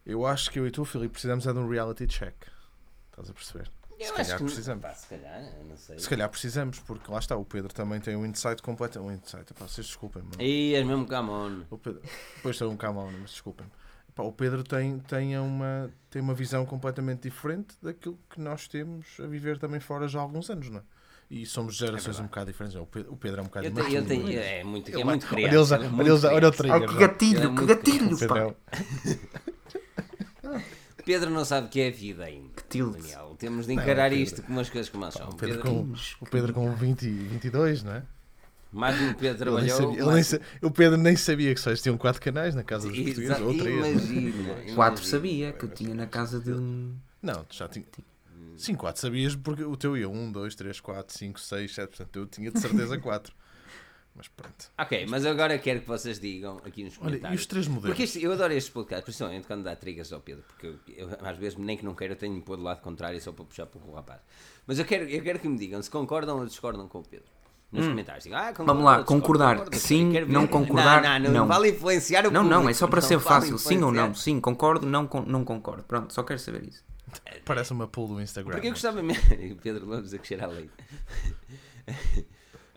Eu 0.05 0.23
acho 0.23 0.51
que 0.51 0.59
eu 0.59 0.67
e 0.67 0.71
tu, 0.71 0.85
Filipe, 0.85 1.13
precisamos 1.13 1.47
é 1.47 1.51
de 1.51 1.57
um 1.57 1.67
reality 1.67 2.05
check. 2.05 2.35
Estás 3.09 3.31
a 3.31 3.33
perceber? 3.33 3.71
Eu 3.99 4.07
se 4.07 4.13
calhar 4.13 4.39
precisamos. 4.39 4.81
pá, 4.81 4.93
se 4.93 5.07
calhar, 5.07 5.43
não. 5.67 5.77
Se 5.77 6.09
calhar 6.09 6.29
precisamos, 6.29 6.79
porque 6.79 7.11
lá 7.11 7.19
está, 7.19 7.35
o 7.35 7.45
Pedro 7.45 7.73
também 7.73 7.99
tem 7.99 8.15
um 8.15 8.25
insight 8.25 8.61
completo. 8.61 8.99
Um 8.99 9.11
insight, 9.11 9.51
pá, 9.53 9.67
vocês 9.67 9.85
desculpem, 9.87 10.21
mano. 10.23 10.35
Aí 10.39 10.75
és 10.75 10.85
mesmo 10.85 11.07
camon. 11.07 11.61
O 11.69 11.77
Pedro, 11.77 12.01
depois 12.35 12.57
tem 12.57 12.67
um 12.67 12.77
camão, 12.77 13.11
mas 13.19 13.31
desculpem. 13.31 13.67
Pá, 14.13 14.23
o 14.23 14.31
Pedro 14.31 14.63
tem, 14.63 14.99
tem, 14.99 15.37
uma, 15.39 15.89
tem 16.09 16.21
uma 16.21 16.33
visão 16.33 16.65
completamente 16.65 17.23
diferente 17.23 17.75
daquilo 17.81 18.19
que 18.29 18.39
nós 18.41 18.67
temos 18.67 19.05
a 19.19 19.27
viver 19.27 19.57
também 19.57 19.79
fora 19.79 20.07
já 20.07 20.19
há 20.19 20.21
alguns 20.21 20.49
anos, 20.49 20.69
não 20.69 20.79
é? 20.79 20.83
E 21.29 21.45
somos 21.45 21.75
gerações 21.77 22.19
um 22.19 22.23
bocado 22.23 22.51
diferentes. 22.51 22.75
O 22.77 22.85
Pedro, 22.85 23.13
o 23.13 23.15
Pedro 23.15 23.39
é 23.39 23.41
um 23.41 23.45
bocado 23.45 23.71
mais 23.71 23.87
tenho, 23.87 23.97
ele 23.99 24.05
tem, 24.05 24.35
é 24.37 24.63
muito, 24.65 24.91
é 24.91 25.03
muito 25.03 25.25
criança. 25.27 25.75
olha 25.75 25.85
é 25.85 25.89
olha 25.89 26.33
olha 26.35 26.47
o 26.49 26.51
trigger. 26.51 26.81
Oh, 26.81 26.85
que 26.87 26.93
não. 26.93 26.99
gatilho, 26.99 27.51
é 27.53 27.55
que 27.55 27.65
gatilho, 27.65 28.27
pá. 28.27 28.39
é- 28.39 28.55
Pedro 31.05 31.29
não 31.29 31.45
sabe 31.45 31.67
o 31.67 31.69
que 31.69 31.79
é 31.79 31.87
a 31.87 31.91
vida 31.91 32.25
ainda. 32.25 32.49
tilt. 32.69 32.93
Daniel. 32.97 33.35
Temos 33.39 33.65
de 33.65 33.73
encarar 33.73 34.09
Pedro. 34.09 34.23
isto 34.23 34.43
como 34.43 34.59
as 34.59 34.69
coisas 34.69 34.89
como 34.89 35.03
elas 35.05 35.13
são. 35.13 35.29
o 35.29 35.35
Pedro 35.35 35.61
Pedro- 35.61 35.71
com, 35.71 35.93
o 36.25 36.29
Pedro 36.29 36.53
com 36.53 36.75
20, 36.75 37.03
e 37.03 37.09
22, 37.09 37.83
não 37.83 37.93
é? 37.93 38.03
Mais 38.71 38.99
um 39.01 39.13
Pedro 39.13 39.49
Ele 39.51 39.61
nem 39.61 39.67
trabalhou. 39.69 39.77
sabia- 39.77 39.97
ele 39.97 40.05
mais- 40.05 40.31
nem 40.31 40.39
sa- 40.39 40.65
o 40.67 40.71
Pedro 40.71 40.97
nem 40.97 41.15
sabia 41.15 41.53
que 41.53 41.59
só 41.59 41.71
existiam 41.71 41.97
4 41.97 42.21
canais 42.21 42.55
na 42.55 42.63
casa 42.63 42.87
dos 42.87 42.97
portugueses, 42.97 43.39
ou 43.41 43.57
3. 43.57 44.09
Imagina. 44.11 44.75
Quatro 44.75 45.03
sabia 45.03 45.51
que 45.53 45.65
eu 45.65 45.69
tinha 45.69 45.93
na 45.93 46.07
casa 46.07 46.39
de 46.39 46.51
um. 46.53 46.95
Não, 47.21 47.43
tu 47.43 47.55
já 47.55 47.67
tinha. 47.67 47.85
Sim, 48.57 48.75
4 48.75 49.01
sabias 49.01 49.35
porque 49.35 49.63
o 49.63 49.75
teu 49.75 49.97
ia 49.97 50.07
1, 50.07 50.31
2, 50.31 50.55
3, 50.55 50.79
4, 50.79 51.17
5, 51.17 51.39
6, 51.39 51.73
7. 51.73 51.89
Portanto, 51.89 52.15
eu 52.19 52.25
tinha 52.27 52.51
de 52.51 52.59
certeza 52.59 52.97
4. 52.99 53.33
Mas 54.13 54.27
pronto. 54.27 54.69
Ok, 54.77 55.05
mas 55.07 55.25
agora 55.25 55.57
quero 55.57 55.79
que 55.81 55.87
vocês 55.87 56.19
digam 56.19 56.57
aqui 56.65 56.83
nos 56.83 56.93
Olha, 56.95 57.03
comentários. 57.11 57.39
e 57.39 57.41
os 57.41 57.45
três 57.45 57.67
modelos? 57.67 57.89
Porque 57.91 58.03
este- 58.03 58.21
eu 58.21 58.31
adoro 58.33 58.51
estes 58.53 58.71
podcasts, 58.71 59.05
principalmente 59.05 59.47
quando 59.47 59.63
dá 59.63 59.73
trigas 59.75 60.11
ao 60.11 60.19
Pedro, 60.19 60.43
porque 60.47 60.67
eu, 60.67 60.79
eu, 61.09 61.09
às 61.25 61.37
vezes, 61.37 61.57
nem 61.57 61.77
que 61.77 61.85
não 61.85 61.95
quero, 61.95 62.11
eu 62.13 62.17
tenho 62.17 62.35
de 62.35 62.41
pôr 62.41 62.57
do 62.57 62.63
lado 62.63 62.81
contrário 62.81 63.19
só 63.21 63.31
para 63.31 63.45
puxar 63.45 63.65
para 63.67 63.81
o 63.81 63.93
rapaz. 63.95 64.19
Mas 64.67 64.79
eu 64.79 64.85
quero, 64.85 65.05
eu 65.05 65.23
quero 65.23 65.39
que 65.39 65.47
me 65.47 65.57
digam 65.57 65.81
se 65.81 65.89
concordam 65.89 66.37
ou 66.39 66.45
discordam 66.45 66.87
com 66.89 66.99
o 66.99 67.03
Pedro. 67.03 67.25
Nos 67.71 67.87
comentários. 67.87 68.23
Digo, 68.23 68.35
ah, 68.35 68.47
concordo, 68.53 68.63
Hum. 68.63 68.65
Vamos 68.67 68.83
lá, 68.83 68.91
discordo, 68.97 69.21
concordar. 69.21 69.55
concordo, 69.57 69.77
Sim, 69.77 70.11
não 70.27 70.47
concordar, 70.47 71.01
Não, 71.01 71.09
não, 71.11 71.19
não, 71.19 71.31
não. 71.41 71.47
vale 71.47 71.69
influenciar 71.69 72.27
o 72.27 72.31
Não, 72.31 72.43
não, 72.43 72.51
é 72.51 72.55
público, 72.61 72.79
só 72.79 72.87
para 72.87 73.01
ser 73.01 73.17
vale 73.17 73.27
fácil. 73.41 73.57
Sim 73.57 73.81
ou 73.83 73.91
não? 73.91 74.13
Sim, 74.13 74.39
concordo, 74.39 74.85
não, 74.85 75.09
não 75.25 75.43
concordo. 75.45 75.83
Pronto, 75.83 76.13
só 76.13 76.23
quero 76.23 76.39
saber 76.39 76.67
isso. 76.67 76.83
Parece 77.45 77.71
uma 77.73 77.87
pool 77.87 78.07
do 78.07 78.21
Instagram. 78.21 78.51
Porque 78.53 78.67
eu 78.67 78.71
gostava 78.71 79.01
mesmo. 79.03 79.23
Pedro 79.61 79.85
Lopes 79.85 80.13
a 80.13 80.17
que 80.17 80.27
cheira 80.27 80.45
a 80.45 80.47
leite. 80.47 80.71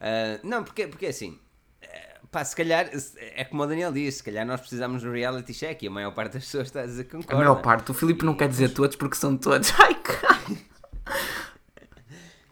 Ah, 0.01 0.39
não, 0.43 0.63
porque, 0.63 0.87
porque 0.87 1.07
é 1.07 1.09
assim. 1.11 1.39
eh, 1.81 2.19
Pá, 2.31 2.45
se 2.45 2.55
calhar, 2.55 2.91
é 3.17 3.45
como 3.45 3.63
o 3.63 3.67
Daniel 3.67 3.91
diz, 3.93 4.17
se 4.17 4.23
calhar 4.23 4.45
nós 4.45 4.61
precisamos 4.61 5.01
de 5.01 5.09
um 5.09 5.13
reality 5.13 5.55
check 5.55 5.83
e 5.83 5.87
a 5.87 5.91
maior 5.91 6.11
parte 6.13 6.35
das 6.35 6.45
pessoas 6.45 6.67
está 6.67 6.83
a 6.83 6.87
dizer 6.87 7.05
que 7.05 7.17
A 7.17 7.21
concorda. 7.21 7.37
maior 7.37 7.63
parte, 7.63 7.91
o 7.91 7.95
Filipe 7.95 8.23
não 8.25 8.35
quer 8.35 8.49
dizer 8.49 8.71
todos 8.75 8.97
porque 8.97 9.17
são 9.17 9.35
todos. 9.37 9.73
Ai, 9.81 9.95
caralho. 9.95 10.59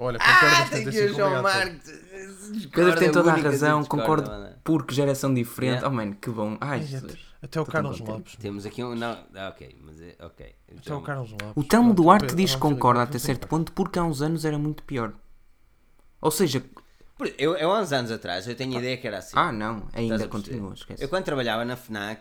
Olha, 0.03 0.19
Ah, 0.21 0.35
concordo 0.35 0.71
tem 0.71 0.85
que 0.85 0.93
75, 0.93 0.99
ir 0.99 1.11
o 1.11 1.15
João 1.15 1.39
obrigado. 1.41 1.43
Marques. 1.43 2.69
Pedro 2.73 2.99
tem 2.99 3.13
toda 3.13 3.33
a 3.33 3.37
razão, 3.37 3.81
discorda, 3.81 4.03
concordo 4.05 4.31
mano. 4.31 4.57
porque 4.65 4.95
geração 4.95 5.33
diferente. 5.33 5.71
Yeah. 5.73 5.89
Oh, 5.89 5.93
mano, 5.93 6.15
que 6.17 6.31
bom. 6.31 6.57
Ai, 6.61 6.81
Ai, 6.81 6.83
Jesus. 6.87 7.19
Até 7.43 7.61
o 7.61 7.67
Carlos 7.67 7.99
contente. 7.99 8.17
Lopes. 8.17 8.37
Temos 8.37 8.65
aqui 8.67 8.85
um. 8.85 8.95
Não, 8.95 9.19
ah, 9.35 9.49
ok, 9.49 9.77
mas 9.83 10.01
é. 10.01 10.15
Ok. 10.21 10.55
Até 10.71 10.83
João- 10.89 11.01
o 11.01 11.03
Carlos 11.03 11.31
Lopes. 11.33 11.53
O 11.57 11.65
Telmo 11.65 11.93
Duarte 11.95 12.23
Pedro- 12.27 12.37
diz 12.37 12.51
que 12.53 12.57
ah, 12.57 12.61
concorda 12.61 13.03
até 13.03 13.19
certo 13.19 13.49
ponto 13.49 13.73
porque 13.73 13.99
há 13.99 14.05
uns 14.05 14.23
anos 14.23 14.45
era 14.45 14.59
muito 14.59 14.83
pior. 14.85 15.13
Ou 16.21 16.31
seja, 16.31 16.63
Eu, 17.39 17.57
eu 17.57 17.73
há 17.73 17.81
uns 17.81 17.93
anos 17.93 18.11
atrás, 18.11 18.47
eu 18.49 18.55
tenho 18.57 18.77
a 18.77 18.79
ideia 18.79 18.97
que 18.97 19.07
era 19.07 19.19
assim. 19.19 19.33
ah 19.37 19.53
não, 19.53 19.87
ainda 19.93 20.27
continua, 20.29 20.75
esquece. 20.75 21.03
Eu 21.03 21.09
quando 21.09 21.25
trabalhava 21.25 21.65
na 21.65 21.77
FNAC, 21.77 22.21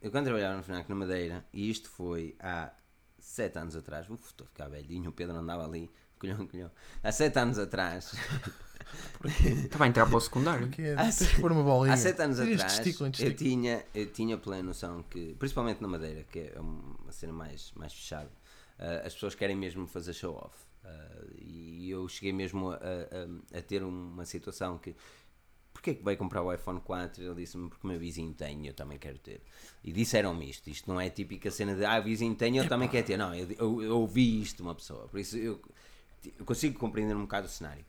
eu 0.00 0.10
quando 0.10 0.24
trabalhava 0.24 0.56
na 0.56 0.62
FNAC 0.62 0.88
na 0.88 0.94
Madeira, 0.94 1.44
e 1.52 1.70
isto 1.70 1.88
foi 1.90 2.34
há 2.40 2.70
7 3.18 3.58
anos 3.58 3.76
atrás, 3.76 4.08
uf, 4.10 4.26
estou 4.26 4.44
a 4.44 4.48
ficar 4.48 4.68
velhinho, 4.68 5.10
o 5.10 5.12
Pedro 5.12 5.36
andava 5.36 5.64
ali, 5.64 5.90
colhão, 6.20 6.46
colhão. 6.46 6.70
Há 7.02 7.10
7 7.10 7.36
anos 7.38 7.58
atrás, 7.58 8.12
Estava 9.64 9.84
a 9.84 9.88
entrar 9.88 10.06
para 10.06 10.16
o 10.16 10.20
secundário. 10.20 10.68
Que 10.68 10.82
é, 10.82 10.94
Há 10.94 11.10
se- 11.12 11.40
pôr 11.40 11.52
uma 11.52 11.62
bolinha. 11.62 11.94
há 11.94 11.96
7 11.96 12.22
anos 12.22 12.38
Tens 12.38 12.54
atrás, 12.60 12.76
testículo 12.78 13.06
em 13.06 13.08
eu 13.08 13.12
testículo. 13.12 13.38
tinha, 13.38 13.84
eu 13.94 14.06
tinha 14.06 14.36
plena 14.38 14.62
noção 14.64 15.02
que, 15.04 15.34
principalmente 15.38 15.80
na 15.80 15.88
Madeira, 15.88 16.24
que 16.24 16.38
é 16.40 16.60
uma 16.60 17.12
cena 17.12 17.32
mais, 17.32 17.72
mais 17.76 17.92
fechada, 17.92 18.30
ah, 18.78 19.02
as 19.06 19.14
pessoas 19.14 19.34
querem 19.34 19.56
mesmo 19.56 19.86
fazer 19.86 20.12
show 20.12 20.34
off. 20.34 20.56
Ah, 20.84 21.24
e 21.38 21.88
eu 21.90 22.08
cheguei 22.08 22.32
mesmo 22.32 22.70
a, 22.70 22.76
a- 22.76 23.58
a 23.58 23.62
ter 23.62 23.82
uma 23.82 24.24
situação 24.24 24.78
que 24.78 24.94
Porquê 25.72 25.94
que 25.94 26.02
vai 26.02 26.14
comprar 26.16 26.42
o 26.42 26.52
iPhone 26.52 26.80
4? 26.80 27.22
Ele 27.22 27.34
disse-me 27.36 27.70
porque 27.70 27.86
o 27.86 27.88
meu 27.90 27.98
vizinho 27.98 28.34
tem 28.34 28.64
e 28.64 28.66
eu 28.68 28.74
também 28.74 28.98
quero 28.98 29.18
ter. 29.18 29.40
E 29.84 29.92
disseram-me 29.92 30.50
isto. 30.50 30.68
Isto 30.68 30.90
não 30.92 31.00
é 31.00 31.08
típica 31.08 31.48
cena 31.50 31.74
de 31.76 31.84
ah, 31.86 31.98
o 32.00 32.02
vizinho 32.02 32.34
tem 32.34 32.54
e 32.56 32.58
eu 32.58 32.68
também 32.68 32.86
quero 32.88 33.06
ter. 33.06 33.16
Não, 33.16 33.32
eu, 33.34 33.48
eu, 33.52 33.82
eu 33.82 33.98
ouvi 33.98 34.42
isto 34.42 34.56
de 34.56 34.62
uma 34.62 34.74
pessoa. 34.74 35.06
Por 35.08 35.18
isso 35.20 35.38
eu, 35.38 35.58
eu 36.38 36.44
consigo 36.44 36.78
compreender 36.78 37.16
um 37.16 37.22
bocado 37.22 37.46
o 37.46 37.50
cenário. 37.50 37.84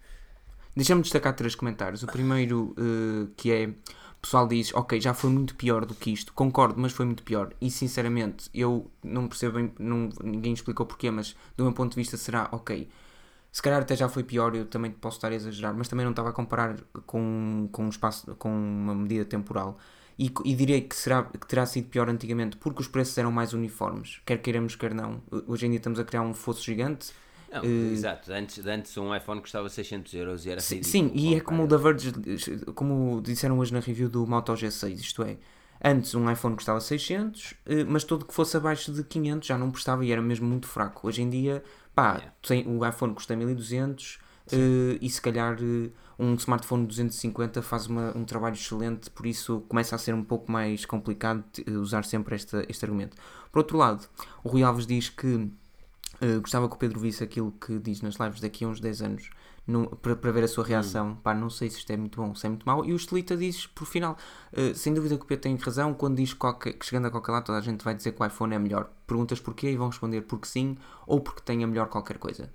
Deixa-me 0.75 1.01
destacar 1.01 1.35
três 1.35 1.53
comentários. 1.53 2.01
O 2.03 2.07
primeiro, 2.07 2.73
eh, 2.77 3.27
que 3.35 3.51
é: 3.51 3.65
o 3.65 4.21
pessoal 4.21 4.47
diz, 4.47 4.73
ok, 4.73 5.01
já 5.01 5.13
foi 5.13 5.29
muito 5.29 5.55
pior 5.55 5.85
do 5.85 5.93
que 5.93 6.11
isto. 6.11 6.33
Concordo, 6.33 6.79
mas 6.79 6.93
foi 6.93 7.05
muito 7.05 7.23
pior. 7.23 7.53
E 7.59 7.69
sinceramente, 7.69 8.49
eu 8.53 8.89
não 9.03 9.27
percebo 9.27 9.71
não, 9.79 10.09
ninguém 10.23 10.53
explicou 10.53 10.85
porquê, 10.85 11.11
mas 11.11 11.35
do 11.57 11.63
meu 11.63 11.73
ponto 11.73 11.91
de 11.91 11.97
vista 11.97 12.15
será, 12.17 12.47
ok. 12.51 12.87
Se 13.51 13.61
calhar 13.61 13.81
até 13.81 13.95
já 13.97 14.07
foi 14.07 14.23
pior, 14.23 14.55
eu 14.55 14.65
também 14.65 14.91
posso 14.91 15.17
estar 15.17 15.29
a 15.29 15.35
exagerar, 15.35 15.73
mas 15.75 15.89
também 15.89 16.05
não 16.05 16.11
estava 16.11 16.29
a 16.29 16.31
comparar 16.31 16.77
com, 17.05 17.67
com 17.71 17.85
um 17.85 17.89
espaço, 17.89 18.33
com 18.37 18.49
uma 18.49 18.95
medida 18.95 19.25
temporal. 19.25 19.77
E, 20.17 20.31
e 20.45 20.55
direi 20.55 20.81
que, 20.81 20.95
será, 20.95 21.23
que 21.23 21.47
terá 21.47 21.65
sido 21.65 21.89
pior 21.89 22.09
antigamente 22.09 22.55
porque 22.55 22.81
os 22.81 22.87
preços 22.87 23.17
eram 23.17 23.31
mais 23.31 23.53
uniformes, 23.53 24.21
quer 24.25 24.37
queiramos, 24.37 24.75
quer 24.75 24.93
não. 24.93 25.21
Hoje 25.47 25.65
em 25.65 25.69
dia 25.69 25.77
estamos 25.79 25.99
a 25.99 26.05
criar 26.05 26.21
um 26.21 26.33
fosso 26.33 26.63
gigante 26.63 27.11
Não, 27.51 27.63
Eh, 27.63 27.91
Exato. 27.93 28.31
Antes, 28.31 28.65
antes 28.65 28.95
um 28.97 29.13
iPhone 29.15 29.41
custava 29.41 29.67
600 29.69 30.13
euros 30.13 30.45
e 30.45 30.49
era 30.51 30.61
Sim, 30.61 30.81
sim, 30.83 31.11
e 31.13 31.35
é 31.35 31.39
como 31.41 31.63
o 31.63 31.67
da 31.67 31.77
Verge, 31.77 32.11
como 32.75 33.21
disseram 33.21 33.59
hoje 33.59 33.73
na 33.73 33.79
review 33.79 34.07
do 34.09 34.25
Moto 34.25 34.53
G6, 34.53 34.99
isto 34.99 35.21
é, 35.23 35.37
antes 35.83 36.15
um 36.15 36.31
iPhone 36.31 36.55
custava 36.55 36.79
600, 36.79 37.53
eh, 37.65 37.83
mas 37.83 38.03
todo 38.03 38.25
que 38.25 38.33
fosse 38.33 38.55
abaixo 38.55 38.91
de 38.93 39.03
500 39.03 39.47
já 39.47 39.57
não 39.57 39.69
prestava 39.71 40.05
e 40.05 40.11
era 40.11 40.21
mesmo 40.21 40.47
muito 40.47 40.67
fraco. 40.67 41.07
Hoje 41.07 41.21
em 41.21 41.29
dia, 41.29 41.63
pá, 41.93 42.13
Yeah. 42.15 42.33
tem, 42.41 42.67
o 42.67 42.85
iPhone 42.87 43.13
custa 43.13 43.35
1200 43.35 44.19
eh, 44.51 44.97
e 45.01 45.09
se 45.09 45.21
calhar 45.21 45.57
eh, 45.61 45.89
um 46.19 46.35
smartphone 46.35 46.83
de 46.83 46.87
250 46.89 47.61
faz 47.61 47.87
uma- 47.87 48.15
um 48.15 48.23
trabalho 48.23 48.53
excelente, 48.55 49.09
por 49.09 49.25
isso 49.25 49.61
começa 49.67 49.95
a 49.95 49.97
ser 49.97 50.13
um 50.13 50.23
pouco 50.23 50.51
mais 50.51 50.85
complicado 50.85 51.43
eh, 51.65 51.71
usar 51.71 52.03
sempre 52.05 52.35
esta, 52.35 52.63
este 52.69 52.85
argumento. 52.85 53.17
Por 53.51 53.59
outro 53.59 53.77
lado, 53.77 54.07
o 54.43 54.49
Rui 54.49 54.63
Alves 54.63 54.85
diz 54.85 55.09
que 55.09 55.49
eh, 56.22 56.38
gostava 56.39 56.69
que 56.69 56.76
o 56.76 56.77
Pedro 56.77 56.99
visse 56.99 57.23
aquilo 57.23 57.52
que 57.53 57.80
diz 57.80 58.02
nas 58.02 58.15
lives 58.15 58.39
daqui 58.39 58.64
a 58.64 58.68
uns 58.68 58.80
10 58.80 59.02
anos 59.02 59.30
no- 59.68 59.89
para, 59.98 60.15
para 60.15 60.31
ver 60.31 60.43
a 60.43 60.48
sua 60.48 60.64
reação. 60.64 61.15
Pá, 61.18 61.34
não 61.34 61.49
sei 61.49 61.69
se 61.69 61.80
isto 61.80 61.91
é 61.91 61.98
muito 61.98 62.19
bom 62.22 62.30
ou 62.30 62.35
se 62.35 62.45
é 62.45 62.49
muito 62.49 62.65
mau. 62.65 62.85
E 62.85 62.93
o 62.93 62.95
Estelita 62.95 63.35
diz, 63.38 63.68
por 63.68 63.85
final, 63.85 64.18
eh, 64.53 64.73
sem 64.73 64.93
dúvida 64.93 65.18
que 65.18 65.23
o 65.23 65.27
Pedro 65.27 65.43
tem 65.43 65.56
razão 65.56 65.93
quando 65.93 66.15
diz 66.18 66.34
qualquer- 66.34 66.73
que 66.73 66.85
chegando 66.85 67.07
a 67.07 67.11
qualquer 67.11 67.31
lado 67.31 67.45
toda 67.45 67.57
a 67.57 67.61
gente 67.61 67.84
vai 67.84 67.93
dizer 67.95 68.11
que 68.14 68.22
o 68.22 68.26
iPhone 68.26 68.53
é 68.56 68.60
melhor. 68.60 68.89
Perguntas 69.07 69.39
porquê 69.39 69.72
e 69.72 69.77
vão 69.77 69.88
responder 69.89 70.22
porque 70.22 70.48
sim 70.48 70.77
ou 71.07 71.19
porque 71.22 71.41
tem 71.41 71.64
a 71.64 71.68
melhor 71.68 71.88
qualquer 71.89 72.18
coisa. 72.18 72.52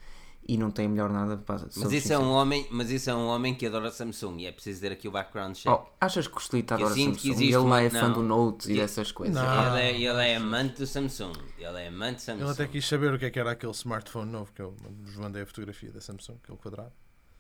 E 0.49 0.57
não 0.57 0.71
tem 0.71 0.87
melhor 0.87 1.11
nada. 1.11 1.37
Pá, 1.39 1.57
Mas 1.77 1.91
isso, 1.93 2.13
é 2.13 2.19
um 2.19 2.31
homem, 2.31 2.67
mas 2.71 2.89
isso 2.91 3.11
é 3.11 3.15
um 3.15 3.27
homem 3.27 3.53
que 3.53 3.67
adora 3.67 3.91
Samsung 3.91 4.39
e 4.43 4.47
é 4.47 4.53
preciso 4.53 4.81
ter 4.81 4.93
aqui 4.93 5.09
o 5.09 5.11
background 5.11 5.57
check. 5.57 5.73
Oh, 5.73 5.85
achas 6.01 6.29
que 6.29 6.37
o 6.37 6.39
Estelita 6.39 6.75
adora 6.77 6.95
que 6.95 7.01
Samsung? 7.05 7.31
existe 7.31 7.43
Ele 7.47 7.57
lá 7.57 7.63
uma- 7.65 7.83
é 7.83 7.91
fã 7.91 8.03
não. 8.09 8.13
do 8.15 8.23
Note 8.23 8.71
e 8.71 8.75
Que- 8.75 8.81
dessas 8.81 9.11
coisas. 9.11 9.35
Não. 9.35 9.75
Ele, 9.77 9.81
é, 9.83 9.91
ele 10.01 10.23
é 10.29 10.37
amante 10.37 10.79
do 10.79 10.87
Samsung. 10.87 11.33
Ele 11.59 11.81
é 11.83 11.89
amante 11.89 12.23
Samsung. 12.23 12.43
Ele 12.45 12.51
até 12.53 12.67
quis 12.69 12.87
saber 12.87 13.13
o 13.13 13.19
que 13.19 13.25
é 13.25 13.31
que 13.31 13.41
era 13.41 13.51
aquele 13.51 13.73
smartphone 13.73 14.31
novo 14.31 14.53
que 14.53 14.63
eu 14.63 14.77
vos 15.03 15.17
mandei 15.17 15.43
a 15.43 15.47
fotografia 15.47 15.91
da 15.91 16.01
Samsung, 16.01 16.37
aquele 16.43 16.59
quadrado. 16.59 16.93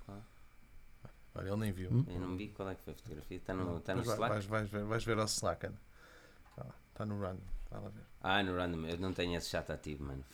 Qual? 0.04 0.18
Olha, 1.36 1.48
ele 1.48 1.56
nem 1.58 1.70
viu. 1.72 1.90
Hum? 1.92 2.04
Eu 2.08 2.18
não 2.20 2.36
vi 2.36 2.48
qual 2.48 2.68
é 2.70 2.74
que 2.74 2.82
foi 2.82 2.92
a 2.92 2.96
fotografia. 2.96 3.36
Está 3.36 3.54
no, 3.54 3.76
está 3.78 3.94
no 3.94 4.02
vai- 4.02 4.14
Slack? 4.14 4.32
vais, 4.34 4.44
vais 4.46 4.68
ver, 4.70 4.84
vais 4.84 5.04
ver 5.04 5.18
ao 5.18 5.26
Slack. 5.26 5.66
Ana. 5.66 5.80
Está 6.50 6.66
Está 6.92 7.06
no 7.06 7.14
run. 7.20 7.36
Vai 7.70 7.80
lá 7.82 7.88
ver. 7.88 8.02
Ah, 8.22 8.42
no 8.42 8.56
random. 8.56 8.86
Eu 8.88 8.98
não 8.98 9.12
tenho 9.12 9.36
esse 9.36 9.48
chat 9.50 9.70
ativo, 9.70 10.02
mano. 10.04 10.24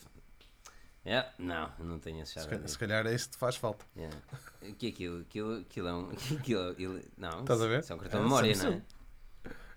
Yeah, 1.04 1.28
não, 1.38 1.68
não 1.80 1.98
tenho 1.98 2.22
esse 2.22 2.34
chat 2.34 2.42
Se 2.42 2.48
calhar, 2.48 2.60
ativo. 2.60 2.72
se 2.72 2.78
calhar 2.78 3.06
é 3.06 3.14
isso 3.14 3.24
que 3.28 3.32
te 3.32 3.38
faz 3.38 3.56
falta. 3.56 3.84
Yeah. 3.96 4.16
O 4.62 4.74
que 4.74 4.86
é 4.86 4.88
aquilo? 4.90 5.20
Aquilo, 5.22 5.54
aquilo 5.60 5.88
é 5.88 5.92
um. 5.94 6.10
Aquilo, 6.38 6.74
ele- 6.78 7.08
não, 7.18 7.40
Estás 7.40 7.60
a 7.60 7.66
ver? 7.66 7.80
Isso 7.80 7.92
é 7.92 7.96
um 7.96 7.98
cartão 7.98 8.20
É 8.20 8.22
de 8.22 8.28
memória, 8.28 8.56
não 8.56 8.72
é? 8.72 8.82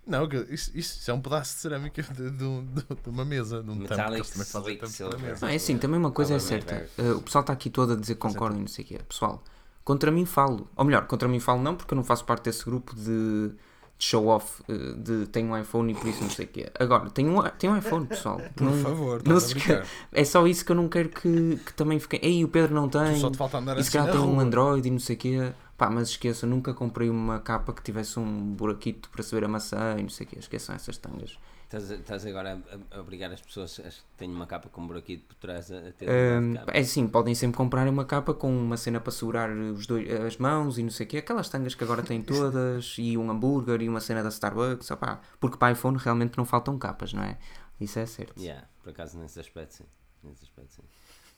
Não, 0.05 0.29
que 0.29 0.37
isso, 0.53 0.69
isso, 0.77 1.09
é 1.09 1.13
um 1.15 1.19
pedaço 1.19 1.55
de 1.55 1.61
cerâmica 1.61 2.03
de, 2.03 2.29
de, 2.29 2.61
de- 2.61 3.01
de 3.01 3.09
uma 3.09 3.25
mesa, 3.25 3.63
de 3.63 3.71
um 3.71 3.73
tampo. 3.73 3.87
que 3.87 4.37
Metallic 4.37 4.79
eles 4.83 4.91
Silver. 4.91 5.17
para 5.17 5.27
mesa. 5.29 5.45
Não, 5.47 5.51
é 5.51 5.55
assim, 5.55 5.77
também 5.79 5.99
uma 5.99 6.11
coisa 6.11 6.35
é 6.35 6.39
certa. 6.39 6.87
Eh, 6.95 7.11
o 7.13 7.21
pessoal 7.23 7.41
está 7.41 7.53
aqui 7.53 7.71
todo 7.71 7.93
a 7.93 7.95
dizer 7.95 8.13
que 8.13 8.19
concorda 8.21 8.55
e 8.55 8.59
não 8.61 8.67
sei 8.67 8.85
o 8.85 8.87
quê. 8.87 8.99
Pessoal, 9.09 9.43
contra 9.83 10.11
mim 10.11 10.23
falo. 10.27 10.69
Ou 10.75 10.85
melhor, 10.85 11.07
contra 11.07 11.27
mim 11.27 11.39
falo 11.39 11.59
não, 11.63 11.75
porque 11.75 11.91
eu 11.91 11.95
não 11.95 12.03
faço 12.03 12.23
parte 12.23 12.43
desse 12.43 12.63
grupo 12.65 12.95
de, 12.95 13.03
de 13.03 13.55
show-off, 13.97 14.61
eh, 14.67 14.93
de 14.97 15.25
tenho 15.27 15.47
um 15.51 15.57
iPhone 15.57 15.91
e 15.91 15.95
por 15.95 16.07
isso 16.07 16.21
não 16.23 16.29
sei 16.29 16.45
o 16.45 16.47
quê. 16.49 16.69
Agora, 16.79 17.09
tenho 17.09 17.37
um, 17.37 17.41
tenho 17.57 17.73
um 17.73 17.77
iPhone, 17.77 18.05
pessoal. 18.05 18.41
Por 18.55 18.63
Não- 18.65 18.73
favor, 18.83 19.21
não 19.25 19.39
se 19.39 19.57
esque-. 19.57 19.81
É 20.11 20.23
só 20.25 20.45
isso 20.45 20.65
que 20.65 20.71
eu 20.71 20.75
não 20.75 20.87
quero 20.89 21.09
que, 21.09 21.57
que 21.65 21.73
também 21.73 21.99
fiquem. 21.99 22.19
Ei, 22.21 22.43
o 22.43 22.47
Pedro 22.47 22.73
não 22.75 22.89
tem. 22.89 23.17
Só 23.19 23.29
te 23.31 23.37
falta 23.37 23.57
andar 23.57 23.73
E 23.77 23.83
se 23.83 23.89
assim 23.89 23.97
calhar 23.99 24.11
tem 24.11 24.21
um. 24.21 24.39
Android 24.39 24.87
e 24.87 24.91
não 24.91 24.99
sei 24.99 25.15
o 25.15 25.19
quê. 25.19 25.53
Pá, 25.77 25.89
mas 25.89 26.09
esqueça, 26.09 26.45
nunca 26.47 26.73
comprei 26.73 27.09
uma 27.09 27.39
capa 27.39 27.73
que 27.73 27.81
tivesse 27.83 28.17
um 28.19 28.53
buraquito 28.53 29.09
para 29.09 29.21
saber 29.23 29.43
a 29.45 29.47
maçã 29.47 29.95
e 29.97 30.03
não 30.03 30.09
sei 30.09 30.25
o 30.25 30.29
quê. 30.29 30.37
Esqueçam 30.39 30.73
essas 30.75 30.97
tangas. 30.97 31.37
Estás, 31.65 31.89
estás 31.89 32.25
agora 32.27 32.61
a, 32.91 32.97
a 32.97 33.01
obrigar 33.01 33.31
as 33.31 33.41
pessoas 33.41 33.79
a 33.79 33.89
que 33.89 34.17
têm 34.17 34.29
uma 34.29 34.45
capa 34.45 34.69
com 34.69 34.81
um 34.81 34.87
por 34.87 35.35
trás 35.39 35.71
a, 35.71 35.79
a 35.79 35.91
ter 35.91 36.05
capa. 36.53 36.71
é 36.71 36.79
assim, 36.79 37.07
podem 37.07 37.33
sempre 37.33 37.57
comprar 37.57 37.87
uma 37.87 38.05
capa 38.05 38.35
com 38.35 38.55
uma 38.55 38.77
cena 38.77 39.01
para 39.01 39.11
segurar 39.11 39.49
os 39.49 39.87
dois, 39.87 40.09
as 40.11 40.37
mãos 40.37 40.77
e 40.77 40.83
não 40.83 40.91
sei 40.91 41.07
o 41.07 41.09
quê, 41.09 41.17
aquelas 41.17 41.49
tangas 41.49 41.73
que 41.73 41.83
agora 41.83 42.03
têm 42.03 42.21
todas, 42.21 42.95
e 42.99 43.17
um 43.17 43.31
hambúrguer 43.31 43.81
e 43.81 43.89
uma 43.89 43.99
cena 43.99 44.21
da 44.21 44.29
Starbucks, 44.29 44.91
opá, 44.91 45.19
porque 45.39 45.57
para 45.57 45.73
iPhone 45.73 45.97
realmente 45.97 46.37
não 46.37 46.45
faltam 46.45 46.77
capas, 46.77 47.13
não 47.13 47.23
é? 47.23 47.37
Isso 47.81 47.97
é 47.97 48.05
certo. 48.05 48.39
Yeah, 48.39 48.67
por 48.83 48.91
acaso 48.91 49.17
nesse 49.17 49.39
aspecto 49.39 49.73
sim. 49.73 49.85
Nesse 50.23 50.43
aspecto 50.43 50.75
sim. 50.75 50.83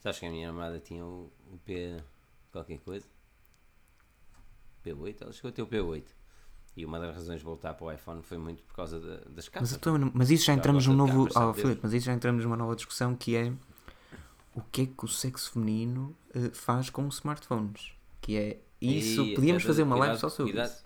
Sabes 0.02 0.20
que 0.20 0.26
a 0.26 0.30
minha 0.30 0.48
namorada 0.48 0.80
tinha 0.80 1.06
o, 1.06 1.32
o 1.52 1.58
P 1.66 1.98
qualquer 2.52 2.80
coisa? 2.80 3.06
P8? 4.86 5.22
Ela 5.22 5.32
chegou 5.32 5.50
a 5.50 5.52
ter 5.52 5.62
o 5.62 5.68
P8. 5.68 6.04
E 6.78 6.86
uma 6.86 7.00
das 7.00 7.14
razões 7.16 7.40
de 7.40 7.44
voltar 7.46 7.74
para 7.74 7.86
o 7.88 7.92
iPhone 7.92 8.22
foi 8.22 8.38
muito 8.38 8.62
por 8.64 8.76
causa 8.76 9.00
da- 9.00 9.16
das 9.16 9.26
Mas, 9.36 9.50
capas. 9.50 9.72
eu 9.74 9.80
tô- 9.80 10.12
mas 10.14 10.30
isso 10.30 10.46
já 10.46 10.54
entramos 10.54 10.86
num 10.86 10.94
novo. 10.94 11.28
Oh. 11.36 11.54
Filipe, 11.54 11.80
mas 11.82 11.92
isso 11.92 12.06
já 12.06 12.14
entramos 12.14 12.44
numa 12.46 12.56
nova 12.56 12.76
discussão 12.76 13.16
que 13.16 13.36
é 13.36 13.52
o 14.56 14.62
que 14.72 14.84
é 14.84 14.86
que 14.86 15.04
o 15.06 15.08
sexo 15.08 15.52
feminino 15.54 16.16
eh, 16.36 16.52
faz 16.54 16.90
com 16.92 17.08
os 17.08 17.16
smartphones? 17.16 17.92
Que 18.22 18.38
é 18.38 18.58
isso, 18.80 19.22
E 19.24 19.34
podíamos 19.34 19.64
até 19.64 19.68
fazer 19.68 19.82
uma 19.84 19.96
cuidado- 19.96 20.08
live 20.10 20.22
só 20.22 20.30
sobre 20.30 20.52
cuidado- 20.54 20.72
isso. 20.72 20.86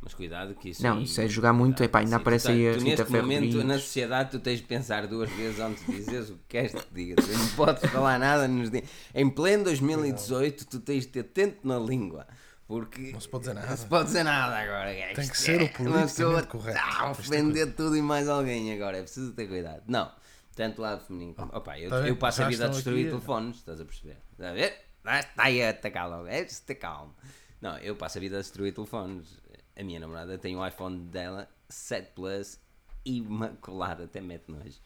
Mas 0.00 0.14
cuidado 0.14 0.54
que 0.54 0.70
isso. 0.70 0.82
Não, 0.82 1.00
isso 1.02 1.20
é 1.20 1.28
jogar 1.28 1.52
muito, 1.52 1.82
epá, 1.82 1.98
ainda 1.98 2.10
Sim, 2.12 2.16
aparece 2.16 2.46
tá- 2.46 2.52
aí 2.52 2.68
a 2.68 2.72
tu 2.72 2.78
Rita 2.78 3.02
neste 3.02 3.12
momento, 3.12 3.44
Rodrigues. 3.44 3.64
na 3.66 3.74
sociedade, 3.78 4.30
tu 4.30 4.38
tens 4.38 4.60
de 4.60 4.64
pensar 4.66 5.06
duas 5.08 5.28
vezes 5.30 5.58
antes 5.60 5.84
de 5.84 5.92
dizeres 5.92 6.30
o 6.30 6.34
que 6.34 6.40
queres 6.48 6.72
que 6.72 6.80
te 6.86 6.94
diga. 6.94 7.16
Tu 7.16 7.26
não 7.30 7.48
podes 7.56 7.90
falar 7.90 8.18
nada 8.18 8.46
nos 8.48 8.70
dias. 8.70 8.84
Em 9.14 9.28
pleno 9.28 9.64
2018, 9.64 10.64
tu 10.66 10.78
tens 10.80 11.02
de 11.04 11.08
ter 11.08 11.24
tento 11.24 11.58
na 11.66 11.78
língua. 11.78 12.26
Porque 12.68 13.12
Não 13.12 13.18
se 13.20 13.28
pode 13.28 13.44
dizer 13.44 13.54
nada. 13.54 13.66
não 13.66 13.76
se 13.78 13.86
pode 13.86 14.04
dizer 14.04 14.22
nada 14.24 14.56
agora. 14.58 14.92
Tem 15.14 15.26
que 15.28 15.38
ser 15.38 15.60
o 15.60 15.64
é- 15.64 15.68
politicamente 15.68 16.46
correto. 16.48 16.78
Está 16.78 17.00
a 17.00 17.10
ofender 17.10 17.74
tudo 17.74 17.96
e 17.96 18.02
mais 18.02 18.28
alguém 18.28 18.72
agora. 18.74 18.98
É 18.98 19.02
preciso 19.02 19.32
ter 19.32 19.48
cuidado. 19.48 19.82
Não, 19.86 20.12
tanto 20.54 20.82
lado 20.82 21.02
feminino 21.06 21.34
como. 21.34 21.50
Opa, 21.56 21.78
eu, 21.78 21.88
Tá 21.88 22.06
eu 22.06 22.16
passo 22.16 22.42
a 22.42 22.48
vida 22.48 22.66
a 22.66 22.68
destruir 22.68 23.06
aqui- 23.06 23.08
telefones, 23.10 23.56
estás 23.56 23.80
a 23.80 23.84
perceber? 23.86 24.18
Está 24.32 24.50
a 24.50 24.52
ver? 24.52 24.84
Está 25.02 25.42
aí 25.44 25.62
a 25.64 25.70
atacar 25.70 26.10
logo. 26.10 26.26
É, 26.26 26.40
está 26.42 26.74
calmo. 26.74 27.14
Não, 27.58 27.78
eu 27.78 27.96
passo 27.96 28.18
a 28.18 28.20
vida 28.20 28.36
a 28.36 28.40
destruir 28.40 28.74
telefones. 28.74 29.38
A 29.74 29.82
minha 29.82 29.98
namorada 29.98 30.36
tem 30.36 30.54
o 30.54 30.66
iPhone 30.66 31.06
dela 31.08 31.48
7 31.70 32.12
Plus 32.14 32.60
imaculado, 33.02 34.02
até 34.02 34.20
mete 34.20 34.48
nojo. 34.50 34.78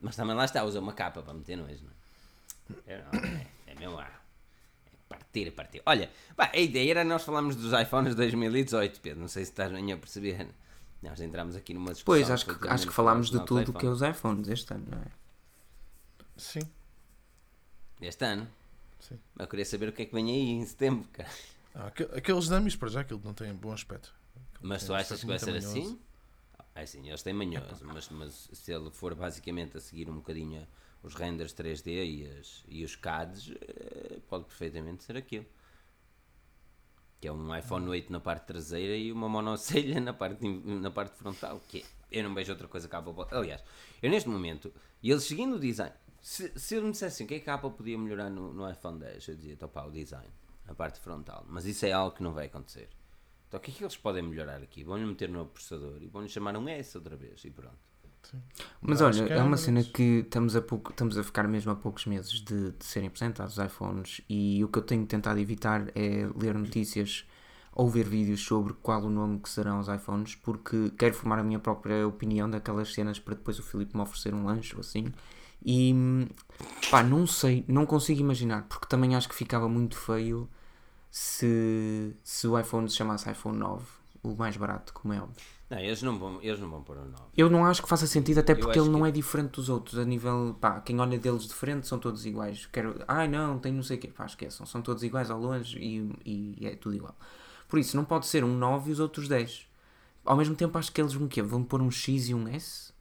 Mas 0.00 0.16
também 0.16 0.34
lá 0.34 0.44
está, 0.44 0.64
usa 0.64 0.80
uma 0.80 0.92
capa 0.92 1.22
para 1.22 1.32
meter 1.34 1.56
nojo, 1.56 1.84
não 1.84 1.90
é? 2.88 2.94
Eu 2.94 2.98
não, 3.04 3.20
é, 3.20 3.26
é 3.66 3.72
ah, 3.72 4.10
é 4.10 4.21
partir, 5.12 5.50
partir. 5.52 5.82
Olha, 5.86 6.10
pá, 6.36 6.50
a 6.52 6.58
ideia 6.58 6.90
era 6.90 7.04
nós 7.04 7.22
falarmos 7.22 7.56
dos 7.56 7.72
iPhones 7.72 8.14
2018, 8.14 9.00
Pedro. 9.00 9.20
Não 9.20 9.28
sei 9.28 9.44
se 9.44 9.50
estás 9.50 9.70
bem 9.72 9.92
a 9.92 9.96
perceber. 9.96 10.48
Nós 11.02 11.20
entramos 11.20 11.56
aqui 11.56 11.74
numa 11.74 11.92
discussão. 11.92 12.04
Pois, 12.04 12.30
acho 12.30 12.46
que, 12.46 12.68
acho 12.68 12.86
que 12.86 12.92
falámos 12.92 13.30
de 13.30 13.44
tudo 13.44 13.72
que 13.72 13.84
é 13.86 13.88
os 13.88 14.02
iPhones 14.02 14.48
este 14.48 14.72
ano, 14.74 14.86
não 14.90 14.98
é? 14.98 15.06
Sim, 16.36 16.60
Este 18.00 18.24
ano. 18.24 18.48
sim. 19.00 19.18
Mas 19.34 19.44
eu 19.44 19.48
queria 19.48 19.64
saber 19.64 19.88
o 19.88 19.92
que 19.92 20.02
é 20.02 20.06
que 20.06 20.14
vem 20.14 20.26
aí 20.30 20.50
em 20.50 20.64
setembro, 20.66 21.06
cara. 21.12 21.28
Ah, 21.74 21.86
aque- 21.86 22.08
aqueles 22.14 22.48
dummies, 22.48 22.76
para 22.76 22.88
já, 22.88 23.00
aquilo 23.00 23.20
não 23.24 23.34
tem 23.34 23.52
bom 23.54 23.72
aspecto. 23.72 24.12
Aquilo 24.54 24.68
Mas 24.68 24.84
tu 24.84 24.94
achas 24.94 25.20
que 25.20 25.26
vai 25.26 25.38
ser 25.38 25.56
assim? 25.56 25.98
É 26.74 26.82
assim, 26.82 27.06
eles 27.08 27.22
têm 27.22 27.34
manhoso, 27.34 27.84
mas, 27.84 28.08
mas 28.08 28.48
se 28.52 28.72
ele 28.72 28.90
for 28.90 29.14
basicamente 29.14 29.76
a 29.76 29.80
seguir 29.80 30.08
um 30.08 30.14
bocadinho 30.16 30.66
os 31.02 31.14
renders 31.14 31.52
3D 31.52 31.86
e, 31.86 32.26
as, 32.38 32.64
e 32.68 32.84
os 32.84 32.94
CADs, 32.96 33.50
eh, 33.50 34.18
pode 34.28 34.44
perfeitamente 34.44 35.02
ser 35.02 35.16
aquilo. 35.16 35.46
Que 37.20 37.28
é 37.28 37.32
um 37.32 37.56
iPhone 37.56 37.88
8 37.88 38.12
na 38.12 38.20
parte 38.20 38.46
traseira 38.46 38.96
e 38.96 39.12
uma 39.12 39.28
monocelha 39.28 40.00
na 40.00 40.12
parte, 40.12 40.46
na 40.46 40.90
parte 40.90 41.16
frontal. 41.16 41.60
Que 41.68 41.78
é- 41.80 41.84
eu 42.18 42.24
não 42.24 42.34
vejo 42.34 42.52
outra 42.52 42.68
coisa 42.68 42.88
que 42.88 42.94
a 42.94 42.98
Apple. 42.98 43.14
Aliás, 43.30 43.62
eu 44.02 44.10
neste 44.10 44.28
momento, 44.28 44.72
e 45.02 45.10
eles 45.10 45.24
seguindo 45.24 45.56
o 45.56 45.58
design, 45.60 45.94
se, 46.20 46.52
se 46.58 46.74
ele 46.76 46.86
me 46.86 46.92
dissessem 46.92 47.24
o 47.24 47.28
que 47.28 47.34
é 47.36 47.40
que 47.40 47.50
a 47.50 47.54
Apple 47.54 47.70
podia 47.70 47.96
melhorar 47.98 48.28
no, 48.30 48.52
no 48.52 48.70
iPhone 48.70 48.98
10, 48.98 49.28
eu 49.28 49.34
dizia, 49.36 49.56
topá, 49.56 49.84
o 49.84 49.90
design, 49.90 50.28
a 50.68 50.74
parte 50.74 51.00
frontal. 51.00 51.44
Mas 51.48 51.64
isso 51.64 51.86
é 51.86 51.92
algo 51.92 52.14
que 52.14 52.22
não 52.22 52.32
vai 52.32 52.46
acontecer. 52.46 52.88
Então 53.48 53.58
o 53.58 53.62
que 53.62 53.70
é 53.70 53.74
que 53.74 53.82
eles 53.84 53.96
podem 53.96 54.22
melhorar 54.22 54.62
aqui? 54.62 54.82
Vão-lhe 54.84 55.04
meter 55.04 55.28
novo 55.28 55.50
processador 55.50 56.02
e 56.02 56.06
vão-lhe 56.08 56.28
chamar 56.28 56.56
um 56.56 56.68
S 56.68 56.96
outra 56.96 57.16
vez 57.16 57.44
e 57.44 57.50
pronto. 57.50 57.91
Mas 58.80 59.00
olha, 59.00 59.24
é 59.24 59.42
uma 59.42 59.56
cena 59.56 59.82
que 59.82 60.20
estamos 60.24 60.56
a, 60.56 60.62
pouco, 60.62 60.90
estamos 60.90 61.16
a 61.18 61.22
ficar 61.22 61.46
mesmo 61.46 61.72
a 61.72 61.74
poucos 61.74 62.06
meses 62.06 62.32
de, 62.40 62.72
de 62.72 62.84
serem 62.84 63.08
apresentados 63.08 63.58
os 63.58 63.64
iPhones 63.64 64.20
e 64.28 64.62
o 64.64 64.68
que 64.68 64.78
eu 64.78 64.82
tenho 64.82 65.06
tentado 65.06 65.38
evitar 65.38 65.88
é 65.94 66.28
ler 66.36 66.54
notícias 66.54 67.26
ou 67.74 67.88
ver 67.88 68.08
vídeos 68.08 68.42
sobre 68.42 68.74
qual 68.74 69.02
o 69.02 69.10
nome 69.10 69.38
que 69.38 69.48
serão 69.48 69.80
os 69.80 69.88
iPhones 69.88 70.34
porque 70.34 70.90
quero 70.98 71.14
formar 71.14 71.38
a 71.38 71.42
minha 71.42 71.58
própria 71.58 72.06
opinião 72.06 72.48
daquelas 72.48 72.92
cenas 72.92 73.18
para 73.18 73.34
depois 73.34 73.58
o 73.58 73.62
Filipe 73.62 73.96
me 73.96 74.02
oferecer 74.02 74.34
um 74.34 74.44
lanche 74.44 74.74
ou 74.74 74.80
assim. 74.80 75.06
E 75.64 75.94
pá, 76.90 77.02
não 77.02 77.26
sei, 77.26 77.64
não 77.68 77.86
consigo 77.86 78.20
imaginar 78.20 78.66
porque 78.68 78.86
também 78.86 79.14
acho 79.14 79.28
que 79.28 79.34
ficava 79.34 79.68
muito 79.68 79.96
feio 79.96 80.48
se, 81.10 82.14
se 82.24 82.48
o 82.48 82.58
iPhone 82.58 82.88
se 82.88 82.96
chamasse 82.96 83.30
iPhone 83.30 83.58
9 83.58 83.84
o 84.22 84.36
mais 84.36 84.56
barato, 84.56 84.92
como 84.92 85.12
é 85.12 85.20
óbvio. 85.20 85.42
Não, 85.72 85.78
eles 85.78 86.02
não 86.02 86.18
vão, 86.18 86.38
eles 86.42 86.60
não 86.60 86.68
vão 86.68 86.82
pôr 86.82 86.98
um 86.98 87.04
9. 87.06 87.14
Eu 87.34 87.48
não 87.48 87.64
acho 87.64 87.82
que 87.82 87.88
faça 87.88 88.06
sentido, 88.06 88.40
até 88.40 88.54
porque 88.54 88.78
ele 88.78 88.90
não 88.90 89.00
que- 89.02 89.08
é 89.08 89.10
diferente 89.10 89.52
dos 89.52 89.70
outros. 89.70 89.98
A 89.98 90.04
nível, 90.04 90.54
pá, 90.60 90.82
quem 90.82 91.00
olha 91.00 91.18
deles 91.18 91.44
de 91.44 91.54
frente 91.54 91.86
são 91.86 91.98
todos 91.98 92.26
iguais. 92.26 92.66
Quero, 92.66 93.02
ai 93.08 93.26
não, 93.26 93.58
tem 93.58 93.72
não 93.72 93.82
sei 93.82 93.96
o 93.96 94.00
quê, 94.00 94.08
pá, 94.08 94.26
esqueçam. 94.26 94.66
São 94.66 94.82
todos 94.82 95.02
iguais 95.02 95.30
ao 95.30 95.40
longe 95.40 95.78
e, 95.78 96.58
e 96.60 96.66
é 96.66 96.76
tudo 96.76 96.94
igual. 96.94 97.16
Por 97.70 97.78
isso, 97.78 97.96
não 97.96 98.04
pode 98.04 98.26
ser 98.26 98.44
um 98.44 98.54
9 98.54 98.90
e 98.90 98.92
os 98.92 99.00
outros 99.00 99.28
10. 99.28 99.66
Ao 100.26 100.36
mesmo 100.36 100.54
tempo, 100.54 100.76
acho 100.76 100.92
que 100.92 101.00
eles 101.00 101.14
vão, 101.14 101.26
quê? 101.26 101.40
vão 101.40 101.64
pôr 101.64 101.80
um 101.80 101.90
X 101.90 102.28
e 102.28 102.34
um 102.34 102.46
S. 102.48 102.92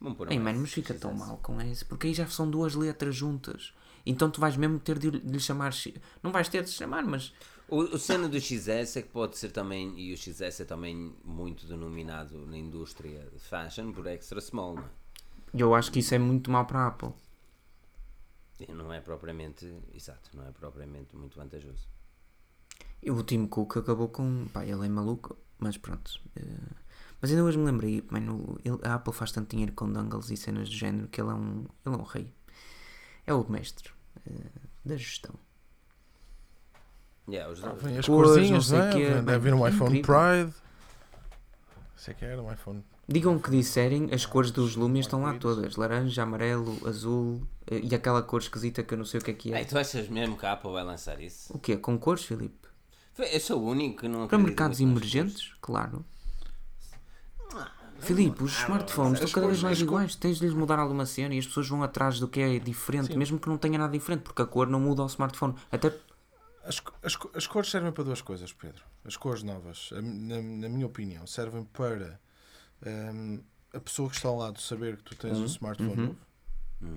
Vão 0.00 0.14
pôr 0.14 0.28
um 0.28 0.30
Ei, 0.30 0.36
S, 0.36 0.44
mano, 0.44 0.60
mas 0.60 0.72
fica 0.72 0.94
tão 0.94 1.12
mal 1.12 1.38
com 1.38 1.60
S, 1.60 1.84
porque 1.84 2.06
aí 2.06 2.14
já 2.14 2.24
são 2.28 2.48
duas 2.48 2.76
letras 2.76 3.16
juntas. 3.16 3.74
Então 4.06 4.30
tu 4.30 4.40
vais 4.40 4.56
mesmo 4.56 4.78
ter 4.78 4.96
de 4.96 5.10
lhe 5.10 5.40
chamar 5.40 5.72
X. 5.72 5.92
Não 6.22 6.30
vais 6.30 6.48
ter 6.48 6.62
de 6.62 6.70
chamar, 6.70 7.02
mas 7.04 7.32
O, 7.74 7.78
o 7.96 7.98
cena 7.98 8.28
do 8.28 8.38
XS 8.40 8.96
é 8.98 9.02
que 9.02 9.08
pode 9.08 9.36
ser 9.36 9.50
também, 9.50 9.98
e 9.98 10.12
o 10.12 10.16
XS 10.16 10.60
é 10.60 10.64
também 10.64 11.14
muito 11.24 11.66
denominado 11.66 12.46
na 12.46 12.56
indústria 12.56 13.20
de 13.32 13.38
fashion 13.40 13.92
por 13.92 14.06
extra 14.06 14.40
small, 14.40 14.74
não 14.76 14.84
é? 14.84 14.90
eu 15.52 15.74
acho 15.74 15.90
que 15.92 16.00
isso 16.00 16.14
é 16.14 16.18
muito 16.18 16.50
mal 16.50 16.64
para 16.66 16.80
a 16.80 16.86
Apple. 16.88 17.12
E 18.60 18.72
Não 18.72 18.92
é 18.92 19.00
propriamente, 19.00 19.66
exato, 19.92 20.30
não 20.36 20.46
é 20.46 20.52
propriamente 20.52 21.16
muito 21.16 21.36
vantajoso. 21.36 21.88
E 23.02 23.10
o 23.10 23.22
Tim 23.22 23.46
Cook 23.46 23.76
acabou 23.78 24.08
com. 24.08 24.46
Pá, 24.52 24.64
ele 24.64 24.86
é 24.86 24.88
maluco, 24.88 25.36
mas 25.58 25.76
pronto. 25.76 26.20
eh, 26.36 26.42
mas 27.20 27.30
ainda 27.30 27.44
hoje 27.44 27.58
me 27.58 27.64
lembrei, 27.66 28.04
mano, 28.10 28.58
ele- 28.64 28.78
a 28.82 28.94
Apple 28.94 29.12
faz 29.12 29.32
tanto 29.32 29.50
dinheiro 29.50 29.72
com 29.72 29.90
dongles 29.92 30.30
e 30.30 30.36
cenas 30.36 30.68
do 30.68 30.74
género 30.74 31.08
que 31.08 31.20
ele 31.20 31.30
é 31.30 31.34
um, 31.34 31.66
ele 31.84 31.94
é 31.94 31.98
um 31.98 32.02
rei. 32.02 32.32
É 33.26 33.34
o 33.34 33.50
mestre 33.50 33.90
eh, 34.26 34.50
da 34.84 34.96
gestão. 34.96 35.34
Yeah, 37.28 37.50
os 37.50 37.64
Ah, 37.64 37.72
vem 37.72 37.98
as 37.98 38.06
Cores, 38.06 38.30
corzinhas, 38.32 38.50
não 38.50 38.60
sei 38.60 38.78
não 38.78 39.18
é? 39.18 39.22
Deve 39.22 39.38
vir 39.38 39.54
um 39.54 39.66
é 39.66 39.70
iPhone 39.70 39.98
incrível. 39.98 40.20
Pride. 40.44 40.54
Sei 41.96 42.14
que 42.14 42.24
era 42.24 42.42
um 42.42 42.52
iPhone. 42.52 42.84
Digam 43.06 43.36
o 43.36 43.40
que 43.40 43.50
disserem, 43.50 44.08
as 44.12 44.24
cores 44.24 44.50
dos 44.50 44.76
Lumias 44.76 45.06
estão 45.06 45.22
lá 45.22 45.34
todas: 45.34 45.76
laranja, 45.76 46.22
amarelo, 46.22 46.78
azul 46.86 47.42
eh, 47.70 47.80
e 47.82 47.94
aquela 47.94 48.22
cor 48.22 48.40
esquisita 48.40 48.82
que 48.82 48.94
eu 48.94 48.98
não 48.98 49.04
sei 49.04 49.20
o 49.20 49.22
que 49.24 49.30
é 49.30 49.34
que 49.34 49.54
é. 49.54 49.58
Ei, 49.58 49.64
tu 49.64 49.78
achas 49.78 50.08
mesmo 50.08 50.36
que 50.36 50.46
a 50.46 50.52
Apple 50.52 50.72
vai 50.72 50.84
lançar 50.84 51.20
isso? 51.20 51.54
O 51.54 51.58
quê? 51.58 51.76
Com 51.76 51.98
cores, 51.98 52.24
Filipe? 52.24 52.68
Eu 53.18 53.40
sou 53.40 53.62
o 53.62 53.68
único 53.70 54.00
que 54.00 54.08
não 54.08 54.26
Para 54.26 54.38
mercados 54.38 54.80
emergentes? 54.80 55.52
Claro. 55.60 56.04
Filipe, 58.00 58.42
os 58.42 58.58
smartphones 58.58 59.20
estão 59.20 59.30
cada 59.30 59.46
vez 59.46 59.62
mais 59.62 59.80
iguais. 59.80 60.14
Tens 60.14 60.38
de 60.38 60.44
lhes 60.44 60.54
mudar 60.54 60.78
alguma 60.78 61.06
cena 61.06 61.34
e 61.34 61.38
as 61.38 61.46
pessoas 61.46 61.68
vão 61.68 61.82
atrás 61.82 62.18
do 62.20 62.28
que 62.28 62.40
é 62.40 62.58
diferente, 62.58 63.12
Sim. 63.12 63.16
mesmo 63.18 63.38
que 63.38 63.48
não 63.48 63.56
tenha 63.56 63.78
nada 63.78 63.92
diferente, 63.92 64.22
porque 64.22 64.42
a 64.42 64.46
cor 64.46 64.66
não 64.66 64.78
muda 64.80 65.00
ao 65.00 65.06
smartphone. 65.08 65.54
Até 65.72 65.92
As, 66.64 66.82
as, 67.02 67.18
as 67.34 67.46
cores 67.46 67.70
servem 67.70 67.92
para 67.92 68.04
duas 68.04 68.22
coisas, 68.22 68.52
Pedro. 68.52 68.82
As 69.04 69.16
cores 69.16 69.42
novas, 69.42 69.90
na, 69.92 70.40
na 70.40 70.68
minha 70.68 70.86
opinião, 70.86 71.26
servem 71.26 71.64
para 71.64 72.18
hum, 72.86 73.42
a 73.72 73.80
pessoa 73.80 74.08
que 74.08 74.16
está 74.16 74.28
ao 74.28 74.36
lado 74.36 74.60
saber 74.60 74.96
que 74.96 75.02
tu 75.02 75.14
tens 75.14 75.38
um 75.38 75.44
smartphone 75.44 75.90
uhum. 75.90 76.06
novo. 76.06 76.18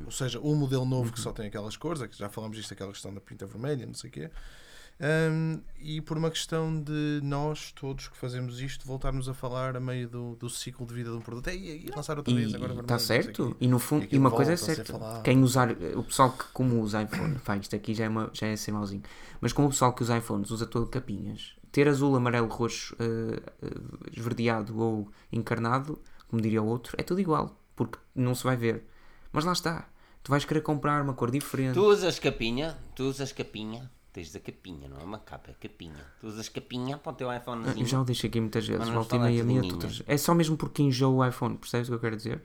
Ou 0.06 0.12
seja, 0.12 0.40
um 0.40 0.56
modelo 0.56 0.86
novo 0.86 1.12
que 1.12 1.20
só 1.20 1.32
tem 1.32 1.48
aquelas 1.48 1.78
cores, 1.78 2.02
é 2.02 2.10
já 2.12 2.30
falámos 2.30 2.58
disto, 2.58 2.74
aquela 2.74 2.92
questão 2.92 3.14
da 3.14 3.22
pinta 3.22 3.46
vermelha, 3.46 3.86
não 3.86 3.94
sei 3.94 4.10
o 4.10 4.14
quê. 4.14 4.32
Hum, 5.00 5.62
e 5.80 6.02
por 6.02 6.18
uma 6.18 6.32
questão 6.32 6.82
de 6.82 7.20
nós, 7.24 7.72
todos 7.72 8.08
que 8.08 8.18
fazemos 8.18 8.60
isto, 8.60 8.86
voltarmos 8.86 9.30
a 9.30 9.34
falar 9.34 9.78
a 9.78 9.80
meio 9.80 10.10
do, 10.10 10.36
do 10.36 10.50
ciclo 10.50 10.88
de 10.88 10.94
vida 10.94 11.12
de 11.12 11.18
um 11.18 11.22
produto. 11.22 11.50
E, 11.50 11.86
e 11.86 11.92
lançar 11.96 12.18
outra 12.18 12.34
vez, 12.34 12.52
e 12.52 12.56
agora 12.56 12.74
está 12.74 12.98
certo. 12.98 13.56
E 13.60 13.68
no 13.68 13.78
fundo, 13.78 14.04
e, 14.04 14.06
aquilo 14.06 14.22
uma 14.22 14.32
coisa 14.32 14.54
é 14.54 14.58
certa: 14.58 15.22
quem 15.24 15.44
usar, 15.44 15.72
o 15.96 16.04
pessoal 16.04 16.32
que 16.32 16.46
como 16.52 16.82
usa 16.82 17.04
iPhone, 17.04 17.38
pá, 17.46 17.58
isto 17.58 17.76
aqui 17.76 17.94
já 17.94 18.06
é, 18.06 18.10
uma, 18.10 18.30
já 18.34 18.48
é 18.48 18.56
ser 18.56 18.72
mauzinho, 18.72 19.04
mas 19.40 19.54
como 19.54 19.68
o 19.68 19.72
pessoal 19.72 19.94
que 19.94 20.02
usa 20.02 20.18
iPhones 20.18 20.50
usa 20.50 20.66
todo 20.66 20.88
capinhas, 20.88 21.56
ter 21.72 21.88
azul, 21.88 22.16
amarelo, 22.16 22.48
roxo, 22.48 22.96
eh, 23.00 23.40
eh, 23.62 23.70
esverdeado 24.16 24.80
ou 24.80 25.12
encarnado, 25.32 26.02
como 26.28 26.42
diria 26.42 26.62
o 26.62 26.66
outro, 26.66 26.96
é 26.98 27.04
tudo 27.04 27.22
igual, 27.22 27.56
porque 27.76 28.00
não 28.16 28.34
se 28.34 28.44
vai 28.44 28.58
ver. 28.58 28.84
Mas 29.32 29.46
lá 29.46 29.52
está, 29.52 29.88
tu 30.24 30.32
vais 30.32 30.44
querer 30.44 30.62
comprar 30.62 31.04
uma 31.04 31.14
cor 31.14 31.30
diferente. 31.30 31.76
Tu 31.76 31.86
usas 31.86 32.18
capinha, 32.18 32.76
tu 32.96 33.04
usas 33.04 33.32
capinha, 33.32 33.92
tens 34.18 34.36
a 34.36 34.40
capinha, 34.40 34.90
não 34.90 35.00
é 35.00 35.04
uma 35.04 35.20
capa, 35.20 35.52
é 35.52 35.54
capinha. 35.54 36.04
Tu 36.20 36.26
usas 36.28 36.50
capinha 36.50 36.98
para 36.98 37.12
o 37.12 37.16
teu 37.16 37.32
Eu 37.32 37.38
iPhonezinho. 37.38 37.86
já 37.86 38.02
o 38.02 38.04
deixei 38.04 38.30
aqui 38.30 38.40
muitas 38.42 38.68
vezes, 38.68 38.90
volta 38.90 39.16
e 39.16 39.20
meia, 39.20 39.44
tu- 39.44 40.04
É 40.08 40.18
só 40.18 40.34
mesmo 40.34 40.58
porque 40.58 40.82
enjoo 40.82 41.18
o 41.18 41.26
iPhone, 41.26 41.56
percebes 41.58 41.88
o 41.88 41.92
que 41.92 41.96
eu 41.96 42.00
quero 42.00 42.18
dizer? 42.18 42.42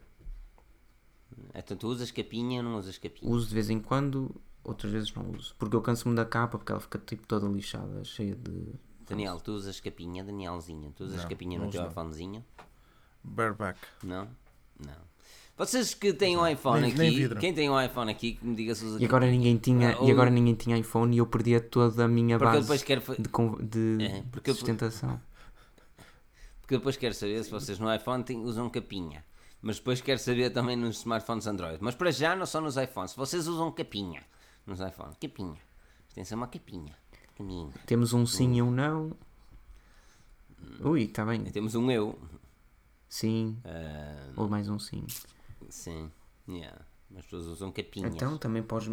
Então 1.54 1.76
tu 1.76 1.88
usas 1.88 2.10
capinha 2.10 2.58
ou 2.58 2.64
não 2.64 2.78
usas 2.78 2.98
capinha? 2.98 3.30
Uso 3.30 3.48
de 3.48 3.54
vez 3.54 3.70
em 3.70 3.80
quando, 3.80 4.34
outras 4.62 4.92
vezes 4.92 5.14
não 5.14 5.30
uso. 5.30 5.54
Porque 5.58 5.74
eu 5.74 5.80
canso-me 5.82 6.14
da 6.14 6.24
capa, 6.26 6.58
porque 6.58 6.72
ela 6.72 6.80
fica 6.80 6.98
tipo 6.98 7.26
toda 7.26 7.46
lixada, 7.48 8.04
cheia 8.04 8.34
de. 8.34 8.74
Daniel, 9.08 9.40
tu 9.40 9.52
usas 9.52 9.80
capinha, 9.80 10.22
Danielzinho? 10.22 10.92
Tu 10.96 11.04
usas 11.04 11.22
Não, 11.22 11.28
capinha 11.28 11.58
no 11.58 11.70
teu 11.70 11.82
não. 11.82 11.90
iPhonezinho? 11.90 12.44
Bareback. 13.24 13.78
Não? 14.02 14.28
Não. 14.78 15.11
Vocês 15.56 15.92
que 15.94 16.12
têm 16.12 16.36
um 16.36 16.46
iPhone 16.46 16.80
Nem- 16.80 16.90
aqui, 16.92 17.28
nem 17.28 17.38
quem 17.38 17.54
tem 17.54 17.68
um 17.70 17.80
iPhone 17.80 18.10
aqui, 18.10 18.32
que 18.34 18.44
me 18.46 18.54
diga 18.56 18.74
se 18.74 18.84
usa 18.84 19.00
E 19.00 19.04
agora 19.04 19.30
ninguém 19.30 19.56
tinha, 19.58 19.90
Ah, 19.90 20.04
e 20.04 20.10
agora 20.10 20.30
ou- 20.30 20.34
ninguém 20.34 20.54
tinha 20.54 20.76
iPhone 20.78 21.14
e 21.14 21.18
eu 21.18 21.26
perdia 21.26 21.60
toda 21.60 22.04
a 22.04 22.08
minha 22.08 22.38
Porque 22.38 22.48
eu 22.48 22.52
base 22.60 22.62
depois 22.62 22.82
quero, 22.82 23.02
de, 23.62 23.98
de 23.98 24.04
É, 24.04 24.22
porque 24.32 24.50
eu- 24.50 24.54
sustentação. 24.54 25.20
porque 26.62 26.74
eu 26.74 26.78
depois 26.78 26.96
quero 26.96 27.14
saber 27.14 27.44
se 27.44 27.50
vocês 27.50 27.78
no 27.78 27.94
iPhone 27.94 28.24
têm- 28.24 28.40
usam 28.42 28.68
capinha. 28.70 29.24
Mas 29.60 29.76
depois 29.76 30.00
quero 30.00 30.18
saber 30.18 30.50
também 30.50 30.74
nos 30.74 30.98
smartphones 31.00 31.46
Android. 31.46 31.78
Mas 31.80 31.94
para 31.94 32.10
já 32.10 32.34
não 32.34 32.46
só 32.46 32.60
nos 32.60 32.76
iPhones. 32.76 33.12
Se 33.12 33.16
vocês 33.16 33.46
usam 33.46 33.70
capinha 33.70 34.22
nos 34.66 34.80
iPhones, 34.80 35.16
capinha. 35.20 35.58
Tem 36.14 36.24
que 36.24 36.28
ser 36.28 36.34
uma 36.34 36.48
capinha. 36.48 36.92
Capinha. 37.36 37.70
Temos 37.86 38.12
um 38.12 38.26
sim 38.26 38.54
e 38.54 38.62
um 38.62 38.70
não. 38.72 39.12
Ui, 40.80 41.02
está 41.04 41.24
bem. 41.24 41.42
E 41.46 41.50
temos 41.52 41.74
um 41.76 41.90
eu. 41.90 42.18
Sim, 43.08 43.56
Ah, 43.64 44.30
ou 44.36 44.48
mais 44.48 44.68
um 44.68 44.78
sim. 44.78 45.04
Sim. 45.72 46.10
Yeah. 46.48 46.84
Mas 47.10 47.20
as 47.20 47.24
pessoas 47.26 47.46
usam 47.46 47.70
capinhas. 47.72 48.14
Então 48.14 48.38
também 48.38 48.62
podes. 48.62 48.88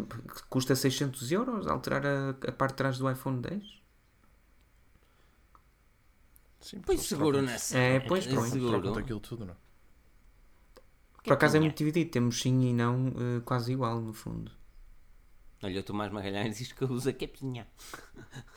Custa 0.48 0.74
600 0.74 1.32
euros 1.32 1.66
alterar 1.66 2.04
a, 2.06 2.30
a 2.30 2.52
parte 2.52 2.72
de 2.72 2.76
trás 2.76 2.98
do 2.98 3.10
iPhone 3.10 3.40
10? 3.40 3.80
Sim, 6.60 6.80
Põe 6.80 6.96
porque 6.96 7.08
seguro 7.08 7.40
nessa. 7.40 7.78
É, 7.78 8.00
pois, 8.00 8.26
põe. 8.26 8.34
Trocam 8.34 8.50
seguro. 8.50 8.98
aquilo 8.98 9.20
tudo, 9.20 9.46
não 9.46 9.54
é? 9.54 9.56
Por 11.24 11.32
acaso 11.32 11.56
é 11.56 11.60
muito 11.60 11.76
dividido. 11.76 12.10
Temos 12.10 12.40
sim 12.40 12.70
e 12.70 12.72
não 12.72 13.08
eh, 13.08 13.40
quase 13.44 13.72
igual 13.72 14.00
no 14.00 14.12
fundo. 14.12 14.52
Olha, 15.62 15.80
o 15.80 15.82
Tomás 15.82 16.10
Magalhães 16.10 16.56
diz 16.56 16.72
que 16.72 16.84
usa 16.84 17.12
capinha. 17.12 17.66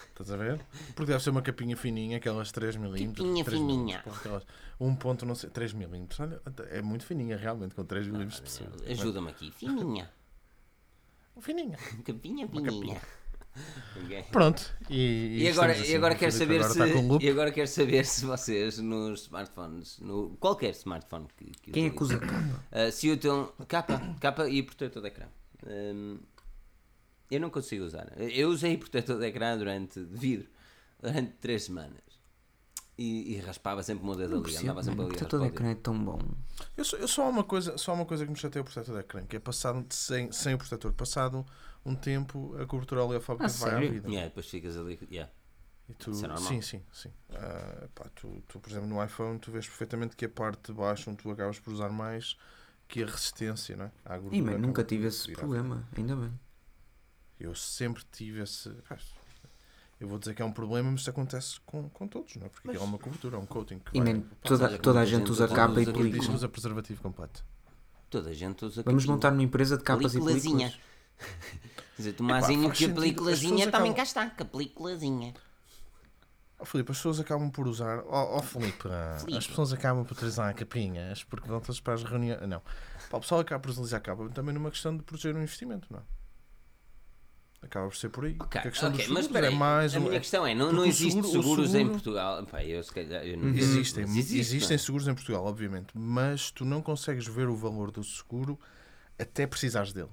Estás 0.10 0.32
a 0.32 0.38
ver? 0.38 0.62
Porque 0.96 1.12
deve 1.12 1.22
ser 1.22 1.32
uma 1.32 1.42
capinha 1.42 1.76
fininha, 1.76 2.16
aquelas 2.18 2.50
3 2.52 2.78
milímetros. 2.78 3.18
Capinha 3.28 3.44
3 3.44 3.60
fininha. 3.60 3.78
milímetros, 3.84 4.18
aquelas- 4.20 4.44
Um 4.80 4.96
ponto, 4.96 5.26
não 5.26 5.36
sei, 5.36 5.50
3 5.50 5.74
milímetros. 5.74 6.20
Olha, 6.22 6.42
é 6.70 6.82
muito 6.82 7.06
fininha 7.06 7.36
realmente, 7.36 7.76
com 7.76 7.84
3 7.84 8.08
milímetros 8.08 8.42
de 8.42 8.48
espessura. 8.50 8.92
Ajuda-me 8.92 9.30
aqui. 9.30 9.52
Fininha. 9.52 10.10
Fininha. 11.42 11.78
Capinha 12.06 12.48
fininha. 12.48 13.02
Ok. 14.04 14.24
Pronto. 14.32 14.74
E, 14.90 15.44
E 15.44 15.48
agora, 15.50 15.72
estamos 15.74 15.90
e 15.92 15.96
agora 15.96 16.14
assim. 16.14 16.20
quero 16.20 16.32
saber 16.32 16.64
se 16.64 16.72
agora 16.82 16.94
com 16.94 17.08
loop. 17.08 17.24
e 17.26 17.30
agora 17.30 17.52
quero 17.52 17.68
saber 17.68 18.06
se 18.06 18.26
vocês 18.26 18.78
nos 18.80 19.24
smartphones, 19.24 20.00
no 20.00 20.38
qualquer 20.40 20.72
smartphone 20.72 21.28
que, 21.38 21.46
que 21.62 21.72
Quem 21.72 21.86
é 21.88 21.90
que 21.90 22.02
usa 22.04 22.18
capa? 22.18 22.64
ah, 22.72 22.90
se 22.92 23.12
utilizam 23.12 23.52
capa, 23.68 24.00
capa 24.22 24.48
e 24.50 24.64
protetor 24.64 25.02
de 25.02 25.08
ecrã. 25.10 25.26
Hum, 25.68 26.20
eu 27.36 27.42
não 27.42 27.50
consigo 27.50 27.84
usar. 27.84 28.12
Eu 28.18 28.50
usei 28.50 28.76
protetor 28.78 29.20
de 29.20 29.26
ecrã 29.26 29.58
durante 29.58 30.00
de 30.04 30.18
vidro 30.18 30.48
durante 31.02 31.34
3 31.34 31.64
semanas. 31.64 32.02
E, 32.96 33.34
e 33.34 33.38
raspava 33.40 33.82
sempre 33.82 34.04
o 34.04 34.06
meu 34.06 34.16
dedo 34.16 34.38
ali, 34.38 34.56
andava 34.56 34.84
sempre 34.84 34.98
mano. 34.98 35.10
ali 35.10 35.16
O 35.16 35.18
protetor 35.18 35.40
de 35.42 35.48
ecrã 35.48 35.72
é 35.72 35.76
tão 35.76 35.98
bom. 35.98 36.20
Eu 36.78 36.86
só, 36.86 36.98
eu 36.98 37.08
só 37.08 37.24
há 37.24 37.30
uma 37.30 37.44
coisa, 37.44 37.76
só 37.78 37.92
há 37.92 37.96
uma 37.96 38.06
coisa 38.06 38.24
que 38.24 38.32
me 38.32 38.38
chateia 38.38 38.62
o 38.62 38.66
protetor 38.66 38.96
de 38.96 39.02
ecrã, 39.02 39.26
que 39.26 39.36
é 39.36 39.40
passado 39.40 39.84
sem, 39.90 40.32
sem 40.32 40.54
o 40.54 40.58
protetor, 40.60 40.94
passado 40.94 41.44
um 41.84 41.96
tempo 41.96 42.56
a 42.60 42.66
cobertura 42.68 43.04
oleofóbica 43.04 43.46
Ah, 43.46 43.50
vai 43.50 43.72
à 43.74 43.80
vida. 43.90 44.08
Yeah, 44.08 44.28
depois 44.28 44.48
ficas 44.48 44.78
ali. 44.78 45.00
Yeah. 45.12 45.32
E 45.90 45.94
tu, 45.96 46.12
Isso 46.12 46.24
é 46.24 46.28
normal. 46.28 46.48
sim, 46.48 46.62
sim, 46.62 46.82
sim. 46.94 47.10
Ah, 47.32 47.88
pá, 47.94 48.06
tu, 48.16 48.42
tu, 48.48 48.60
por 48.60 48.70
exemplo, 48.70 48.88
no 48.88 49.04
iPhone, 49.04 49.40
tu 49.40 49.52
vês 49.52 49.68
perfeitamente 49.68 50.16
que 50.16 50.26
a 50.26 50.30
parte 50.30 50.72
de 50.72 50.74
baixo, 50.74 51.10
onde 51.10 51.22
tu 51.22 51.32
acabas 51.32 51.60
por 51.60 51.74
usar 51.74 51.90
mais, 51.90 52.38
que 52.88 53.02
a 53.04 53.06
resistência, 53.06 53.76
não 53.76 53.86
é? 53.86 53.92
À 54.06 54.18
gordura 54.18 54.38
mano, 54.38 54.52
acaba 54.52 54.68
nunca 54.68 54.84
tive 54.84 55.08
esse 55.08 55.32
problema. 55.34 55.88
Ainda 55.98 56.16
bem. 56.16 56.32
Eu 57.44 57.54
sempre 57.54 58.04
tive 58.10 58.42
esse. 58.42 58.70
pá, 58.88 58.98
Eu 60.00 60.08
vou 60.08 60.18
dizer 60.18 60.34
que 60.34 60.42
é 60.42 60.46
um 60.46 60.52
problema, 60.52 60.90
mas 60.90 61.02
isso 61.02 61.10
acontece 61.10 61.60
com, 61.66 61.90
com 61.90 62.08
todos, 62.08 62.36
não 62.38 62.46
é? 62.46 62.50
Porque 62.50 62.70
aquilo 62.70 62.84
é 62.84 62.88
uma 62.88 62.98
cobertura, 62.98 63.36
é 63.36 63.40
um 63.40 63.46
coating 63.46 63.80
que 63.80 63.98
E, 63.98 64.02
vai- 64.02 64.14
man, 64.14 64.22
toda, 64.42 64.78
toda 64.80 65.02
a 65.02 65.06
gente 65.06 65.30
usa 65.30 65.48
capa 65.48 65.74
e 65.80 65.84
usa 65.84 65.92
Diz 65.92 66.02
que 66.04 66.10
película. 66.10 66.36
usa 66.36 66.48
preservativo 66.50 67.02
completo. 67.02 67.44
Toda 68.10 68.30
a 68.30 68.34
gente 68.34 68.64
usa 68.64 68.82
Vamos 68.84 69.06
montar 69.06 69.34
uma 69.34 69.44
empresa 69.44 69.78
de 69.78 69.84
capas 69.84 70.16
e 70.16 70.22
películas. 70.22 70.74
Quer 70.74 70.80
dizer, 71.98 72.14
Tomazinho, 72.14 72.72
que 72.72 72.86
a 72.86 72.90
peliculazinha 72.94 73.70
também 73.70 73.92
acabam- 73.92 73.96
cá 73.96 74.04
está. 74.04 74.30
Que 74.30 74.44
a 74.44 74.46
peliculazinha. 74.46 75.34
Oh, 76.60 76.66
Filipe, 76.66 76.92
as 76.92 76.98
pessoas 76.98 77.20
acabam 77.20 77.50
por 77.52 77.68
usar. 77.68 78.00
Oh, 78.08 78.38
oh 78.38 78.42
Filipe, 78.42 78.88
ah, 78.88 79.18
Filipe. 79.20 79.38
as 79.38 79.48
pessoas 79.48 79.74
acabam 79.74 80.06
por 80.06 80.14
utilizar 80.14 80.54
capinhas 80.56 81.22
porque 81.26 81.48
vão 81.48 81.60
todas 81.60 81.82
para 81.82 81.94
as 81.94 82.04
reuniões. 82.04 82.42
Não. 82.48 82.62
Pá, 83.10 83.18
o 83.18 83.20
pessoal 83.20 83.42
acaba 83.42 83.60
por 83.62 83.72
utilizar 83.72 83.98
a 84.00 84.02
capa 84.02 84.30
também 84.30 84.54
numa 84.54 84.72
questão 84.72 84.96
de 84.96 85.04
proteger 85.04 85.36
o 85.36 85.40
investimento, 85.42 85.88
não 85.92 86.00
é? 86.00 86.04
Acaba 87.64 87.88
por 87.88 87.96
ser 87.96 88.10
por 88.10 88.26
aí. 88.26 88.32
Ok, 88.34 88.38
Porque 88.40 88.58
a 88.60 88.72
questão 88.72 88.90
ok, 88.90 89.06
dos 89.06 89.08
mas 89.14 89.26
seguros 89.26 89.48
é 89.48 89.50
mais 89.52 89.96
a 89.96 90.00
minha 90.00 90.20
questão 90.20 90.46
é, 90.46 90.54
não, 90.54 90.72
não 90.74 90.84
o 90.84 90.86
existe 90.86 91.14
seguro- 91.14 91.28
o 91.28 91.32
seguros 91.32 91.70
em 91.70 91.72
seguro- 91.72 91.92
Portugal. 91.94 92.46
Pá, 92.46 92.64
eu, 92.64 92.84
calhar, 92.94 93.24
eu 93.26 93.38
não- 93.38 93.50
Existem, 93.50 94.04
existe, 94.04 94.38
existem 94.38 94.70
não 94.70 94.76
é? 94.76 94.78
seguros 94.78 95.08
em 95.08 95.14
Portugal, 95.14 95.46
obviamente, 95.46 95.88
mas 95.94 96.52
tu 96.52 96.66
não 96.66 96.82
consegues 96.82 97.26
ver 97.26 97.48
o 97.48 97.56
valor 97.56 97.90
do 97.92 98.04
seguro 98.04 98.60
até 99.18 99.48
precisares 99.48 99.94
dele. 99.94 100.10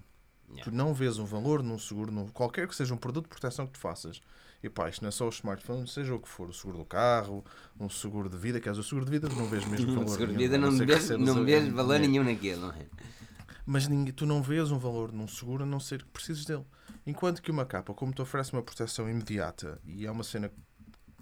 Yeah. 0.49 0.65
Tu 0.65 0.75
não 0.77 0.93
vês 0.95 1.19
um 1.19 1.25
valor 1.25 1.63
num 1.63 1.79
seguro, 1.79 2.11
num, 2.11 2.29
qualquer 2.29 2.67
que 2.67 2.75
seja 2.75 2.93
um 2.95 2.97
produto 2.97 3.25
de 3.25 3.31
proteção 3.31 3.67
que 3.67 3.73
tu 3.75 3.79
faças. 3.79 4.21
E 4.63 4.69
pá, 4.69 4.89
isto 4.89 5.01
não 5.03 5.09
é 5.09 5.11
só 5.11 5.27
os 5.27 5.37
smartphones, 5.37 5.93
seja 5.93 6.15
o 6.15 6.19
que 6.21 6.29
for, 6.29 6.49
o 6.49 6.53
seguro 6.53 6.79
do 6.79 6.85
carro, 6.85 7.45
um 7.79 7.89
seguro 7.89 8.29
de 8.29 8.37
vida, 8.37 8.61
é 8.65 8.71
o 8.71 8.83
seguro 8.83 9.05
de 9.07 9.11
vida, 9.11 9.29
tu 9.29 9.37
não 9.37 9.47
vês 9.47 9.65
mesmo 9.65 9.87
valor. 9.95 10.05
O 10.05 10.09
seguro 10.09 10.33
de 10.33 10.37
nenhum, 10.37 10.51
vida 10.51 10.57
a 10.57 10.59
não 10.59 10.77
vês 10.87 11.09
não 11.19 11.45
vês 11.45 11.65
em 11.67 11.71
valor 11.71 11.99
nenhum 11.99 12.25
naquilo, 12.25 12.61
não 12.63 12.71
é? 12.73 12.87
Mas 13.67 13.87
ninguém, 13.87 14.13
tu 14.13 14.27
não 14.27 14.43
vês 14.43 14.71
um 14.71 14.79
valor 14.79 15.13
num 15.13 15.29
seguro 15.29 15.63
a 15.65 15.67
não 15.67 15.79
ser 15.81 16.03
que 16.03 16.09
precises 16.11 16.45
dele. 16.45 16.65
Enquanto 17.07 17.41
que 17.43 17.51
uma 17.51 17.65
capa, 17.65 17.95
como 17.95 18.13
te 18.13 18.21
oferece 18.23 18.53
uma 18.53 18.63
proteção 18.63 19.09
imediata 19.09 19.81
e 19.85 20.07
é 20.07 20.11
uma 20.11 20.25
cena 20.25 20.51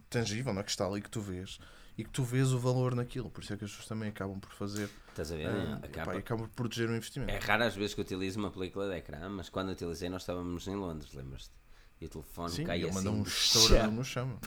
tangível, 0.09 0.53
não 0.53 0.61
é? 0.61 0.65
que 0.65 0.71
está 0.71 0.87
ali 0.87 1.01
que 1.03 1.11
tu 1.11 1.21
vês 1.21 1.59
e 1.97 2.05
que 2.05 2.11
tu 2.11 2.23
vês 2.23 2.53
o 2.53 2.59
valor 2.59 2.95
naquilo. 2.95 3.29
Por 3.31 3.43
isso 3.43 3.53
é 3.53 3.57
que 3.57 3.65
as 3.65 3.71
pessoas 3.71 3.89
também 3.89 4.09
acabam 4.09 4.39
por 4.39 4.53
fazer, 4.53 4.89
Estás 5.11 5.33
a 5.33 5.37
ver? 5.37 5.49
ah, 5.49 5.81
a 5.83 5.89
capa. 5.89 6.13
acabam 6.17 6.47
por 6.47 6.55
proteger 6.55 6.89
o 6.89 6.95
investimento. 6.97 7.31
É 7.33 7.39
raro 7.39 7.65
as 7.65 7.75
vezes 7.75 7.95
que 7.95 8.01
utilizo 8.01 8.39
uma 8.39 8.51
película 8.51 8.89
de 8.89 8.97
ecrã, 8.97 9.29
mas 9.29 9.49
quando 9.49 9.71
utilizei 9.71 10.09
nós 10.09 10.23
estávamos 10.23 10.67
em 10.69 10.77
Londres, 10.77 11.13
lembras-te? 11.13 11.51
E 12.01 12.07
o 12.07 12.09
telefone 12.09 12.51
Sim, 12.51 12.65
cai 12.65 12.83
assim. 12.83 12.95
mandou 12.95 13.13
um 13.13 13.23
de 13.23 13.29
estourador 13.29 13.91
no 13.91 14.05
chão. 14.05 14.39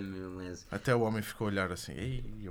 meu, 0.00 0.30
mas... 0.30 0.66
Até 0.70 0.94
o 0.94 1.02
homem 1.02 1.22
ficou 1.22 1.46
a 1.46 1.50
olhar 1.50 1.70
assim. 1.70 1.92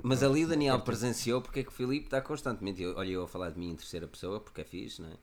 Mas 0.02 0.22
ali 0.22 0.44
o 0.44 0.48
Daniel 0.48 0.80
presenciou 0.80 1.42
porque 1.42 1.60
é 1.60 1.62
que 1.62 1.68
o 1.68 1.72
Filipe 1.72 2.06
está 2.06 2.22
constantemente. 2.22 2.84
Olha, 2.86 3.10
eu 3.10 3.24
a 3.24 3.28
falar 3.28 3.50
de 3.50 3.58
mim 3.58 3.70
em 3.72 3.76
terceira 3.76 4.08
pessoa, 4.08 4.40
porque 4.40 4.62
é 4.62 4.64
fixe, 4.64 5.02
não 5.02 5.08
é? 5.10 5.16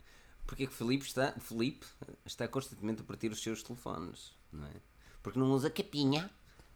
Porque 0.46 0.64
é 0.64 0.68
que 0.68 0.74
o 0.74 0.76
Filipe 0.76 1.06
está, 1.06 1.34
Filipe 1.40 1.88
está 2.24 2.48
constantemente 2.48 3.02
a 3.02 3.04
partir 3.04 3.32
os 3.32 3.42
seus 3.42 3.64
telefones, 3.64 4.32
não 4.54 4.68
é? 4.68 4.74
Porque 5.24 5.40
não 5.40 5.52
usa 5.52 5.72
capinha, 5.72 6.30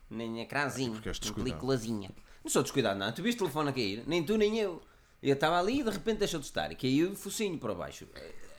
nem 0.09 0.41
ecrãzinho, 0.41 0.93
porque 0.93 1.09
és 1.09 1.19
nem 1.19 1.21
descuidado. 1.21 1.43
peliculazinha. 1.51 2.09
Não 2.43 2.49
sou 2.49 2.63
descuidado, 2.63 2.97
não. 2.97 3.11
Tu 3.11 3.21
viste 3.21 3.37
o 3.37 3.41
telefone 3.41 3.69
a 3.69 3.73
cair? 3.73 4.03
Nem 4.07 4.23
tu, 4.23 4.37
nem 4.37 4.57
eu. 4.57 4.81
Eu 5.21 5.33
estava 5.35 5.59
ali 5.59 5.81
e 5.81 5.83
de 5.83 5.89
repente 5.91 6.19
deixou 6.19 6.39
de 6.39 6.47
estar. 6.47 6.71
E 6.71 6.75
caiu 6.75 7.11
o 7.11 7.15
focinho 7.15 7.59
para 7.59 7.75
baixo. 7.75 8.07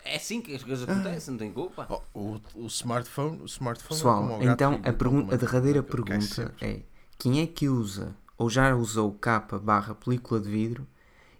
É 0.05 0.17
assim 0.17 0.41
que 0.41 0.55
as 0.55 0.63
coisas 0.63 0.89
acontecem, 0.89 1.33
não 1.33 1.39
tem 1.39 1.53
culpa. 1.53 1.87
Oh, 2.15 2.19
o, 2.19 2.41
o 2.55 2.67
smartphone, 2.67 3.41
o 3.43 3.45
smartphone 3.47 3.97
é 3.99 3.99
Pessoal, 3.99 4.23
como 4.23 4.37
o 4.37 4.39
gato 4.39 4.53
então 4.63 4.75
a, 4.85 4.93
pergun- 4.93 5.29
a 5.31 5.37
derradeira 5.37 5.83
que 5.83 5.89
cai 5.89 5.97
pergunta 6.19 6.55
é 6.61 6.83
quem 7.19 7.41
é 7.41 7.47
que 7.47 7.69
usa 7.69 8.17
ou 8.39 8.49
já 8.49 8.75
usou 8.75 9.13
capa 9.13 9.59
barra 9.59 9.95
película 9.95 10.41
de 10.41 10.49
vidro 10.51 10.87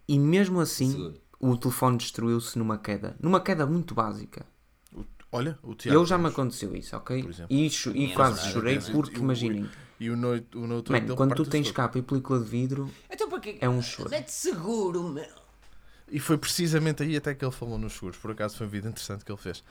e 0.07 0.19
mesmo 0.19 0.61
assim 0.61 0.93
Seguro. 0.93 1.21
o 1.39 1.57
telefone 1.57 1.97
destruiu-se 1.99 2.59
numa 2.59 2.77
queda, 2.77 3.17
numa 3.21 3.41
queda 3.41 3.65
muito 3.67 3.95
básica. 3.95 4.45
Olha, 5.33 5.57
o 5.63 5.75
Tiago. 5.75 6.01
Eu 6.01 6.05
já 6.05 6.19
me 6.19 6.27
aconteceu 6.27 6.75
isso, 6.75 6.97
ok? 6.97 7.25
E, 7.49 7.67
e 7.69 7.91
Minha 7.93 8.15
quase 8.17 8.41
chorei 8.51 8.79
também. 8.79 8.93
porque 8.93 9.19
O- 9.21 9.23
imaginem, 9.23 9.71
E 10.01 10.11
o 10.11 10.17
noite, 10.17 10.57
o 10.59 10.67
noite 10.67 10.91
man, 10.91 11.07
quando 11.15 11.35
tu 11.35 11.45
tens 11.45 11.71
capa 11.71 11.99
e 11.99 12.03
película 12.03 12.41
de 12.41 12.47
vidro 12.47 12.91
Então 13.09 13.29
para 13.29 13.39
que 13.41 13.57
é 13.61 13.69
um 13.69 13.81
choro. 13.81 14.11
Mete 14.11 14.31
seguro, 14.33 15.05
meu. 15.05 15.40
E 16.11 16.19
foi 16.19 16.37
precisamente 16.37 17.03
aí 17.03 17.17
até 17.17 17.35
que 17.35 17.45
ele 17.45 17.53
falou 17.53 17.79
nos 17.79 17.93
seguros. 17.95 18.19
Por 18.19 18.31
acaso 18.33 18.57
foi 18.57 18.67
um 18.67 18.71
vídeo 18.71 18.89
interessante 18.89 19.25
que 19.25 19.31
ele 19.31 19.39
fez. 19.39 19.63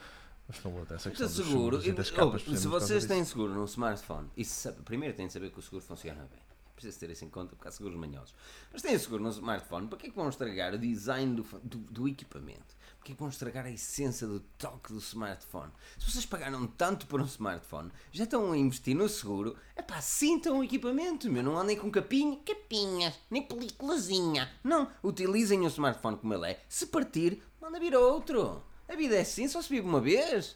Mas 0.48 0.56
falou 0.58 0.84
dessa 0.84 1.10
questão 1.10 1.26
Então, 1.26 1.26
dos 1.26 1.46
seguro. 1.46 1.80
seguros 1.82 2.08
e 2.08 2.12
e- 2.12 2.16
capas. 2.16 2.42
oh, 2.48 2.56
se 2.56 2.62
por 2.68 2.80
vocês 2.80 3.04
têm 3.06 3.24
seguro 3.24 3.54
num 3.54 3.64
smartphone, 3.66 4.28
sabe- 4.44 4.82
primeiro 4.82 5.14
têm 5.16 5.26
de 5.26 5.32
saber 5.32 5.50
que 5.50 5.58
o 5.58 5.62
seguro 5.62 5.82
funciona 5.84 6.20
bem. 6.30 6.40
Precisa 6.74 6.98
ter 6.98 7.10
isso 7.10 7.24
em 7.24 7.28
conta 7.28 7.54
porque 7.54 7.68
há 7.68 7.70
seguros 7.70 7.96
manhosos. 7.98 8.34
Mas 8.72 8.80
têm 8.82 8.98
seguro 8.98 9.22
num 9.22 9.28
smartphone, 9.30 9.86
para 9.86 9.98
que 9.98 10.06
é 10.06 10.10
que 10.10 10.16
vão 10.16 10.28
estragar 10.28 10.74
o 10.74 10.78
design 10.78 11.36
do, 11.36 11.42
do, 11.62 11.78
do 11.78 12.08
equipamento? 12.08 12.74
Para 13.00 13.06
que 13.06 13.12
é 13.12 13.14
que 13.14 13.20
vão 13.20 13.30
estragar 13.30 13.64
a 13.64 13.70
essência 13.70 14.26
do 14.26 14.40
toque 14.58 14.92
do 14.92 14.98
smartphone? 14.98 15.72
Se 15.98 16.10
vocês 16.12 16.26
pagaram 16.26 16.66
tanto 16.66 17.06
por 17.06 17.18
um 17.18 17.24
smartphone, 17.24 17.90
já 18.12 18.24
estão 18.24 18.52
a 18.52 18.58
investir 18.58 18.94
no 18.94 19.08
seguro, 19.08 19.56
é 19.74 19.80
pá, 19.80 20.02
sintam 20.02 20.58
o 20.58 20.64
equipamento, 20.64 21.30
meu. 21.32 21.42
Não 21.42 21.56
andem 21.58 21.78
com 21.78 21.90
capinha, 21.90 22.38
capinhas, 22.44 23.14
nem 23.30 23.42
peliculazinha. 23.42 24.50
Não, 24.62 24.86
utilizem 25.02 25.60
o 25.64 25.68
smartphone 25.68 26.18
como 26.18 26.34
ele 26.34 26.50
é. 26.50 26.62
Se 26.68 26.86
partir, 26.86 27.42
manda 27.58 27.80
vir 27.80 27.94
outro. 27.96 28.62
A 28.86 28.94
vida 28.94 29.16
é 29.16 29.22
assim, 29.22 29.48
só 29.48 29.62
se 29.62 29.70
vive 29.70 29.86
uma 29.88 30.00
vez. 30.00 30.54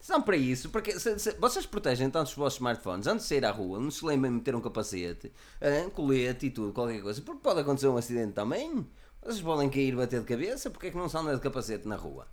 São 0.00 0.20
para 0.22 0.36
isso, 0.36 0.70
porque 0.70 0.98
se- 0.98 1.18
se- 1.18 1.32
vocês 1.38 1.66
protegem 1.66 2.10
tanto 2.10 2.28
os 2.28 2.34
vossos 2.34 2.56
smartphones 2.56 3.06
antes 3.06 3.24
de 3.24 3.28
sair 3.28 3.44
à 3.44 3.50
rua, 3.52 3.78
não 3.78 3.90
se 3.90 4.04
lembrem 4.04 4.32
de 4.32 4.38
meter 4.38 4.54
um 4.56 4.60
capacete, 4.62 5.30
ah, 5.60 5.90
colete 5.90 6.46
e 6.46 6.50
tudo, 6.50 6.72
qualquer 6.72 7.02
coisa, 7.02 7.20
porque 7.20 7.40
pode 7.42 7.60
acontecer 7.60 7.86
um 7.88 7.96
acidente 7.98 8.32
também. 8.32 8.84
Vocês 9.22 9.40
podem 9.40 9.70
cair 9.70 9.92
e 9.92 9.96
bater 9.96 10.20
de 10.20 10.26
cabeça, 10.26 10.70
porque 10.70 10.88
é 10.88 10.90
que 10.90 10.96
não 10.96 11.08
se 11.08 11.16
anda 11.16 11.34
de 11.34 11.40
capacete 11.40 11.86
na 11.86 11.96
rua? 11.96 12.26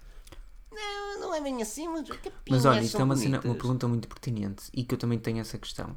Não, 0.71 1.19
não 1.21 1.35
é 1.35 1.41
bem 1.41 1.61
assim, 1.61 1.87
mas 1.87 2.07
Mas 2.49 2.65
olha, 2.65 2.81
isto 2.81 2.97
é 2.99 3.03
uma, 3.03 3.15
cena- 3.15 3.39
uma 3.43 3.55
pergunta 3.55 3.87
muito 3.87 4.07
pertinente 4.07 4.65
e 4.73 4.83
que 4.83 4.93
eu 4.93 4.97
também 4.97 5.19
tenho 5.19 5.39
essa 5.39 5.57
questão. 5.57 5.95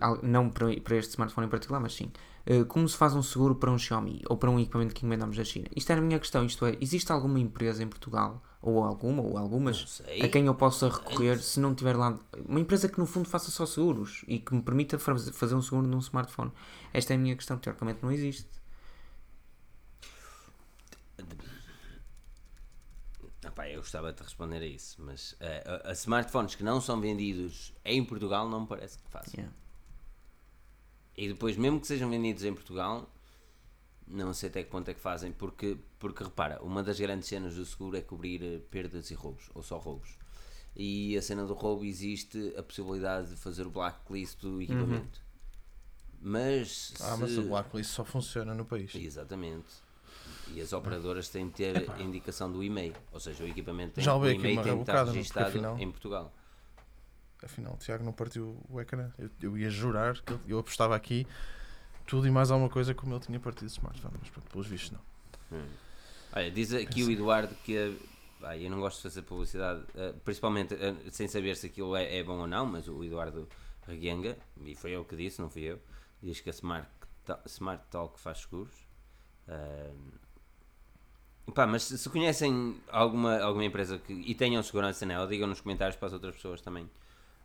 Al- 0.00 0.20
não 0.22 0.48
para, 0.48 0.68
para 0.80 0.96
este 0.96 1.10
smartphone 1.10 1.46
em 1.46 1.50
particular, 1.50 1.80
mas 1.80 1.94
sim. 1.94 2.10
Eh, 2.44 2.62
como 2.64 2.88
se 2.88 2.96
faz 2.96 3.14
um 3.14 3.22
seguro 3.22 3.56
para 3.56 3.68
um 3.70 3.76
Xiaomi 3.78 4.22
ou 4.28 4.36
para 4.36 4.48
um 4.48 4.60
equipamento 4.60 4.94
que 4.94 5.00
encomendamos 5.00 5.36
da 5.36 5.42
China? 5.42 5.66
Isto 5.74 5.90
era 5.90 6.00
a 6.00 6.04
minha 6.04 6.20
questão. 6.20 6.44
Isto 6.46 6.66
é, 6.66 6.76
existe 6.80 7.10
alguma 7.10 7.40
empresa 7.40 7.82
em 7.82 7.88
Portugal, 7.88 8.40
ou 8.62 8.84
alguma, 8.84 9.22
ou 9.24 9.36
algumas, 9.36 10.00
a 10.22 10.28
quem 10.28 10.46
eu 10.46 10.54
possa 10.54 10.88
recorrer 10.88 11.40
se 11.42 11.58
não 11.58 11.74
tiver 11.74 11.96
lá. 11.96 12.16
Uma 12.48 12.60
empresa 12.60 12.88
que 12.88 12.98
no 13.00 13.06
fundo 13.06 13.28
faça 13.28 13.50
só 13.50 13.66
seguros 13.66 14.24
e 14.28 14.38
que 14.38 14.54
me 14.54 14.62
permita 14.62 15.00
faz- 15.00 15.28
fazer 15.30 15.56
um 15.56 15.62
seguro 15.62 15.84
num 15.88 15.98
smartphone? 15.98 16.52
Esta 16.92 17.14
é 17.14 17.16
a 17.16 17.18
minha 17.18 17.34
questão. 17.34 17.58
Teoricamente 17.58 17.98
não 18.02 18.12
existe. 18.12 18.46
Epá, 23.44 23.68
eu 23.68 23.80
gostava 23.80 24.12
de 24.12 24.22
responder 24.22 24.58
a 24.62 24.66
isso, 24.66 24.96
mas 25.00 25.36
ah, 25.40 25.82
a, 25.84 25.90
a 25.90 25.92
smartphones 25.92 26.54
que 26.54 26.64
não 26.64 26.80
são 26.80 27.00
vendidos 27.00 27.72
em 27.84 28.04
Portugal 28.04 28.48
não 28.48 28.62
me 28.62 28.66
parece 28.66 28.98
que 28.98 29.08
façam. 29.08 29.34
Yeah. 29.34 29.54
E 31.16 31.28
depois, 31.28 31.56
mesmo 31.56 31.80
que 31.80 31.86
sejam 31.86 32.10
vendidos 32.10 32.42
em 32.44 32.52
Portugal, 32.52 33.08
não 34.06 34.34
sei 34.34 34.48
até 34.48 34.62
que 34.62 34.70
ponto 34.70 34.88
é 34.90 34.94
que 34.94 35.00
fazem, 35.00 35.32
porque, 35.32 35.76
porque 35.98 36.24
repara, 36.24 36.62
uma 36.62 36.82
das 36.82 36.98
grandes 36.98 37.28
cenas 37.28 37.54
do 37.54 37.64
seguro 37.64 37.96
é 37.96 38.00
cobrir 38.00 38.42
eh, 38.42 38.58
perdas 38.70 39.10
e 39.10 39.14
roubos, 39.14 39.48
ou 39.54 39.62
só 39.62 39.78
roubos. 39.78 40.16
E 40.74 41.16
a 41.16 41.22
cena 41.22 41.46
do 41.46 41.54
roubo 41.54 41.84
existe 41.84 42.52
a 42.56 42.62
possibilidade 42.62 43.30
de 43.30 43.36
fazer 43.36 43.66
o 43.66 43.70
blacklist 43.70 44.40
do 44.40 44.60
equipamento. 44.60 45.22
Mas. 46.20 46.92
Ah, 47.00 47.16
mas 47.16 47.30
se- 47.30 47.38
o 47.38 47.48
blacklist 47.48 47.90
só 47.92 48.04
funciona 48.04 48.54
no 48.54 48.64
país. 48.64 48.94
Exatamente. 48.94 49.85
E 50.48 50.60
as 50.60 50.72
operadoras 50.72 51.28
têm 51.28 51.46
de 51.48 51.52
ter 51.54 51.90
a 51.90 52.00
indicação 52.00 52.50
do 52.50 52.62
e-mail. 52.62 52.94
Ou 53.12 53.20
seja, 53.20 53.42
o 53.44 53.48
equipamento 53.48 53.94
tem, 53.94 54.04
Já 54.04 54.14
o 54.14 54.26
e-mail 54.28 54.62
tem 54.62 54.74
de 54.74 54.80
estar 54.80 55.04
registado 55.04 55.48
afinal- 55.48 55.78
em 55.78 55.90
Portugal. 55.90 56.32
Afinal, 57.42 57.74
o 57.74 57.76
Tiago 57.76 58.02
não 58.04 58.12
partiu 58.12 58.58
o 58.68 58.80
ecrã. 58.80 59.10
Eu, 59.18 59.30
eu 59.42 59.58
ia 59.58 59.68
jurar 59.70 60.20
que 60.22 60.38
eu 60.46 60.58
apostava 60.58 60.96
aqui 60.96 61.26
tudo 62.06 62.26
e 62.26 62.30
mais 62.30 62.50
alguma 62.50 62.70
coisa 62.70 62.94
como 62.94 63.14
ele 63.14 63.20
tinha 63.20 63.38
partido 63.38 63.68
o 63.68 63.70
smartphone, 63.70 64.14
mas 64.20 64.30
pronto, 64.30 64.48
pelos 64.50 64.66
vistos 64.66 64.92
não. 64.92 65.00
Hum. 65.58 65.66
Olha, 66.32 66.50
diz 66.50 66.72
aqui 66.72 67.02
o 67.04 67.10
Eduardo 67.10 67.54
que 67.64 67.76
eh, 67.76 67.92
pá, 68.40 68.56
eu 68.56 68.70
não 68.70 68.80
gosto 68.80 68.96
de 68.98 69.02
fazer 69.02 69.22
publicidade, 69.22 69.84
eh, 69.94 70.14
principalmente 70.24 70.74
eh, 70.74 70.94
sem 71.10 71.28
saber 71.28 71.56
se 71.56 71.66
aquilo 71.66 71.94
é, 71.96 72.16
é 72.18 72.22
bom 72.24 72.38
ou 72.38 72.46
não, 72.46 72.64
mas 72.66 72.88
o 72.88 73.02
Eduardo 73.04 73.48
Reguenga, 73.86 74.36
e 74.62 74.74
foi 74.74 74.92
ele 74.92 75.04
que 75.04 75.14
disse, 75.16 75.40
não 75.40 75.48
fui 75.50 75.62
eu, 75.62 75.80
diz 76.22 76.40
que 76.40 76.48
a 76.50 76.52
Smart, 76.52 76.88
Smart 77.46 77.84
Talk 77.90 78.18
faz 78.18 78.38
seguros. 78.38 78.74
Ah, 79.48 79.90
pá, 81.54 81.66
mas 81.66 81.84
se 81.84 81.98
se 81.98 82.08
conhecem 82.08 82.76
alguma, 82.88 83.38
alguma 83.38 83.64
empresa 83.64 83.98
que, 83.98 84.12
e 84.12 84.34
tenham 84.34 84.62
segurança 84.62 85.06
nela, 85.06 85.26
digam 85.26 85.46
nos 85.46 85.60
comentários 85.60 85.96
para 85.96 86.08
as 86.08 86.12
outras 86.12 86.34
pessoas 86.34 86.60
também. 86.60 86.88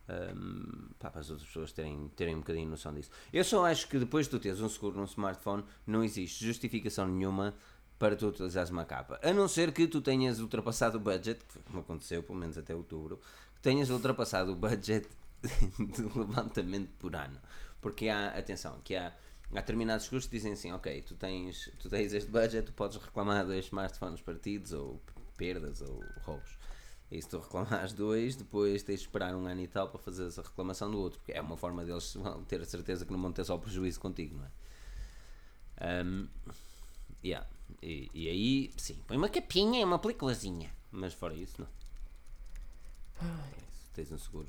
Ahm, 0.08 0.90
pá, 0.98 1.10
para 1.10 1.20
as 1.20 1.30
outras 1.30 1.46
pessoas 1.46 1.72
terem, 1.72 2.10
terem 2.16 2.34
um 2.34 2.40
bocadinho 2.40 2.68
noção 2.68 2.92
disso. 2.92 3.10
Eu 3.32 3.44
só 3.44 3.64
acho 3.66 3.88
que 3.88 3.98
depois 3.98 4.26
de 4.26 4.32
tu 4.32 4.40
teres 4.40 4.60
um 4.60 4.68
seguro 4.68 4.96
num 4.96 5.04
smartphone, 5.04 5.64
não 5.86 6.02
existe 6.02 6.44
justificação 6.44 7.06
nenhuma 7.06 7.54
para 7.98 8.16
tu 8.16 8.26
utilizares 8.26 8.70
uma 8.70 8.84
capa. 8.84 9.20
A 9.22 9.32
não 9.32 9.46
ser 9.46 9.72
que 9.72 9.86
tu 9.86 10.00
tenhas 10.00 10.40
ultrapassado 10.40 10.98
o 10.98 11.00
budget, 11.00 11.40
como 11.66 11.80
aconteceu 11.80 12.20
pelo 12.22 12.36
menos 12.36 12.58
até 12.58 12.74
outubro, 12.74 13.20
que 13.54 13.62
tenhas 13.62 13.90
ultrapassado 13.90 14.52
o 14.52 14.56
budget 14.56 15.08
de 15.78 16.02
levantamento 16.18 16.90
por 16.98 17.14
ano. 17.14 17.38
Porque 17.80 18.08
há, 18.08 18.28
atenção, 18.30 18.80
que 18.82 18.96
há, 18.96 19.12
há 19.52 19.60
determinados 19.60 20.04
seguros 20.04 20.26
que 20.26 20.32
dizem 20.36 20.52
assim, 20.52 20.72
ok, 20.72 21.02
tu 21.02 21.14
tens, 21.14 21.70
tu 21.78 21.88
tens 21.88 22.12
este 22.12 22.30
budget, 22.30 22.66
tu 22.66 22.72
podes 22.72 22.96
reclamar 22.96 23.46
dois 23.46 23.66
smartphones 23.66 24.20
partidos, 24.20 24.72
ou 24.72 25.00
perdas, 25.36 25.82
ou 25.82 26.02
roubos. 26.22 26.56
E 27.10 27.20
se 27.20 27.28
tu 27.28 27.38
reclamares 27.38 27.92
dois, 27.92 28.36
depois 28.36 28.82
tens 28.82 29.00
de 29.00 29.06
esperar 29.06 29.34
um 29.34 29.46
ano 29.46 29.60
e 29.60 29.68
tal 29.68 29.88
para 29.90 29.98
fazer 29.98 30.26
essa 30.26 30.40
reclamação 30.40 30.90
do 30.90 30.98
outro, 30.98 31.18
porque 31.18 31.32
é 31.32 31.40
uma 31.40 31.56
forma 31.56 31.84
deles 31.84 32.16
ter 32.48 32.60
a 32.60 32.64
certeza 32.64 33.04
que 33.04 33.12
não 33.12 33.20
vão 33.20 33.32
ter 33.32 33.44
só 33.44 33.58
prejuízo 33.58 34.00
contigo, 34.00 34.36
não 34.36 34.46
é? 34.46 36.04
Um, 36.04 36.28
yeah. 37.22 37.46
e, 37.82 38.10
e 38.14 38.28
aí, 38.28 38.72
sim, 38.76 39.02
põe 39.06 39.16
uma 39.16 39.28
capinha, 39.28 39.84
uma 39.84 39.98
peliculazinha, 39.98 40.72
mas 40.90 41.12
fora 41.12 41.34
isso, 41.34 41.60
não. 41.60 41.68
É 43.20 43.58
isso, 43.68 43.90
tens 43.92 44.10
um 44.10 44.18
seguro. 44.18 44.48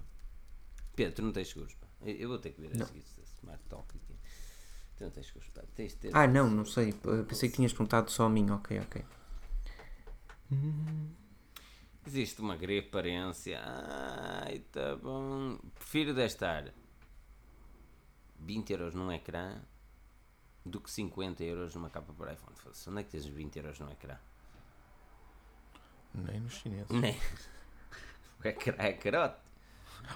Pedro, 0.96 1.16
tu 1.16 1.22
não 1.22 1.32
tens 1.32 1.50
seguros, 1.50 1.74
pá. 1.74 1.88
Eu, 2.02 2.16
eu 2.16 2.30
vou 2.30 2.38
ter 2.38 2.52
que 2.52 2.62
ver 2.62 2.82
a 2.82 2.86
seguir 2.86 3.00
esse 3.00 3.36
Smart 3.42 3.62
Talk 3.68 3.98
aqui. 3.98 4.12
Tu 4.98 5.03
não 5.03 5.11
tens 5.11 5.28
seguros, 5.28 5.49
pá. 5.49 5.64
Tens 5.76 5.94
de 5.94 5.98
ter. 5.98 6.15
Ah, 6.15 6.28
não, 6.28 6.49
não 6.49 6.65
sei. 6.65 6.94
Pensei 7.28 7.49
que 7.49 7.56
tinhas 7.56 7.74
perguntado 7.74 8.11
só 8.11 8.26
a 8.26 8.30
mim. 8.30 8.49
Ok, 8.52 8.80
ok. 8.80 9.03
Existe 12.06 12.41
uma 12.41 12.56
aparência. 12.56 13.60
Ai, 13.64 14.60
tá 14.72 14.95
bom. 14.98 15.57
Prefiro 15.76 16.14
gastar 16.14 16.74
20 18.40 18.74
euros 18.74 18.94
num 18.94 19.11
ecrã 19.11 19.61
do 20.65 20.80
que 20.80 20.91
50 20.91 21.44
euros 21.44 21.74
numa 21.76 21.90
capa 21.90 22.14
para 22.14 22.34
iPhone. 22.34 22.56
Onde 22.88 22.99
é 22.99 23.03
que 23.03 23.10
tens 23.10 23.26
os 23.26 23.32
20 23.32 23.56
euros 23.57 23.80
num 23.80 23.90
ecrã? 23.90 24.18
Nem 26.14 26.40
nos 26.40 26.53
chineses. 26.53 26.90
Né? 26.90 27.20
O 28.44 28.48
ecrã 28.48 28.76
é 28.78 28.94
carote. 28.94 29.41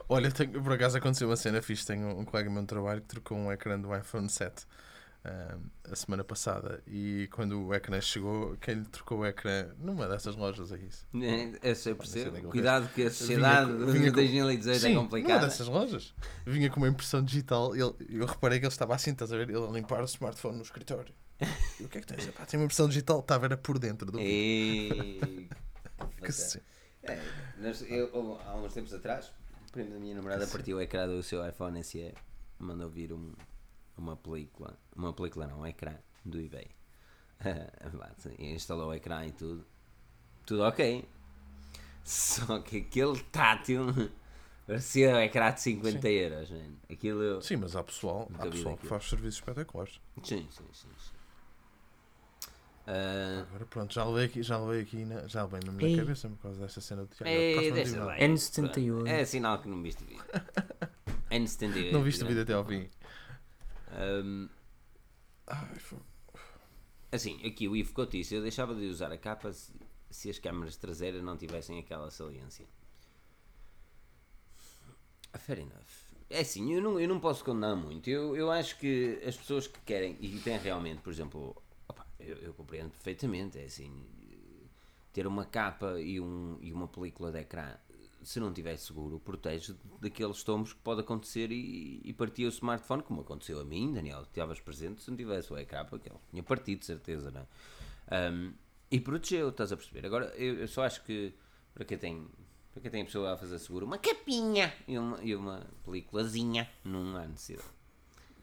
Olha, 0.09 0.31
tenho, 0.31 0.61
por 0.64 0.73
acaso 0.73 0.97
aconteceu 0.97 1.27
uma 1.30 1.35
cena 1.35 1.61
fixe. 1.61 1.85
Tenho 1.85 2.07
um 2.19 2.26
colega 2.26 2.49
meu 2.49 2.61
de 2.61 2.68
trabalho 2.68 3.01
que 3.01 3.07
trocou 3.07 3.38
um 3.38 3.51
ecrã 3.51 3.80
do 3.80 3.95
iPhone 3.95 4.30
7 4.30 4.65
ahm, 5.26 5.59
a 5.91 5.95
semana 5.95 6.23
passada. 6.23 6.81
E 6.88 7.27
quando 7.31 7.65
o 7.68 7.73
ecrã 7.73 7.99
chegou, 8.01 8.55
quem 8.57 8.76
lhe 8.76 8.85
trocou 8.85 9.19
o 9.19 9.26
ecrã 9.26 9.68
numa 9.80 10.07
dessas 10.07 10.35
lojas 10.35 10.72
é 10.72 10.77
isso. 10.77 11.05
Né? 11.14 11.51
Eu 11.61 11.76
sei, 11.76 11.76
sei 11.76 11.95
percebo. 11.95 12.49
Cuidado 12.49 12.88
que 12.93 13.03
a 13.03 13.09
sociedade 13.11 13.72
Vinha 13.72 13.80
com- 13.80 13.85
de 13.85 13.91
vinha 13.99 14.11
com- 14.11 14.15
2018 14.15 14.76
é 14.76 14.80
Sim, 14.80 14.93
numa 14.93 15.01
complicada. 15.03 15.45
dessas 15.45 15.68
lojas. 15.68 16.14
Vinha 16.45 16.69
com 16.69 16.77
uma 16.80 16.88
impressão 16.89 17.22
digital. 17.23 17.76
Ele, 17.76 17.93
eu 18.09 18.26
reparei 18.26 18.59
que 18.59 18.65
ele 18.65 18.72
estava 18.72 18.95
assim, 18.95 19.11
estás 19.11 19.31
a 19.34 19.38
ver? 19.38 19.49
Ele 19.49 19.57
a 19.65 19.69
limpar 19.72 20.01
o 20.01 20.05
smartphone 20.05 20.57
no 20.57 20.64
escritório. 20.64 21.14
E 21.80 21.84
o 21.84 21.88
que 21.89 21.99
é 21.99 22.01
que 22.01 22.07
tens? 22.07 22.27
Epá, 22.27 22.45
tem 22.45 22.59
uma 22.59 22.64
impressão 22.65 22.88
digital. 22.88 23.19
Estava 23.19 23.45
era 23.45 23.55
por 23.57 23.77
dentro 23.77 24.11
do. 24.11 24.19
E... 24.19 25.47
Que 26.23 26.31
se- 26.31 26.61
É, 27.03 27.19
nós- 27.59 27.81
eu, 27.84 28.07
eu, 28.14 28.39
há 28.45 28.55
uns 28.55 28.73
tempos 28.73 28.93
atrás, 28.93 29.31
primo 29.77 29.91
da 29.91 29.99
minha 29.99 30.15
namorada 30.15 30.47
partiu 30.47 30.77
o 30.77 30.81
ecrã 30.81 31.07
do 31.07 31.21
seu 31.21 31.47
iPhone 31.47 31.83
SE, 31.83 32.11
mandou 32.57 32.89
vir 32.89 33.13
um, 33.13 33.33
uma 33.95 34.15
película, 34.15 34.75
uma 34.95 35.13
película 35.13 35.45
não, 35.45 35.59
um 35.59 35.67
ecrã 35.67 35.93
do 36.25 36.41
eBay. 36.41 36.67
Instalou 38.39 38.89
o 38.89 38.93
ecrã 38.93 39.23
e 39.27 39.31
tudo, 39.31 39.63
tudo 40.47 40.63
ok. 40.63 41.07
Só 42.03 42.57
que 42.59 42.77
aquele 42.77 43.19
tátil 43.25 43.85
parecia 44.65 45.15
um 45.15 45.19
ecrã 45.19 45.51
de 45.51 45.61
50 45.61 46.01
Sim. 46.01 46.07
euros, 46.07 46.49
man. 46.49 46.73
Aquilo. 46.89 47.41
Sim, 47.43 47.57
mas 47.57 47.75
há 47.75 47.83
pessoal, 47.83 48.27
há 48.39 48.47
pessoal 48.47 48.77
que 48.77 48.87
faz 48.87 49.03
serviços 49.07 49.35
espetaculares. 49.35 50.01
Sim, 50.23 50.47
sim, 50.49 50.65
sim. 50.73 50.89
Ah, 52.89 53.41
Agora 53.49 53.65
pronto, 53.65 53.93
já 53.93 54.05
levei 54.05 54.26
aqui, 54.26 54.41
já 54.43 54.57
levei 54.57 54.81
aqui, 54.84 55.03
na, 55.05 55.27
já 55.27 55.43
levei 55.43 55.59
mesmo 55.65 55.81
na 55.81 55.88
Ei. 55.88 55.97
cabeça 55.97 56.30
por 56.30 56.38
causa 56.38 56.61
desta 56.61 56.80
cena 56.80 57.03
do 57.03 57.14
Tiago. 57.14 57.30
é, 57.30 57.85
nada. 57.85 58.18
N78. 58.18 59.07
É 59.07 59.26
sinal 59.26 59.61
que 59.61 59.68
não 59.68 59.81
viste 59.84 60.03
o 60.03 60.07
vídeo. 60.07 60.23
N78. 61.30 61.91
Não 61.91 62.01
viste 62.03 62.23
o 62.23 62.27
vídeo 62.27 62.43
até 62.43 62.53
ao 62.53 62.64
fim. 62.65 62.89
Ahm, 63.91 64.47
Ai, 65.47 65.76
fo- 65.80 66.01
assim, 67.11 67.45
aqui 67.45 67.68
o 67.68 67.76
Ivo 67.76 67.91
Cotice, 67.93 68.35
eu 68.35 68.41
deixava 68.41 68.73
de 68.73 68.85
usar 68.85 69.11
a 69.11 69.18
capa 69.18 69.51
se, 69.51 69.73
se 70.09 70.30
as 70.30 70.39
câmaras 70.39 70.77
traseiras 70.77 71.22
não 71.22 71.35
tivessem 71.38 71.80
aquela 71.80 72.09
saliência. 72.09 72.65
Ah, 75.34 75.38
Fair 75.39 75.59
enough. 75.59 76.07
É 76.30 76.39
assim, 76.41 76.73
eu 76.73 76.81
não, 76.81 76.99
eu 76.99 77.07
não 77.07 77.19
posso 77.19 77.43
condenar 77.43 77.76
muito. 77.76 78.09
Eu, 78.09 78.35
eu 78.35 78.51
acho 78.51 78.77
que 78.80 79.22
as 79.26 79.35
pessoas 79.38 79.68
que 79.68 79.80
querem 79.81 80.18
e 80.19 80.30
que 80.30 80.39
têm 80.39 80.57
realmente, 80.57 81.01
por 81.01 81.11
exemplo, 81.11 81.55
eu, 82.19 82.38
eu 82.38 82.53
compreendo 82.53 82.89
perfeitamente. 82.89 83.57
É 83.57 83.65
assim, 83.65 83.91
ter 85.14 85.26
uma 85.26 85.45
capa 85.45 85.99
e, 85.99 86.19
um, 86.19 86.57
e 86.61 86.72
uma 86.72 86.88
película 86.88 87.31
de 87.31 87.39
ecrã, 87.39 87.76
se 88.23 88.39
não 88.39 88.53
tiver 88.53 88.77
seguro, 88.77 89.19
protege 89.19 89.73
daqueles 89.99 90.44
tombos 90.44 90.73
que 90.73 90.80
pode 90.80 91.02
acontecer 91.02 91.52
e, 91.52 92.02
e 92.03 92.45
o 92.45 92.49
smartphone, 92.49 93.02
como 93.02 93.22
aconteceu 93.22 93.60
a 93.60 93.65
mim, 93.65 93.94
Daniel, 93.94 94.22
estavas 94.22 94.60
presente, 94.60 95.02
se 95.02 95.10
não 95.10 95.18
tivesse 95.18 95.52
o 95.52 95.57
ecrã, 95.57 95.85
porque 95.85 96.10
ele 96.10 96.19
tinha 96.30 96.44
partido, 96.44 96.80
de 96.80 96.85
certeza, 96.85 97.31
não 97.31 97.41
é? 97.41 98.31
Um, 98.31 98.53
e 98.89 98.99
protegeu, 98.99 99.49
estás 99.49 99.72
a 99.72 99.77
perceber? 99.77 100.06
Agora, 100.06 100.27
eu, 100.35 100.56
eu 100.60 100.68
só 100.68 100.84
acho 100.84 101.03
que 101.03 101.34
para 101.73 101.85
quem 101.85 101.98
tem. 101.98 102.27
Para 102.73 102.81
quem 102.84 102.91
tem 102.91 103.06
pessoa 103.06 103.34
a 103.34 103.38
fazer 103.38 103.57
seguro, 103.57 103.88
uma 103.88 103.98
capinha 103.98 104.72
e 104.88 104.99
uma, 104.99 105.23
e 105.23 105.35
uma 105.35 105.65
peliculazinha, 105.84 106.69
não 106.84 107.18
há 107.18 107.26
necessidade. 107.26 107.76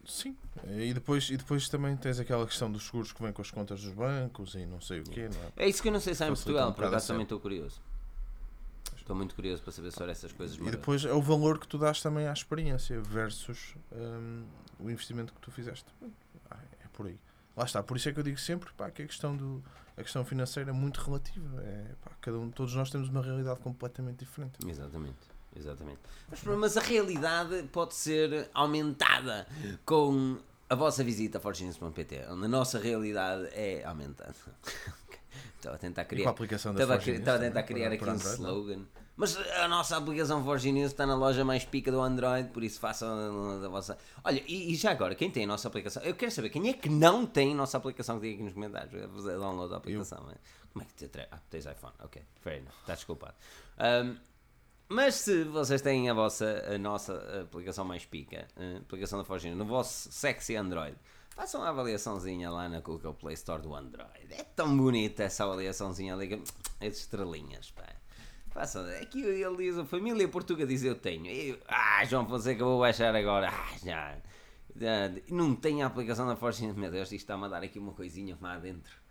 Sim. 0.05 0.35
E 0.67 0.93
depois, 0.93 1.29
e 1.29 1.37
depois 1.37 1.67
também 1.67 1.95
tens 1.97 2.19
aquela 2.19 2.45
questão 2.45 2.71
dos 2.71 2.85
seguros 2.85 3.11
que 3.11 3.21
vêm 3.21 3.33
com 3.33 3.41
as 3.41 3.51
contas 3.51 3.81
dos 3.81 3.93
bancos 3.93 4.55
e 4.55 4.65
não 4.65 4.79
sei 4.79 4.99
o 4.99 5.03
quê, 5.03 5.29
não 5.33 5.41
é? 5.41 5.65
É 5.65 5.69
isso 5.69 5.81
que 5.81 5.87
eu 5.87 5.91
não 5.93 5.99
sei 5.99 6.13
se 6.13 6.23
há 6.23 6.27
em 6.27 6.33
Portugal, 6.33 6.69
um 6.69 6.73
por 6.73 6.85
acaso 6.85 7.07
também 7.07 7.23
estou 7.23 7.39
curioso. 7.39 7.81
Estou 8.95 9.15
muito 9.15 9.35
curioso 9.35 9.61
para 9.61 9.71
saber 9.71 9.91
sobre 9.91 10.11
essas 10.11 10.31
coisas. 10.31 10.57
E 10.57 10.71
depois 10.71 11.05
é 11.05 11.13
o 11.13 11.21
valor 11.21 11.59
que 11.59 11.67
tu 11.67 11.77
dás 11.77 12.01
também 12.01 12.27
à 12.27 12.33
experiência 12.33 12.99
versus 13.01 13.75
hum, 13.91 14.43
o 14.79 14.89
investimento 14.89 15.31
que 15.31 15.39
tu 15.39 15.51
fizeste. 15.51 15.85
Ah, 16.49 16.57
é 16.83 16.87
por 16.91 17.05
aí. 17.05 17.19
Lá 17.55 17.65
está. 17.65 17.83
Por 17.83 17.97
isso 17.97 18.09
é 18.09 18.13
que 18.13 18.19
eu 18.19 18.23
digo 18.23 18.39
sempre 18.39 18.71
pá, 18.73 18.89
que 18.89 19.03
a 19.03 19.05
questão, 19.05 19.37
do, 19.37 19.63
a 19.95 20.01
questão 20.01 20.25
financeira 20.25 20.71
é 20.71 20.73
muito 20.73 20.99
relativa. 21.01 21.61
É, 21.61 21.91
pá, 22.03 22.11
cada 22.19 22.39
um, 22.39 22.49
todos 22.49 22.73
nós 22.73 22.89
temos 22.89 23.07
uma 23.07 23.21
realidade 23.21 23.59
completamente 23.59 24.25
diferente. 24.25 24.57
Exatamente, 24.67 25.19
exatamente. 25.55 25.99
Mas, 26.29 26.43
mas 26.43 26.77
a 26.77 26.81
realidade 26.81 27.63
pode 27.71 27.95
ser 27.95 28.49
aumentada 28.53 29.47
com 29.85 30.37
a 30.69 30.75
vossa 30.75 31.03
visita 31.03 31.37
a 31.37 31.41
forginense.pt, 31.41 32.25
onde 32.29 32.45
a 32.45 32.47
nossa 32.47 32.79
realidade 32.79 33.47
é 33.53 33.83
aumentada. 33.85 34.33
Estava 35.57 35.75
a 35.77 35.79
tentar 35.79 36.05
criar, 36.05 36.31
estava 36.31 36.93
a, 36.93 36.97
estava 36.97 37.37
a 37.37 37.39
tentar 37.39 37.63
criar 37.63 37.91
aqui 37.91 38.03
um 38.03 38.09
Android, 38.11 38.39
não 38.39 38.49
é? 38.49 38.51
slogan. 38.51 38.85
Mas 39.17 39.35
a 39.37 39.67
nossa 39.67 39.97
aplicação 39.97 40.43
Forginense 40.43 40.93
está 40.93 41.07
na 41.07 41.15
loja 41.15 41.43
mais 41.43 41.63
pica 41.65 41.91
do 41.91 42.01
Android, 42.01 42.49
por 42.49 42.63
isso 42.63 42.79
façam 42.79 43.59
da 43.61 43.67
vossa. 43.69 43.97
Olha, 44.23 44.43
e, 44.45 44.73
e 44.73 44.75
já 44.75 44.91
agora, 44.91 45.15
quem 45.15 45.31
tem 45.31 45.45
a 45.45 45.47
nossa 45.47 45.67
aplicação? 45.67 46.03
Eu 46.03 46.13
quero 46.15 46.31
saber 46.31 46.49
quem 46.49 46.69
é 46.69 46.73
que 46.73 46.89
não 46.89 47.25
tem 47.25 47.53
a 47.53 47.55
nossa 47.55 47.77
aplicação 47.77 48.19
que 48.19 48.23
diga 48.27 48.35
aqui 48.35 48.43
nos 48.43 48.53
comentários. 48.53 48.91
Fazer 49.11 49.37
download 49.39 49.71
da 49.71 49.77
aplicação. 49.77 50.19
é? 50.29 50.35
Como 50.71 50.83
é 50.83 50.85
que 50.85 51.07
te 51.07 51.19
Ah, 51.31 51.39
tens 51.49 51.65
iPhone? 51.65 51.93
Ok, 52.03 52.21
fair 52.41 52.57
enough, 52.57 52.73
está 52.81 52.93
desculpado. 52.93 53.33
Um, 53.79 54.17
mas 54.87 55.15
se 55.15 55.43
vocês 55.45 55.81
têm 55.81 56.09
a 56.09 56.13
vossa, 56.13 56.63
a 56.73 56.77
nossa 56.77 57.41
aplicação 57.41 57.83
mais 57.85 58.05
pica, 58.05 58.47
a 58.55 58.77
aplicação 58.77 59.19
da 59.19 59.25
Forgina, 59.25 59.55
no 59.55 59.65
vosso 59.65 60.11
sexy 60.11 60.55
Android, 60.55 60.95
façam 61.29 61.61
uma 61.61 61.69
avaliaçãozinha 61.69 62.51
lá 62.51 62.69
na 62.69 62.79
Google 62.81 63.13
Play 63.13 63.33
Store 63.33 63.61
do 63.61 63.73
Android. 63.75 64.27
É 64.31 64.43
tão 64.43 64.77
bonita 64.77 65.23
essa 65.23 65.43
avaliaçãozinha 65.43 66.13
ali, 66.13 66.41
as 66.79 66.97
estrelinhas, 66.97 67.71
pá. 67.71 67.83
Façam, 68.51 68.85
aqui 69.01 69.21
ele 69.21 69.57
diz, 69.57 69.77
a 69.77 69.83
família 69.83 70.27
Portuga 70.29 70.65
diz 70.65 70.81
eu 70.81 70.95
tenho. 70.95 71.59
Ah, 71.67 72.05
João 72.05 72.25
Fonseca, 72.25 72.63
vou 72.63 72.79
baixar 72.79 73.13
agora. 73.13 73.49
Ah. 73.49 73.75
Já, 73.83 75.11
Não 75.29 75.53
tem 75.53 75.83
a 75.83 75.87
aplicação 75.87 76.25
da 76.25 76.37
Forgina, 76.37 76.73
meu 76.73 76.89
Deus, 76.89 77.11
isto 77.11 77.15
está-me 77.15 77.45
a 77.45 77.47
dar 77.49 77.63
aqui 77.63 77.79
uma 77.79 77.91
coisinha 77.91 78.37
lá 78.39 78.57
dentro. 78.57 79.04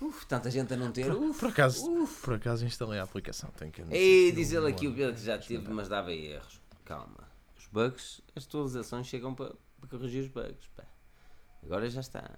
Uf, 0.00 0.26
tanta 0.26 0.50
gente 0.50 0.72
a 0.74 0.76
não 0.76 0.92
ter. 0.92 1.10
Uf, 1.10 1.38
Por 1.40 1.48
acaso, 1.48 1.90
uf. 1.90 2.22
por 2.24 2.34
acaso 2.34 2.64
instalei 2.66 2.98
a 2.98 3.02
aplicação. 3.04 3.50
Tenho 3.56 3.72
que 3.72 3.80
não- 3.82 3.88
diz 3.88 4.52
ele 4.52 4.68
aqui 4.68 4.86
o. 4.88 4.94
Pedro 4.94 5.14
que 5.14 5.22
já 5.22 5.38
teve, 5.38 5.68
mas 5.70 5.88
dava 5.88 6.12
erros. 6.12 6.60
Calma. 6.84 7.26
Os 7.58 7.66
bugs, 7.66 8.20
as 8.34 8.44
atualizações 8.46 9.06
chegam 9.06 9.34
para, 9.34 9.54
para 9.80 9.88
corrigir 9.88 10.22
os 10.24 10.28
bugs. 10.28 10.68
pá. 10.76 10.84
Agora 11.62 11.88
já 11.88 12.00
está. 12.00 12.30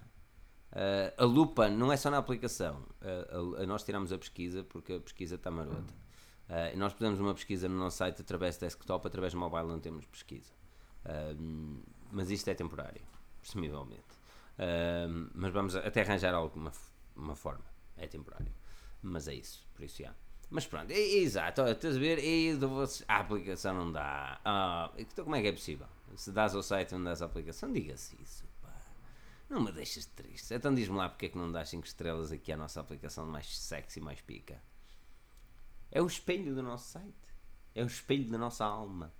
Ah, 0.71 1.13
a 1.17 1.23
lupa 1.25 1.69
não 1.69 1.91
é 1.91 1.97
só 1.97 2.09
na 2.09 2.17
aplicação. 2.17 2.83
Ah, 3.01 3.57
a- 3.59 3.63
a- 3.63 3.65
nós 3.67 3.83
tiramos 3.83 4.11
a 4.13 4.17
pesquisa 4.17 4.63
porque 4.63 4.93
a 4.93 4.99
pesquisa 4.99 5.35
está 5.35 5.51
marota. 5.51 5.93
E 6.73 6.77
nós 6.77 6.93
fizemos 6.93 7.19
uma 7.19 7.33
pesquisa 7.35 7.69
no 7.69 7.77
nosso 7.77 7.97
site 7.97 8.21
através 8.21 8.55
de 8.55 8.61
desktop, 8.61 9.05
através 9.05 9.33
do 9.33 9.39
mobile 9.39 9.67
não 9.67 9.79
temos 9.79 10.05
pesquisa. 10.07 10.51
Mas 12.11 12.31
isto 12.31 12.47
é 12.47 12.55
temporário, 12.55 13.01
presumivelmente. 13.41 14.01
Mas 15.35 15.51
vamos 15.53 15.75
até 15.75 16.01
arranjar 16.01 16.33
alguma 16.33 16.71
uma 17.19 17.35
forma. 17.35 17.65
É 17.97 18.07
temporário. 18.07 18.51
Mas 19.01 19.27
é 19.27 19.33
isso, 19.33 19.65
por 19.75 19.83
isso 19.83 20.01
já. 20.03 20.13
Mas 20.49 20.65
pronto, 20.65 20.89
é, 20.91 20.97
exato. 20.97 21.61
Estás 21.67 21.95
a 21.95 21.99
ver? 21.99 22.17
Vocês- 22.57 23.03
a 23.07 23.17
aplicação 23.19 23.75
não 23.75 23.91
dá. 23.91 24.39
Ah, 24.43 24.91
então 24.97 25.23
como 25.23 25.35
é 25.35 25.41
que 25.41 25.47
é 25.47 25.51
possível? 25.51 25.87
Se 26.15 26.31
dás 26.31 26.55
ao 26.55 26.63
site 26.63 26.91
e 26.91 26.95
não 26.95 27.03
dás 27.03 27.21
a 27.21 27.25
aplicação, 27.25 27.71
diga-se 27.71 28.15
isso. 28.21 28.43
pá. 28.61 28.73
Não 29.49 29.61
me 29.61 29.71
deixas 29.71 30.05
triste. 30.07 30.53
Então 30.53 30.73
diz-me 30.73 30.95
lá 30.97 31.07
porque 31.07 31.27
é 31.27 31.29
que 31.29 31.37
não 31.37 31.51
dás 31.51 31.69
5 31.69 31.85
estrelas 31.85 32.31
aqui 32.31 32.51
à 32.51 32.57
nossa 32.57 32.79
aplicação 32.81 33.27
mais 33.27 33.57
sexy, 33.59 33.99
mais 34.01 34.21
pica. 34.21 34.59
É 35.91 36.01
o 36.01 36.07
espelho 36.07 36.53
do 36.55 36.63
nosso 36.63 36.89
site. 36.91 37.13
É 37.75 37.83
o 37.83 37.87
espelho 37.87 38.29
da 38.31 38.37
nossa 38.37 38.65
alma. 38.65 39.13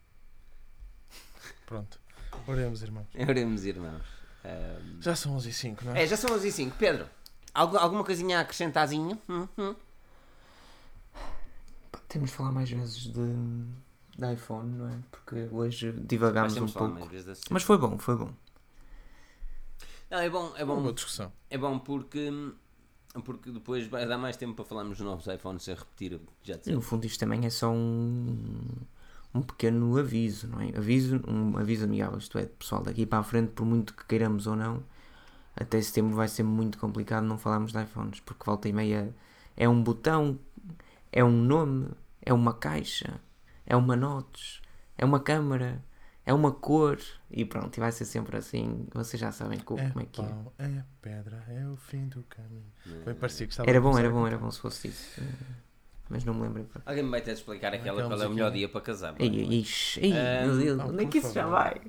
Pronto. 1.66 2.00
Oremos, 2.48 2.82
irmãos. 2.82 3.08
Oremos, 3.28 3.66
irmãos. 3.66 4.04
Ah, 4.44 4.80
Já 5.00 5.16
são 5.16 5.36
11 5.36 5.50
e 5.50 5.54
5, 5.54 5.86
não 5.86 5.96
é? 5.96 6.04
é, 6.04 6.08
já 6.08 6.18
são 6.18 6.34
as 6.34 6.44
e 6.44 6.52
5. 6.52 6.76
Pedro, 6.78 7.08
algu- 7.54 7.78
alguma 7.78 8.04
coisinha 8.04 8.40
a 8.40 8.42
acrescentazinho? 8.42 9.18
Hum, 9.30 9.48
hum. 9.58 9.76
Pá, 11.92 12.00
Temos 12.08 12.30
de 12.32 12.36
falar 12.36 12.52
mais 12.52 12.70
vezes 12.70 13.04
de, 13.08 13.36
de 14.18 14.34
iPhone, 14.34 14.70
não 14.78 14.88
é? 14.90 14.98
Porque 15.12 15.48
hoje 15.52 15.92
divagámos 15.92 16.58
um 16.58 16.68
pouco. 16.68 17.10
Mas 17.50 17.64
foi 17.64 17.78
bom, 17.78 17.98
foi 17.98 18.16
bom. 18.16 18.30
Não, 20.10 20.20
é 20.20 20.30
bom, 20.30 20.52
é 20.56 20.64
Uma 20.64 20.76
bom 20.76 20.82
boa 20.82 20.94
discussão. 20.94 21.32
É 21.50 21.58
bom 21.58 21.78
porque, 21.80 22.32
porque 23.24 23.52
depois 23.52 23.88
vai 23.88 24.08
dar 24.08 24.18
mais 24.18 24.38
tempo 24.38 24.56
para 24.56 24.66
falarmos 24.66 24.98
dos 24.98 25.06
novos 25.06 25.28
iPhones 25.28 25.64
sem 25.64 25.76
repetir 25.76 26.16
o 26.16 26.20
que 26.20 26.52
já 26.52 26.60
E 26.66 26.72
no 26.72 26.82
fundo 26.82 27.06
isto 27.06 27.20
também 27.20 27.46
é 27.46 27.50
só 27.50 27.70
um, 27.72 28.66
um 29.34 29.42
pequeno 29.42 29.98
aviso, 29.98 30.48
não 30.48 30.60
é? 30.62 30.70
Aviso, 30.78 31.22
um 31.28 31.58
aviso 31.58 31.86
amigável, 31.86 32.18
isto 32.18 32.38
é, 32.38 32.46
pessoal, 32.46 32.82
daqui 32.84 33.06
para 33.06 33.20
a 33.20 33.24
frente, 33.24 33.52
por 33.52 33.66
muito 33.66 33.94
que 33.94 34.06
queiramos 34.06 34.48
ou 34.48 34.56
não, 34.56 34.84
até 35.60 35.82
setembro 35.82 36.16
vai 36.16 36.28
ser 36.28 36.44
muito 36.44 36.78
complicado 36.78 37.24
não 37.26 37.38
falarmos 37.38 37.72
de 37.72 37.82
iPhones, 37.84 38.20
porque 38.22 38.44
volta 38.46 38.70
e 38.70 38.74
meia 38.74 39.14
é 39.58 39.68
um 39.68 39.82
botão, 39.84 40.40
é 41.12 41.24
um 41.24 41.32
nome, 41.32 41.90
é 42.22 42.34
uma 42.34 42.54
caixa, 42.54 43.20
é 43.66 43.76
uma 43.76 43.96
notes, 43.96 44.62
é 44.98 45.06
uma 45.06 45.20
câmara, 45.20 45.84
é 46.26 46.34
uma 46.34 46.52
cor, 46.52 46.98
e 47.32 47.44
pronto, 47.46 47.76
e 47.78 47.80
vai 47.80 47.92
ser 47.92 48.06
sempre 48.06 48.38
assim, 48.38 48.88
vocês 48.94 49.20
já 49.20 49.32
sabem 49.32 49.60
co- 49.60 49.78
É 49.78 49.90
como 49.90 50.02
é 50.02 50.06
que 50.12 50.22
é. 50.22 50.26
pau, 50.26 50.54
é 50.60 50.84
pedra, 51.02 51.44
é 51.50 51.68
o 51.68 51.76
fim 51.76 52.08
do 52.08 52.24
caminho. 52.24 52.72
Bem 53.06 53.16
parecia 53.16 53.46
que 53.48 53.54
estava 53.54 53.70
Era 53.70 53.80
a 53.80 53.82
bom, 53.82 53.98
era 53.98 54.10
bom, 54.10 54.26
a 54.26 54.28
era 54.28 54.38
bom 54.38 54.52
se 54.52 54.60
fosse 54.60 54.88
isso, 54.90 55.22
mas 56.10 56.24
não 56.24 56.34
me 56.34 56.42
lembrei. 56.44 56.66
pá. 56.66 56.82
Alguém 56.86 57.04
me 57.04 57.10
vai 57.12 57.22
ter 57.22 57.34
de 57.34 57.40
explicar 57.40 57.74
aquela 57.74 58.02
qual 58.04 58.22
é 58.22 58.28
o 58.28 58.30
melhor 58.32 58.52
dia 58.52 58.68
para 58.70 58.82
casar. 58.82 59.14
pá. 59.14 59.20
Ei, 59.24 59.30
ei, 59.40 59.60
ixi, 59.60 60.00
ei, 60.02 60.14
Ah, 60.14 60.42
meu 60.46 60.58
Deus, 60.58 60.80
ah, 60.80 60.86
onde 60.86 61.04
é 61.04 61.08
que 61.08 61.18
isso 61.20 61.34
já 61.34 61.46
vai? 61.48 61.82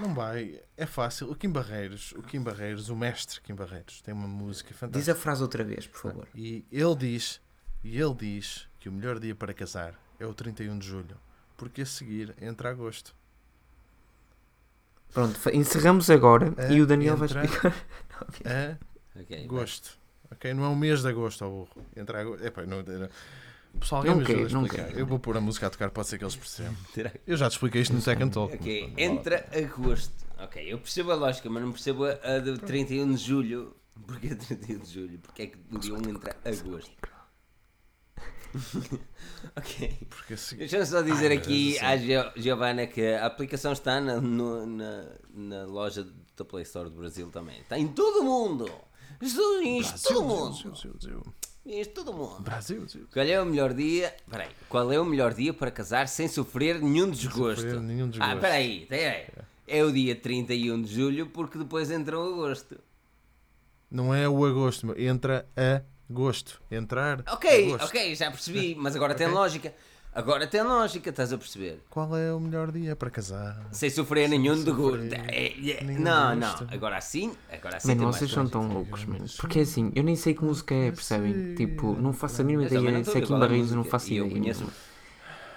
Não 0.00 0.14
vai, 0.14 0.60
é 0.76 0.86
fácil. 0.86 1.30
O 1.30 1.34
Kim 1.34 1.50
Barreiros, 1.50 2.12
o 2.12 2.22
Kim 2.22 2.40
Barreiros, 2.42 2.88
o 2.88 2.96
mestre 2.96 3.40
Kim 3.40 3.54
Barreiros, 3.54 4.00
tem 4.02 4.12
uma 4.14 4.28
música 4.28 4.70
Diz 4.70 4.78
fantástica. 4.78 5.12
a 5.12 5.14
frase 5.14 5.42
outra 5.42 5.64
vez, 5.64 5.86
por 5.86 6.00
favor. 6.00 6.28
E 6.34 6.64
ele 6.70 6.94
diz, 6.96 7.40
e 7.82 8.00
ele 8.00 8.14
diz 8.14 8.68
que 8.78 8.88
o 8.88 8.92
melhor 8.92 9.18
dia 9.18 9.34
para 9.34 9.54
casar 9.54 9.94
é 10.18 10.26
o 10.26 10.34
31 10.34 10.78
de 10.78 10.86
julho, 10.86 11.16
porque 11.56 11.82
a 11.82 11.86
seguir 11.86 12.34
entra 12.40 12.70
agosto. 12.70 13.14
Pronto, 15.12 15.38
encerramos 15.50 16.10
agora 16.10 16.52
É, 16.58 16.72
e 16.72 16.82
o 16.82 16.86
Daniel 16.86 17.16
vai 17.16 17.26
explicar. 17.26 17.74
É 18.44 18.76
Ok, 19.18 19.44
agosto. 19.44 19.98
Ok, 20.30 20.52
não 20.52 20.64
é 20.64 20.68
o 20.68 20.76
mês 20.76 21.00
de 21.00 21.08
agosto, 21.08 21.42
ó 21.44 21.48
burro. 21.48 21.86
Entra 21.96 22.20
agosto. 22.20 22.44
Epá, 22.44 22.66
não, 22.66 22.82
não. 22.82 23.08
Pessoal, 23.80 24.00
alguém 24.00 24.14
Não 24.14 24.18
me 24.20 24.24
ajuda 24.24 24.38
quero, 24.38 24.48
a 24.48 24.52
não 24.52 24.62
explicar. 24.66 24.86
quero. 24.88 24.98
Eu 25.00 25.06
vou 25.06 25.18
pôr 25.18 25.36
a 25.36 25.40
música 25.40 25.66
a 25.66 25.70
tocar, 25.70 25.90
pode 25.90 26.08
ser 26.08 26.18
que 26.18 26.24
eles 26.24 26.36
percebam. 26.36 26.76
Eu 27.26 27.36
já 27.36 27.48
te 27.48 27.52
expliquei 27.52 27.82
isto 27.82 27.92
no 27.94 28.00
Second 28.00 28.32
Talk. 28.32 28.54
Ok, 28.54 28.94
entra 28.96 29.46
agosto. 29.52 30.12
Ok, 30.38 30.62
eu 30.70 30.78
percebo 30.78 31.12
a 31.12 31.14
lógica, 31.14 31.48
mas 31.48 31.62
não 31.62 31.72
percebo 31.72 32.04
a, 32.04 32.38
do 32.44 32.58
31 32.58 33.12
de 33.14 33.24
julho. 33.24 33.74
Porquê 34.06 34.34
31 34.34 34.78
de 34.80 34.92
julho? 34.92 35.18
Porque 35.20 35.42
é 35.42 35.46
que 35.46 35.56
o 35.72 35.78
dia 35.78 35.94
1 35.94 36.08
entra 36.10 36.36
agosto? 36.44 36.90
ok. 39.56 40.06
Porque 40.10 40.34
a 40.34 40.36
seguir. 40.36 40.58
Deixa-me 40.60 40.86
só 40.86 41.02
dizer 41.02 41.30
Ai, 41.30 41.36
aqui 41.38 41.78
à 41.78 41.96
Gio- 41.96 42.32
Giovana 42.36 42.86
que 42.86 43.02
a 43.14 43.26
aplicação 43.26 43.72
está 43.72 44.00
na, 44.00 44.20
no- 44.20 44.66
na, 44.66 45.04
na 45.32 45.64
loja 45.64 46.06
da 46.36 46.44
Play 46.44 46.62
Store 46.64 46.90
do 46.90 46.96
Brasil 46.96 47.30
também. 47.30 47.60
Está 47.60 47.78
em 47.78 47.88
todo 47.88 48.20
o 48.20 48.24
mundo! 48.24 48.70
Isto 49.20 49.38
todo 50.02 50.20
o 50.20 50.24
mundo! 50.24 50.62
Brasil, 50.62 50.92
Brasil, 50.92 51.22
Isto 51.66 52.04
todo 52.04 52.12
mundo! 52.12 52.40
Brasil, 52.42 52.78
Brasil. 52.80 53.06
Qual 53.12 53.26
é 53.26 53.42
o 53.42 53.44
melhor 53.44 53.74
dia? 53.74 54.14
Peraí, 54.30 54.48
qual 54.68 54.92
é 54.92 55.00
o 55.00 55.04
melhor 55.04 55.34
dia 55.34 55.52
para 55.52 55.70
casar 55.70 56.06
sem 56.06 56.28
sofrer 56.28 56.80
nenhum 56.80 57.10
desgosto? 57.10 57.62
sofrer 57.62 57.80
nenhum 57.80 58.08
desgosto. 58.08 58.36
Ah, 58.36 58.40
peraí, 58.40 58.86
peraí. 58.86 59.26
É 59.66 59.82
o 59.82 59.90
dia 59.92 60.14
31 60.14 60.80
de 60.82 60.94
julho 60.94 61.26
porque 61.26 61.58
depois 61.58 61.90
entra 61.90 62.16
o 62.16 62.22
agosto. 62.34 62.78
Não 63.90 64.14
é 64.14 64.28
o 64.28 64.44
agosto, 64.44 64.94
entra 64.96 65.44
agosto. 66.08 66.62
Entrar. 66.70 67.24
Ok, 67.28 67.66
agosto. 67.66 67.84
ok, 67.86 68.14
já 68.14 68.30
percebi, 68.30 68.76
mas 68.76 68.94
agora 68.94 69.14
tem 69.14 69.26
Ok. 69.26 69.36
lógica. 69.36 69.74
Agora 70.16 70.46
tem 70.46 70.62
lógica, 70.62 71.10
estás 71.10 71.30
a 71.30 71.36
perceber? 71.36 71.78
Qual 71.90 72.16
é 72.16 72.32
o 72.32 72.40
melhor 72.40 72.72
dia 72.72 72.96
para 72.96 73.10
casar? 73.10 73.66
Sem 73.70 73.90
sofrer 73.90 74.26
nenhum 74.30 74.54
sofrer 74.54 74.64
É, 75.28 75.48
é, 75.72 75.84
nenhum 75.84 76.00
Não, 76.00 76.30
não, 76.34 76.48
desgosto. 76.52 76.74
agora 76.74 76.96
assim, 76.96 77.34
agora 77.52 77.76
assim 77.76 77.88
Mano, 77.94 78.10
vocês 78.12 78.30
são 78.30 78.44
lógica. 78.44 78.58
tão 78.58 78.72
loucos, 78.72 79.04
mano. 79.04 79.26
Porque 79.38 79.58
é 79.58 79.62
assim, 79.62 79.92
eu 79.94 80.02
nem 80.02 80.16
sei 80.16 80.32
que 80.32 80.42
música 80.42 80.74
é, 80.74 80.90
percebem? 80.90 81.54
Tipo, 81.54 81.92
não 82.00 82.14
faço 82.14 82.40
a 82.40 82.44
mínima 82.44 82.66
não 82.66 82.80
ideia. 82.80 83.04
Se 83.04 83.18
é 83.18 83.20
Kim 83.20 83.38
Barreiros, 83.38 83.72
não 83.72 83.84
faço 83.84 84.10
E 84.10 84.16
eu 84.16 84.24
ideia. 84.26 84.40
conheço, 84.40 84.64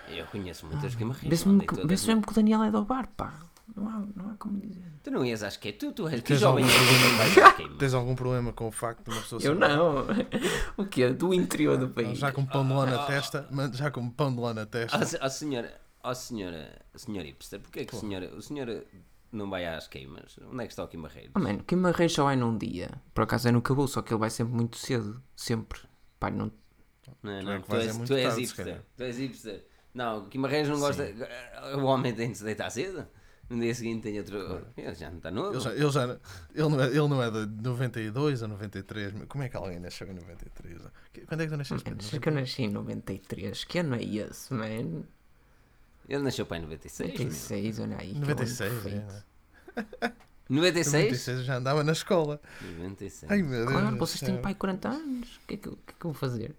eu 0.10 0.26
conheço 0.26 0.66
muitas. 0.66 0.94
Vê-se 0.94 1.48
mesmo, 1.48 1.66
que- 1.66 1.88
vê-se 1.88 2.08
mesmo 2.08 2.22
que 2.22 2.32
o 2.34 2.36
Daniel 2.36 2.64
é 2.64 2.70
do 2.72 2.84
bar, 2.84 3.08
pá. 3.16 3.34
Não 3.76 3.88
há, 3.88 4.04
não 4.16 4.32
há 4.32 4.36
como 4.36 4.60
dizer. 4.60 4.84
Tu 5.04 5.12
não 5.12 5.24
ias, 5.26 5.44
acho 5.44 5.60
que 5.60 5.70
é 5.70 5.72
tu, 5.72 5.92
tu 5.92 6.08
és 6.08 6.22
que 6.22 6.28
Tens 6.28 6.40
jovem. 6.40 6.64
algum 6.66 6.76
não 6.76 7.18
vais 7.18 7.38
às 7.38 7.54
queimas. 7.56 7.78
Tens 7.78 7.94
algum 7.94 8.16
problema 8.16 8.52
com 8.54 8.68
o 8.68 8.72
facto 8.72 9.04
de 9.06 9.12
uma 9.12 9.22
pessoa 9.22 9.42
Eu 9.42 9.56
não. 9.56 10.06
o 10.78 10.86
quê? 10.86 11.10
Do 11.10 11.34
interior 11.34 11.78
do 11.78 11.90
país. 11.90 12.18
Já 12.18 12.32
com 12.32 12.46
pão 12.46 12.66
de 12.68 12.74
lã 12.74 12.86
na 12.86 13.06
testa, 13.06 13.48
mas 13.52 13.76
já 13.78 13.90
com 13.92 14.10
pão 14.10 14.34
de 14.34 14.40
lã 14.42 14.54
na 14.54 14.66
testa. 14.66 14.98
Ó 14.98 15.04
se- 15.06 15.20
ó, 15.22 15.30
senhora, 15.30 15.82
ó 16.04 16.14
senhora, 16.14 16.82
senhora 16.96 17.28
Hipster, 17.28 17.60
porquê 17.60 17.86
que 17.86 17.96
o 17.96 18.00
senhor, 18.00 18.24
o 18.24 18.42
senhor 18.42 18.84
não 19.32 19.50
vai 19.50 19.66
às 19.66 19.88
queimas? 19.88 20.38
Onde 20.52 20.64
é 20.64 20.68
que 20.68 20.74
está 20.74 20.84
o 20.84 20.88
Kim 20.88 21.02
Barreiros? 21.02 21.32
Oh, 21.36 21.40
mano, 21.40 21.64
Kim 21.64 21.82
Barreiros 21.82 22.14
só 22.14 22.24
vai 22.26 22.36
num 22.36 22.58
dia. 22.58 22.90
Por 23.14 23.24
acaso 23.24 23.48
é 23.48 23.52
no 23.52 23.62
Cabo, 23.62 23.88
só 23.88 24.02
que 24.02 24.12
ele 24.14 24.20
vai 24.20 24.30
sempre 24.30 24.54
muito 24.54 24.78
cedo. 24.78 25.22
Sempre. 25.36 25.80
Pá, 26.20 26.30
não... 26.30 26.52
Não, 27.24 27.40
Tu 27.40 27.46
não, 27.46 27.52
é 27.54 27.60
que 27.60 27.68
tu, 27.68 27.76
és, 27.76 28.00
é 28.00 28.04
tu 28.06 28.14
és 28.14 28.34
se 28.34 28.40
hipster. 28.42 28.82
Tu 28.98 29.04
és 29.04 29.18
hipster. 29.18 29.66
Não, 29.94 30.20
o 30.20 30.28
Kim 30.28 30.42
Barreiros 30.42 30.70
não 30.70 30.80
gosta. 30.80 31.04
O 31.78 31.86
homem 31.86 32.14
tem 32.14 32.32
de 32.32 32.38
se 32.38 32.44
deitar 32.44 32.70
cedo. 32.70 33.08
No 33.50 33.60
dia 33.60 33.74
seguinte 33.74 34.04
tem 34.04 34.18
outro. 34.20 34.68
Ele 34.78 34.94
já 34.94 35.10
não 35.10 35.18
está 35.18 35.32
novo. 35.32 35.54
Ele, 35.56 35.60
já, 35.60 35.74
ele, 35.74 35.90
já, 35.90 36.04
ele, 36.54 36.70
não 36.70 36.82
é, 36.82 36.88
ele 36.88 37.08
não 37.08 37.24
é 37.24 37.32
de 37.32 37.64
92 37.64 38.42
ou 38.44 38.48
93. 38.48 39.14
mas 39.14 39.28
Como 39.28 39.44
é 39.44 39.50
que 39.50 39.58
alguém 39.58 39.80
nasceu 39.80 40.08
em 40.08 40.14
93? 40.14 40.78
Que- 41.12 41.22
Quando 41.22 41.42
é 41.42 41.46
que 41.46 41.52
tu 41.52 41.58
nasceste? 41.58 41.96
Sei 42.06 42.20
que 42.20 42.30
eu 42.30 42.34
nasci 42.34 42.62
em 42.64 42.70
93. 42.70 43.64
Que 43.64 43.80
ano 43.80 43.96
é 43.96 44.04
esse, 44.04 44.54
man? 44.54 45.04
Ele 46.08 46.24
nasceu 46.24 46.46
para 46.46 46.58
em 46.58 46.62
96. 46.62 47.10
meu. 47.10 47.18
96, 47.20 47.80
olha 47.80 47.98
aí. 48.00 48.10
que 48.12 48.18
ano 48.18 48.28
96, 48.28 48.74
perfeito. 48.74 48.98
é, 49.76 49.82
né? 49.82 50.14
96? 50.50 51.04
96 51.04 51.38
eu 51.40 51.44
já 51.44 51.56
andava 51.58 51.84
na 51.84 51.92
escola. 51.92 52.40
96. 52.78 53.32
Ai 53.32 53.42
meu 53.42 53.66
Deus. 53.66 53.72
Claro, 53.72 53.98
vocês 53.98 54.20
têm 54.20 54.42
pai 54.42 54.56
40 54.56 54.90
anos. 54.90 55.36
O 55.44 55.48
que 55.48 55.54
é 55.54 55.58
que, 55.58 55.70
que 55.70 55.76
é 55.76 55.94
que 56.00 56.06
eu 56.06 56.12
vou 56.12 56.14
fazer? 56.14 56.56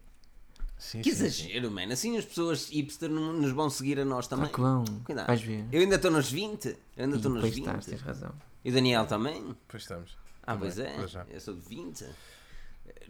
Sim, 0.80 1.02
Que 1.02 1.10
sim, 1.14 1.16
sim. 1.18 1.24
exagero, 1.26 1.70
mano. 1.70 1.92
Assim 1.92 2.16
as 2.16 2.24
pessoas 2.24 2.68
hipster 2.70 3.10
nos 3.10 3.52
vão 3.52 3.68
seguir 3.68 4.00
a 4.00 4.04
nós 4.04 4.26
também. 4.26 4.48
Claro 4.50 4.82
que 4.84 4.90
vão. 4.92 5.00
Cuidado. 5.04 5.26
Vais 5.26 5.42
ver. 5.42 5.66
Eu 5.70 5.82
ainda 5.82 5.96
estou 5.96 6.10
nos 6.10 6.30
20. 6.32 6.66
Eu 6.96 7.04
ainda 7.04 7.16
E 7.16 7.18
estou 7.18 7.30
nos 7.32 7.42
depois 7.42 7.54
20. 7.54 7.66
estás, 7.66 7.84
tens 7.86 8.00
razão. 8.00 8.32
E 8.64 8.70
o 8.70 8.72
Daniel 8.72 9.06
também? 9.06 9.54
Pois 9.68 9.82
estamos. 9.82 10.16
Ah, 10.42 10.54
Também, 10.54 10.60
pois 10.60 10.78
é. 10.78 10.94
pois. 10.96 11.14
Eu 11.28 11.40
sou 11.40 11.54
de 11.54 11.60
20. 11.60 12.06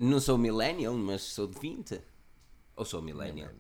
Não 0.01 0.19
sou 0.21 0.37
millennial, 0.37 0.95
mas 0.95 1.23
sou 1.23 1.47
de 1.47 1.59
20. 1.61 2.01
Ou 2.75 2.85
sou 2.85 3.01
millennial? 3.01 3.51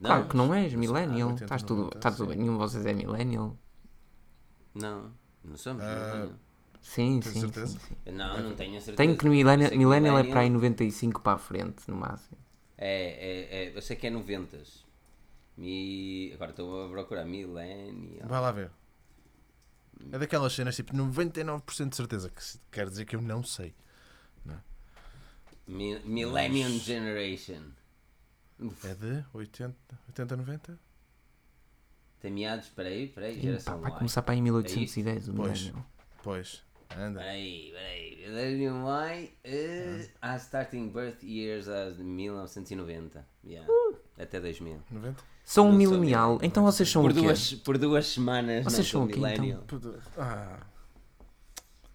Não, 0.00 0.10
Claro 0.10 0.28
que 0.28 0.36
não 0.36 0.52
és 0.54 0.72
sou- 0.72 0.80
millennial. 0.80 1.28
ah, 1.28 1.32
80, 1.32 1.44
Estás 1.44 1.62
tudo, 1.62 1.78
90, 1.82 1.96
está 1.98 2.10
tudo 2.10 2.24
sim. 2.24 2.28
bem. 2.30 2.38
Nenhum 2.38 2.52
de 2.54 2.58
vocês 2.58 2.84
é 2.86 2.92
millennial. 2.92 3.56
não, 4.74 5.12
não 5.44 5.56
somos 5.56 5.82
Ah, 5.82 5.86
millennial. 6.14 6.38
Sim, 6.80 7.20
Tens 7.20 7.24
sim, 7.34 7.40
sim, 7.40 7.40
certeza? 7.52 7.78
sim. 7.78 8.12
Não, 8.12 8.42
não 8.42 8.54
tenho 8.54 8.76
a 8.78 8.80
certeza. 8.80 8.96
Tenho 8.96 9.16
que 9.16 9.26
Eu 9.26 9.30
millennial, 9.32 9.70
millennial 9.76 10.18
é 10.18 10.24
para 10.24 10.40
aí 10.40 10.50
95 10.50 11.20
para 11.20 11.32
a 11.34 11.38
frente, 11.38 11.82
no 11.88 11.96
máximo. 11.96 12.38
É, 12.78 12.90
é, 13.50 13.64
é, 13.66 13.76
eu 13.76 13.82
sei 13.82 13.96
que 13.96 14.06
é 14.06 14.10
90. 14.10 14.58
Mi... 15.56 16.32
Agora 16.34 16.52
estou 16.52 16.86
a 16.86 16.88
procurar 16.88 17.24
millennial. 17.24 18.28
Vai 18.28 18.40
lá 18.40 18.52
ver. 18.52 18.70
É 20.12 20.18
daquelas 20.18 20.52
cenas 20.52 20.76
tipo 20.76 20.92
99% 20.94 21.88
de 21.88 21.96
certeza 21.96 22.30
que 22.30 22.40
quer 22.70 22.88
dizer 22.88 23.04
que 23.04 23.16
eu 23.16 23.20
não 23.20 23.42
sei. 23.42 23.74
Mi- 25.66 26.00
Millennium 26.04 26.78
Generation. 26.78 27.62
É 28.84 28.94
de 28.94 29.24
80, 29.34 29.76
80 30.08 30.36
90? 30.36 30.78
Tem 32.20 32.32
meados, 32.32 32.66
espera 32.66 32.88
aí, 32.88 33.04
espera 33.04 33.26
aí, 33.26 33.36
Ih, 33.38 33.42
geração 33.42 33.74
pá, 33.74 33.80
vai 33.80 33.90
Y. 33.90 33.98
começar 33.98 34.22
para 34.22 34.32
aí 34.34 34.38
em 34.38 34.42
1810 34.42 35.28
o 35.28 35.34
Pois. 35.34 35.60
milênio. 35.62 35.86
Pois, 36.22 36.64
anda. 36.96 37.20
Espera 37.20 37.30
aí, 37.32 37.66
espera 37.68 37.86
aí. 37.88 38.08
Millennium 38.28 38.84
Y, 38.86 39.24
uh, 39.46 40.08
ah, 40.20 40.36
starting 40.36 40.88
birth 40.90 41.22
years 41.22 41.66
as 41.68 41.96
de 41.96 42.04
1990. 42.04 43.24
Yeah. 43.44 43.66
Uh. 43.70 43.96
Até 44.18 44.40
2000. 44.40 44.82
90? 44.90 45.22
Sou 45.44 45.66
um 45.66 45.72
milenial, 45.72 46.00
millennial. 46.00 46.38
então 46.42 46.62
vocês 46.62 46.88
são 46.90 47.00
Por 47.02 47.10
o 47.10 47.14
quê? 47.14 47.20
duas, 47.22 47.54
por 47.54 47.78
duas 47.78 48.06
semanas 48.06 48.64
Vocês 48.64 48.78
não 48.78 48.84
são 48.84 49.04
o 49.04 49.08
quê, 49.08 49.14
então? 49.18 49.30
millennial. 49.30 49.64
Ah, 50.18 50.58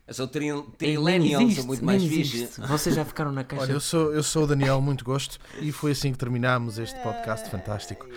Eu 0.08 0.14
sou 0.16 0.28
tri 0.28 0.52
Nem 0.52 0.64
trillennial, 0.78 1.42
sou 1.42 1.50
existe, 1.50 1.68
muito 1.68 1.86
mais 1.86 2.04
fixe. 2.04 2.38
existe. 2.38 2.62
Vocês 2.62 2.96
já 2.96 3.06
ficaram 3.06 3.32
na 3.32 3.44
caixa. 3.44 3.64
olha, 3.64 3.72
eu 3.74 3.80
sou, 3.80 4.12
eu 4.14 4.24
sou 4.24 4.46
o 4.46 4.48
Daniel, 4.48 4.82
muito 4.82 5.06
gosto. 5.06 5.38
E 5.62 5.72
foi 5.72 5.92
assim 5.92 6.12
que 6.12 6.18
terminámos 6.18 6.80
este 6.80 7.00
podcast 7.02 7.48
fantástico. 7.50 8.08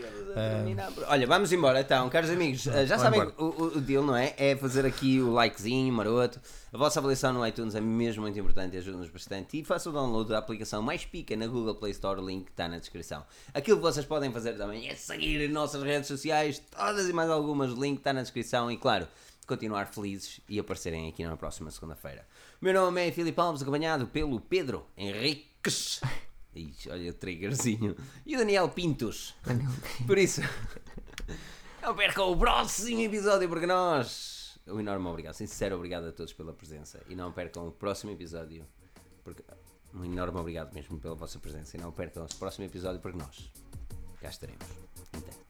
Olha, 1.09 1.27
vamos 1.27 1.53
embora 1.53 1.81
então, 1.81 2.09
caros 2.11 2.29
amigos. 2.31 2.67
Uh, 2.67 2.87
já 2.87 2.99
sabem 2.99 3.23
o, 3.39 3.77
o, 3.77 3.81
deal, 3.81 4.03
não 4.03 4.15
é? 4.15 4.35
É 4.37 4.55
fazer 4.55 4.85
aqui 4.85 5.21
o 5.21 5.33
likezinho 5.33 5.93
maroto. 5.93 6.41
A 6.73 6.77
vossa 6.77 7.01
avaliação 7.01 7.33
no 7.33 7.47
iTunes 7.47 7.75
é 7.75 7.81
mesmo 7.81 8.23
muito 8.23 8.39
importante 8.39 8.75
e 8.75 8.79
ajuda-nos 8.79 9.09
bastante. 9.09 9.59
E 9.59 9.65
façam 9.65 9.91
o 9.91 9.95
download 9.95 10.29
da 10.29 10.39
aplicação 10.39 10.83
mais 10.83 11.05
pica 11.05 11.35
na 11.37 11.47
Google 11.47 11.75
Play 11.77 11.93
Store, 11.93 12.21
o 12.21 12.27
link 12.27 12.49
está 12.49 12.69
na 12.69 12.79
descrição. 12.79 13.25
Aquilo 13.55 13.79
que 13.79 13.83
vocês 13.83 14.05
podem 14.05 14.31
fazer 14.31 14.55
também 14.55 14.89
é 14.89 14.95
seguir 14.95 15.43
as 15.43 15.51
nossas 15.51 15.83
redes 15.83 16.07
sociais, 16.07 16.61
todas 16.71 17.09
e 17.09 17.13
mais 17.13 17.31
algumas, 17.31 17.73
o 17.73 17.81
link 17.81 17.99
está 17.99 18.13
na 18.13 18.21
descrição. 18.23 18.71
E 18.71 18.77
claro, 18.77 19.09
continuar 19.47 19.87
felizes 19.87 20.41
e 20.49 20.59
aparecerem 20.59 21.09
aqui 21.09 21.25
na 21.25 21.37
próxima 21.37 21.71
segunda-feira. 21.71 22.27
Meu 22.61 22.75
nome 22.75 23.09
é 23.09 23.11
Filipe 23.13 23.41
Alves, 23.41 23.63
acompanhado 23.63 24.07
pelo 24.07 24.41
Pedro 24.41 24.85
Henriques. 24.97 26.01
Ixi, 26.57 26.91
olha 26.91 27.11
o 27.11 27.15
triggerzinho. 27.15 27.95
E 28.25 28.35
o 28.35 28.39
Daniel 28.39 28.69
Pintos. 28.71 29.35
Daniel 29.45 29.71
Pintos. 29.83 30.07
Por 30.07 30.19
isso, 30.19 30.41
não 31.83 31.95
percam 31.95 32.33
o 32.33 32.37
próximo 32.37 33.01
episódio, 33.01 33.49
porque 33.49 33.67
nós. 33.67 34.59
Um 34.67 34.81
enorme 34.81 35.07
obrigado, 35.07 35.35
sincero 35.35 35.77
obrigado 35.77 36.07
a 36.07 36.13
todos 36.13 36.33
pela 36.33 36.53
presença. 36.53 37.01
E 37.09 37.15
não 37.15 37.31
percam 37.31 37.69
o 37.69 37.73
próximo 37.73 38.11
episódio, 38.11 38.67
porque. 39.23 39.43
Um 39.95 40.05
enorme 40.05 40.39
obrigado 40.39 40.75
mesmo 40.75 40.99
pela 40.99 41.15
vossa 41.15 41.39
presença. 41.39 41.77
E 41.77 41.81
não 41.81 41.91
percam 41.93 42.25
o 42.25 42.35
próximo 42.37 42.67
episódio, 42.67 43.01
porque 43.01 43.17
nós 43.19 43.51
cá 44.21 44.29
estaremos. 44.29 44.67
Então. 45.15 45.47